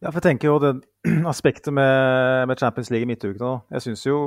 Ja, 0.00 0.08
for 0.08 0.18
jeg 0.18 0.26
tenker 0.30 0.50
jo 0.50 0.58
det 0.62 0.72
aspektet 1.30 1.74
med, 1.76 2.48
med 2.48 2.60
Champions 2.60 2.90
League 2.90 3.06
i 3.06 3.10
midtuken 3.10 3.42
nå. 3.44 3.54
Jeg 3.76 3.86
syns 3.86 4.04
jo 4.06 4.18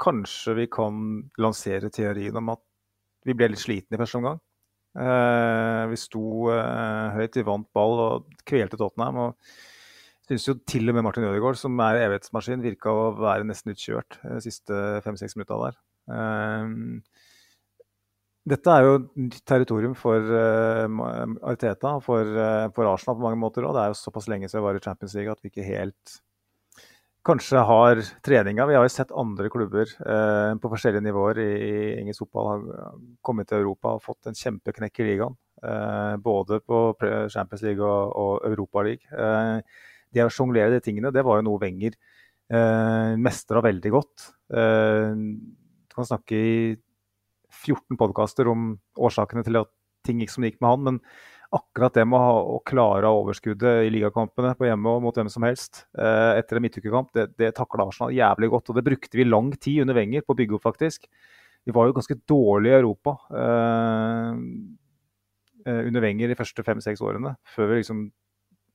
kanskje 0.00 0.56
vi 0.62 0.68
kan 0.72 1.22
lansere 1.38 1.92
teorien 1.94 2.36
om 2.40 2.54
at 2.54 2.64
vi 3.28 3.34
ble 3.36 3.50
litt 3.52 3.62
slitne 3.62 3.98
i 3.98 4.00
første 4.00 4.20
omgang. 4.20 4.38
Uh, 4.98 5.84
vi 5.92 5.98
sto 6.00 6.48
uh, 6.48 7.14
høyt, 7.14 7.36
vi 7.36 7.46
vant 7.46 7.68
ball 7.76 8.00
og 8.02 8.38
kvelte 8.48 8.80
Tottenham. 8.80 9.28
og 9.28 9.36
syns 10.28 10.48
jo 10.48 10.56
til 10.68 10.90
og 10.90 10.96
med 10.96 11.06
Martin 11.06 11.24
Ødegaard, 11.24 11.56
som 11.56 11.78
er 11.80 12.02
evighetsmaskin, 12.02 12.64
virka 12.64 12.92
å 12.92 13.12
være 13.16 13.46
nesten 13.48 13.72
utkjørt 13.72 14.18
de 14.24 14.40
siste 14.44 14.80
fem-seks 15.04 15.36
minutta 15.36 15.56
der. 15.62 15.78
Um, 16.08 17.00
dette 18.48 18.72
er 18.72 18.86
jo 18.86 18.94
nytt 19.18 19.42
territorium 19.48 19.94
for 19.98 20.30
uh, 20.32 20.86
Arteta 21.50 21.96
og 21.98 22.04
for, 22.06 22.30
uh, 22.38 22.68
for, 22.74 22.88
Arsenal 22.90 23.18
på 23.18 23.26
mange 23.26 23.40
måter. 23.40 23.66
Og 23.66 23.76
det 23.76 23.82
er 23.82 23.92
jo 23.92 24.00
såpass 24.00 24.28
lenge 24.30 24.48
siden 24.48 24.62
vi 24.62 24.68
var 24.68 24.78
i 24.78 24.84
Champions 24.84 25.16
League 25.18 25.34
at 25.34 25.44
vi 25.44 25.52
ikke 25.52 25.66
helt 25.66 26.14
kanskje 27.28 27.60
har 27.68 28.00
treninga. 28.24 28.64
Vi 28.70 28.76
har 28.78 28.86
jo 28.86 28.92
sett 28.94 29.12
andre 29.12 29.50
klubber 29.52 29.90
uh, 30.00 30.54
på 30.60 30.72
forskjellige 30.72 31.04
nivåer 31.04 31.42
i, 31.44 31.50
i 31.58 31.74
engelsk 31.98 32.24
fotball 32.24 32.48
har 32.52 32.96
kommet 33.26 33.50
til 33.50 33.60
Europa 33.60 33.96
og 33.96 34.06
fått 34.06 34.30
en 34.30 34.38
kjempeknekk 34.38 35.04
i 35.04 35.12
ligaen. 35.12 35.38
både 36.22 36.60
på 36.62 36.94
Champions 37.34 37.62
League 37.66 37.82
og, 37.82 38.12
og 38.14 38.44
Europa 38.46 38.82
League 38.86 39.62
det 40.14 40.24
å 40.24 40.32
sjonglere 40.32 40.76
de 40.76 40.80
tingene, 40.84 41.12
det 41.12 41.24
var 41.26 41.40
jo 41.40 41.46
noe 41.48 41.60
Wenger 41.62 41.96
eh, 42.52 43.14
mestra 43.20 43.62
veldig 43.64 43.92
godt. 43.92 44.28
Uh, 44.48 45.12
du 45.88 45.96
kan 45.96 46.08
snakke 46.08 46.36
i 46.38 46.52
14 47.52 47.98
podkaster 48.00 48.48
om 48.50 48.70
årsakene 48.98 49.44
til 49.46 49.60
at 49.62 49.70
ting 50.06 50.22
gikk 50.22 50.32
som 50.32 50.44
det 50.44 50.52
gikk 50.52 50.62
med 50.62 50.70
han. 50.70 50.86
Men 50.86 51.00
akkurat 51.54 51.96
det 51.96 52.04
med 52.04 52.18
å, 52.18 52.22
ha, 52.22 52.40
å 52.56 52.58
klare 52.68 53.10
overskuddet 53.20 53.86
i 53.86 53.92
ligakampene 53.92 54.52
på 54.58 54.68
hjemme 54.68 54.92
og 54.92 55.04
mot 55.06 55.16
hvem 55.16 55.30
som 55.32 55.46
helst 55.48 55.86
eh, 55.96 56.36
etter 56.40 56.58
en 56.58 56.66
midtukekamp, 56.66 57.12
det, 57.16 57.30
det 57.40 57.54
takla 57.56 57.88
Arsenal 57.88 58.12
jævlig 58.16 58.50
godt. 58.52 58.70
Og 58.70 58.78
det 58.78 58.84
brukte 58.90 59.20
vi 59.20 59.26
lang 59.28 59.50
tid 59.56 59.84
under 59.86 59.96
Wenger 59.96 60.26
på 60.26 60.36
å 60.36 60.38
bygge 60.38 60.58
opp, 60.58 60.66
faktisk. 60.68 61.08
Vi 61.66 61.74
var 61.74 61.88
jo 61.88 61.96
ganske 61.96 62.18
dårlige 62.28 62.76
i 62.76 62.82
Europa 62.82 63.16
eh, 63.34 64.32
eh 65.68 65.82
under 65.88 66.04
Wenger 66.04 66.30
de 66.30 66.38
første 66.38 66.64
fem-seks 66.64 67.02
årene, 67.04 67.34
før 67.56 67.72
vi 67.72 67.80
liksom 67.80 68.06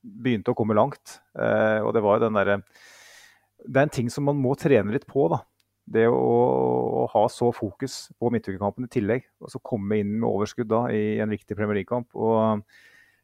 begynte 0.04 0.52
å 0.52 0.58
komme 0.58 0.76
langt. 0.76 1.18
Eh, 1.38 1.80
og 1.80 1.94
det 1.96 2.02
var 2.04 2.18
jo 2.18 2.26
den 2.26 2.36
derre 2.38 2.60
Det 3.64 3.80
er 3.80 3.86
en 3.86 3.96
ting 3.96 4.10
som 4.12 4.26
man 4.28 4.36
må 4.36 4.52
trene 4.60 4.92
litt 4.92 5.06
på, 5.08 5.28
da. 5.32 5.40
Det 5.84 6.06
å, 6.08 6.16
å 6.16 7.04
ha 7.12 7.24
så 7.28 7.50
fokus 7.52 8.06
på 8.16 8.30
midtukekampen 8.32 8.86
i 8.86 8.92
tillegg, 8.92 9.26
og 9.44 9.52
så 9.52 9.60
komme 9.60 9.98
inn 10.00 10.14
med 10.16 10.28
overskudd 10.30 10.70
da 10.70 10.86
i 10.94 11.20
en 11.20 11.32
viktig 11.32 11.56
Premier 11.58 11.80
League-kamp. 11.80 12.08
Og 12.16 12.64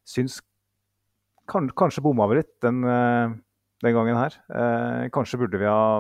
syns 0.05 0.41
kan, 1.51 1.70
Kanskje 1.74 2.05
bomma 2.05 2.28
vi 2.31 2.41
litt 2.41 2.53
den, 2.62 2.85
eh, 2.85 3.32
den 3.82 3.97
gangen 3.97 4.19
her. 4.19 4.37
Eh, 4.53 5.09
kanskje 5.15 5.41
burde 5.41 5.59
vi 5.59 5.66
ha 5.66 5.99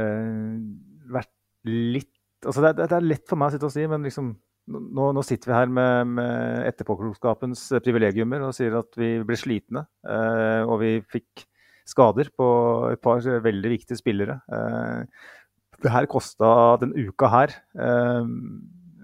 eh, 0.00 0.56
vært 1.12 1.34
litt 1.66 2.12
altså 2.46 2.62
det, 2.62 2.74
det, 2.78 2.90
er 2.92 3.06
lett 3.06 3.24
for 3.28 3.40
meg 3.40 3.50
å 3.50 3.54
sitte 3.56 3.68
og 3.68 3.74
si, 3.74 3.84
men 3.90 4.04
liksom 4.06 4.30
nå, 4.66 5.10
nå, 5.14 5.22
sitter 5.24 5.50
vi 5.50 5.56
her 5.56 5.70
med, 5.70 6.14
med 6.18 6.64
etterpåklokskapens 6.72 7.68
privilegiumer 7.84 8.48
og 8.48 8.54
sier 8.56 8.74
at 8.80 8.98
vi 8.98 9.12
ble 9.26 9.38
slitne. 9.38 9.86
Eh, 10.06 10.62
og 10.66 10.80
vi 10.82 10.96
fikk 11.06 11.46
skader 11.86 12.30
på 12.34 12.46
et 12.92 13.02
par 13.02 13.22
veldig 13.22 13.72
viktige 13.76 13.98
spillere. 14.00 14.40
Eh, 14.52 15.04
det 15.84 15.92
her 15.92 16.08
kosta 16.10 16.48
den 16.82 16.94
uka 16.96 17.30
her, 17.30 17.54
eh, 17.78 18.32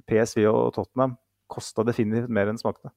PSV 0.08 0.46
og 0.50 0.74
Tottenham, 0.76 1.16
kosta 1.52 1.84
definitivt 1.86 2.32
mer 2.32 2.50
enn 2.50 2.60
smakte. 2.60 2.92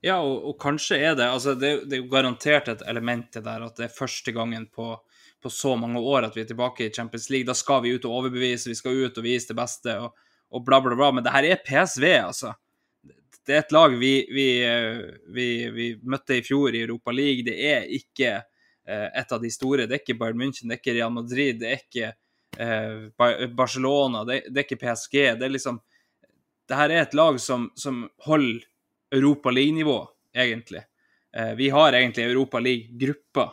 Ja, 0.00 0.20
og, 0.24 0.46
og, 0.48 0.54
kanskje 0.60 0.96
er 0.96 1.16
det 1.18 1.26
altså 1.28 1.52
det, 1.52 1.74
det, 1.90 1.98
er 1.98 2.00
jo 2.00 2.12
garantert 2.12 2.70
et 2.72 2.82
element 2.88 3.26
det 3.34 3.42
der 3.44 3.66
at 3.66 3.76
det 3.76 3.84
er 3.84 3.92
første 3.92 4.32
gangen 4.32 4.64
på, 4.72 4.94
på, 5.42 5.52
så 5.52 5.74
mange 5.76 6.00
år 6.00 6.24
at 6.30 6.38
vi 6.38 6.40
er 6.40 6.48
tilbake 6.48 6.86
i 6.86 6.92
Champions 6.94 7.28
League. 7.28 7.48
Da 7.48 7.56
skal 7.58 7.82
vi 7.84 7.92
ut 7.92 8.06
og 8.08 8.22
overbevise, 8.22 8.70
vi 8.70 8.78
skal 8.78 8.96
ut 8.96 9.18
og 9.20 9.26
vise 9.26 9.52
det 9.52 9.58
beste. 9.60 9.98
og 10.00 10.16
og 10.50 10.64
bla, 10.66 10.80
bla, 10.82 10.96
bla. 10.98 11.10
Men 11.14 11.26
det 11.26 11.34
her 11.34 11.48
er 11.52 11.62
PSV, 11.66 12.06
altså. 12.24 12.54
Det 13.50 13.56
er 13.56 13.64
et 13.64 13.72
lag 13.74 13.94
vi, 13.98 14.12
vi, 14.30 14.48
vi, 15.34 15.46
vi 15.74 15.86
møtte 16.06 16.36
i 16.38 16.42
fjor 16.46 16.70
i 16.70 16.84
Europa 16.84 17.10
League. 17.10 17.42
Det 17.42 17.56
er 17.66 17.88
ikke 17.96 18.28
eh, 18.38 19.08
et 19.18 19.32
av 19.34 19.40
de 19.42 19.50
store. 19.50 19.88
Det 19.90 19.96
er 19.96 20.02
ikke 20.04 20.14
Bayern 20.20 20.38
München, 20.38 20.70
det 20.70 20.76
er 20.76 20.82
ikke 20.84 20.94
Real 20.94 21.10
Madrid, 21.10 21.58
det 21.58 21.72
er 21.72 21.80
ikke 21.80 22.12
eh, 22.62 23.48
Barcelona, 23.58 24.22
det, 24.28 24.44
er 24.52 24.62
ikke 24.62 24.78
PSG. 24.84 25.16
Det 25.40 25.48
er 25.48 25.56
liksom 25.56 25.82
Det 26.70 26.78
her 26.78 26.94
er 26.94 27.02
et 27.02 27.18
lag 27.18 27.40
som, 27.42 27.66
som 27.74 28.04
holder 28.22 28.62
Europa 29.18 29.50
League-nivå, 29.50 29.98
egentlig. 30.30 30.84
Eh, 31.34 31.54
vi 31.58 31.74
har 31.74 31.98
egentlig 31.98 32.30
Europa 32.30 32.62
League-grupper, 32.62 33.50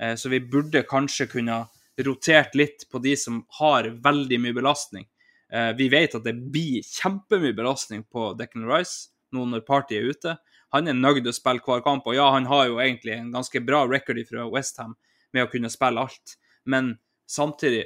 eh, 0.00 0.14
så 0.14 0.32
vi 0.32 0.40
burde 0.40 0.86
kanskje 0.88 1.28
kunne 1.36 1.66
rotert 2.00 2.56
litt 2.56 2.88
på 2.88 3.04
de 3.04 3.12
som 3.20 3.44
har 3.60 3.92
veldig 4.08 4.40
mye 4.40 4.56
belastning. 4.56 5.04
Eh, 5.52 5.74
vi 5.76 5.92
vet 5.92 6.16
at 6.16 6.24
det 6.24 6.38
blir 6.48 6.80
kjempemye 6.80 7.52
belastning 7.52 8.08
på 8.08 8.32
Declan 8.40 8.64
Rice 8.72 9.12
nå 9.34 9.46
når 9.50 9.64
Party 9.66 9.98
er 9.98 10.10
ute. 10.14 10.36
Han 10.74 10.90
er 10.90 10.96
nøyd 10.98 11.26
å 11.30 11.34
spille 11.34 11.62
hver 11.62 11.82
kamp, 11.84 12.06
og 12.06 12.16
ja, 12.16 12.28
han 12.34 12.48
har 12.50 12.68
jo 12.70 12.80
egentlig 12.82 13.14
en 13.18 13.32
ganske 13.34 13.60
bra 13.62 13.84
record 13.86 14.18
fra 14.28 14.46
Westham 14.50 14.96
med 15.34 15.46
å 15.46 15.50
kunne 15.50 15.70
spille 15.70 16.02
alt. 16.02 16.38
Men 16.70 16.96
samtidig 17.30 17.84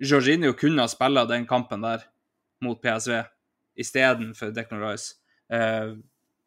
Jorginho 0.00 0.54
kunne 0.56 0.86
ha 0.86 0.88
spilt 0.88 1.28
den 1.28 1.46
kampen 1.48 1.84
der 1.84 2.06
mot 2.64 2.80
PSV 2.80 3.22
istedenfor 3.80 4.54
Declan 4.56 4.84
Rice. 4.84 5.16
Uh, 5.52 5.98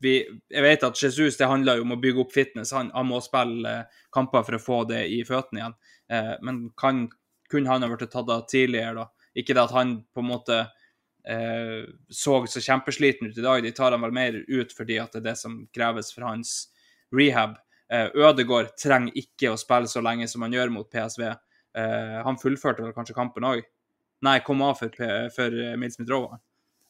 vi, 0.04 0.18
jeg 0.52 0.64
vet 0.66 0.84
at 0.84 1.00
Jesus 1.00 1.38
det 1.40 1.48
handler 1.48 1.80
jo 1.80 1.86
om 1.86 1.96
å 1.96 2.00
bygge 2.02 2.24
opp 2.26 2.34
fitness. 2.36 2.74
Han, 2.76 2.90
han 2.94 3.08
må 3.10 3.22
spille 3.24 3.76
uh, 3.84 4.00
kamper 4.14 4.46
for 4.48 4.58
å 4.58 4.62
få 4.62 4.80
det 4.90 5.06
i 5.14 5.22
føttene 5.28 5.62
igjen. 5.62 5.78
Uh, 6.12 6.34
men 6.46 6.64
kan, 6.80 7.06
kunne 7.52 7.72
han 7.72 7.86
ha 7.86 7.92
blitt 7.92 8.10
tatt 8.14 8.32
av 8.34 8.48
tidligere, 8.50 9.04
da? 9.04 9.30
Ikke 9.38 9.56
det 9.56 9.64
at 9.64 9.74
han 9.74 9.96
på 10.14 10.22
en 10.22 10.30
måte 10.30 10.60
eh, 11.28 11.90
så 12.10 12.40
så 12.48 12.64
kjempesliten 12.64 13.30
ut 13.30 13.38
i 13.38 13.46
dag, 13.46 13.64
de 13.64 13.72
tar 13.72 13.92
han 13.92 14.02
vel 14.02 14.16
mer 14.16 14.40
ut 14.48 14.74
fordi 14.74 15.00
at 15.02 15.14
det 15.14 15.24
er 15.24 15.30
det 15.32 15.38
som 15.40 15.62
kreves 15.76 16.14
for 16.14 16.28
hans 16.28 16.56
rehab. 17.16 17.58
Eh, 17.94 18.10
Ødegård 18.16 18.74
trenger 18.80 19.16
ikke 19.20 19.54
å 19.54 19.60
spille 19.60 19.92
så 19.92 20.04
lenge 20.04 20.28
som 20.32 20.46
han 20.46 20.56
gjør 20.56 20.74
mot 20.74 20.90
PSV. 20.90 21.26
Eh, 21.30 22.20
han 22.26 22.40
fullførte 22.42 22.86
vel 22.86 22.96
kanskje 22.96 23.18
kampen 23.18 23.48
òg? 23.48 23.64
Nei, 24.24 24.40
kom 24.46 24.62
av 24.64 24.78
for, 24.80 24.94
for 25.36 25.64
Emil 25.74 25.92
Smith-Rowe. 25.92 26.40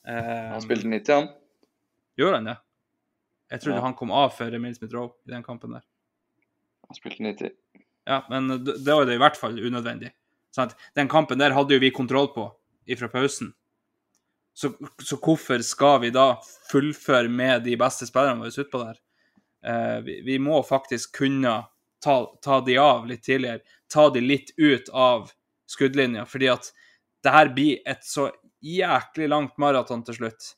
Eh, 0.07 0.51
han 0.53 0.61
spilte 0.61 0.88
90, 0.88 1.15
han. 1.15 1.31
Gjorde 2.19 2.39
han 2.39 2.51
det? 2.51 2.60
Jeg 3.53 3.61
trodde 3.61 3.77
ja. 3.77 3.85
han 3.85 3.95
kom 3.97 4.11
av 4.14 4.31
for 4.34 4.60
Mils 4.61 4.80
Smith-Rowe 4.80 5.14
i 5.27 5.34
den 5.34 5.43
kampen 5.45 5.76
der. 5.76 5.84
Han 6.89 6.97
spilte 6.97 7.23
90. 7.26 7.53
Ja, 8.10 8.23
men 8.30 8.49
da 8.65 8.97
er 8.97 9.07
det 9.07 9.18
i 9.18 9.22
hvert 9.22 9.38
fall 9.39 9.60
unødvendig. 9.60 10.11
Sant? 10.53 10.73
Den 10.97 11.10
kampen 11.10 11.39
der 11.39 11.55
hadde 11.55 11.76
jo 11.76 11.81
vi 11.81 11.91
kontroll 11.93 12.31
på 12.34 12.47
ifra 12.89 13.10
pausen. 13.11 13.53
Så, 14.53 14.73
så, 15.03 15.17
hvorfor 15.17 15.61
skal 15.65 15.99
vi 16.03 16.11
da 16.13 16.35
fullføre 16.69 17.30
med 17.30 17.63
de 17.65 17.73
beste 17.80 18.05
spillerne 18.09 18.43
våre 18.43 18.63
utpå 18.63 18.81
der? 18.84 18.99
Eh, 19.65 19.99
vi, 20.05 20.19
vi, 20.27 20.38
må 20.39 20.61
faktisk 20.67 21.15
kunne 21.17 21.55
ta, 22.03 22.17
ta, 22.43 22.59
de 22.65 22.77
av 22.77 23.07
litt 23.09 23.23
tidligere. 23.25 23.63
Ta 23.89 24.09
de 24.13 24.21
litt 24.21 24.53
ut 24.57 24.91
av 24.93 25.31
skuddlinja, 25.69 26.27
fordi 26.30 26.51
at 26.53 26.69
det 27.23 27.34
her 27.34 27.49
blir 27.55 27.81
et 27.89 28.05
så 28.05 28.27
jæklig 28.63 29.31
langt 29.31 29.57
maraton 29.57 30.03
til 30.05 30.19
slutt. 30.19 30.53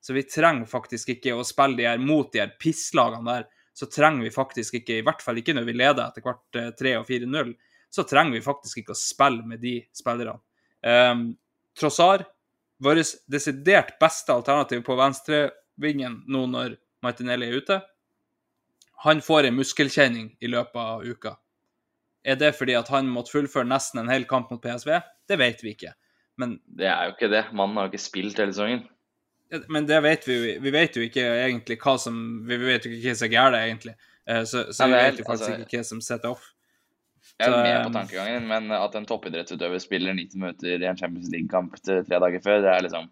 Så 0.00 0.16
vi 0.16 0.26
trenger 0.28 0.68
faktisk 0.68 1.14
ikke 1.16 1.36
å 1.36 1.46
spille 1.46 1.78
de 1.80 1.88
her 1.88 2.00
mot 2.02 2.28
de 2.32 2.42
her 2.42 2.52
pisslagene 2.60 3.24
der. 3.26 3.48
Så 3.76 3.88
trenger 3.88 4.26
vi 4.26 4.34
faktisk 4.34 4.80
ikke, 4.80 4.98
i 5.00 5.04
hvert 5.06 5.22
fall 5.24 5.38
ikke 5.40 5.54
når 5.56 5.68
vi 5.68 5.76
leder 5.78 6.06
etter 6.06 6.24
hvert 6.24 6.62
3 6.76 6.96
og 7.00 7.08
4-0 7.08 7.52
så 7.90 8.02
trenger 8.06 8.38
vi 8.38 8.44
faktisk 8.44 8.82
ikke 8.82 8.94
å 8.94 8.98
spille 8.98 9.46
med 9.46 9.62
de 9.62 9.80
spillerne. 9.96 10.38
Um, 10.80 11.32
Trossar, 11.78 12.24
vårt 12.80 13.14
desidert 13.30 13.98
beste 14.00 14.32
alternativ 14.32 14.82
på 14.86 14.96
venstrevingen 14.98 16.22
nå 16.28 16.44
når 16.50 16.76
Martinelli 17.04 17.48
er 17.48 17.60
ute, 17.60 17.80
han 19.04 19.22
får 19.24 19.48
en 19.48 19.56
muskelkjenning 19.56 20.34
i 20.40 20.50
løpet 20.52 20.80
av 20.80 21.04
uka. 21.04 21.36
Er 22.24 22.36
det 22.36 22.52
fordi 22.58 22.74
at 22.76 22.90
han 22.92 23.08
måtte 23.08 23.32
fullføre 23.32 23.68
nesten 23.68 24.02
en 24.02 24.12
hel 24.12 24.26
kamp 24.28 24.50
mot 24.52 24.60
PSV? 24.60 24.98
Det 25.28 25.38
vet 25.40 25.62
vi 25.64 25.72
ikke. 25.72 25.94
Men 26.40 26.58
Det 26.64 26.88
er 26.88 27.08
jo 27.08 27.14
ikke 27.16 27.30
det. 27.32 27.46
Mannen 27.56 27.78
har 27.78 27.88
jo 27.88 27.94
ikke 27.94 28.02
spilt 28.02 28.40
hele 28.40 28.52
sesongen. 28.52 28.84
Men 29.72 29.86
det 29.88 30.02
vet 30.04 30.28
vi. 30.28 30.36
Vi 30.62 30.72
vet 30.72 30.96
jo 30.96 31.02
ikke 31.02 31.24
egentlig 31.24 31.78
hva 31.82 31.96
som 31.98 32.16
Vi 32.46 32.58
vet 32.60 32.86
jo 32.86 32.92
ikke 32.92 33.08
hva 33.08 33.16
som 33.18 33.26
er 33.26 33.32
galt, 33.34 33.58
egentlig. 33.58 33.94
Så, 34.46 34.66
så, 34.70 34.86
Nei, 34.86 34.92
vi 34.92 35.00
vet 35.00 35.22
jo 35.22 35.26
faktisk 35.26 35.48
altså, 35.48 35.64
ikke 35.64 35.80
hva 35.80 35.88
som 35.88 36.02
setter 36.04 36.36
off. 36.36 36.44
Jeg 37.40 37.48
er 37.48 37.64
med 37.64 37.86
på 37.86 37.94
tankegangen, 37.94 38.46
men 38.50 38.74
at 38.76 38.94
en 38.98 39.08
toppidrettsutøver 39.08 39.80
spiller 39.82 40.16
90 40.16 40.42
minutter 40.42 40.84
i 40.84 40.88
en 40.90 40.98
Champions 40.98 41.30
League-kamp 41.32 41.78
tre 41.80 42.02
dager 42.04 42.44
før, 42.44 42.60
det 42.64 42.74
er 42.74 42.84
liksom 42.84 43.08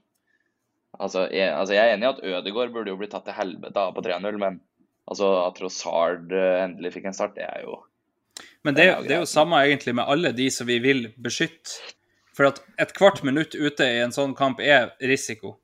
altså 0.98 1.26
jeg, 1.32 1.50
altså 1.52 1.76
jeg, 1.76 1.84
er 1.84 1.96
enig 1.96 2.06
i 2.06 2.10
at 2.10 2.24
Ødegaard 2.24 2.72
burde 2.74 2.92
jo 2.92 2.98
bli 3.00 3.08
tatt 3.10 3.26
til 3.28 3.36
helvete 3.36 3.82
av 3.82 3.94
på 3.96 4.04
3-0, 4.04 4.40
men 4.40 4.58
altså 5.08 5.30
at 5.44 5.58
Trossard 5.58 6.34
eh, 6.34 6.64
endelig 6.64 6.94
fikk 6.96 7.08
en 7.10 7.16
start, 7.16 7.36
det 7.38 7.46
er 7.46 7.64
jo 7.64 7.78
Men 8.66 8.76
det, 8.76 8.88
det, 9.06 9.14
er 9.14 9.22
jo 9.22 9.30
samme 9.30 9.60
egentlig 9.64 9.94
med 9.96 10.08
alle 10.08 10.32
de 10.36 10.48
som 10.52 10.68
vi 10.68 10.78
vil 10.82 11.08
beskytte. 11.16 11.94
For 12.36 12.46
at 12.52 12.60
et 12.78 12.92
kvart 12.94 13.24
minutt 13.26 13.56
ute 13.58 13.82
i 13.82 13.98
en 13.98 14.14
sånn 14.14 14.34
kamp 14.38 14.60
er 14.62 14.92
risiko. 15.02 15.56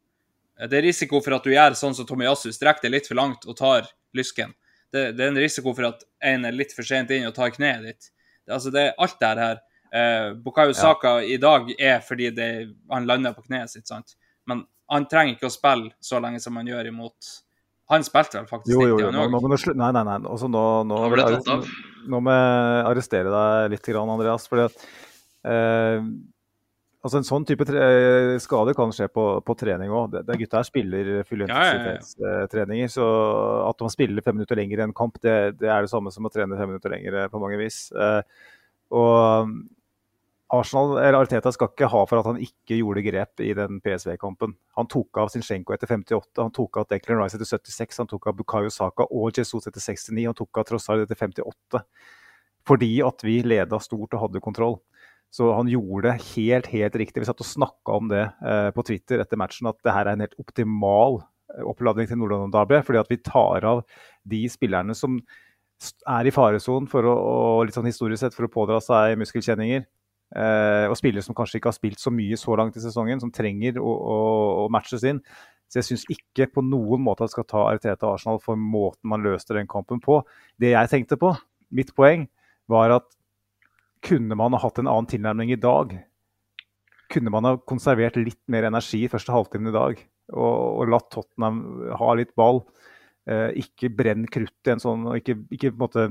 Det 0.59 0.79
er 0.79 0.83
risiko 0.83 1.21
for 1.23 1.37
at 1.37 1.45
du 1.47 1.53
gjør 1.53 1.77
sånn 1.79 1.95
som 1.95 2.07
Tomiyasu, 2.07 2.49
strekker 2.55 2.89
deg 2.89 2.97
litt 2.97 3.11
for 3.11 3.19
langt 3.19 3.47
og 3.47 3.55
tar 3.59 3.87
lysken. 4.15 4.55
Det, 4.91 5.13
det, 5.15 5.23
er 5.23 5.31
en 5.31 5.39
risiko 5.39 5.75
for 5.75 5.87
at 5.93 6.03
en 6.23 6.49
er 6.49 6.55
litt 6.55 6.75
for 6.75 6.87
sent 6.87 7.13
inn 7.15 7.29
og 7.29 7.35
tar 7.37 7.55
kneet 7.55 7.87
ditt. 7.87 8.11
Altså, 8.51 8.73
det 8.75 8.83
er 8.89 9.01
alt 9.01 9.17
det 9.21 9.33
her. 9.41 9.63
Eh, 9.95 10.29
Bukayo 10.45 10.75
Saka 10.75 11.17
ja. 11.21 11.35
i 11.37 11.39
dag 11.41 11.71
er 11.79 12.01
fordi 12.03 12.31
det, 12.35 12.51
han 12.91 13.07
lander 13.07 13.35
på 13.37 13.45
kneet 13.47 13.71
sitt, 13.71 13.87
sant. 13.89 14.17
Men 14.49 14.65
han 14.91 15.07
trenger 15.11 15.37
ikke 15.37 15.49
å 15.49 15.55
spille 15.55 15.93
så 16.03 16.21
lenge 16.23 16.43
som 16.43 16.57
han 16.61 16.69
gjør 16.69 16.91
imot 16.91 17.31
Han 17.93 18.05
spilte 18.05 18.39
vel 18.39 18.49
faktisk 18.49 18.73
jo, 18.73 18.85
jo, 18.89 18.99
jo. 19.01 19.11
Nå, 19.13 19.27
nå, 19.29 19.41
nei, 19.77 19.91
nei, 19.93 20.03
nei. 20.09 20.19
Også 20.29 20.49
nå, 20.49 20.63
nå, 20.89 21.01
nå, 21.13 21.57
nå 22.09 22.21
må 22.25 22.37
jeg 22.37 22.85
arrestere 22.89 23.33
deg 23.33 23.75
litt, 23.75 23.91
Andreas. 24.01 24.47
fordi 24.49 24.65
at 24.71 24.87
uh, 25.45 26.07
Altså 27.05 27.21
En 27.21 27.27
sånn 27.29 27.45
type 27.45 27.67
skade 28.41 28.73
kan 28.77 28.93
skje 28.97 29.11
på, 29.13 29.27
på 29.45 29.57
trening 29.61 29.93
òg. 29.93 30.17
Gutta 30.41 30.63
her 30.63 30.65
spiller 30.65 31.11
fullintensitetstreninger. 31.29 32.79
Ja, 32.81 32.87
ja, 32.87 32.89
ja. 32.89 32.95
Så 32.95 33.09
at 33.69 33.85
man 33.85 33.93
spiller 33.93 34.25
fem 34.25 34.39
minutter 34.39 34.57
lenger 34.57 34.81
i 34.81 34.87
en 34.87 34.97
kamp, 34.97 35.21
det, 35.21 35.35
det, 35.61 35.69
er 35.69 35.85
det 35.85 35.93
samme 35.93 36.13
som 36.15 36.25
å 36.25 36.33
trene 36.33 36.57
fem 36.57 36.73
minutter 36.73 36.95
lenger 36.95 37.27
på 37.29 37.43
mange 37.43 37.61
vis. 37.61 37.87
Eh, 37.93 38.23
og 38.97 39.53
Arsenal, 40.55 40.97
eller 40.99 41.19
Arteta 41.19 41.53
skal 41.53 41.71
ikke 41.73 41.89
ha 41.93 42.03
for 42.09 42.21
at 42.21 42.29
han 42.29 42.41
ikke 42.41 42.79
gjorde 42.79 43.05
grep 43.05 43.45
i 43.45 43.53
den 43.57 43.81
PSV-kampen. 43.85 44.57
Han 44.79 44.89
tok 44.93 45.21
av 45.21 45.33
Zinchenko 45.33 45.75
etter 45.77 45.91
58, 45.91 46.41
han 46.41 46.53
tok 46.55 46.81
av 46.81 46.89
Declan 46.93 47.21
Rice 47.21 47.39
etter 47.39 47.49
76, 47.49 48.01
han 48.03 48.11
tok 48.11 48.29
av 48.31 48.37
Bukayo 48.39 48.73
Saka 48.73 49.09
og 49.09 49.37
Jesus 49.37 49.67
etter 49.69 49.83
69, 49.83 50.25
han 50.29 50.37
tok 50.39 50.61
av 50.61 50.69
Trossard 50.69 51.05
etter 51.05 51.19
58. 51.19 51.85
Fordi 52.69 52.93
at 53.05 53.25
vi 53.25 53.39
leda 53.45 53.81
stort 53.83 54.15
og 54.17 54.27
hadde 54.27 54.45
kontroll. 54.45 54.79
Så 55.35 55.49
han 55.57 55.71
gjorde 55.71 56.13
det 56.13 56.29
helt, 56.37 56.69
helt 56.71 56.97
riktig. 57.01 57.23
Vi 57.23 57.27
satt 57.27 57.43
og 57.43 57.49
snakka 57.49 57.97
om 57.97 58.11
det 58.13 58.23
eh, 58.23 58.69
på 58.75 58.85
Twitter 58.87 59.23
etter 59.23 59.41
matchen, 59.41 59.67
at 59.67 59.81
det 59.83 59.95
her 59.95 60.07
er 60.07 60.15
en 60.15 60.23
helt 60.23 60.37
optimal 60.39 61.19
eh, 61.19 61.65
oppladning 61.67 62.07
til 62.07 62.21
Nordland 62.21 62.55
Derby. 62.55 62.79
Fordi 62.87 63.01
at 63.03 63.11
vi 63.11 63.19
tar 63.19 63.67
av 63.67 63.83
de 64.31 64.45
spillerne 64.53 64.95
som 64.95 65.19
er 66.07 66.29
i 66.29 66.33
faresonen 66.33 66.87
for 66.89 67.09
og 67.11 67.65
litt 67.67 67.75
sånn 67.75 67.91
historisk 67.91 68.23
sett 68.23 68.37
for 68.37 68.47
å 68.47 68.53
pådra 68.53 68.79
seg 68.85 69.17
muskelkjenninger. 69.19 69.83
Eh, 70.35 70.87
og 70.87 70.95
spillere 70.99 71.27
som 71.27 71.35
kanskje 71.37 71.59
ikke 71.59 71.73
har 71.73 71.77
spilt 71.77 72.03
så 72.03 72.15
mye 72.15 72.39
så 72.39 72.55
langt 72.59 72.79
i 72.79 72.85
sesongen, 72.85 73.19
som 73.23 73.35
trenger 73.35 73.83
å, 73.83 73.91
å, 73.91 74.21
å 74.63 74.69
matches 74.73 75.03
inn. 75.11 75.19
Så 75.67 75.81
jeg 75.81 75.89
syns 75.89 76.07
ikke 76.15 76.47
på 76.55 76.63
noen 76.63 77.03
måte 77.03 77.25
at 77.25 77.33
det 77.33 77.35
skal 77.35 77.49
ta 77.51 77.67
Ariteta 77.73 78.13
Arsenal 78.13 78.39
for 78.43 78.55
måten 78.61 79.11
man 79.11 79.27
løste 79.27 79.59
den 79.59 79.67
kampen 79.71 79.99
på. 80.05 80.21
Det 80.63 80.71
jeg 80.77 80.95
tenkte 80.95 81.19
på, 81.19 81.35
mitt 81.75 81.91
poeng, 81.99 82.29
var 82.71 83.01
at 83.01 83.11
kunne 84.05 84.37
man 84.39 84.57
ha 84.57 84.61
hatt 84.63 84.81
en 84.81 84.91
annen 84.91 85.09
tilnærming 85.11 85.55
i 85.55 85.61
dag? 85.61 85.95
Kunne 87.13 87.33
man 87.33 87.49
ha 87.49 87.55
konservert 87.69 88.19
litt 88.21 88.43
mer 88.51 88.69
energi 88.69 89.05
i 89.05 89.11
første 89.13 89.33
halvtimen 89.35 89.73
i 89.73 89.77
dag? 89.77 90.03
Og, 90.33 90.59
og 90.83 90.93
latt 90.93 91.11
Tottenham 91.13 91.63
ha 92.01 92.13
litt 92.19 92.35
ball? 92.39 92.63
Eh, 93.25 93.51
ikke 93.65 93.93
brenn 93.97 94.27
kruttet 94.29 94.69
i 94.69 94.73
en 94.75 94.83
sånn 94.83 95.07
Ikke, 95.17 95.39
ikke 95.49 95.71
på 95.71 95.79
en 95.79 95.81
måte 95.81 96.03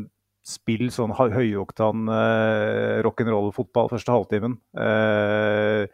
spill 0.43 0.87
sånn 0.91 1.13
høyoktan 1.13 2.09
eh, 2.11 2.97
rock'n'roll-fotball 3.05 3.87
første 3.93 4.11
halvtimen. 4.11 4.57
Eh, 4.75 5.85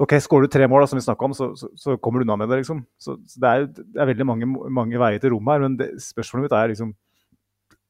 OK, 0.00 0.16
skårer 0.24 0.48
du 0.48 0.54
tre 0.54 0.66
mål, 0.70 0.82
da, 0.82 0.88
som 0.90 0.98
vi 0.98 1.04
snakka 1.04 1.28
om, 1.28 1.36
så, 1.36 1.50
så, 1.60 1.68
så, 1.78 1.94
kommer 2.00 2.20
du 2.20 2.26
unna 2.26 2.38
med 2.40 2.50
det. 2.50 2.62
liksom. 2.62 2.80
Så, 2.98 3.18
så 3.28 3.42
det, 3.42 3.52
er, 3.52 3.68
det, 3.76 3.84
er, 3.94 4.08
veldig 4.10 4.26
mange, 4.26 4.48
mange, 4.48 4.98
veier 4.98 5.22
til 5.22 5.34
rom 5.34 5.52
her. 5.52 5.62
Men 5.62 5.76
det, 5.78 5.92
spørsmålet 6.02 6.48
mitt 6.48 6.56
er 6.56 6.72
liksom 6.72 6.94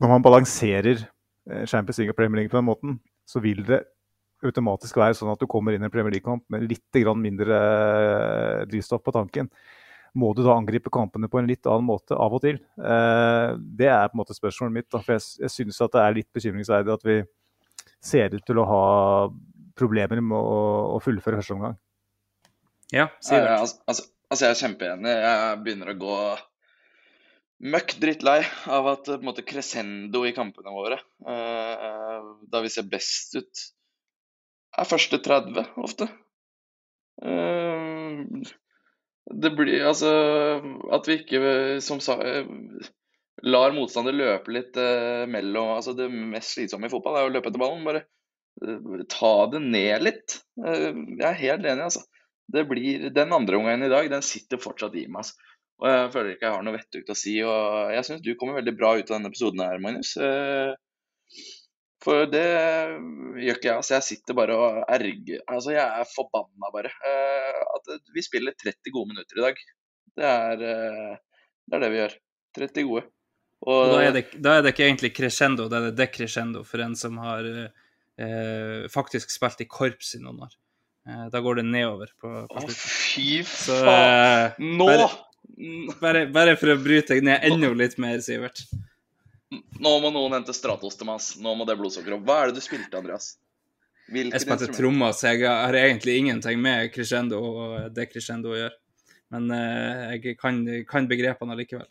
Når 0.01 0.13
man 0.13 0.25
balanserer 0.25 1.07
Champions 1.67 2.01
League 2.01 2.15
og 2.15 2.19
Premier 2.19 2.43
League 2.43 2.53
på 2.53 2.59
den 2.61 2.69
måten, 2.69 3.01
så 3.29 3.43
vil 3.45 3.65
det 3.67 3.83
automatisk 4.47 4.97
være 5.01 5.17
sånn 5.19 5.33
at 5.33 5.41
du 5.41 5.49
kommer 5.51 5.75
inn 5.75 5.85
i 5.85 5.89
en 5.89 5.93
Premier 5.93 6.15
League-kamp 6.15 6.47
med 6.53 6.65
litt 6.69 7.01
mindre 7.21 7.59
eh, 7.61 8.67
drivstoff 8.71 9.03
på 9.05 9.13
tanken. 9.13 9.51
Må 10.19 10.33
du 10.35 10.43
da 10.43 10.57
angripe 10.57 10.91
kampene 10.91 11.29
på 11.31 11.39
en 11.39 11.47
litt 11.47 11.67
annen 11.71 11.87
måte 11.87 12.17
av 12.19 12.35
og 12.35 12.43
til? 12.43 12.57
Eh, 12.59 13.51
det 13.59 13.91
er 13.91 14.09
på 14.09 14.17
en 14.17 14.23
måte 14.23 14.35
spørsmålet 14.35 14.81
mitt. 14.81 14.89
For 14.91 15.15
jeg, 15.15 15.51
synes 15.53 15.81
at 15.81 15.93
det 15.95 16.03
er 16.03 16.17
litt 16.17 16.31
bekymringsverdig 16.35 16.95
at 16.97 17.07
vi 17.07 17.21
ser 18.03 18.35
ut 18.35 18.47
til 18.47 18.59
å 18.59 18.67
ha 18.67 18.85
problemer 19.79 20.21
med 20.21 20.37
å, 20.37 20.99
fullføre 21.05 21.39
første 21.41 21.57
omgang. 21.57 21.77
Ja, 22.91 23.07
Sivert. 23.23 23.47
du. 23.47 23.53
altså, 23.55 23.77
altså, 23.87 24.09
altså, 24.33 24.45
jeg 24.45 24.51
er 24.51 24.61
kjempeenig. 24.65 25.15
Jeg 25.15 25.61
begynner 25.65 25.93
å 25.93 25.99
gå 26.01 26.17
møkk 27.61 27.97
drittlei 28.01 28.41
av 28.73 28.89
at 28.95 29.09
på 29.09 29.19
en 29.19 29.27
måte 29.29 29.45
crescendo 29.47 30.25
i 30.27 30.33
kampene 30.37 30.73
våre, 30.73 31.01
uh, 31.27 32.33
da 32.49 32.63
vi 32.65 32.73
ser 32.73 32.89
best 32.91 33.37
ut, 33.37 33.65
er 34.81 34.89
første 34.89 35.21
30 35.21 35.75
ofte. 35.85 36.09
Uh, 37.21 38.25
det 39.31 39.51
blir 39.53 39.85
altså 39.85 40.09
At 40.97 41.07
vi 41.07 41.19
ikke, 41.21 41.41
som 41.85 42.01
sa 42.03 42.17
lar 43.45 43.75
motstander 43.77 44.17
løpe 44.17 44.55
litt 44.55 44.79
uh, 44.81 45.27
mellom 45.29 45.75
altså 45.75 45.93
Det 45.99 46.07
mest 46.09 46.57
slitsomme 46.57 46.89
i 46.89 46.93
fotball 46.93 47.19
er 47.19 47.29
å 47.29 47.35
løpe 47.35 47.51
etter 47.53 47.61
ballen. 47.61 47.85
Bare 47.85 48.07
ta 49.13 49.35
det 49.53 49.61
ned 49.63 50.03
litt. 50.03 50.41
jeg 50.57 51.29
er 51.29 51.39
helt 51.39 51.69
enig, 51.69 51.85
altså 51.87 52.03
det 52.51 52.65
blir, 52.69 53.11
Den 53.15 53.33
andre 53.33 53.61
omgangen 53.61 53.87
i 53.87 53.93
dag 53.93 54.09
den 54.11 54.25
sitter 54.27 54.61
fortsatt 54.61 54.97
i 54.99 55.07
meg. 55.07 55.23
Altså. 55.23 55.50
Og 55.81 55.89
Jeg 55.89 56.13
føler 56.13 56.35
ikke 56.35 56.47
jeg 56.47 56.57
har 56.57 56.65
noe 56.67 56.77
vettugt 56.77 57.13
å 57.13 57.17
si. 57.17 57.39
og 57.47 57.95
Jeg 57.95 58.07
syns 58.07 58.23
du 58.25 58.35
kommer 58.37 58.61
veldig 58.61 58.77
bra 58.77 58.95
ut 58.99 59.07
av 59.09 59.17
denne 59.17 59.31
episoden 59.33 59.65
her, 59.65 59.81
Magnus. 59.83 60.13
Eh, 60.21 60.75
for 62.05 62.29
det 62.33 62.45
gjør 62.45 63.59
ikke 63.59 63.71
jeg. 63.71 63.77
altså 63.77 63.97
Jeg 63.97 64.07
sitter 64.07 64.37
bare 64.37 64.57
og 64.57 64.79
erger 64.89 65.43
Altså 65.45 65.75
Jeg 65.75 65.85
er 65.85 66.13
forbanna, 66.13 66.73
bare. 66.73 66.93
Eh, 67.09 67.63
at 67.77 68.13
vi 68.15 68.25
spiller 68.25 68.57
30 68.57 68.93
gode 68.93 69.15
minutter 69.15 69.41
i 69.41 69.47
dag. 69.49 69.65
Det 70.21 70.29
er, 70.29 70.67
eh, 70.69 71.17
det, 71.65 71.77
er 71.77 71.85
det 71.85 71.91
vi 71.93 72.01
gjør. 72.03 72.17
30 72.61 72.89
gode. 72.91 73.07
Og, 73.61 73.81
da, 73.93 74.01
er 74.03 74.15
det, 74.17 74.25
da, 74.41 74.57
er 74.57 74.65
det, 74.65 74.73
ikke 74.73 74.87
egentlig 74.87 75.11
crescendo, 75.13 75.67
det 75.69 75.77
er 75.77 75.91
det 75.91 75.97
decrescendo 75.99 76.63
for 76.65 76.81
en 76.81 76.95
som 76.97 77.19
har 77.21 77.45
eh, 77.45 78.87
faktisk 78.89 79.33
spilt 79.33 79.61
i 79.61 79.69
korps 79.69 80.15
i 80.17 80.23
noen 80.23 80.47
år. 80.47 80.55
Eh, 81.09 81.27
da 81.33 81.43
går 81.45 81.61
det 81.61 81.67
nedover 81.69 82.13
på, 82.21 82.31
på 82.49 82.63
slutten. 82.65 82.77
Å, 82.77 82.95
fy 83.11 83.27
faen! 83.45 83.91
Eh, 83.93 84.63
Nå! 84.79 84.89
Bare, 84.89 85.11
bare, 86.01 86.25
bare, 86.33 86.57
for 86.61 86.75
å 86.75 86.79
bryte 86.81 87.17
deg 87.17 87.27
ned 87.27 87.45
enda 87.49 87.71
litt 87.77 87.99
mer, 88.03 88.19
Sivert. 88.25 88.65
Nå 89.51 89.93
må 90.03 90.11
noen 90.15 90.39
hente 90.39 90.55
Stratos 90.55 90.99
til 90.99 91.09
meg. 91.09 91.23
Nå 91.43 91.55
må 91.59 91.67
det 91.69 91.79
blodsukkeret 91.79 92.19
opp. 92.19 92.27
Hva 92.29 92.41
er 92.43 92.51
det 92.51 92.61
du 92.61 92.65
spilte, 92.65 92.93
Andreas? 92.99 93.33
Hvilken 94.11 94.35
jeg 94.35 94.45
spilte 94.45 94.73
trommer, 94.75 95.15
så 95.15 95.33
jeg 95.33 95.47
har 95.47 95.77
egentlig 95.79 96.19
ingenting 96.19 96.61
med 96.63 96.91
crescendo 96.95 97.39
og 97.47 97.95
decrescendo 97.95 98.55
å 98.55 98.59
gjøre. 98.59 98.77
Men 99.31 99.47
uh, 99.55 100.13
jeg 100.17 100.37
kan, 100.39 100.61
kan 100.91 101.07
begrepene 101.11 101.55
allikevel. 101.55 101.87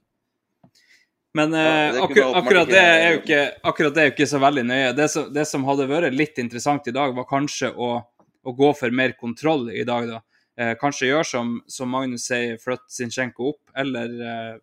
Men 1.38 1.54
uh, 1.56 2.00
akkur 2.04 2.36
akkurat, 2.36 2.72
det 2.72 2.86
ikke, 3.22 3.42
akkurat 3.70 3.96
det 3.96 4.02
er 4.02 4.08
jo 4.10 4.16
ikke 4.18 4.28
så 4.28 4.40
veldig 4.44 4.66
nøye. 4.68 4.94
Det 4.98 5.08
som, 5.14 5.28
det 5.32 5.46
som 5.48 5.68
hadde 5.68 5.88
vært 5.88 6.16
litt 6.16 6.42
interessant 6.42 6.90
i 6.90 6.96
dag, 6.96 7.14
var 7.16 7.28
kanskje 7.30 7.72
å 7.72 7.94
å 8.50 8.56
gå 8.56 8.72
for 8.78 8.96
mer 8.96 9.16
kontroll 9.20 9.70
i 9.72 9.86
dag, 9.88 10.10
da. 10.10 10.22
Eh, 10.60 10.74
kanskje 10.80 11.08
gjøre 11.08 11.24
som, 11.24 11.62
som, 11.72 11.88
Magnus 11.94 12.26
sier, 12.28 12.58
flytte 12.60 12.92
Zinchenko 12.92 13.50
opp, 13.54 13.62
eller, 13.80 14.10
eh, 14.28 14.56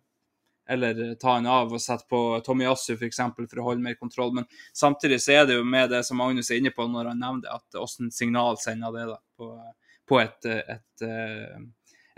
eller 0.69 1.15
ta 1.17 1.33
han 1.37 1.47
av 1.49 1.73
og 1.73 1.81
sette 1.81 2.05
på 2.11 2.41
Tommy 2.45 2.65
Assu 2.69 2.93
f.eks. 2.93 3.17
For, 3.35 3.45
for 3.49 3.59
å 3.63 3.65
holde 3.71 3.85
mer 3.85 3.95
kontroll. 3.97 4.31
Men 4.37 4.45
samtidig 4.77 5.19
så 5.23 5.31
er 5.39 5.43
det 5.49 5.55
jo 5.57 5.63
med 5.65 5.89
det 5.93 6.01
som 6.05 6.17
Magnus 6.21 6.51
er 6.51 6.57
inne 6.61 6.73
på 6.75 6.83
når 6.91 7.05
han 7.13 7.21
nevner 7.23 7.43
det, 7.47 7.53
at 7.55 7.67
åssen 7.81 8.07
signal 8.13 8.55
sender 8.61 8.89
det 8.93 9.05
da 9.09 9.17
på, 9.39 9.45
på 10.07 10.15
et, 10.21 10.41
et, 10.51 11.01
et, 11.01 11.57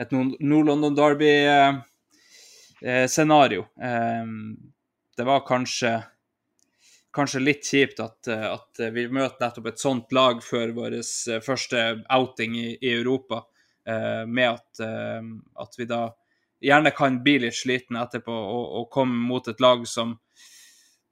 et 0.03 0.11
Nord-London 0.17 0.93
Derby-scenario. 0.99 3.61
Eh, 3.79 4.25
det 5.19 5.25
var 5.27 5.47
kanskje 5.47 5.91
kanskje 7.15 7.41
litt 7.41 7.65
kjipt 7.65 7.99
at, 8.03 8.27
eh, 8.27 8.47
at, 8.53 8.81
vi 8.93 9.07
møter 9.11 9.45
nettopp 9.45 9.71
et 9.71 9.81
sånt 9.81 10.13
lag 10.15 10.43
før 10.45 10.73
vår 10.77 10.99
eh, 10.99 11.39
første 11.43 11.85
outing 12.15 12.57
i, 12.59 12.69
i 12.77 12.93
Europa, 12.93 13.43
eh, 13.43 13.58
med 14.27 14.49
at, 14.49 14.81
eh, 14.83 15.29
at, 15.63 15.77
vi 15.77 15.87
da 15.89 16.01
gjerne 16.61 16.91
kan 16.91 17.21
bli 17.23 17.37
litt 17.45 17.55
slitne 17.55 18.03
etterpå 18.03 18.33
og, 18.33 18.65
og 18.81 18.89
komme 18.91 19.15
mot 19.29 19.47
et 19.47 19.61
lag 19.63 19.85
som, 19.87 20.17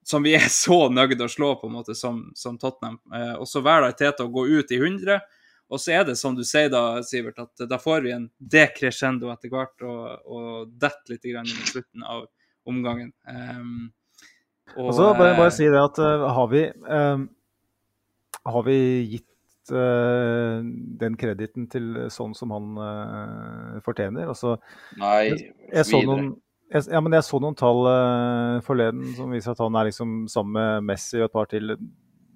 som 0.05 0.25
vi 0.25 0.35
er 0.37 0.47
så 0.63 0.87
nøyd 0.89 1.21
å 1.23 1.31
slå, 1.31 1.55
på 1.61 1.69
en 1.69 1.77
måte, 1.79 1.95
som, 1.95 2.25
som 2.35 2.59
Tottenham. 2.59 2.99
Eh, 3.13 3.35
og 3.39 3.47
så 3.49 3.63
velger 3.65 3.97
Teta 3.97 4.27
å 4.27 4.33
gå 4.33 4.47
ut 4.59 4.71
i 4.71 4.81
100. 4.81 5.19
Og 5.67 5.81
så 5.83 5.97
er 5.97 6.05
det 6.07 6.15
som 6.15 6.35
du 6.35 6.45
sier 6.47 6.69
da, 6.71 7.01
Sivert, 7.03 7.39
at 7.43 7.67
da 7.67 7.79
får 7.81 8.05
vi 8.05 8.13
en 8.15 8.29
decrescendo 8.39 9.31
etter 9.33 9.51
hvert 9.51 9.83
og, 9.83 10.03
og 10.23 10.75
detter 10.79 11.15
litt 11.15 11.27
grann 11.27 11.49
i 11.49 11.67
slutten 11.67 12.05
av 12.07 12.23
omgangen. 12.67 13.11
Um, 13.27 13.89
og, 14.75 14.93
så 14.95 15.09
bare, 15.15 15.35
bare, 15.35 15.51
si 15.55 15.67
det 15.67 15.81
at 15.81 15.99
uh, 16.03 16.27
har 16.35 16.47
vi 16.51 16.65
um, 16.91 17.21
Har 18.47 18.63
vi 18.67 18.77
gitt 19.11 19.27
den 19.71 21.15
krediten 21.19 21.67
til 21.71 21.87
sånn 22.13 22.35
som 22.37 22.53
han 22.55 23.79
fortjener? 23.85 24.29
Altså, 24.31 24.57
Nei, 24.99 25.29
jeg, 25.29 25.53
jeg 25.73 25.89
så 25.89 26.01
noen 26.07 26.35
jeg, 26.67 26.83
ja, 26.91 26.99
men 26.99 27.15
jeg 27.15 27.23
så 27.23 27.39
noen 27.39 27.55
tall 27.55 27.85
forleden 28.65 29.13
som 29.15 29.31
viser 29.31 29.53
at 29.53 29.61
han 29.63 29.77
er 29.79 29.87
liksom 29.87 30.15
sammen 30.31 30.57
med 30.57 30.87
Messi 30.89 31.21
og 31.21 31.29
et 31.29 31.35
par 31.37 31.47
til 31.51 31.77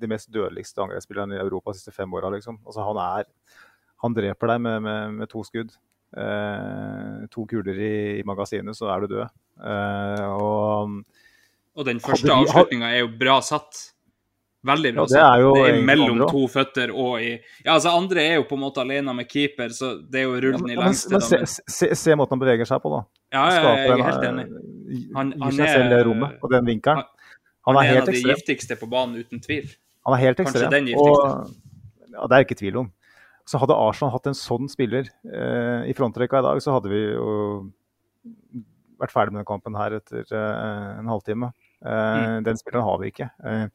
de 0.02 0.10
mest 0.10 0.32
dødeligste 0.34 0.82
angrepsspillerne 0.82 1.36
i 1.36 1.42
Europa 1.42 1.74
de 1.74 1.82
siste 1.82 1.94
fem 1.94 2.14
åra. 2.16 2.32
Liksom. 2.34 2.62
Altså, 2.66 2.86
han, 2.88 3.00
er, 3.04 3.58
han 4.06 4.16
dreper 4.16 4.54
deg 4.54 4.64
med, 4.64 4.78
med, 4.88 5.18
med 5.20 5.32
to 5.32 5.44
skudd. 5.48 5.76
to 7.32 7.46
kuler 7.48 7.78
i, 7.80 7.94
i, 8.20 8.24
magasinet, 8.28 8.76
så 8.76 8.90
er 8.92 9.04
du 9.04 9.14
død. 9.14 9.36
og 10.32 11.04
og 11.72 11.88
den 11.88 12.02
første 12.04 12.34
avslutninga 12.34 12.90
er 12.92 13.06
jo 13.06 13.12
bra 13.20 13.38
satt. 13.46 13.80
Veldig 14.62 14.92
bra 14.94 15.06
ja, 15.10 15.10
det 15.10 15.22
er 15.26 15.44
Det 15.56 15.70
er 15.72 15.80
mellom 15.90 16.20
to 16.30 16.44
føtter 16.52 16.92
og 16.94 17.16
i 17.18 17.32
Ja, 17.34 17.74
altså 17.74 17.96
andre 17.98 18.22
er 18.22 18.36
jo 18.38 18.44
på 18.50 18.60
en 18.60 18.62
måte 18.62 18.84
alene 18.84 19.16
med 19.18 19.26
keeper, 19.30 19.74
så 19.74 19.96
det 19.98 20.22
er 20.22 20.28
jo 20.28 20.36
rullen 20.36 20.68
ja, 20.70 20.76
i 20.76 20.78
lengste. 20.78 21.16
Men, 21.16 21.24
men 21.34 21.50
se, 21.50 21.64
se, 21.66 21.90
se, 21.98 22.18
måten 22.20 22.38
han 22.38 22.44
beveger 22.44 22.70
seg 22.70 22.84
på, 22.84 22.92
da. 22.94 23.02
Ja, 23.34 23.46
jeg 23.56 23.90
er 23.96 24.04
helt 24.06 24.28
enig. 24.28 24.46
Han, 25.18 25.34
han 25.34 25.50
gir 25.50 25.58
seg 25.64 25.74
selv 25.80 25.96
det 25.96 26.02
rommet 26.06 26.46
og 26.46 26.54
den 26.54 26.70
vinkelen. 26.70 27.02
Han, 27.02 27.74
han 27.74 27.80
er, 27.82 27.90
er 27.90 28.02
en 28.02 28.06
av 28.06 28.14
de 28.14 28.22
giftigste 28.22 28.78
på 28.78 28.90
banen, 28.92 29.26
uten 29.26 29.42
tvil. 29.42 29.74
Han 30.06 30.18
er 30.18 30.24
helt 30.28 30.44
ekstrem. 30.46 30.68
Kanskje 30.68 30.78
den 30.78 30.92
giftigste. 30.92 31.34
Og, 31.34 32.12
ja, 32.14 32.28
det 32.28 32.38
er 32.38 32.46
ikke 32.46 32.60
tvil 32.62 32.80
om. 32.84 32.92
Så 33.50 33.62
hadde 33.62 33.78
Arsenal 33.82 34.14
hatt 34.14 34.30
en 34.30 34.38
sånn 34.38 34.70
spiller 34.70 35.10
eh, 35.26 35.90
i 35.90 35.98
frontrekka 35.98 36.42
i 36.42 36.46
dag, 36.46 36.62
så 36.62 36.78
hadde 36.78 36.92
vi 36.94 37.02
jo 37.02 37.32
vært 39.02 39.14
ferdig 39.14 39.34
med 39.34 39.42
den 39.42 39.50
kampen 39.50 39.78
her 39.80 39.98
etter 39.98 40.22
eh, 40.22 40.88
en 41.00 41.10
halvtime. 41.10 41.50
Eh, 41.82 42.22
mm. 42.22 42.46
Den 42.46 42.60
spilleren 42.62 42.86
har 42.86 43.02
vi 43.02 43.10
ikke. 43.10 43.28
Uh, 43.42 43.66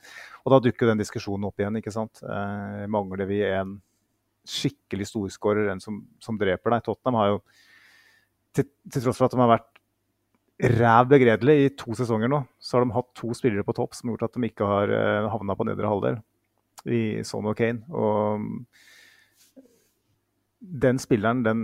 og 0.47 0.52
da 0.55 0.60
dukker 0.62 0.93
den 0.93 1.01
diskusjonen 1.02 1.48
opp 1.48 1.59
igjen. 1.59 1.81
ikke 1.81 1.90
sant? 1.90 2.23
mangler 2.86 3.27
vi 3.27 3.40
en 3.43 3.81
skikkelig 4.47 5.09
storskårer, 5.10 5.73
en 5.73 5.82
som, 5.82 5.98
som, 6.23 6.39
dreper 6.39 6.77
deg? 6.77 6.85
Tottenham 6.86 7.18
har 7.18 7.32
jo, 7.32 7.40
til, 8.55 8.68
til 8.86 9.02
tross 9.02 9.18
for 9.18 9.27
at 9.27 9.35
de 9.35 9.43
har 9.43 9.51
vært 9.56 9.73
ræv 10.56 11.10
begredelig 11.10 11.56
i 11.60 11.73
to 11.77 11.94
sesonger 11.98 12.31
nå, 12.32 12.40
så 12.59 12.78
har 12.78 12.86
de 12.86 12.94
hatt 12.97 13.10
to 13.18 13.32
spillere 13.36 13.66
på 13.66 13.74
topp 13.77 13.97
som 13.97 14.09
har 14.09 14.16
gjort 14.16 14.31
at 14.31 14.39
de 14.39 14.48
ikke 14.48 14.68
har 14.70 14.93
eh, 14.94 15.28
havna 15.32 15.56
på 15.56 15.66
nedre 15.68 15.90
halvdel. 15.90 16.23
i 16.86 17.24
Son 17.27 17.47
og 17.51 17.56
Kane. 17.59 17.82
Og 17.90 18.40
den 20.60 20.98
spilleren, 21.02 21.43
den 21.44 21.60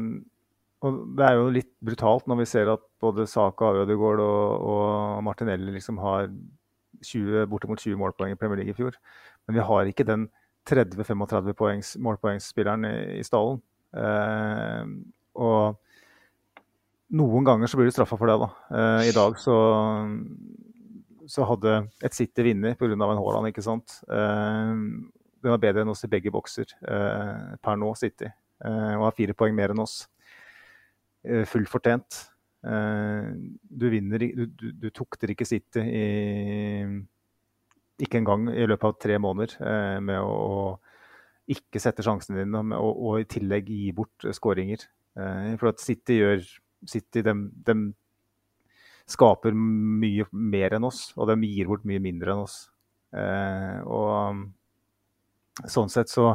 og 0.82 1.14
Det 1.14 1.22
er 1.22 1.36
jo 1.38 1.50
litt 1.54 1.70
brutalt 1.78 2.26
når 2.26 2.40
vi 2.40 2.44
ser 2.50 2.66
at 2.72 2.82
både 2.98 3.22
Saka, 3.30 3.68
Ødegaard 3.84 4.18
og, 4.18 4.64
og 4.66 5.22
Martinelli 5.22 5.70
liksom 5.76 6.00
har 6.02 6.26
20, 7.04 7.46
bortimot 7.50 7.82
20 7.82 7.98
målpoeng 8.00 8.34
i 8.34 8.38
Premier 8.38 8.62
League 8.62 8.74
i 8.74 8.78
fjor. 8.78 8.96
Men 9.46 9.58
vi 9.58 9.66
har 9.68 9.90
ikke 9.90 10.06
den 10.08 10.28
30-35 10.70 11.56
poengs, 11.58 11.94
målpoengsspilleren 11.98 12.86
i, 12.86 12.96
i 13.18 13.24
stallen. 13.26 13.62
Eh, 13.92 14.92
og 15.42 15.80
noen 17.12 17.48
ganger 17.48 17.68
så 17.68 17.78
blir 17.78 17.90
du 17.90 17.94
straffa 17.94 18.18
for 18.20 18.30
det. 18.30 18.38
da. 18.40 18.50
Eh, 18.78 19.08
I 19.10 19.16
dag 19.16 19.40
så, 19.40 19.56
så 21.28 21.48
hadde 21.50 21.80
et 22.04 22.16
City 22.16 22.46
vunnet 22.46 22.78
pga. 22.78 22.92
en 22.94 23.04
Haaland, 23.08 23.50
ikke 23.50 23.64
sant. 23.66 23.98
Eh, 24.08 24.72
den 25.42 25.50
var 25.50 25.62
bedre 25.62 25.82
enn 25.82 25.90
oss 25.90 26.04
i 26.06 26.10
begge 26.10 26.30
bokser 26.32 26.70
eh, 26.86 27.58
per 27.62 27.78
nå, 27.80 27.90
City. 27.98 28.30
Eh, 28.62 28.94
og 28.94 29.08
har 29.08 29.16
fire 29.18 29.34
poeng 29.34 29.56
mer 29.58 29.74
enn 29.74 29.82
oss. 29.82 30.04
Eh, 31.26 31.42
fullt 31.48 31.70
fortjent. 31.70 32.22
Eh, 32.62 33.30
du 33.62 33.88
vinner 33.90 34.22
du, 34.22 34.46
du, 34.46 34.68
du 34.78 34.90
tukter 34.94 35.32
ikke 35.32 35.46
City 35.48 35.82
i 35.82 36.04
ikke 38.02 38.20
engang 38.20 38.46
i 38.54 38.66
løpet 38.66 38.86
av 38.86 38.94
tre 39.02 39.16
måneder 39.20 39.56
eh, 39.62 39.98
med 40.02 40.22
å, 40.22 40.78
ikke 41.50 41.82
sette 41.82 42.04
sjansene 42.06 42.40
dine 42.40 42.62
og, 42.78 42.92
og, 42.92 43.16
i 43.20 43.26
tillegg 43.30 43.68
gi 43.70 43.90
bort 43.94 44.26
skåringer. 44.34 44.86
Eh, 45.18 45.50
for 45.58 45.72
at 45.72 45.82
City 45.82 46.20
gjør 46.20 46.46
City 46.88 47.22
de, 47.26 47.34
de, 47.66 47.76
skaper 49.10 49.54
mye 49.54 50.24
mer 50.30 50.78
enn 50.78 50.86
oss, 50.86 51.12
og 51.18 51.28
de 51.30 51.50
gir 51.50 51.68
bort 51.70 51.84
mye 51.86 52.02
mindre 52.02 52.32
enn 52.32 52.44
oss. 52.44 52.56
Og 53.12 54.38
sånn 55.68 55.90
sett 55.92 56.08
så, 56.08 56.30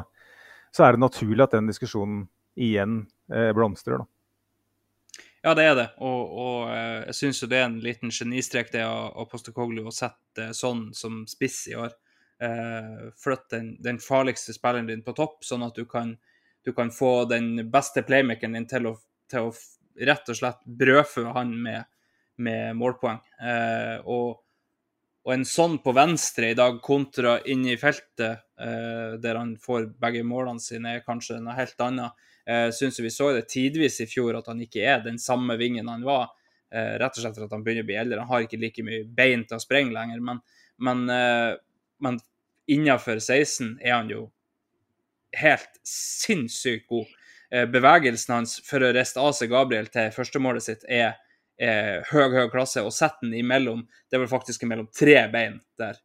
så, 0.69 0.83
er 0.85 0.93
det 0.93 1.01
naturlig 1.01 1.47
at 1.47 1.55
den 1.55 1.71
diskusjonen 1.71 2.27
igjen 2.53 2.99
blomstrer. 3.55 4.03
da. 4.03 4.16
Ja, 5.47 5.53
det 5.55 5.63
er 5.63 5.75
det. 5.79 5.85
Og, 6.03 6.31
og 6.43 6.71
eh, 6.73 7.05
jeg 7.07 7.15
syns 7.15 7.37
jo 7.39 7.47
det 7.47 7.61
er 7.61 7.69
en 7.69 7.77
liten 7.79 8.11
genistrek 8.11 8.67
det 8.73 8.81
av 8.83 9.29
Postekoglu 9.31 9.85
å 9.87 9.93
sette 9.95 10.49
sånn 10.51 10.89
som 10.97 11.21
spiss 11.29 11.61
i 11.71 11.77
år. 11.79 11.93
Eh, 12.43 13.05
Flytt 13.15 13.45
den, 13.53 13.69
den, 13.79 14.01
farligste 14.03 14.51
spilleren 14.57 14.89
din 14.89 15.05
på 15.05 15.13
topp, 15.15 15.45
sånn 15.47 15.63
at 15.63 15.79
du 15.79 15.85
kan, 15.87 16.17
du 16.67 16.73
kan 16.75 16.91
få 16.91 17.21
den 17.31 17.69
beste 17.71 18.03
playmakeren 18.03 18.59
din 18.59 18.67
til 18.67 18.89
å, 18.91 18.93
til 19.31 19.47
å 19.47 19.53
rett 20.11 20.33
og 20.33 20.39
slett 20.41 20.67
brødfø 20.67 21.23
han 21.37 21.55
med, 21.63 21.87
med 22.43 22.75
målpoeng. 22.75 23.23
Eh, 23.39 24.03
og, 24.03 24.41
og, 25.23 25.31
en 25.37 25.47
sånn 25.47 25.79
på 25.79 25.95
venstre 25.95 26.51
i 26.51 26.59
dag 26.59 26.81
kontra 26.83 27.37
inn 27.47 27.63
i 27.71 27.79
feltet, 27.79 28.43
eh, 28.59 29.15
der 29.23 29.39
han 29.39 29.55
får 29.63 29.93
begge 29.95 30.27
målene 30.27 30.59
sine, 30.59 30.97
er 30.97 31.07
kanskje 31.07 31.39
noe 31.39 31.55
helt 31.55 31.87
annet. 31.87 32.27
Uh, 32.47 32.69
Syns 32.71 32.99
vi 33.03 33.11
så 33.11 33.33
det 33.35 33.49
tidvis 33.51 33.99
i 34.01 34.07
fjor, 34.09 34.37
at 34.39 34.47
han 34.47 34.61
ikke 34.63 34.85
er 34.87 35.01
den 35.03 35.19
samme 35.19 35.57
vingen 35.59 35.89
han 35.91 36.05
var. 36.07 36.29
Eh, 36.73 36.97
rett 36.99 37.15
og 37.15 37.23
slett 37.23 37.37
for 37.37 37.47
at 37.47 37.53
han 37.55 37.63
begynner 37.63 37.85
å 37.85 37.87
bli 37.87 37.99
eldre. 37.99 38.23
Han 38.23 38.31
har 38.33 38.43
ikke 38.43 38.59
like 38.59 38.83
mye 38.83 39.05
bein 39.17 39.45
til 39.47 39.57
å 39.57 39.63
sprenge 39.63 39.95
lenger. 39.95 40.23
Men, 40.23 40.41
men, 40.83 41.05
eh, 41.13 41.53
men 42.03 42.19
innenfor 42.67 43.21
16 43.21 43.77
er 43.79 43.93
han 43.95 44.11
jo 44.11 44.25
helt 45.37 45.79
sinnssykt 45.87 46.87
god. 46.89 47.15
bevegelsen 47.47 48.33
hans 48.33 48.57
for 48.67 48.83
å 48.83 48.89
riste 48.91 49.21
av 49.23 49.29
seg 49.31 49.53
Gabriel 49.53 49.85
til 49.87 50.09
førstemålet 50.11 50.65
sitt 50.65 50.81
er, 50.91 51.13
er 51.55 52.01
høy, 52.09 52.25
høy 52.33 52.49
klasse. 52.51 52.83
Og 52.83 52.91
sette 52.91 53.23
den 53.23 53.37
imellom, 53.39 53.85
det 54.09 54.17
er 54.17 54.25
vel 54.25 54.31
faktisk 54.31 54.65
mellom 54.67 54.89
tre 54.91 55.29
bein 55.31 55.61
der. 55.79 56.01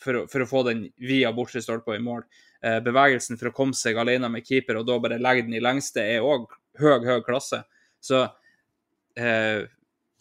For 0.00 0.16
å, 0.16 0.22
for, 0.32 0.40
å, 0.40 0.48
få 0.48 0.62
den 0.70 0.86
via 0.96 1.34
bortre 1.36 1.60
stolpe 1.60 1.92
i 1.92 2.00
mål. 2.00 2.24
Eh, 2.62 2.78
bevegelsen 2.84 3.38
for 3.40 3.50
å 3.50 3.54
komme 3.56 3.74
seg 3.74 3.98
alene 3.98 4.30
med 4.30 4.46
keeper 4.46 4.78
og 4.78 4.86
da 4.86 4.98
bare 5.02 5.18
legge 5.18 5.48
den 5.48 5.58
i 5.58 5.62
lengste, 5.62 6.04
er 6.04 6.22
òg 6.22 6.46
høy, 6.78 7.00
høy 7.08 7.20
klasse. 7.26 7.64
Så 8.02 8.22
eh, 9.18 9.64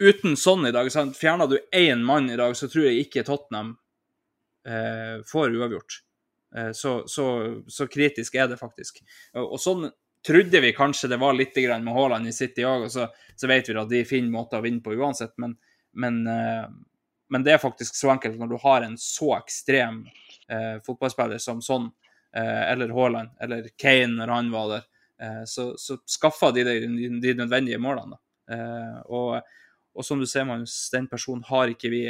uten 0.02 0.38
sånn 0.40 0.66
i 0.68 0.74
dag, 0.74 0.90
sant? 0.94 1.18
fjerner 1.18 1.50
du 1.52 1.60
én 1.76 2.02
mann 2.06 2.32
i 2.34 2.40
dag, 2.40 2.56
så 2.58 2.70
tror 2.72 2.88
jeg 2.88 3.06
ikke 3.06 3.26
Tottenham 3.28 3.76
eh, 4.66 5.22
får 5.30 5.54
uavgjort. 5.54 6.02
Eh, 6.58 6.72
så, 6.72 7.04
så, 7.08 7.26
så, 7.68 7.88
kritisk 7.88 8.36
er 8.36 8.50
det 8.52 8.60
faktisk. 8.60 9.04
Og, 9.36 9.46
og, 9.46 9.60
sånn 9.62 9.90
trodde 10.26 10.62
vi 10.62 10.74
kanskje 10.78 11.10
det 11.12 11.22
var 11.22 11.38
litt 11.38 11.56
med 11.56 11.94
Haaland 11.94 12.28
i 12.28 12.34
City 12.34 12.66
òg, 12.68 12.88
og 12.88 12.94
så, 12.94 13.08
så, 13.36 13.48
vet 13.48 13.70
vi 13.70 13.78
at 13.78 13.90
de 13.90 14.04
finner 14.06 14.34
måter 14.34 14.60
å 14.60 14.66
vinne 14.66 14.84
på 14.84 14.98
uansett. 14.98 15.34
Men, 15.38 15.56
men, 15.94 16.22
eh, 16.28 16.68
men, 17.30 17.46
det 17.46 17.56
er 17.56 17.64
faktisk 17.64 17.96
så 17.96 18.14
enkelt 18.14 18.40
når 18.40 18.54
du 18.54 18.60
har 18.66 18.86
en 18.86 18.98
så 18.98 19.36
ekstrem 19.38 20.06
eh, 20.50 20.78
fotballspiller 20.86 21.42
som 21.42 21.62
sånn, 21.62 21.92
eller 22.34 22.90
Haaland, 22.96 23.30
eller 23.44 23.66
Kane 23.78 24.16
når 24.16 24.28
han 24.28 24.52
var 24.52 24.70
der, 24.70 24.84
eh, 25.22 25.44
så, 25.46 25.74
så 25.78 25.98
skaffa 26.06 26.52
de 26.52 26.64
de, 26.64 27.10
de 27.22 27.34
nødvendige 27.34 27.80
målene. 27.82 28.16
Eh, 28.52 29.00
og, 29.06 29.42
og, 29.96 30.06
som 30.06 30.20
du 30.20 30.28
ser, 30.28 30.46
Magnus, 30.48 30.90
den 30.94 31.08
personen 31.12 31.44
har 31.48 31.72
ikke 31.72 31.92
vi 31.92 32.06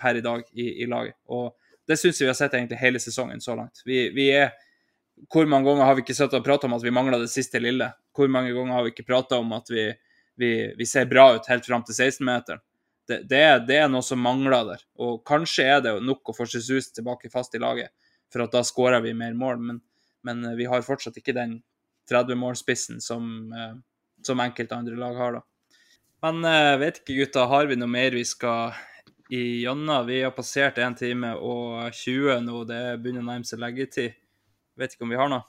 per 0.00 0.16
i 0.16 0.24
dag 0.24 0.44
i, 0.52 0.70
i 0.82 0.88
laget. 0.88 1.18
Og 1.28 1.52
det 1.88 1.96
syns 1.96 2.20
vi 2.20 2.28
har 2.28 2.36
sett 2.36 2.54
egentlig 2.54 2.80
hele 2.80 3.00
sesongen 3.00 3.40
så 3.40 3.56
langt. 3.56 3.82
Vi, 3.84 4.08
vi 4.16 4.30
er 4.36 4.50
Hvor 5.32 5.46
mange 5.50 5.66
ganger 5.66 5.82
har 5.82 5.96
vi 5.98 6.04
ikke 6.04 6.14
sittet 6.14 6.38
og 6.38 6.44
prata 6.46 6.68
om 6.68 6.76
at 6.76 6.82
vi 6.84 6.92
mangler 6.94 7.18
det 7.18 7.30
siste 7.32 7.58
lille? 7.58 7.88
Hvor 8.14 8.28
mange 8.30 8.52
ganger 8.54 8.76
har 8.76 8.84
vi 8.86 8.92
ikke 8.92 9.06
prata 9.08 9.40
om 9.42 9.50
at 9.56 9.66
vi, 9.70 9.88
vi, 10.38 10.50
vi, 10.78 10.86
ser 10.86 11.08
bra 11.10 11.32
ut 11.34 11.48
helt 11.50 11.66
fram 11.66 11.82
til 11.82 11.96
16-meteren? 11.96 12.60
Det, 13.08 13.22
det, 13.26 13.40
det, 13.66 13.80
er 13.82 13.88
noe 13.90 14.04
som 14.04 14.20
mangler 14.22 14.68
der. 14.68 14.84
Og 15.02 15.24
kanskje 15.26 15.64
er 15.64 15.82
det 15.82 15.96
nok 16.04 16.30
å 16.30 16.36
få 16.36 16.46
Jesus 16.46 16.92
tilbake 16.94 17.32
fast 17.32 17.56
i 17.56 17.62
laget 17.62 17.90
for 18.32 18.44
at 18.44 18.54
da 18.54 18.64
skårer 18.66 19.02
vi 19.04 19.14
mer 19.16 19.36
mål. 19.38 19.60
Men, 19.60 19.80
men, 20.26 20.44
eh, 20.44 20.56
vi 20.58 20.68
har 20.70 20.84
fortsatt 20.86 21.18
ikke 21.20 21.36
den 21.36 21.58
30-målspissen 22.10 23.02
som, 23.04 23.52
eh, 23.52 23.74
som 24.24 24.40
enkelte 24.40 24.76
andre 24.76 24.96
lag 24.98 25.18
har, 25.18 25.38
da. 25.38 25.44
Men 26.24 26.42
jeg 26.42 26.72
eh, 26.72 26.80
vet 26.82 27.02
ikke, 27.02 27.18
gutta, 27.22 27.46
har 27.50 27.68
vi 27.70 27.78
noe 27.78 27.90
mer 27.90 28.16
vi 28.16 28.24
skal 28.26 28.74
igjennom? 29.30 30.06
Vi 30.08 30.22
har 30.24 30.34
passert 30.34 30.80
1 30.82 30.98
time 30.98 31.34
og 31.36 31.92
20 31.94 32.42
nå, 32.46 32.64
det 32.68 32.82
begynner 33.02 33.22
å 33.22 33.28
nærme 33.30 33.46
seg 33.46 33.62
leggetid. 33.62 34.16
Vet 34.78 34.94
ikke 34.94 35.06
om 35.06 35.14
vi 35.14 35.20
har 35.20 35.30
noe? 35.30 35.46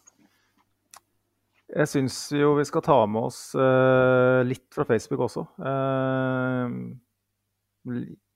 Jeg 1.70 1.86
syns 1.86 2.16
jo 2.34 2.56
vi 2.58 2.66
skal 2.66 2.82
ta 2.82 2.98
med 3.06 3.28
oss 3.28 3.52
uh, 3.54 4.42
litt 4.42 4.66
fra 4.74 4.88
Facebook 4.90 5.22
også. 5.28 5.44
Uh, 5.62 6.66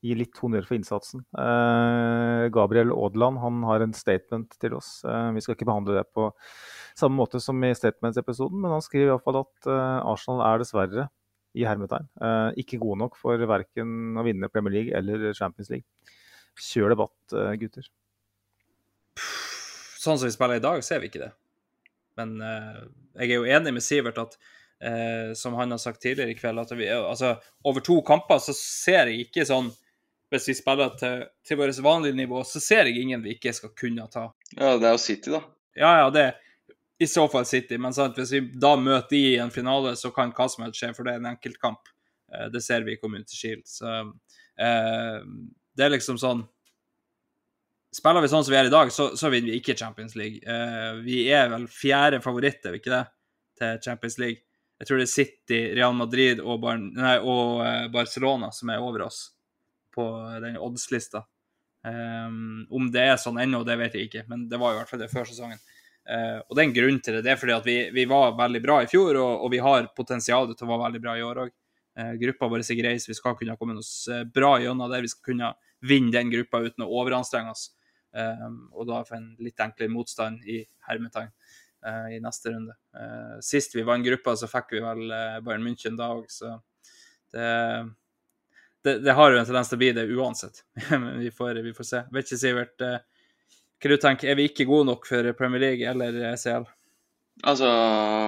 gi 0.04 0.16
litt 0.20 0.40
honnør 0.44 0.68
for 0.68 0.78
innsatsen. 0.78 1.24
Eh, 1.40 2.46
Gabriel 2.54 2.92
Aadland 2.92 3.40
han 3.40 3.64
har 3.70 3.86
en 3.86 3.96
statement 3.96 4.56
til 4.60 4.76
oss. 4.78 4.98
Eh, 5.08 5.32
vi 5.36 5.44
skal 5.44 5.56
ikke 5.56 5.70
behandle 5.70 5.96
det 6.00 6.06
på 6.12 6.30
samme 7.00 7.18
måte 7.18 7.40
som 7.42 7.60
i 7.64 7.74
statements-episoden, 7.78 8.60
men 8.62 8.76
han 8.76 8.84
skriver 8.84 9.14
iallfall 9.14 9.42
at 9.46 9.70
eh, 9.72 10.00
Arsenal 10.12 10.44
er 10.50 10.64
dessverre 10.64 11.08
i 11.54 11.66
hermetegn 11.68 12.08
eh, 12.18 12.50
ikke 12.64 12.80
gode 12.82 13.00
nok 13.04 13.18
for 13.20 13.42
verken 13.50 14.18
å 14.18 14.26
vinne 14.26 14.50
Premier 14.52 14.74
League 14.74 14.98
eller 14.98 15.32
Champions 15.38 15.70
League. 15.74 15.86
Kjør 16.60 16.94
debatt, 16.96 17.18
eh, 17.38 17.54
gutter. 17.62 17.88
Sånn 20.04 20.18
som 20.18 20.28
vi 20.28 20.34
spiller 20.34 20.60
i 20.60 20.66
dag, 20.66 20.82
ser 20.86 21.02
vi 21.02 21.12
ikke 21.12 21.24
det. 21.28 21.32
Men 22.20 22.36
eh, 22.44 22.82
jeg 23.22 23.30
er 23.30 23.38
jo 23.38 23.48
enig 23.60 23.76
med 23.78 23.86
Sivert 23.86 24.22
at 24.28 24.38
som 25.40 25.54
han 25.56 25.72
har 25.72 25.80
sagt 25.80 26.02
tidligere 26.04 26.34
i 26.34 26.36
kveld, 26.36 26.60
at 26.60 26.74
vi, 26.76 26.90
altså, 26.92 27.38
over 27.64 27.80
to 27.80 28.02
kamper 28.04 28.42
så 28.44 28.52
ser 28.58 29.08
jeg 29.08 29.30
ikke 29.30 29.46
sånn 29.48 29.70
hvis 30.34 30.50
vi 30.50 30.56
spiller 30.58 30.96
til, 30.98 31.28
til 31.46 31.60
vårt 31.60 31.78
vanlige 31.86 32.18
nivå, 32.18 32.42
så 32.48 32.62
ser 32.64 32.90
jeg 32.90 33.04
ingen 33.04 33.22
vi 33.24 33.36
ikke 33.38 33.54
skal 33.54 33.74
kunne 33.78 34.08
ta. 34.12 34.32
Ja, 34.58 34.76
det 34.82 34.90
er 34.90 34.96
jo 34.96 35.02
City, 35.02 35.34
da. 35.34 35.44
Ja, 35.78 35.92
ja, 36.02 36.10
det 36.14 36.32
i 37.04 37.08
så 37.08 37.28
fall 37.28 37.46
City. 37.46 37.78
Men 37.78 37.94
sant, 37.94 38.18
hvis 38.18 38.32
vi 38.32 38.42
da 38.60 38.76
møter 38.80 39.16
de 39.16 39.22
i 39.34 39.38
en 39.42 39.52
finale, 39.52 39.96
så 40.00 40.12
kan 40.16 40.34
hva 40.36 40.48
som 40.50 40.66
helst 40.66 40.80
skje, 40.80 40.94
for 40.96 41.08
det 41.08 41.16
er 41.16 41.22
en 41.22 41.32
enkeltkamp. 41.34 41.92
Eh, 42.34 42.48
det 42.54 42.64
ser 42.64 42.86
vi 42.88 42.96
i 42.96 43.02
Community 43.02 43.38
Shield. 43.38 43.66
Så 43.70 43.92
eh, 43.92 45.20
det 45.78 45.88
er 45.88 45.96
liksom 45.96 46.22
sånn 46.22 46.48
Spiller 47.94 48.24
vi 48.24 48.30
sånn 48.32 48.42
som 48.42 48.50
vi 48.50 48.58
er 48.58 48.66
i 48.66 48.74
dag, 48.74 48.90
så, 48.90 49.12
så 49.14 49.30
vinner 49.30 49.52
vi 49.52 49.60
ikke 49.60 49.76
Champions 49.78 50.16
League. 50.18 50.40
Eh, 50.50 50.96
vi 51.06 51.28
er 51.30 51.52
vel 51.52 51.68
fjerde 51.70 52.24
favoritt, 52.26 52.64
er 52.66 52.74
vi 52.74 52.80
ikke 52.82 52.90
det, 52.90 53.04
til 53.60 53.76
Champions 53.86 54.18
League? 54.18 54.42
Jeg 54.82 54.90
tror 54.90 54.98
det 54.98 55.06
er 55.06 55.12
City, 55.12 55.60
Real 55.78 55.94
Madrid 55.94 56.42
og, 56.42 56.56
Bar 56.64 56.80
nei, 56.82 57.20
og 57.22 57.62
eh, 57.62 57.84
Barcelona 57.94 58.50
som 58.50 58.72
er 58.74 58.82
over 58.82 59.06
oss 59.06 59.20
på 59.94 60.08
den 60.44 60.58
oddslista. 60.58 61.24
Um, 61.84 62.64
om 62.72 62.88
det 62.94 63.02
er 63.04 63.18
sånn 63.20 63.42
ennå, 63.44 63.60
det 63.68 63.76
vet 63.76 63.96
jeg 63.98 64.08
ikke, 64.08 64.24
men 64.30 64.46
det 64.48 64.60
var 64.60 64.72
i 64.72 64.78
hvert 64.78 64.92
fall 64.92 65.02
det 65.04 65.12
før 65.12 65.28
sesongen. 65.28 65.60
Uh, 66.04 66.40
og 66.48 66.56
det 66.56 66.62
er 66.62 66.68
en 66.68 66.76
grunn 66.76 67.00
til 67.04 67.18
det. 67.18 67.24
Det 67.26 67.34
er 67.34 67.40
fordi 67.40 67.56
at 67.56 67.68
vi, 67.68 67.76
vi 67.96 68.06
var 68.08 68.38
veldig 68.40 68.62
bra 68.64 68.78
i 68.84 68.90
fjor, 68.92 69.20
og, 69.20 69.34
og, 69.44 69.52
vi 69.52 69.60
har 69.64 69.90
potensial 69.96 70.48
til 70.52 70.68
å 70.68 70.72
være 70.72 70.86
veldig 70.88 71.02
bra 71.04 71.16
i 71.20 71.26
år 71.28 71.42
òg. 71.46 71.54
Uh, 71.94 72.06
eh, 72.06 72.14
gruppa 72.24 72.50
vår 72.50 72.64
er 72.64 72.80
grei, 72.80 72.94
så 73.00 73.12
vi 73.12 73.18
skal 73.20 73.36
kunne 73.40 73.56
komme 73.60 73.76
oss 73.82 73.92
uh, 74.12 74.24
bra 74.24 74.56
gjennom 74.64 74.92
det. 74.92 75.04
Vi 75.06 75.12
skal 75.12 75.28
kunne 75.32 75.52
vinne 75.84 76.16
den 76.16 76.32
gruppa 76.32 76.64
uten 76.64 76.86
å 76.86 76.92
overanstrenge 77.02 77.52
oss. 77.52 77.68
Um, 78.14 78.70
og 78.72 78.88
da 78.88 79.02
få 79.08 79.18
en 79.18 79.32
litt 79.42 79.60
enklere 79.64 79.92
motstand 79.92 80.44
i 80.46 80.60
hermetegn 80.88 81.32
uh, 81.34 82.08
i 82.14 82.20
neste 82.24 82.54
runde. 82.54 82.76
sist 83.42 83.74
vi 83.76 83.84
vant 83.84 84.06
gruppa, 84.06 84.38
så 84.38 84.48
fikk 84.48 84.76
vi 84.76 84.84
vel 84.84 85.08
Bayern 85.44 85.66
München 85.66 85.98
da 86.00 86.12
òg, 86.14 86.30
så 86.32 86.60
det 87.34 87.48
det, 88.84 89.00
det, 89.00 89.12
har 89.12 89.32
jo 89.32 89.40
en 89.40 89.48
tendens 89.48 89.70
til 89.72 89.78
å 89.78 89.82
bli 89.82 89.92
det 89.96 90.06
uansett. 90.12 90.64
Men 90.92 91.20
vi 91.22 91.32
får, 91.32 91.62
vi 91.64 91.74
får 91.76 91.88
se. 91.88 92.02
Vet 92.12 92.28
ikke, 92.28 92.40
Sivert. 92.42 92.84
Eh, 92.84 93.00
Hva 93.84 93.92
du 93.92 93.98
tenker 94.00 94.32
Er 94.32 94.40
vi 94.40 94.48
ikke 94.50 94.68
gode 94.68 94.88
nok 94.92 95.08
for 95.08 95.28
Premier 95.40 95.64
League 95.64 95.88
eller 95.88 96.36
CL? 96.40 96.68
Altså, 97.44 97.68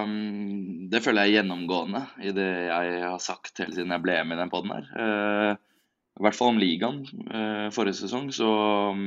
mm, 0.08 0.88
det 0.90 1.00
føler 1.04 1.24
jeg 1.24 1.36
er 1.36 1.38
gjennomgående 1.38 2.02
i 2.26 2.32
det 2.34 2.48
jeg 2.66 2.96
har 3.04 3.20
sagt 3.22 3.62
hele 3.62 3.76
siden 3.76 3.94
jeg 3.94 4.02
ble 4.02 4.16
med 4.26 4.36
i 4.36 4.40
den 4.42 4.50
poden 4.52 4.74
her. 4.74 4.88
Eh, 5.04 5.52
I 6.16 6.26
hvert 6.26 6.38
fall 6.38 6.54
om 6.54 6.60
ligaen. 6.60 7.04
Eh, 7.28 7.68
forrige 7.76 8.00
sesong 8.00 8.32
så 8.34 8.50
mm, 8.96 9.06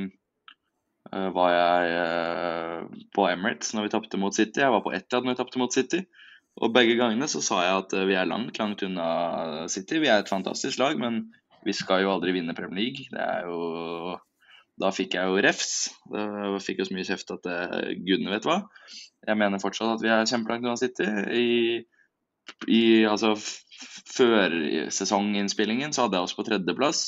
var 1.34 1.50
jeg 1.50 2.88
på 3.16 3.24
Emirates 3.26 3.74
når 3.74 3.88
vi 3.88 3.92
tapte 3.96 4.18
mot 4.22 4.34
City. 4.36 4.62
Jeg 4.62 4.70
var 4.70 4.84
på 4.84 4.92
Etiad 4.94 5.26
når 5.26 5.34
vi 5.34 5.40
tapte 5.42 5.62
mot 5.62 5.74
City. 5.74 6.04
Og 6.60 6.72
begge 6.74 6.96
gangene 6.98 7.26
så 7.30 7.42
sa 7.42 7.60
jeg 7.64 7.82
at 7.84 7.94
vi 8.08 8.16
er 8.18 8.28
langt, 8.28 8.58
langt 8.60 8.82
unna 8.86 9.66
City. 9.72 9.98
Vi 10.02 10.10
er 10.10 10.22
et 10.22 10.30
fantastisk 10.30 10.78
lag, 10.82 10.98
men 11.00 11.24
vi 11.66 11.74
skal 11.76 12.04
jo 12.04 12.12
aldri 12.14 12.34
vinne 12.36 12.56
Premier 12.56 12.84
League. 12.84 13.06
Det 13.12 13.22
er 13.22 13.48
jo 13.48 14.18
Da 14.80 14.88
fikk 14.96 15.14
jeg 15.18 15.28
jo 15.28 15.40
refs. 15.44 15.72
Da 16.08 16.56
fikk 16.64 16.80
jeg 16.80 16.88
så 16.88 16.94
mye 16.96 17.04
kjeft 17.04 17.32
at 17.34 17.48
eh, 17.52 17.90
gudene 18.00 18.32
vet 18.32 18.46
hva. 18.48 18.62
Jeg 19.28 19.36
mener 19.36 19.60
fortsatt 19.60 19.98
at 19.98 20.04
vi 20.04 20.08
er 20.08 20.28
kjempelangt 20.28 20.64
unna 20.64 20.78
City. 20.80 21.04
I, 21.36 21.48
i 22.72 22.82
altså 23.04 23.34
før 24.14 24.56
sesonginnspillingen 24.94 25.92
så 25.92 26.06
hadde 26.06 26.16
jeg 26.16 26.30
oss 26.30 26.36
på 26.38 26.46
tredjeplass. 26.48 27.02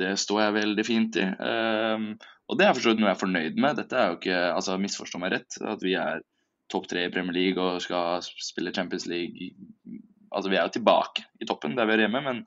Det 0.00 0.14
står 0.20 0.42
jeg 0.42 0.56
veldig 0.56 0.86
fint 0.86 1.20
i. 1.20 1.26
Um, 1.28 2.08
og 2.48 2.56
det 2.56 2.66
er 2.66 2.72
for 2.72 2.84
så 2.84 2.92
vidt 2.92 3.02
noe 3.02 3.10
jeg 3.10 3.18
er 3.18 3.22
fornøyd 3.22 3.60
med. 3.60 3.78
Dette 3.82 4.00
er 4.00 4.10
jo 4.10 4.18
ikke 4.18 4.40
altså 4.54 4.80
Misforstå 4.80 5.20
meg 5.20 5.34
rett. 5.36 5.60
At 5.60 5.84
vi 5.84 5.92
er 6.00 6.24
topp 6.72 6.88
tre 6.88 7.06
i 7.06 7.12
Premier 7.12 7.36
League 7.36 7.60
og 7.64 7.82
skal 7.84 8.24
spille 8.24 8.74
Champions 8.76 9.08
League 9.08 9.52
Altså, 10.28 10.50
vi 10.52 10.58
er 10.58 10.66
jo 10.66 10.74
tilbake 10.76 11.22
i 11.40 11.46
toppen 11.48 11.72
der 11.72 11.86
vi 11.88 11.94
er 11.94 12.02
hjemme, 12.04 12.20
men 12.20 12.42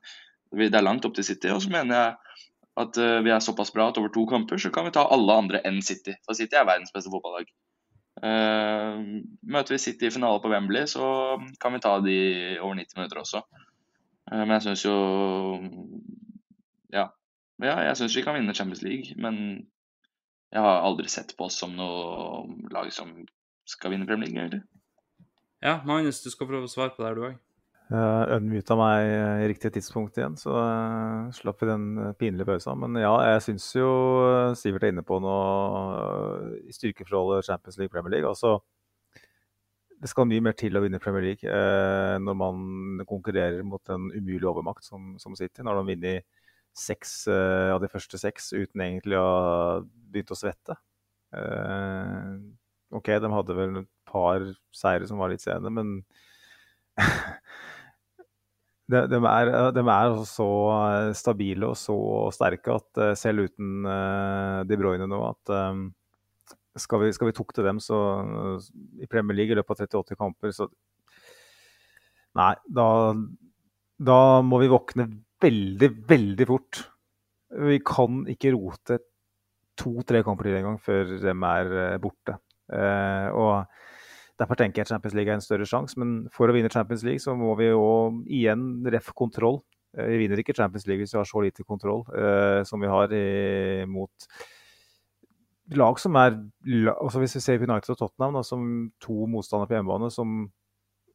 det 0.52 0.78
er 0.78 0.84
langt 0.84 1.04
opp 1.08 1.16
til 1.16 1.26
City. 1.26 1.50
Og 1.52 1.62
så 1.64 1.72
mener 1.72 1.96
jeg 1.96 2.38
at 2.82 2.98
eh, 3.00 3.18
vi 3.24 3.32
er 3.32 3.44
såpass 3.44 3.72
bra 3.72 3.90
at 3.90 3.98
over 4.00 4.12
to 4.12 4.24
kamper 4.28 4.60
så 4.60 4.70
kan 4.72 4.86
vi 4.86 4.94
ta 4.94 5.04
alle 5.12 5.36
andre 5.44 5.60
enn 5.68 5.82
City. 5.84 6.14
For 6.26 6.38
City 6.38 6.56
er 6.56 6.68
verdens 6.68 6.92
beste 6.94 7.12
fotballag. 7.12 7.50
Eh, 8.22 9.02
møter 9.54 9.76
vi 9.76 9.80
City 9.82 10.08
i 10.08 10.14
finale 10.14 10.40
på 10.42 10.52
Wembley, 10.52 10.86
så 10.88 11.38
kan 11.60 11.74
vi 11.76 11.82
ta 11.84 11.98
de 12.04 12.16
over 12.60 12.76
90 12.78 12.98
minutter 12.98 13.22
også. 13.22 13.42
Eh, 14.30 14.42
men 14.44 14.56
jeg 14.56 14.66
syns 14.68 14.86
jo 14.86 14.96
Ja. 16.92 17.08
ja 17.62 17.76
jeg 17.88 17.96
syns 18.00 18.16
vi 18.16 18.24
kan 18.24 18.36
vinne 18.36 18.54
Champions 18.54 18.82
League, 18.82 19.16
men 19.16 19.66
jeg 20.52 20.60
har 20.60 20.84
aldri 20.84 21.08
sett 21.08 21.36
på 21.36 21.48
oss 21.48 21.56
som 21.58 21.72
noe 21.76 22.44
lag 22.72 22.92
som 22.92 23.14
skal 23.64 23.92
vinne 23.92 24.06
Premier 24.06 24.28
League, 24.28 24.36
egentlig. 24.36 24.62
Ja, 25.62 25.80
Magnus, 25.86 26.22
du 26.24 26.30
skal 26.30 26.48
prøve 26.50 26.66
å 26.66 26.70
svare 26.70 26.92
på 26.92 27.02
det 27.02 27.08
her, 27.08 27.16
du 27.16 27.26
òg. 27.30 27.40
Jeg 27.92 28.36
unmuta 28.38 28.76
meg 28.78 29.06
i 29.42 29.48
riktig 29.50 29.72
tidspunkt 29.74 30.16
igjen, 30.16 30.36
så 30.40 30.52
uh, 30.54 31.32
slapp 31.36 31.60
vi 31.60 31.68
den 31.68 31.86
eh, 32.00 32.12
pinlige 32.16 32.48
pausa. 32.48 32.72
Men 32.78 32.96
ja, 32.96 33.10
jeg 33.34 33.42
syns 33.44 33.66
jo 33.76 33.88
eh, 34.24 34.54
Sivert 34.56 34.86
er 34.86 34.94
inne 34.94 35.04
på 35.04 35.18
noe 35.20 35.42
eh, 35.98 36.70
i 36.70 36.72
styrkeforholdet 36.72 37.50
Champions 37.50 37.76
League 37.80 37.92
Premier 37.92 38.14
League. 38.14 38.30
Altså, 38.30 38.54
det 40.02 40.10
skal 40.10 40.26
mye 40.30 40.42
mer 40.42 40.56
til 40.58 40.74
å 40.74 40.82
vinne 40.82 41.02
Premier 41.02 41.26
League 41.28 41.46
eh, 41.46 42.16
når 42.22 42.38
man 42.38 43.04
konkurrerer 43.10 43.60
mot 43.66 43.92
en 43.92 44.08
umulig 44.14 44.48
overmakt 44.50 44.88
som, 44.88 45.12
som 45.22 45.36
City. 45.38 45.60
Når 45.62 45.76
de 45.76 45.82
har 45.82 45.90
vunnet 45.92 46.40
seks 46.72 47.28
eh, 47.28 47.68
av 47.74 47.82
de 47.84 47.90
første 47.92 48.18
seks 48.18 48.50
uten 48.56 48.82
egentlig 48.82 49.20
å 49.20 49.28
ha 49.28 49.76
begynt 49.84 50.32
å 50.32 50.38
svette. 50.38 50.78
Eh, 51.36 52.34
OK, 52.92 53.12
de 53.20 53.30
hadde 53.32 53.56
vel 53.56 53.78
et 53.82 53.90
par 54.08 54.44
seire 54.74 55.06
som 55.08 55.20
var 55.22 55.32
litt 55.32 55.44
sene, 55.44 55.70
men 55.72 55.94
de, 58.92 59.02
de, 59.10 59.18
er, 59.28 59.50
de 59.74 59.82
er 59.94 60.14
så 60.28 60.48
eh, 60.76 61.10
stabile 61.16 61.72
og 61.72 61.78
så 61.78 61.96
sterke 62.34 62.76
at 62.76 63.00
eh, 63.00 63.12
selv 63.18 63.48
uten 63.48 63.88
eh, 63.88 64.60
De 64.68 64.78
Bruyne 64.80 65.08
nå 65.08 65.20
at 65.28 65.52
skal, 66.80 67.02
vi, 67.02 67.12
skal 67.12 67.28
vi 67.28 67.36
tukte 67.36 67.64
dem 67.66 67.80
så, 67.84 67.98
i 69.02 69.08
Premier 69.10 69.36
League 69.36 69.52
i 69.52 69.58
løpet 69.58 69.82
av 69.82 69.88
38 69.90 70.16
kamper, 70.16 70.54
så 70.56 70.70
Nei, 72.32 72.54
da, 72.64 72.86
da 74.00 74.20
må 74.40 74.56
vi 74.62 74.70
våkne 74.72 75.04
veldig, 75.44 75.88
veldig 76.08 76.46
fort. 76.48 76.78
Vi 77.68 77.76
kan 77.84 78.22
ikke 78.32 78.54
rote 78.54 78.96
to-tre 79.76 80.22
kamper 80.24 80.48
til 80.48 80.56
engang 80.62 80.78
før 80.80 81.12
de 81.20 81.34
er 81.34 82.00
borte. 82.00 82.38
Og 83.36 83.52
Derfor 84.42 84.58
tenker 84.58 84.82
jeg 84.82 84.90
Champions 84.90 85.14
League 85.14 85.30
er 85.30 85.38
en 85.38 85.44
større 85.44 85.66
sjanse, 85.68 85.98
men 86.02 86.24
for 86.34 86.50
å 86.50 86.54
vinne 86.56 86.70
Champions 86.72 87.04
League 87.06 87.22
så 87.22 87.34
må 87.38 87.52
vi 87.60 87.68
jo 87.68 87.84
igjen 88.26 88.64
ref 88.90 89.12
kontroll. 89.14 89.60
Eh, 89.94 90.08
Vi 90.10 90.22
vinner 90.24 90.40
ikke 90.42 90.56
Champions 90.56 90.86
League 90.88 91.04
hvis 91.04 91.14
vi 91.14 91.20
har 91.20 91.28
så 91.28 91.42
lite 91.44 91.62
kontroll 91.68 92.02
eh, 92.16 92.62
som 92.66 92.82
vi 92.82 92.90
har 92.90 93.12
i, 93.14 93.84
mot 93.86 94.26
lag 95.72 96.00
som 96.00 96.16
er 96.20 96.34
altså 96.92 97.20
Hvis 97.22 97.36
vi 97.38 97.40
ser 97.44 97.62
United 97.62 97.94
og 97.94 98.00
Tottenham 98.00 98.34
da, 98.36 98.42
som 98.44 98.64
to 99.00 99.28
motstandere 99.30 99.70
på 99.70 99.76
hjemmebane 99.78 100.10
som 100.12 100.42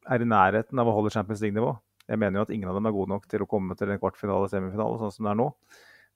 er 0.08 0.24
i 0.24 0.28
nærheten 0.30 0.80
av 0.80 0.88
å 0.88 0.94
holde 0.96 1.12
Champions 1.12 1.42
League-nivå. 1.44 1.74
Jeg 2.08 2.18
mener 2.22 2.40
jo 2.40 2.46
at 2.46 2.54
ingen 2.54 2.70
av 2.70 2.78
dem 2.78 2.88
er 2.88 2.94
gode 2.96 3.12
nok 3.12 3.26
til 3.28 3.44
å 3.44 3.50
komme 3.50 3.76
til 3.76 3.90
en 3.92 4.00
kvartfinale 4.00 4.48
semifinale, 4.48 4.96
sånn 5.02 5.12
som 5.12 5.28
det 5.28 5.34
er 5.34 5.38
nå. 5.42 5.48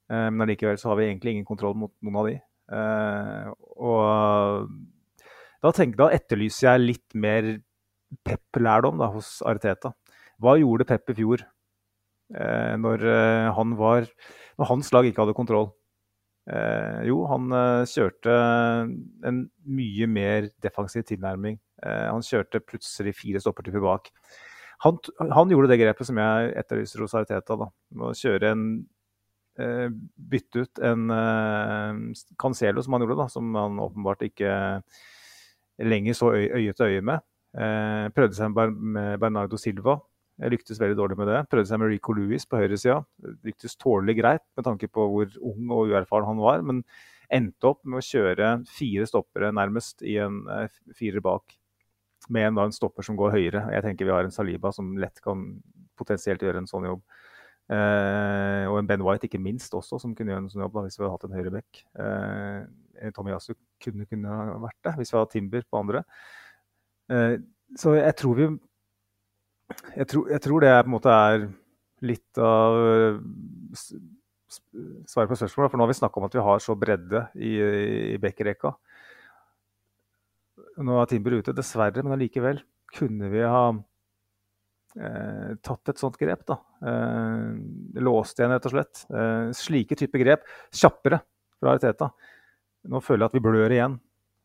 Eh, 0.09 0.31
Men 0.33 0.47
allikevel 0.47 0.81
så 0.81 0.89
har 0.89 0.97
vi 0.99 1.11
egentlig 1.11 1.35
ingen 1.37 1.45
kontroll 1.51 1.77
mot 1.77 1.93
noen 2.01 2.17
av 2.23 2.31
de. 2.31 2.39
Eh, 2.73 3.53
Og 3.77 4.73
da, 5.63 5.73
tenker, 5.73 5.99
da 6.01 6.11
etterlyser 6.15 6.73
jeg 6.73 6.87
litt 6.87 7.19
mer 7.19 7.55
Pep-lærdom 8.27 9.01
hos 9.15 9.39
Arteta. 9.49 9.95
Hva 10.43 10.59
gjorde 10.61 10.87
Pep 10.89 11.13
i 11.13 11.17
fjor, 11.17 11.45
eh, 12.35 12.75
når, 12.77 13.07
eh, 13.09 13.53
han 13.57 13.77
var, 13.79 14.09
når 14.59 14.69
hans 14.69 14.93
lag 14.93 15.09
ikke 15.09 15.23
hadde 15.25 15.37
kontroll? 15.39 15.71
Eh, 16.51 17.05
jo, 17.07 17.21
han 17.31 17.53
eh, 17.55 17.85
kjørte 17.87 18.33
en 19.31 19.45
mye 19.63 20.09
mer 20.11 20.49
defensiv 20.65 21.07
tilnærming. 21.07 21.61
Eh, 21.87 22.09
han 22.11 22.25
kjørte 22.27 22.63
plutselig 22.67 23.15
fire 23.15 23.43
stoppertyper 23.43 23.85
bak. 23.85 24.11
Han, 24.83 24.99
han 25.31 25.53
gjorde 25.53 25.71
det 25.71 25.79
grepet 25.79 26.09
som 26.09 26.19
jeg 26.19 26.51
etterlyser 26.59 27.05
hos 27.05 27.15
Ariteta. 27.15 27.57
da, 27.61 27.71
med 27.95 28.11
Å 28.11 28.19
kjøre 28.19 28.51
en 28.51 28.67
eh, 29.63 29.89
Bytte 30.33 30.67
ut 30.67 30.83
en 30.83 31.07
eh, 31.15 32.23
Cancelo, 32.43 32.83
som 32.83 32.99
han 32.99 33.07
gjorde, 33.07 33.21
da, 33.23 33.29
som 33.31 33.55
han 33.55 33.79
åpenbart 33.87 34.27
ikke 34.27 34.53
lenger 35.81 36.17
så 36.19 36.33
øye, 36.35 36.73
til 36.73 36.87
øye 36.87 37.05
med. 37.05 37.23
Eh, 37.53 38.09
prøvde 38.17 38.37
seg 38.37 38.53
med 38.57 39.21
Bernardo 39.21 39.61
Silva. 39.61 39.99
Jeg 40.41 40.55
lyktes 40.55 40.81
veldig 40.81 40.97
dårlig 40.99 41.19
med 41.21 41.29
det. 41.29 41.41
Prøvde 41.53 41.69
seg 41.69 41.81
med 41.81 41.93
Rico 41.93 42.15
Louis 42.17 42.45
på 42.49 42.59
høyresida. 42.59 43.01
Lyktes 43.47 43.77
tålelig 43.79 44.17
greit 44.19 44.45
med 44.57 44.67
tanke 44.67 44.89
på 44.89 45.07
hvor 45.13 45.35
ung 45.53 45.75
og 45.75 45.93
uerfaren 45.93 46.31
han 46.31 46.41
var, 46.43 46.63
men 46.67 46.81
endte 47.33 47.69
opp 47.69 47.83
med 47.85 48.01
å 48.01 48.05
kjøre 48.05 48.53
fire 48.69 49.09
stoppere 49.09 49.53
nærmest 49.55 50.05
i 50.05 50.19
en 50.23 50.43
eh, 50.53 50.81
firer 50.97 51.25
bak. 51.25 51.57
Med 52.33 52.49
en, 52.49 52.59
da, 52.59 52.69
en 52.69 52.75
stopper 52.75 53.05
som 53.05 53.17
går 53.19 53.35
høyere. 53.35 53.65
Jeg 53.75 53.85
tenker 53.85 54.07
vi 54.07 54.15
har 54.15 54.25
en 54.25 54.35
Saliba 54.35 54.71
som 54.75 54.93
lett 55.01 55.19
kan 55.25 55.49
potensielt 55.99 56.43
gjøre 56.45 56.63
en 56.63 56.71
sånn 56.71 56.87
jobb. 56.87 57.03
Eh, 57.73 58.65
og 58.69 58.79
en 58.79 58.89
Ben 58.89 59.03
White 59.05 59.29
ikke 59.29 59.41
minst 59.43 59.75
også, 59.75 59.99
som 60.03 60.15
kunne 60.17 60.35
gjøre 60.35 60.45
en 60.45 60.53
sånn 60.53 60.65
jobb 60.65 60.77
da, 60.77 60.85
hvis 60.87 60.99
vi 60.99 61.05
hadde 61.05 61.15
hatt 61.15 61.27
en 61.29 61.37
høyreback. 61.37 61.83
Eh, 62.05 62.59
Tommy 63.17 63.33
Yasu 63.33 63.55
kunne, 63.83 64.07
kunne 64.11 64.37
vært 64.63 64.79
det 64.87 64.95
hvis 64.99 65.13
vi 65.13 65.19
hadde 65.19 65.33
Timber 65.33 65.67
på 65.69 65.81
andre. 65.81 66.05
Eh, 67.13 67.37
så 67.79 67.97
jeg 67.99 68.17
tror 68.21 68.39
vi 68.39 68.49
jeg 69.97 70.09
tror, 70.11 70.27
jeg 70.29 70.43
tror 70.45 70.61
det 70.61 70.69
er, 70.69 70.83
på 70.85 70.91
en 70.91 70.97
måte 70.97 71.13
er 71.13 71.47
litt 72.05 72.41
av 72.43 72.77
eh, 72.83 73.21
svaret 75.09 75.31
på 75.31 75.39
spørsmålet. 75.39 75.73
For 75.73 75.79
nå 75.79 75.87
har 75.87 75.93
vi 75.93 76.01
snakka 76.01 76.21
om 76.21 76.27
at 76.29 76.37
vi 76.37 76.45
har 76.49 76.61
så 76.63 76.77
bredde 76.79 77.25
i, 77.39 77.55
i 78.15 78.19
bekkerekka. 78.21 78.75
Nå 80.85 80.99
er 81.01 81.09
Timber 81.11 81.39
ute, 81.39 81.55
dessverre, 81.57 82.05
men 82.05 82.15
allikevel 82.17 82.61
kunne 82.93 83.31
vi 83.33 83.43
ha 83.45 83.65
eh, 83.73 85.55
tatt 85.65 85.93
et 85.93 86.03
sånt 86.03 86.19
grep. 86.21 86.45
da. 86.49 86.59
Eh, 86.85 88.03
låst 88.05 88.41
igjen, 88.41 88.53
rett 88.53 88.69
og 88.69 88.77
slett. 88.77 89.05
Eh, 89.09 89.49
slike 89.57 89.99
typer 89.99 90.25
grep. 90.25 90.47
Kjappere 90.75 91.23
fra 91.59 91.75
Ariteta. 91.75 92.13
Nå 92.91 93.01
føler 93.05 93.25
jeg 93.25 93.31
at 93.31 93.37
vi 93.37 93.45
blør 93.45 93.75
igjen, 93.75 93.99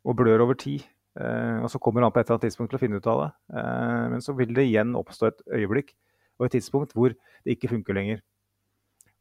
og 0.06 0.18
blør 0.20 0.44
over 0.46 0.58
tid. 0.60 0.86
Eh, 1.18 1.64
og 1.64 1.70
så 1.74 1.80
kommer 1.82 2.06
han 2.06 2.14
på 2.14 2.22
et 2.22 2.28
eller 2.28 2.38
annet 2.38 2.50
tidspunkt 2.50 2.72
til 2.72 2.78
å 2.78 2.82
finne 2.82 3.00
ut 3.00 3.10
av 3.10 3.24
det. 3.24 3.30
Eh, 3.58 4.04
men 4.14 4.24
så 4.24 4.36
vil 4.38 4.54
det 4.54 4.68
igjen 4.68 4.94
oppstå 5.00 5.32
et 5.32 5.42
øyeblikk 5.60 5.96
og 6.38 6.46
et 6.46 6.58
tidspunkt 6.58 6.94
hvor 6.94 7.16
det 7.16 7.56
ikke 7.56 7.72
funker 7.72 7.98
lenger. 7.98 8.22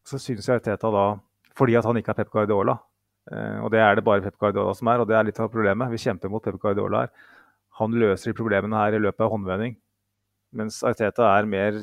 Så 0.07 0.21
synes 0.23 0.47
jeg 0.47 0.63
Teta 0.63 0.91
da, 0.93 1.07
fordi 1.57 1.79
at 1.79 1.89
han 1.89 1.97
ikke 1.99 2.13
er 2.13 2.21
Pep 2.21 2.35
Guardiola, 2.35 2.77
eh, 3.33 3.57
og 3.65 3.73
det 3.73 3.81
er 3.83 3.97
det 3.97 4.05
bare 4.07 4.23
Pep 4.23 4.37
Guardiola 4.39 4.75
som 4.77 4.93
er, 4.93 5.01
og 5.01 5.09
det 5.09 5.17
er 5.17 5.27
litt 5.27 5.41
av 5.41 5.51
problemet, 5.51 5.91
vi 5.91 6.03
kjemper 6.05 6.31
mot 6.31 6.45
Pep 6.45 6.61
Guardiola 6.63 7.07
her, 7.07 7.33
han 7.81 7.97
løser 7.97 8.31
de 8.31 8.37
problemene 8.37 8.79
her 8.79 8.97
i 8.97 9.01
løpet 9.03 9.25
av 9.25 9.33
håndvending. 9.33 9.75
Mens 10.57 10.79
Arteta 10.87 11.27
er 11.35 11.49
mer 11.51 11.83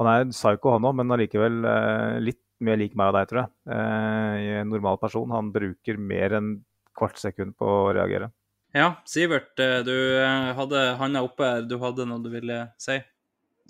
Han 0.00 0.08
er 0.08 0.22
en 0.22 0.30
psycho, 0.32 0.70
han 0.72 0.86
òg, 0.88 0.94
men 0.96 1.12
allikevel 1.12 1.58
eh, 1.68 2.20
litt 2.24 2.40
mer 2.64 2.78
lik 2.80 2.96
meg 2.98 3.12
og 3.12 3.18
deg, 3.18 3.30
tror 3.30 3.42
jeg. 3.42 3.52
Eh, 3.76 4.50
en 4.60 4.70
normal 4.72 5.00
person. 5.02 5.32
Han 5.34 5.52
bruker 5.54 6.00
mer 6.00 6.36
enn 6.38 6.52
kvart 6.96 7.20
sekund 7.20 7.56
på 7.58 7.66
å 7.66 7.92
reagere. 7.96 8.30
Ja, 8.76 9.02
Sivert, 9.04 9.58
eh, 9.58 9.80
du 9.82 9.94
eh, 10.22 10.50
hadde 10.54 10.82
handa 11.00 11.24
oppe 11.26 11.46
her. 11.46 11.64
Du 11.66 11.78
hadde 11.82 12.06
noe 12.06 12.22
du 12.22 12.30
ville 12.30 12.62
si? 12.78 13.00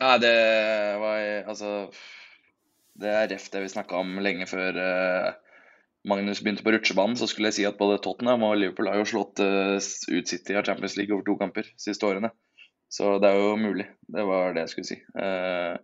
Nei, 0.01 0.17
det 0.21 0.35
var 1.01 1.49
Altså 1.53 1.71
Det 3.01 3.09
er 3.13 3.31
reft 3.33 3.53
det 3.53 3.63
vi 3.65 3.73
snakka 3.73 3.99
om 4.01 4.19
lenge 4.25 4.49
før, 4.49 4.77
eh, 4.77 5.31
Magnus 6.09 6.41
begynte 6.41 6.65
på 6.65 6.73
rutsjebanen, 6.73 7.17
så 7.17 7.29
skulle 7.29 7.49
jeg 7.51 7.59
si 7.59 7.65
at 7.69 7.77
både 7.81 7.99
Tottenham 8.05 8.45
og 8.45 8.55
Liverpool 8.57 8.89
har 8.89 9.01
jo 9.01 9.09
slått 9.09 9.41
ut 9.41 10.31
City 10.33 10.57
av 10.57 10.65
Champions 10.65 10.97
League 10.97 11.13
over 11.13 11.27
to 11.27 11.35
kamper 11.37 11.67
de 11.69 11.85
siste 11.85 12.09
årene. 12.09 12.31
Så 12.91 13.19
det 13.23 13.31
er 13.31 13.39
jo 13.39 13.57
mulig. 13.57 13.87
Det 14.11 14.25
var 14.27 14.55
det 14.55 14.65
jeg 14.65 14.73
skulle 14.73 14.89
si. 14.89 14.99
Uh, 15.15 15.79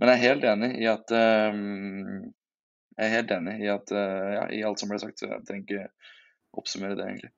men 0.00 0.10
jeg 0.10 0.14
er 0.14 0.24
helt 0.24 0.46
enig 0.48 0.70
i 0.80 0.86
at 0.88 1.12
uh, 1.12 1.58
Jeg 2.98 3.04
er 3.04 3.12
helt 3.14 3.34
enig 3.36 3.58
i 3.62 3.68
at 3.70 3.92
ja, 3.94 4.46
i 4.50 4.62
alt 4.66 4.80
som 4.80 4.90
ble 4.90 4.96
sagt, 4.98 5.20
så 5.20 5.28
jeg 5.28 5.44
trenger 5.46 5.66
ikke 5.68 5.84
oppsummere 6.58 6.96
det, 6.98 7.04
egentlig. 7.06 7.30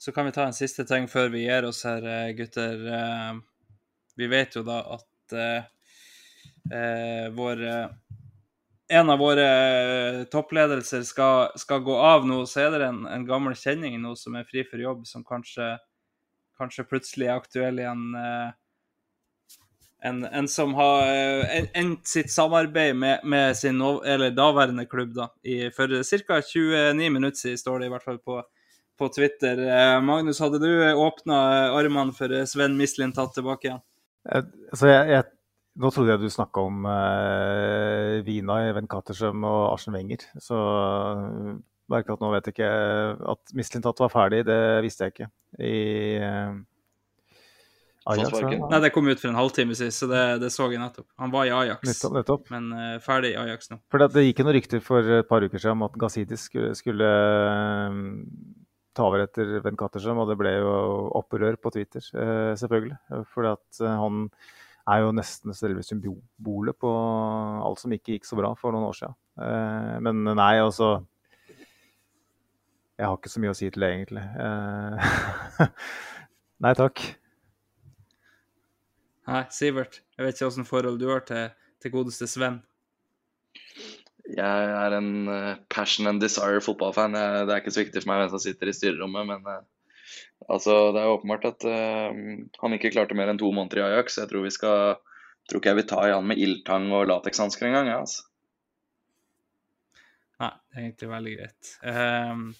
Så 0.00 0.14
kan 0.16 0.24
vi 0.24 0.32
ta 0.32 0.46
en 0.48 0.56
siste 0.56 0.86
ting 0.88 1.04
før 1.10 1.28
vi 1.34 1.42
gir 1.44 1.66
oss 1.68 1.82
her, 1.84 2.06
gutter. 2.38 2.80
Vi 4.16 4.30
vet 4.32 4.56
jo 4.56 4.64
da 4.64 4.78
at 4.96 5.36
vår 7.36 7.60
en 8.92 9.10
av 9.10 9.18
våre 9.18 9.44
eh, 9.46 10.24
toppledelser 10.28 11.02
skal, 11.08 11.52
skal, 11.56 11.80
gå 11.84 11.94
av 11.96 12.26
nå, 12.28 12.42
så 12.46 12.66
er 12.66 12.74
det 12.76 12.88
en, 12.90 13.04
en, 13.08 13.24
gammel 13.28 13.56
kjenning 13.56 13.96
nå 14.02 14.14
som 14.20 14.36
er 14.36 14.48
fri 14.48 14.66
for 14.68 14.82
jobb, 14.82 15.06
som 15.08 15.24
kanskje, 15.24 15.76
kanskje 16.62 16.86
plutselig 16.88 17.28
er 17.28 17.36
aktuell 17.36 17.82
igjen. 17.82 18.08
Eh, 18.18 18.54
en, 20.08 20.24
en, 20.24 20.48
som 20.50 20.72
har 20.78 21.04
eh, 21.10 21.68
endt 21.78 22.08
sitt 22.10 22.32
samarbeid 22.32 22.96
med, 22.98 23.26
med 23.28 23.58
sin 23.58 23.82
eller 23.82 24.34
daværende 24.34 24.86
klubb 24.90 25.12
da, 25.18 25.28
i, 25.42 25.68
for 25.74 25.92
ca. 26.02 26.40
29 26.40 27.12
minutter 27.12 27.38
siden, 27.44 27.60
står 27.60 27.82
det 27.82 27.90
i 27.90 27.94
hvert 27.94 28.06
fall 28.08 28.18
på, 28.22 28.40
på 28.98 29.10
Twitter. 29.14 29.62
Magnus, 30.02 30.42
hadde 30.42 30.62
du 30.62 30.72
åpna 30.94 31.38
armene 31.76 32.16
for 32.16 32.34
Sven 32.50 32.74
Mislin 32.80 33.14
tatt 33.14 33.34
tilbake 33.36 33.70
igjen? 33.70 33.86
Altså, 34.22 34.90
jeg, 34.90 35.06
jeg 35.10 35.30
nå 35.80 35.88
trodde 35.88 36.12
jeg 36.12 36.20
du 36.20 36.32
snakka 36.32 36.62
om 36.68 36.84
eh, 36.84 38.18
Vina, 38.26 38.58
Even 38.68 38.88
Kattersjøm 38.90 39.44
og 39.48 39.60
Arsen 39.70 39.96
Wenger. 39.96 40.26
Så 40.42 40.58
uh, 41.82 41.92
merker 41.92 42.16
at 42.16 42.22
nå 42.22 42.32
vet 42.34 42.48
jeg 42.48 42.56
ikke 42.56 42.74
At 43.34 43.54
Mislintat 43.58 44.02
var 44.04 44.12
ferdig, 44.12 44.44
det 44.48 44.60
visste 44.84 45.08
jeg 45.08 45.14
ikke. 45.14 45.28
I 45.58 45.80
uh, 46.22 46.60
Ajax, 48.12 48.32
Nei, 48.42 48.80
det 48.82 48.90
kom 48.90 49.06
ut 49.06 49.20
for 49.20 49.30
en 49.30 49.38
halvtime 49.38 49.76
siden, 49.78 49.94
så 49.94 50.08
det, 50.10 50.22
det, 50.42 50.48
så 50.50 50.66
jeg 50.72 50.80
nettopp. 50.82 51.06
Han 51.22 51.30
var 51.30 51.46
i 51.46 51.52
Ajax, 51.54 51.84
nettopp, 51.86 52.16
nettopp. 52.16 52.48
men 52.50 52.72
uh, 52.74 52.96
ferdig 53.02 53.30
i 53.36 53.38
Ajax 53.44 53.70
nå. 53.70 53.78
For 53.94 54.02
det, 54.02 54.08
det 54.16 54.24
gikk 54.26 54.42
noen 54.42 54.56
rykter 54.58 54.82
for 54.82 55.12
et 55.20 55.28
par 55.28 55.46
uker 55.46 55.62
siden 55.62 55.76
om 55.76 55.86
at 55.86 56.00
Gazidis 56.02 56.48
skulle, 56.48 56.72
skulle 56.78 57.12
ta 58.92 59.06
over 59.06 59.22
etter 59.22 59.54
Ben 59.62 59.78
Kattersjøm, 59.78 60.18
og 60.18 60.32
det 60.32 60.38
ble 60.40 60.56
jo 60.56 60.74
opprør 61.20 61.54
på 61.62 61.70
Twitter, 61.76 62.02
selvfølgelig. 62.58 62.98
Fordi 63.30 63.54
at 63.54 63.84
han 63.86 64.26
er 64.90 65.04
jo 65.04 65.14
nesten 65.14 65.54
selve 65.54 65.84
symbolet 65.86 66.78
på 66.80 66.90
alt 66.90 67.82
som 67.82 67.94
ikke 67.94 68.16
gikk 68.16 68.26
så 68.26 68.38
bra 68.38 68.52
for 68.58 68.74
noen 68.74 68.88
år 68.88 68.98
siden. 68.98 69.16
Eh, 69.46 69.96
men 70.04 70.24
nei, 70.26 70.54
altså 70.62 70.96
Jeg 73.02 73.10
har 73.10 73.18
ikke 73.18 73.32
så 73.32 73.40
mye 73.42 73.50
å 73.50 73.56
si 73.58 73.66
til 73.66 73.82
det, 73.82 73.88
egentlig. 73.96 74.22
Eh, 74.22 75.70
nei 76.64 76.70
takk. 76.78 77.02
Nei, 79.26 79.40
Sivert. 79.50 79.98
Jeg 80.14 80.26
vet 80.28 80.38
ikke 80.38 80.50
åssen 80.52 80.68
forhold 80.68 81.00
du 81.00 81.08
har 81.10 81.24
til, 81.26 81.50
til 81.82 81.94
godeste 81.96 82.28
Sven. 82.30 82.60
Jeg 84.22 84.70
er 84.78 84.94
en 84.94 85.12
uh, 85.26 85.58
passion 85.74 86.06
and 86.06 86.22
desire 86.22 86.62
fotballfan. 86.62 87.18
Det 87.18 87.50
er 87.50 87.58
ikke 87.58 87.74
så 87.74 87.82
viktig 87.82 88.04
for 88.04 88.12
meg 88.12 88.22
hvem 88.22 88.32
som 88.36 88.44
sitter 88.46 88.70
i 88.70 88.78
styrerommet, 88.78 89.32
men 89.32 89.50
uh, 89.50 89.62
Altså, 90.46 90.90
det 90.94 91.02
er 91.02 91.10
åpenbart 91.10 91.50
at 91.50 91.66
uh, 91.66 92.10
han 92.62 92.74
ikke 92.78 92.94
klarte 92.94 93.18
mer 93.18 93.30
enn 93.30 93.42
to 93.42 93.50
måneder 93.54 93.82
i 93.82 93.86
Ajax. 93.88 94.22
Jeg 94.22 94.30
tror 94.30 94.46
vi 94.46 94.54
skal 94.54 95.00
tror 95.50 95.58
ikke 95.58 95.74
jeg 95.74 95.82
vil 95.82 95.90
ta 95.90 96.02
i 96.06 96.14
han 96.14 96.26
med 96.30 96.38
ildtang 96.38 96.90
og 96.94 97.08
latekshansker 97.10 97.66
engang. 97.66 97.90
Ja, 97.90 98.02
altså. 98.06 98.28
Nei, 100.42 100.52
det 100.70 100.78
er 100.78 100.84
egentlig 100.86 101.10
veldig 101.10 101.32
greit. 101.38 101.72
Um, 101.82 102.52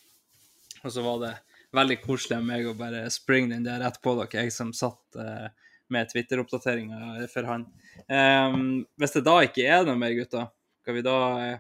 og 0.83 0.95
så 0.95 1.05
var 1.05 1.21
det 1.23 1.33
veldig 1.73 1.99
koselig 2.03 2.39
av 2.39 2.47
meg 2.47 2.69
å 2.69 2.77
bare 2.77 3.07
springe 3.13 3.55
den 3.55 3.67
der 3.67 3.81
rett 3.83 4.01
på 4.05 4.15
dere, 4.19 4.45
jeg 4.45 4.55
som 4.55 4.73
satt 4.77 5.19
uh, 5.19 5.49
med 5.93 6.11
Twitter-oppdateringa 6.13 7.27
for 7.33 7.49
han. 7.49 7.67
Um, 8.09 8.83
hvis 9.01 9.17
det 9.17 9.25
da 9.29 9.39
ikke 9.47 9.67
er 9.69 9.87
noe 9.89 9.99
mer, 10.01 10.15
gutter, 10.17 10.51
skal 10.83 10.99
vi 10.99 11.05
da 11.07 11.17
uh, 11.39 11.59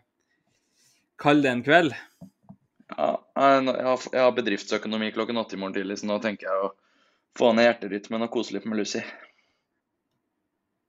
kalle 1.22 1.46
det 1.46 1.54
en 1.54 1.64
kveld? 1.64 1.96
Ja, 2.92 3.10
jeg 3.40 4.20
har 4.20 4.36
bedriftsøkonomi 4.36 5.12
klokken 5.16 5.40
åtte 5.40 5.56
i 5.56 5.60
morgen 5.60 5.78
tidlig, 5.78 6.00
så 6.00 6.08
nå 6.10 6.18
tenker 6.24 6.50
jeg 6.50 6.66
å 6.66 6.72
få 7.38 7.54
ned 7.56 7.68
hjerterytmen 7.68 8.26
og 8.26 8.32
kose 8.34 8.56
litt 8.56 8.66
med 8.68 8.82
Lucy. 8.82 9.00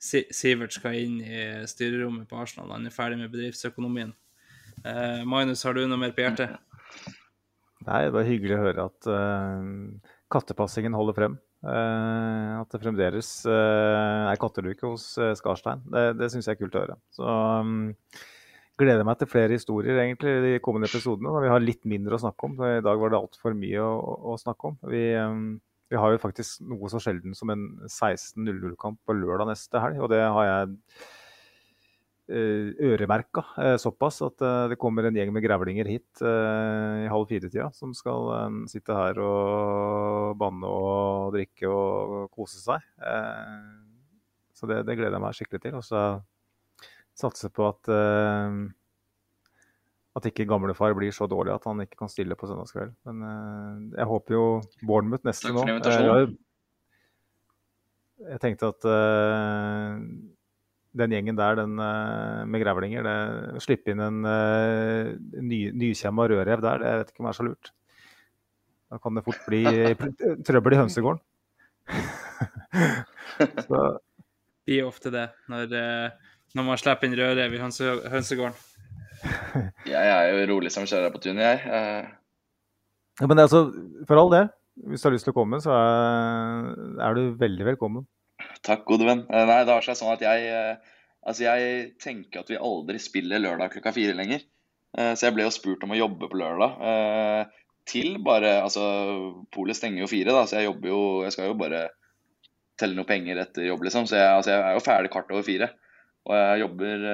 Sivert 0.04 0.76
skal 0.76 0.98
inn 1.00 1.22
i 1.24 1.44
styrerommet 1.70 2.28
på 2.28 2.42
Arsenal. 2.42 2.74
Han 2.76 2.90
er 2.90 2.96
ferdig 2.96 3.22
med 3.22 3.32
bedriftsøkonomien. 3.32 4.12
Eh, 4.84 5.22
Magnus, 5.24 5.64
har 5.64 5.78
du 5.78 5.86
noe 5.88 6.00
mer 6.02 6.12
på 6.16 6.26
hjertet? 6.26 6.58
Nei, 7.88 8.04
det 8.08 8.14
var 8.16 8.28
hyggelig 8.28 8.58
å 8.58 8.62
høre 8.64 8.86
at 8.90 9.10
uh, 9.10 10.12
kattepassingen 10.34 10.96
holder 10.98 11.18
frem. 11.18 11.40
Uh, 11.64 12.60
at 12.60 12.74
det 12.74 12.82
fremdeles 12.84 13.32
uh, 13.48 14.30
er 14.32 14.40
katteluke 14.40 14.90
hos 14.90 15.14
Skarstein. 15.40 15.84
Det, 15.92 16.06
det 16.20 16.30
syns 16.34 16.50
jeg 16.50 16.58
er 16.58 16.62
kult 16.62 16.78
å 16.78 16.84
høre. 16.84 16.98
Så 17.16 17.28
um, 17.28 17.92
gleder 18.80 19.06
meg 19.08 19.20
til 19.20 19.30
flere 19.32 19.56
historier 19.56 20.02
egentlig 20.02 20.34
de 20.44 20.56
kommende 20.64 20.90
episodene. 20.92 21.30
når 21.30 21.46
Vi 21.46 21.54
har 21.54 21.64
litt 21.64 21.84
mindre 21.90 22.18
å 22.18 22.24
snakke 22.24 22.50
om. 22.50 22.58
I 22.68 22.84
dag 22.86 23.00
var 23.02 23.14
det 23.14 23.22
altfor 23.22 23.58
mye 23.58 23.84
å, 23.86 23.94
å, 24.34 24.38
snakke 24.42 24.72
om. 24.72 24.80
Vi, 24.92 25.04
um, 25.20 25.44
vi, 25.92 26.00
har 26.00 26.16
jo 26.16 26.24
faktisk 26.24 26.64
noe 26.70 26.92
så 26.92 27.02
sjelden 27.04 27.38
som 27.38 27.54
en 27.54 27.68
16-0-0-kamp 27.88 29.02
på 29.06 29.18
lørdag 29.18 29.52
neste 29.54 29.84
helg. 29.84 30.02
Og 30.04 30.12
det 30.14 30.24
har 30.24 30.50
jeg 30.50 30.78
øremerka 32.32 33.42
uh, 33.58 33.76
såpass 33.76 34.22
at 34.24 34.44
uh, 34.46 34.68
det 34.72 34.78
kommer 34.80 35.04
en 35.04 35.16
gjeng 35.18 35.34
med 35.36 35.44
grevlinger 35.44 35.90
hit 35.92 36.22
i 36.24 37.10
halv 37.12 37.28
fire-tida 37.28 37.68
som 37.76 37.92
skal 37.96 38.30
sitte 38.72 38.96
her 38.96 39.20
og 39.20 40.38
banne 40.40 40.70
og 40.70 41.34
drikke 41.36 41.68
og 41.68 42.30
kose 42.32 42.62
seg. 42.62 42.80
så 44.56 44.70
det, 44.70 44.86
det, 44.88 44.96
gleder 44.96 45.18
jeg 45.18 45.24
meg 45.24 45.36
skikkelig 45.36 45.62
til. 45.66 45.76
Og 45.80 45.84
så 45.84 46.04
satser 47.20 47.52
på 47.54 47.68
at 47.68 47.92
at 50.14 50.28
ikke 50.30 50.46
gamlefar 50.46 50.94
blir 50.94 51.12
så 51.12 51.26
dårlig 51.28 51.56
at 51.56 51.66
han 51.66 51.82
ikke 51.82 51.98
kan 52.04 52.12
stille 52.12 52.38
på 52.38 52.48
søndagskveld. 52.48 52.94
Men 53.10 53.92
jeg 53.98 54.06
håper 54.06 54.36
jo 54.38 54.46
Bournemouth 54.86 55.26
neste 55.26 55.52
nå. 55.52 55.66
Jeg, 55.68 56.36
jeg, 58.30 58.42
tenkte 58.46 58.70
at 58.72 58.88
den 60.98 61.14
gjengen 61.16 61.38
der, 61.40 61.58
den 61.58 61.74
med 61.76 62.62
grevlinger 62.62 63.06
det, 63.08 63.16
Slippe 63.66 63.94
inn 63.94 64.04
en 64.04 64.20
ny, 64.22 65.60
nykjemma 65.74 66.28
rødrev 66.30 66.62
der, 66.62 66.84
det 66.84 66.92
vet 67.00 67.14
ikke 67.14 67.24
om 67.24 67.30
det 67.30 67.32
er 67.32 67.40
så 67.40 67.48
lurt. 67.48 67.72
Da 68.94 69.00
kan 69.02 69.18
det 69.18 69.24
fort 69.26 69.48
bli 69.48 69.64
trøbbel 70.48 70.76
i 70.76 70.82
hønsegården. 70.84 71.24
så. 73.68 73.82
Blir 74.64 74.86
ofte 74.88 75.12
det 75.12 75.26
når 75.52 75.74
når 76.54 76.66
man 76.68 76.78
slipper 76.78 77.10
inn 77.10 77.18
rødrev 77.18 77.56
i 77.56 77.62
hønse, 77.62 77.96
hønsegården? 78.14 78.58
jeg 79.94 80.10
er 80.10 80.28
jo 80.30 80.44
rolig 80.52 80.72
som 80.74 80.86
kjører 80.90 81.14
på 81.14 81.22
tunet, 81.24 81.42
jeg. 81.42 81.62
Eh. 81.66 82.12
Ja, 83.22 83.30
men 83.30 83.42
altså, 83.42 83.66
for 84.10 84.22
all 84.22 84.30
del, 84.34 84.52
hvis 84.90 85.02
du 85.02 85.08
har 85.08 85.16
lyst 85.16 85.26
til 85.26 85.34
å 85.34 85.38
komme, 85.38 85.60
så 85.64 85.74
er, 85.74 86.70
er 87.08 87.18
du 87.18 87.40
veldig 87.40 87.68
velkommen. 87.72 88.06
Takk, 88.64 88.86
gode 88.88 89.08
venn. 89.08 89.26
Eh, 89.28 89.46
nei, 89.50 89.62
det 89.68 89.76
har 89.76 89.84
seg 89.84 89.98
sånn 90.00 90.14
at 90.16 90.24
jeg 90.24 90.48
eh, 90.50 90.92
Altså, 91.24 91.46
jeg 91.46 91.84
tenker 92.04 92.42
at 92.42 92.50
vi 92.52 92.60
aldri 92.60 93.00
spiller 93.00 93.40
lørdag 93.40 93.72
klokka 93.72 93.94
fire 93.96 94.12
lenger. 94.18 94.42
Så 94.92 95.24
jeg 95.24 95.34
ble 95.38 95.46
jo 95.46 95.54
spurt 95.56 95.86
om 95.88 95.94
å 95.96 95.98
jobbe 95.98 96.28
på 96.28 96.36
lørdag. 96.36 96.82
Til 97.88 98.18
bare 98.26 98.58
Altså, 98.60 98.84
polet 99.56 99.80
stenger 99.80 100.04
jo 100.04 100.10
fire, 100.12 100.36
da, 100.36 100.42
så 100.44 100.60
jeg 100.60 100.68
jobber 100.68 100.92
jo 100.92 101.00
Jeg 101.24 101.34
skal 101.38 101.48
jo 101.48 101.56
bare 101.62 101.86
telle 102.76 103.00
noe 103.00 103.08
penger 103.08 103.40
etter 103.40 103.70
jobb, 103.70 103.88
liksom. 103.88 104.04
Så 104.12 104.20
jeg, 104.20 104.28
altså, 104.36 104.52
jeg 104.52 104.68
er 104.68 104.76
jo 104.76 104.84
ferdig 104.84 105.14
kvart 105.16 105.32
over 105.32 105.48
fire. 105.48 105.72
Og 106.28 106.36
jeg 106.36 106.62
jobber 106.66 107.08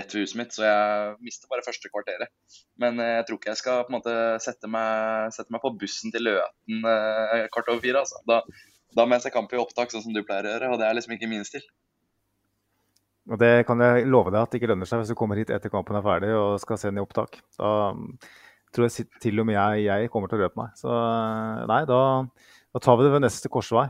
rett 0.00 0.16
ved 0.16 0.24
huset 0.24 0.40
mitt, 0.40 0.56
så 0.56 0.64
jeg 0.70 1.14
mister 1.28 1.52
bare 1.52 1.68
første 1.68 1.92
kvarteret. 1.92 2.32
Men 2.80 2.96
jeg 2.96 3.28
tror 3.28 3.42
ikke 3.42 3.52
jeg 3.52 3.60
skal 3.60 3.84
på 3.84 3.92
en 3.92 4.00
måte 4.00 4.18
sette 4.48 4.72
meg, 4.72 5.36
sette 5.36 5.52
meg 5.52 5.60
på 5.60 5.76
bussen 5.84 6.16
til 6.16 6.30
Løten 6.30 6.80
kvart 7.52 7.68
over 7.68 7.84
fire. 7.84 8.06
Altså. 8.06 8.24
Da, 8.24 8.40
da 8.96 9.06
må 9.06 9.16
jeg 9.16 9.26
se 9.26 9.32
kamp 9.34 9.52
i 9.54 9.60
opptak, 9.60 9.92
sånn 9.92 10.04
som 10.04 10.14
du 10.14 10.22
pleier 10.26 10.48
å 10.48 10.54
gjøre. 10.54 10.70
Og 10.74 10.80
det 10.80 10.88
er 10.88 10.98
liksom 10.98 11.16
ikke 11.16 11.30
min 11.30 11.46
stil. 11.48 11.64
Og 13.30 13.38
Det 13.38 13.52
kan 13.68 13.80
jeg 13.80 14.08
love 14.10 14.32
deg 14.34 14.40
at 14.42 14.52
det 14.52 14.58
ikke 14.58 14.72
lønner 14.72 14.88
seg 14.88 15.02
hvis 15.02 15.12
du 15.12 15.18
kommer 15.18 15.38
hit 15.38 15.52
etter 15.54 15.70
kampen 15.70 15.98
er 15.98 16.04
ferdig 16.04 16.32
og 16.34 16.58
skal 16.62 16.80
se 16.80 16.90
den 16.90 16.98
i 16.98 17.04
opptak. 17.04 17.38
Da 17.54 17.72
tror 18.74 18.88
jeg 18.88 19.06
til 19.22 19.42
og 19.42 19.46
med 19.46 19.58
jeg, 19.58 19.86
jeg 19.86 20.10
kommer 20.12 20.30
til 20.32 20.40
å 20.40 20.46
røpe 20.46 20.58
meg. 20.58 20.76
Så 20.80 20.92
nei, 21.70 21.82
da, 21.88 22.00
da 22.74 22.82
tar 22.82 22.98
vi 22.98 23.06
det 23.06 23.12
ved 23.14 23.24
neste 23.26 23.50
korsvei. 23.52 23.86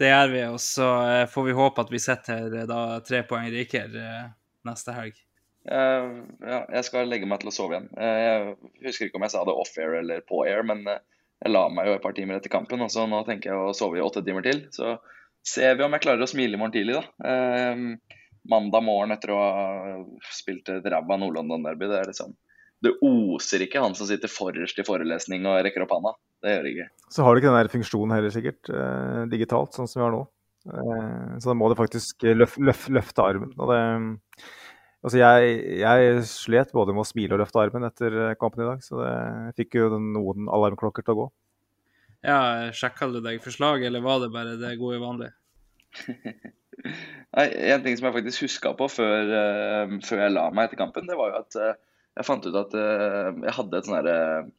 Det 0.00 0.10
gjør 0.10 0.32
vi, 0.32 0.40
og 0.50 0.58
så 0.58 0.88
eh, 1.06 1.28
får 1.30 1.44
vi 1.46 1.54
håpe 1.54 1.84
at 1.84 1.92
vi 1.92 2.00
sitter 2.02 2.48
her 2.50 2.66
da 2.66 2.80
tre 3.06 3.20
poeng 3.28 3.46
rikere 3.54 4.00
eh, 4.02 4.32
neste 4.66 4.94
helg. 4.96 5.20
Uh, 5.64 6.26
ja, 6.44 6.58
jeg 6.76 6.84
skal 6.90 7.06
legge 7.08 7.28
meg 7.30 7.40
til 7.40 7.48
å 7.48 7.54
sove 7.54 7.76
igjen. 7.76 7.86
Uh, 7.96 8.50
jeg 8.82 8.90
husker 8.90 9.08
ikke 9.08 9.16
om 9.16 9.24
jeg 9.24 9.32
sa 9.32 9.44
det 9.48 9.54
off-air 9.62 9.94
eller 10.02 10.24
på 10.28 10.42
air, 10.44 10.60
men 10.66 10.82
uh, 10.90 10.98
jeg 11.44 11.52
la 11.52 11.64
meg 11.72 11.88
jo 11.90 11.96
et 11.98 12.02
par 12.04 12.14
timer 12.16 12.38
etter 12.38 12.52
kampen, 12.52 12.80
og 12.80 12.92
så 12.92 13.04
nå 13.08 13.20
tenker 13.28 13.52
jeg 13.52 13.60
å 13.60 13.74
sove 13.76 14.00
i 14.00 14.04
åtte 14.04 14.24
timer 14.24 14.46
til. 14.46 14.62
Så 14.72 14.96
ser 15.44 15.76
vi 15.76 15.84
om 15.84 15.92
jeg 15.92 16.04
klarer 16.06 16.24
å 16.24 16.30
smile 16.30 16.56
i 16.56 16.60
morgen 16.60 16.72
tidlig, 16.72 16.96
da. 16.96 17.84
mandag 18.48 18.84
morgen 18.84 19.12
etter 19.12 19.32
å 19.34 19.40
ha 19.40 19.66
spilt 20.32 20.70
et 20.72 20.88
ræva 20.88 21.18
Nord-London-derby. 21.20 21.90
Det 21.90 22.00
er 22.00 22.10
liksom 22.12 22.32
Det 22.84 22.90
oser 23.00 23.62
ikke 23.64 23.80
han 23.80 23.94
som 23.96 24.08
sitter 24.08 24.28
forrest 24.28 24.80
i 24.80 24.84
forelesning 24.84 25.46
og 25.48 25.62
rekker 25.64 25.84
opp 25.84 25.94
handa. 25.94 26.10
Det 26.44 26.52
gjør 26.52 26.66
det 26.66 26.72
ikke. 26.74 26.88
Så 27.16 27.24
har 27.24 27.32
du 27.32 27.40
ikke 27.40 27.52
den 27.52 27.60
der 27.62 27.72
funksjonen 27.72 28.12
heller, 28.12 28.32
sikkert, 28.34 28.68
eh, 28.68 29.20
digitalt, 29.32 29.72
sånn 29.72 29.88
som 29.88 30.00
vi 30.00 30.04
har 30.04 30.12
nå. 30.12 30.24
Eh, 30.68 31.38
så 31.40 31.48
da 31.48 31.54
må 31.56 31.70
du 31.70 31.78
faktisk 31.78 32.26
løf, 32.36 32.58
løf, 32.60 32.88
løfte 32.92 33.24
armen. 33.24 33.54
Og 33.56 33.72
det 33.72 33.80
Altså, 35.04 35.18
jeg, 35.20 35.56
jeg, 35.82 36.20
slet 36.24 36.70
både 36.72 36.94
med 36.96 37.04
å 37.04 37.08
smile 37.08 37.36
og 37.36 37.42
løfte 37.42 37.60
armen 37.60 37.84
etter 37.84 38.14
kampen 38.40 38.64
i 38.64 38.68
dag, 38.70 38.84
så 38.84 39.02
det 39.04 39.56
fikk 39.58 39.76
jo 39.76 39.98
noen 40.00 40.48
alarmklokker 40.48 41.04
til 41.04 41.12
å 41.12 41.18
gå. 41.18 41.26
Ja, 42.24 42.72
Sjekka 42.72 43.10
du 43.12 43.20
deg 43.20 43.42
for 43.44 43.52
slag, 43.52 43.84
eller 43.84 44.00
var 44.04 44.22
det 44.22 44.30
bare 44.32 44.56
det 44.56 44.78
gode 44.80 45.02
vanlige? 45.02 45.34
Nei, 47.36 47.46
En 47.74 47.84
ting 47.84 47.98
som 47.98 48.08
jeg 48.08 48.16
faktisk 48.16 48.46
huska 48.46 48.72
på 48.78 48.88
før, 48.92 49.28
uh, 49.28 49.92
før, 50.04 50.22
jeg 50.24 50.32
la 50.32 50.46
meg 50.56 50.70
etter 50.70 50.80
kampen, 50.80 51.08
det 51.08 51.18
var 51.20 51.34
jo 51.34 51.42
at 51.42 51.58
uh, 51.60 51.74
jeg 52.16 52.28
fant 52.30 52.48
ut 52.48 52.56
at 52.62 52.76
uh, 52.78 53.28
jeg 53.44 53.56
hadde 53.58 53.80
et 53.80 53.90
sånn 53.90 54.52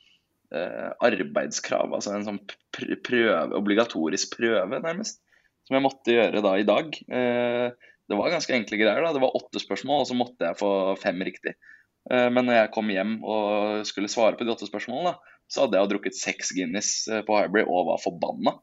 arbeidskrav, 1.06 1.92
altså 1.98 2.14
en 2.14 2.24
sånn 2.24 2.38
prøve, 2.72 3.40
obligatorisk 3.58 4.38
prøve, 4.38 4.78
nærmest, 4.78 5.18
som 5.66 5.76
jeg 5.76 5.84
måtte 5.84 6.14
gjøre 6.14 6.44
da 6.46 6.54
i 6.62 6.68
dag. 6.68 6.94
Det 8.10 8.18
var 8.20 8.34
ganske 8.34 8.54
enkle 8.54 8.80
greier. 8.80 9.02
da, 9.02 9.14
Det 9.14 9.24
var 9.24 9.38
åtte 9.38 9.62
spørsmål, 9.62 10.04
og 10.04 10.10
så 10.10 10.18
måtte 10.18 10.50
jeg 10.50 10.60
få 10.60 10.72
fem 11.02 11.22
riktig. 11.26 11.56
men 12.06 12.46
når 12.46 12.54
jeg 12.54 12.70
kom 12.70 12.90
hjem 12.94 13.16
og 13.26 13.88
skulle 13.90 14.12
svare 14.14 14.38
på 14.38 14.46
de 14.46 14.52
åtte 14.54 14.68
spørsmålene, 14.70 15.16
da, 15.16 15.40
så 15.50 15.64
hadde 15.64 15.80
jeg 15.80 15.90
drukket 15.90 16.18
seks 16.20 16.52
Guinness 16.54 16.92
på 17.26 17.38
Hybrid 17.40 17.66
og 17.66 17.88
var 17.90 18.04
forbanna. 18.04 18.54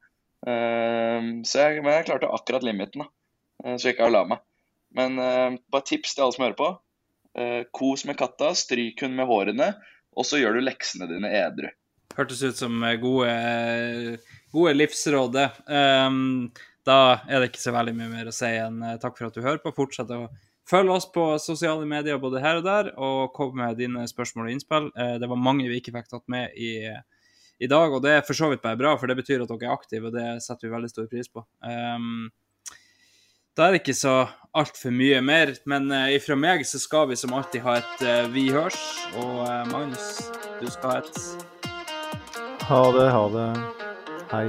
så 0.47 1.64
jeg, 1.64 1.82
men 1.82 1.97
jeg 1.97 2.06
klarte 2.06 2.31
akkurat 2.31 2.62
limiten. 2.62 3.02
da. 3.02 3.10
Eh, 3.64 3.77
så 3.77 3.89
jeg 3.89 3.97
ikke 3.97 4.12
la 4.12 4.24
meg. 4.31 4.43
Men 4.94 5.16
bare 5.73 5.89
tips 5.89 6.14
til 6.14 6.27
alle 6.27 6.36
som 6.36 6.44
hører 6.47 6.59
på. 6.59 6.70
Kos 7.73 8.05
med 8.05 8.19
katta, 8.20 8.51
stryk 8.55 9.01
hun 9.02 9.14
med 9.16 9.27
hårene, 9.27 9.70
og 10.12 10.27
så 10.28 10.36
gjør 10.36 10.59
du 10.59 10.66
leksene 10.66 11.09
dine 11.09 11.31
edru. 11.32 11.70
Hørtes 12.12 12.43
ut 12.44 12.59
som 12.59 12.82
gode, 13.01 14.19
gode 14.52 14.74
livsråd, 14.77 15.32
det. 15.32 15.47
Um, 15.64 16.51
da 16.87 17.23
er 17.29 17.41
det 17.41 17.53
ikke 17.53 17.63
så 17.63 17.75
veldig 17.75 17.95
mye 17.97 18.11
mer 18.11 18.31
å 18.31 18.35
si 18.35 18.51
enn 18.59 18.83
uh, 18.83 18.97
takk 19.01 19.19
for 19.19 19.29
at 19.29 19.37
du 19.37 19.45
hører 19.45 19.63
på. 19.63 19.75
Fortsett 19.77 20.11
å 20.15 20.27
følge 20.69 20.95
oss 20.95 21.09
på 21.15 21.27
sosiale 21.43 21.87
medier 21.89 22.21
både 22.23 22.43
her 22.43 22.61
og 22.61 22.67
der, 22.67 22.93
og 22.99 23.33
kom 23.37 23.55
med 23.59 23.79
dine 23.81 24.05
spørsmål 24.11 24.49
og 24.49 24.55
innspill. 24.55 24.93
det 24.95 25.29
var 25.29 25.41
mange 25.41 25.67
vi 25.69 25.81
ikke 25.81 25.95
fikk 25.97 26.07
tatt 26.11 26.23
med 26.31 26.55
i, 26.55 26.77
i, 27.59 27.67
dag, 27.67 27.91
og 27.91 28.03
det 28.05 28.13
er 28.15 28.23
for 28.27 28.39
så 28.39 28.49
vidt 28.53 28.63
bare 28.63 28.79
bra, 28.79 28.95
for 28.99 29.11
det 29.11 29.19
betyr 29.19 29.43
at 29.43 29.51
dere 29.51 29.67
er 29.67 29.75
aktive, 29.75 30.09
og 30.09 30.15
det 30.15 30.39
setter 30.45 30.69
vi 30.69 30.77
veldig 30.77 30.93
stor 30.93 31.11
pris 31.11 31.29
på. 31.29 31.43
Um, 31.67 32.31
da 33.59 33.67
er 33.67 33.75
det 33.75 33.83
ikke 33.83 33.99
så 33.99 34.15
altfor 34.57 34.95
mye 34.95 35.19
mer. 35.21 35.57
Men 35.69 35.91
uh, 35.91 36.07
ifra 36.15 36.39
meg 36.39 36.63
så 36.65 36.81
skal 36.81 37.11
vi 37.11 37.19
som 37.19 37.35
alltid 37.37 37.67
ha 37.67 37.81
et 37.83 38.07
Vi 38.33 38.47
hørs. 38.55 38.79
Og 39.19 39.43
Magnus, 39.75 40.31
du 40.63 40.71
skal 40.71 40.95
ha 40.95 41.03
et 41.03 42.65
Ha 42.71 42.83
det, 42.97 43.11
ha 43.19 43.29
det. 43.35 43.49
Hei. 44.33 44.49